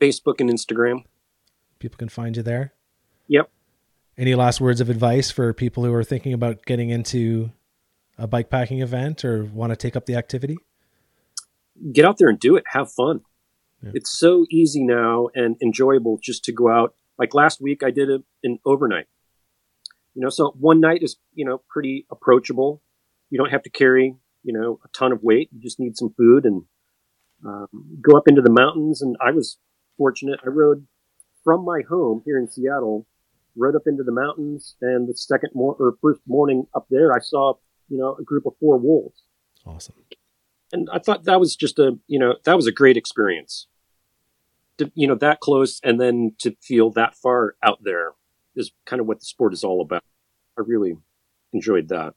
Facebook 0.00 0.40
and 0.40 0.50
Instagram. 0.50 1.04
People 1.82 1.98
can 1.98 2.08
find 2.08 2.36
you 2.36 2.44
there. 2.44 2.72
Yep. 3.26 3.50
Any 4.16 4.36
last 4.36 4.60
words 4.60 4.80
of 4.80 4.88
advice 4.88 5.32
for 5.32 5.52
people 5.52 5.84
who 5.84 5.92
are 5.92 6.04
thinking 6.04 6.32
about 6.32 6.64
getting 6.64 6.90
into 6.90 7.50
a 8.16 8.28
bike 8.28 8.50
packing 8.50 8.80
event 8.80 9.24
or 9.24 9.42
want 9.42 9.70
to 9.70 9.76
take 9.76 9.96
up 9.96 10.06
the 10.06 10.14
activity? 10.14 10.58
Get 11.92 12.04
out 12.04 12.18
there 12.18 12.28
and 12.28 12.38
do 12.38 12.54
it. 12.54 12.62
Have 12.68 12.92
fun. 12.92 13.22
Yeah. 13.82 13.90
It's 13.94 14.16
so 14.16 14.46
easy 14.48 14.84
now 14.84 15.26
and 15.34 15.56
enjoyable 15.60 16.20
just 16.22 16.44
to 16.44 16.52
go 16.52 16.70
out. 16.70 16.94
Like 17.18 17.34
last 17.34 17.60
week, 17.60 17.82
I 17.82 17.90
did 17.90 18.08
a, 18.08 18.22
an 18.44 18.60
overnight. 18.64 19.08
You 20.14 20.22
know, 20.22 20.28
so 20.28 20.54
one 20.56 20.78
night 20.78 21.02
is 21.02 21.16
you 21.34 21.44
know 21.44 21.62
pretty 21.68 22.06
approachable. 22.12 22.80
You 23.28 23.38
don't 23.38 23.50
have 23.50 23.64
to 23.64 23.70
carry 23.70 24.14
you 24.44 24.52
know 24.52 24.78
a 24.84 24.88
ton 24.96 25.10
of 25.10 25.24
weight. 25.24 25.48
You 25.52 25.60
just 25.60 25.80
need 25.80 25.96
some 25.96 26.14
food 26.16 26.44
and 26.44 26.62
um, 27.44 27.66
go 28.00 28.16
up 28.16 28.28
into 28.28 28.40
the 28.40 28.52
mountains. 28.52 29.02
And 29.02 29.16
I 29.20 29.32
was 29.32 29.58
fortunate. 29.96 30.38
I 30.46 30.48
rode 30.48 30.86
from 31.44 31.64
my 31.64 31.82
home 31.88 32.22
here 32.24 32.38
in 32.38 32.48
Seattle, 32.48 33.06
rode 33.56 33.76
up 33.76 33.82
into 33.86 34.02
the 34.02 34.12
mountains, 34.12 34.76
and 34.80 35.08
the 35.08 35.14
second 35.14 35.50
mor- 35.54 35.76
or 35.78 35.96
first 36.00 36.20
morning 36.26 36.66
up 36.74 36.86
there, 36.90 37.12
I 37.12 37.20
saw 37.20 37.54
you 37.88 37.98
know 37.98 38.16
a 38.18 38.22
group 38.22 38.46
of 38.46 38.54
four 38.60 38.78
wolves. 38.78 39.22
Awesome. 39.66 39.94
And 40.72 40.88
I 40.90 40.98
thought 40.98 41.24
that 41.24 41.40
was 41.40 41.54
just 41.54 41.78
a 41.78 41.98
you 42.06 42.18
know 42.18 42.36
that 42.44 42.56
was 42.56 42.66
a 42.66 42.72
great 42.72 42.96
experience. 42.96 43.66
To, 44.78 44.90
you 44.94 45.06
know 45.06 45.16
that 45.16 45.40
close 45.40 45.80
and 45.84 46.00
then 46.00 46.34
to 46.38 46.56
feel 46.62 46.90
that 46.92 47.14
far 47.14 47.56
out 47.62 47.82
there 47.82 48.12
is 48.56 48.72
kind 48.86 49.00
of 49.00 49.06
what 49.06 49.20
the 49.20 49.26
sport 49.26 49.52
is 49.52 49.64
all 49.64 49.82
about. 49.82 50.02
I 50.58 50.62
really 50.66 50.94
enjoyed 51.52 51.88
that. 51.88 52.14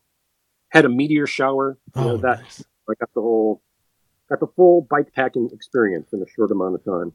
Had 0.69 0.85
a 0.85 0.89
meteor 0.89 1.27
shower. 1.27 1.77
You 1.95 2.01
oh, 2.01 2.07
know, 2.07 2.17
that 2.17 2.41
nice. 2.41 2.63
I 2.89 2.93
got 2.99 3.13
the 3.13 3.21
whole 3.21 3.61
got 4.29 4.39
the 4.39 4.47
full 4.55 4.87
bike 4.89 5.13
packing 5.13 5.49
experience 5.53 6.13
in 6.13 6.21
a 6.21 6.29
short 6.35 6.51
amount 6.51 6.75
of 6.75 6.83
time. 6.83 7.13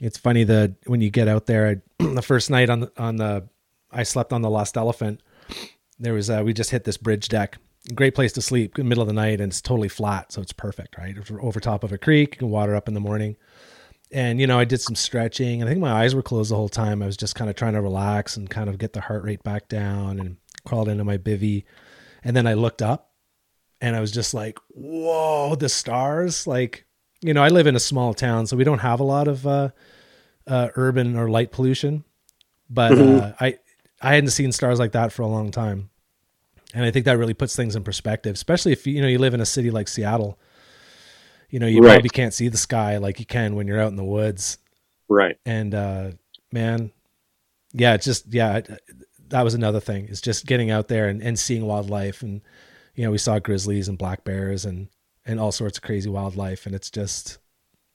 It's 0.00 0.18
funny 0.18 0.44
that 0.44 0.74
when 0.86 1.00
you 1.00 1.10
get 1.10 1.28
out 1.28 1.46
there, 1.46 1.82
the 1.98 2.22
first 2.22 2.50
night 2.50 2.70
on 2.70 2.80
the 2.80 2.92
on 2.96 3.16
the, 3.16 3.48
I 3.90 4.02
slept 4.02 4.32
on 4.32 4.42
the 4.42 4.50
Lost 4.50 4.76
Elephant. 4.76 5.20
There 5.98 6.14
was 6.14 6.30
uh, 6.30 6.42
we 6.44 6.52
just 6.52 6.70
hit 6.70 6.84
this 6.84 6.96
bridge 6.96 7.28
deck. 7.28 7.58
Great 7.94 8.14
place 8.14 8.32
to 8.32 8.42
sleep, 8.42 8.76
middle 8.76 9.02
of 9.02 9.08
the 9.08 9.14
night, 9.14 9.40
and 9.40 9.50
it's 9.50 9.62
totally 9.62 9.88
flat, 9.88 10.30
so 10.32 10.42
it's 10.42 10.52
perfect, 10.52 10.98
right? 10.98 11.16
It's 11.16 11.30
over 11.30 11.58
top 11.58 11.84
of 11.84 11.92
a 11.92 11.98
creek, 11.98 12.34
you 12.34 12.38
can 12.40 12.50
water 12.50 12.74
up 12.74 12.86
in 12.86 12.94
the 12.94 13.00
morning. 13.00 13.36
And 14.12 14.40
you 14.40 14.46
know, 14.46 14.58
I 14.58 14.64
did 14.64 14.80
some 14.80 14.94
stretching, 14.94 15.60
and 15.60 15.68
I 15.68 15.72
think 15.72 15.80
my 15.80 15.92
eyes 15.92 16.14
were 16.14 16.22
closed 16.22 16.50
the 16.50 16.56
whole 16.56 16.68
time. 16.68 17.02
I 17.02 17.06
was 17.06 17.16
just 17.16 17.34
kind 17.34 17.50
of 17.50 17.56
trying 17.56 17.74
to 17.74 17.82
relax 17.82 18.36
and 18.36 18.48
kind 18.48 18.68
of 18.68 18.78
get 18.78 18.92
the 18.92 19.00
heart 19.00 19.24
rate 19.24 19.42
back 19.42 19.68
down, 19.68 20.20
and 20.20 20.36
crawled 20.64 20.88
into 20.88 21.04
my 21.04 21.18
bivy. 21.18 21.64
And 22.22 22.36
then 22.36 22.46
I 22.46 22.54
looked 22.54 22.82
up, 22.82 23.12
and 23.80 23.96
I 23.96 24.00
was 24.00 24.12
just 24.12 24.34
like, 24.34 24.58
"Whoa, 24.70 25.54
the 25.56 25.68
stars!" 25.68 26.46
Like 26.46 26.86
you 27.20 27.34
know, 27.34 27.42
I 27.42 27.48
live 27.48 27.66
in 27.66 27.76
a 27.76 27.80
small 27.80 28.14
town, 28.14 28.46
so 28.46 28.56
we 28.56 28.64
don't 28.64 28.78
have 28.78 29.00
a 29.00 29.04
lot 29.04 29.28
of 29.28 29.46
uh, 29.46 29.70
uh, 30.46 30.68
urban 30.74 31.16
or 31.16 31.28
light 31.28 31.50
pollution. 31.50 32.04
But 32.70 32.92
mm-hmm. 32.92 33.24
uh, 33.24 33.32
I 33.40 33.58
I 34.00 34.14
hadn't 34.14 34.30
seen 34.30 34.52
stars 34.52 34.78
like 34.78 34.92
that 34.92 35.12
for 35.12 35.22
a 35.22 35.26
long 35.26 35.50
time, 35.50 35.90
and 36.74 36.84
I 36.84 36.90
think 36.90 37.06
that 37.06 37.18
really 37.18 37.34
puts 37.34 37.56
things 37.56 37.76
in 37.76 37.82
perspective, 37.82 38.34
especially 38.34 38.72
if 38.72 38.86
you, 38.86 39.00
know 39.00 39.08
you 39.08 39.18
live 39.18 39.34
in 39.34 39.40
a 39.40 39.46
city 39.46 39.70
like 39.70 39.88
Seattle. 39.88 40.38
You 41.50 41.58
know, 41.58 41.66
you 41.66 41.80
right. 41.80 41.94
probably 41.94 42.10
can't 42.10 42.34
see 42.34 42.48
the 42.48 42.58
sky 42.58 42.98
like 42.98 43.18
you 43.18 43.26
can 43.26 43.54
when 43.54 43.66
you're 43.66 43.80
out 43.80 43.88
in 43.88 43.96
the 43.96 44.04
woods. 44.04 44.58
Right. 45.08 45.38
And 45.46 45.74
uh, 45.74 46.10
man, 46.52 46.92
yeah, 47.72 47.94
it's 47.94 48.04
just 48.04 48.32
yeah, 48.32 48.60
that 49.28 49.42
was 49.42 49.54
another 49.54 49.80
thing. 49.80 50.06
Is 50.06 50.20
just 50.20 50.46
getting 50.46 50.70
out 50.70 50.88
there 50.88 51.08
and, 51.08 51.22
and 51.22 51.38
seeing 51.38 51.64
wildlife, 51.64 52.22
and 52.22 52.42
you 52.94 53.04
know, 53.04 53.10
we 53.10 53.18
saw 53.18 53.38
grizzlies 53.38 53.88
and 53.88 53.96
black 53.96 54.24
bears 54.24 54.66
and 54.66 54.88
and 55.28 55.38
all 55.38 55.52
sorts 55.52 55.78
of 55.78 55.84
crazy 55.84 56.08
wildlife. 56.08 56.66
And 56.66 56.74
it's 56.74 56.90
just, 56.90 57.38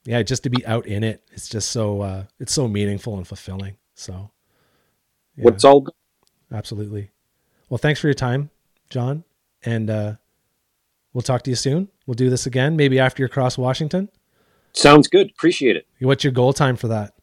yeah, 0.06 0.22
just 0.22 0.44
to 0.44 0.50
be 0.50 0.66
out 0.66 0.86
in 0.86 1.04
it, 1.04 1.24
it's 1.32 1.50
just 1.50 1.72
so, 1.72 2.02
uh, 2.02 2.24
it's 2.40 2.54
so 2.54 2.68
meaningful 2.68 3.18
and 3.18 3.28
fulfilling. 3.28 3.76
So, 3.96 4.32
yeah. 5.36 5.44
what's 5.44 5.66
all 5.66 5.88
absolutely. 6.52 7.10
Well, 7.70 7.80
thanks 7.80 8.00
for 8.00 8.08
your 8.08 8.14
time, 8.14 8.52
John. 8.90 9.24
And, 9.64 9.90
uh, 9.90 10.14
we'll 11.14 11.24
talk 11.24 11.42
to 11.44 11.50
you 11.50 11.56
soon. 11.56 11.90
We'll 12.06 12.14
do 12.14 12.30
this 12.30 12.46
again, 12.46 12.76
maybe 12.76 13.00
after 13.00 13.22
you're 13.22 13.28
across 13.28 13.58
Washington. 13.58 14.10
Sounds 14.74 15.08
good. 15.08 15.32
Appreciate 15.32 15.76
it. 15.76 15.88
What's 16.00 16.24
your 16.24 16.34
goal 16.34 16.54
time 16.54 16.76
for 16.76 16.88
that? 16.90 17.14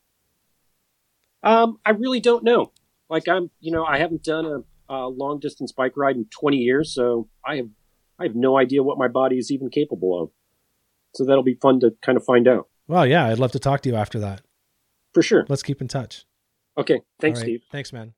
Um, 1.43 1.79
I 1.87 1.91
really 1.91 2.21
don't 2.21 2.45
know. 2.45 2.73
Like 3.09 3.29
I'm, 3.29 3.51
you 3.61 3.73
know, 3.73 3.85
I 3.85 3.99
haven't 3.99 4.23
done 4.23 4.47
a, 4.47 4.95
a 4.95 5.09
long 5.09 5.41
distance 5.41 5.73
bike 5.73 5.97
ride 5.97 6.17
in 6.17 6.27
20 6.27 6.57
years, 6.59 6.93
so 6.93 7.29
I 7.45 7.57
have 7.57 7.69
I 8.21 8.25
have 8.25 8.37
no 8.37 8.59
idea 8.59 8.83
what 8.83 8.99
my 8.99 9.09
body 9.09 9.39
is 9.39 9.51
even 9.51 9.71
capable 9.71 10.23
of. 10.23 10.31
So 11.15 11.25
that'll 11.25 11.43
be 11.43 11.55
fun 11.55 11.81
to 11.81 11.93
kind 12.03 12.17
of 12.17 12.25
find 12.25 12.47
out. 12.47 12.69
Well, 12.87 13.07
yeah, 13.07 13.27
I'd 13.27 13.39
love 13.39 13.53
to 13.53 13.59
talk 13.59 13.81
to 13.83 13.89
you 13.89 13.97
after 13.97 14.21
that. 14.21 14.43
For 15.15 15.23
sure. 15.23 15.47
Let's 15.49 15.63
keep 15.63 15.81
in 15.81 15.89
touch. 15.89 16.27
Okay. 16.79 17.01
Thanks, 17.19 17.41
right. 17.41 17.45
Steve. 17.47 17.63
Thanks, 17.73 17.93
man. 17.93 18.13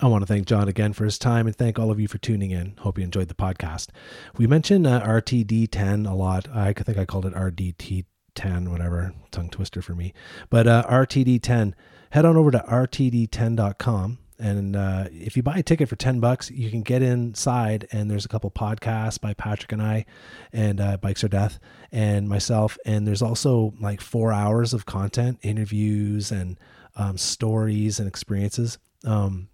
I 0.00 0.06
want 0.06 0.22
to 0.22 0.26
thank 0.26 0.46
John 0.46 0.68
again 0.68 0.92
for 0.92 1.04
his 1.04 1.18
time 1.18 1.46
and 1.46 1.56
thank 1.56 1.78
all 1.78 1.90
of 1.90 1.98
you 1.98 2.06
for 2.06 2.18
tuning 2.18 2.52
in. 2.52 2.76
Hope 2.78 2.98
you 2.98 3.04
enjoyed 3.04 3.26
the 3.26 3.34
podcast. 3.34 3.88
We 4.36 4.46
mentioned 4.46 4.86
uh, 4.86 5.02
RTD10 5.02 6.08
a 6.08 6.14
lot. 6.14 6.48
I 6.54 6.72
think 6.72 6.98
I 6.98 7.04
called 7.04 7.26
it 7.26 7.34
RDT10, 7.34 8.68
whatever, 8.68 9.12
tongue 9.32 9.50
twister 9.50 9.82
for 9.82 9.96
me. 9.96 10.12
But 10.50 10.68
uh, 10.68 10.84
RTD10, 10.88 11.72
head 12.10 12.24
on 12.24 12.36
over 12.36 12.52
to 12.52 12.58
RTD10.com 12.68 14.18
and 14.38 14.76
uh, 14.76 15.06
if 15.10 15.36
you 15.36 15.42
buy 15.42 15.58
a 15.58 15.62
ticket 15.62 15.88
for 15.88 15.96
10 15.96 16.20
bucks, 16.20 16.50
you 16.50 16.70
can 16.70 16.82
get 16.82 17.02
inside 17.02 17.88
and 17.90 18.10
there's 18.10 18.24
a 18.24 18.28
couple 18.28 18.50
podcasts 18.50 19.20
by 19.20 19.34
Patrick 19.34 19.72
and 19.72 19.82
I 19.82 20.04
and 20.52 20.80
uh, 20.80 20.96
Bikes 20.96 21.24
or 21.24 21.28
Death 21.28 21.58
and 21.90 22.28
myself. 22.28 22.78
And 22.84 23.06
there's 23.06 23.22
also 23.22 23.74
like 23.80 24.00
four 24.00 24.32
hours 24.32 24.72
of 24.72 24.86
content, 24.86 25.38
interviews 25.42 26.30
and 26.30 26.58
um, 26.94 27.18
stories 27.18 27.98
and 27.98 28.06
experiences. 28.06 28.78
Um, 29.04 29.48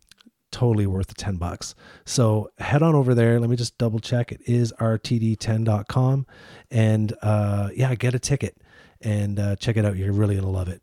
totally 0.51 0.87
worth 0.87 1.09
the 1.09 1.15
10 1.15 1.37
bucks. 1.37 1.75
So 2.05 2.51
head 2.59 2.83
on 2.83 2.95
over 2.95 3.15
there. 3.15 3.41
Let 3.41 3.51
me 3.51 3.57
just 3.57 3.77
double 3.79 3.99
check. 3.99 4.33
It 4.33 4.41
is 4.47 4.73
rtd10.com. 4.75 6.27
And 6.71 7.13
uh, 7.23 7.71
yeah, 7.75 7.95
get 7.95 8.15
a 8.15 8.19
ticket 8.19 8.59
and 9.01 9.41
uh, 9.41 9.57
check 9.57 9.77
it 9.77 9.85
out. 9.85 9.97
You're 9.97 10.13
really 10.13 10.37
to 10.37 10.47
love 10.47 10.69
it. 10.69 10.81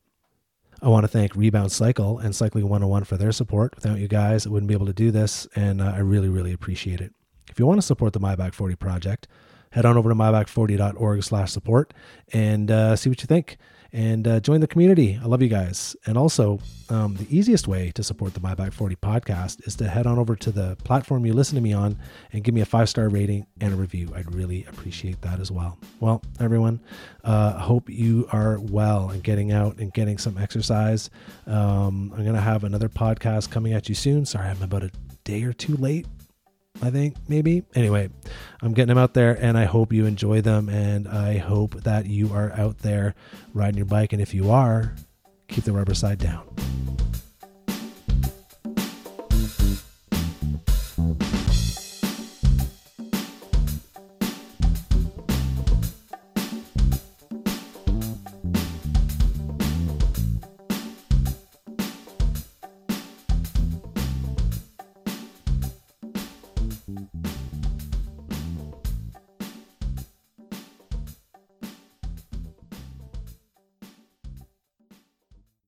I 0.83 0.87
want 0.87 1.03
to 1.03 1.07
thank 1.07 1.35
Rebound 1.35 1.71
Cycle 1.71 2.17
and 2.17 2.35
Cycling 2.35 2.63
101 2.67 3.03
for 3.03 3.15
their 3.15 3.31
support. 3.31 3.75
Without 3.75 3.99
you 3.99 4.07
guys, 4.07 4.47
I 4.47 4.49
wouldn't 4.49 4.67
be 4.67 4.73
able 4.73 4.87
to 4.87 4.93
do 4.93 5.11
this, 5.11 5.47
and 5.55 5.79
uh, 5.79 5.93
I 5.95 5.99
really, 5.99 6.27
really 6.27 6.53
appreciate 6.53 7.01
it. 7.01 7.13
If 7.51 7.59
you 7.59 7.67
want 7.67 7.77
to 7.77 7.85
support 7.85 8.13
the 8.13 8.19
MyBack 8.19 8.55
40 8.55 8.75
project, 8.77 9.27
head 9.71 9.85
on 9.85 9.95
over 9.95 10.09
to 10.09 10.15
myback40.org 10.15 11.23
slash 11.23 11.51
support 11.51 11.93
and 12.33 12.71
uh, 12.71 12.95
see 12.95 13.09
what 13.09 13.21
you 13.21 13.27
think 13.27 13.57
and 13.93 14.27
uh, 14.27 14.39
join 14.39 14.61
the 14.61 14.67
community. 14.67 15.19
I 15.21 15.25
love 15.25 15.41
you 15.41 15.49
guys. 15.49 15.95
And 16.05 16.17
also, 16.17 16.59
um, 16.89 17.15
the 17.15 17.27
easiest 17.35 17.67
way 17.67 17.91
to 17.91 18.03
support 18.03 18.33
the 18.33 18.39
My 18.39 18.55
Back 18.55 18.71
40 18.73 18.95
podcast 18.97 19.67
is 19.67 19.75
to 19.77 19.87
head 19.87 20.07
on 20.07 20.17
over 20.17 20.35
to 20.35 20.51
the 20.51 20.77
platform 20.83 21.25
you 21.25 21.33
listen 21.33 21.55
to 21.55 21.61
me 21.61 21.73
on 21.73 21.97
and 22.31 22.43
give 22.43 22.55
me 22.55 22.61
a 22.61 22.65
five 22.65 22.89
star 22.89 23.09
rating 23.09 23.45
and 23.59 23.73
a 23.73 23.75
review. 23.75 24.11
I'd 24.15 24.33
really 24.33 24.65
appreciate 24.65 25.21
that 25.21 25.39
as 25.39 25.51
well. 25.51 25.77
Well, 25.99 26.21
everyone, 26.39 26.79
uh, 27.23 27.59
hope 27.59 27.89
you 27.89 28.27
are 28.31 28.59
well 28.59 29.09
and 29.09 29.23
getting 29.23 29.51
out 29.51 29.77
and 29.77 29.93
getting 29.93 30.17
some 30.17 30.37
exercise. 30.37 31.09
Um, 31.47 32.13
I'm 32.15 32.23
going 32.23 32.35
to 32.35 32.41
have 32.41 32.63
another 32.63 32.89
podcast 32.89 33.51
coming 33.51 33.73
at 33.73 33.89
you 33.89 33.95
soon. 33.95 34.25
Sorry, 34.25 34.47
I'm 34.47 34.61
about 34.61 34.83
a 34.83 34.91
day 35.23 35.43
or 35.43 35.53
two 35.53 35.75
late 35.77 36.07
I 36.81 36.89
think 36.89 37.15
maybe. 37.27 37.63
Anyway, 37.75 38.09
I'm 38.61 38.73
getting 38.73 38.89
them 38.89 38.97
out 38.97 39.13
there 39.13 39.33
and 39.33 39.57
I 39.57 39.65
hope 39.65 39.93
you 39.93 40.05
enjoy 40.05 40.41
them 40.41 40.69
and 40.69 41.07
I 41.07 41.37
hope 41.37 41.83
that 41.83 42.07
you 42.07 42.33
are 42.33 42.51
out 42.53 42.79
there 42.79 43.15
riding 43.53 43.77
your 43.77 43.85
bike 43.85 44.13
and 44.13 44.21
if 44.21 44.33
you 44.33 44.51
are, 44.51 44.95
keep 45.47 45.63
the 45.63 45.73
rubber 45.73 45.93
side 45.93 46.17
down. 46.19 46.43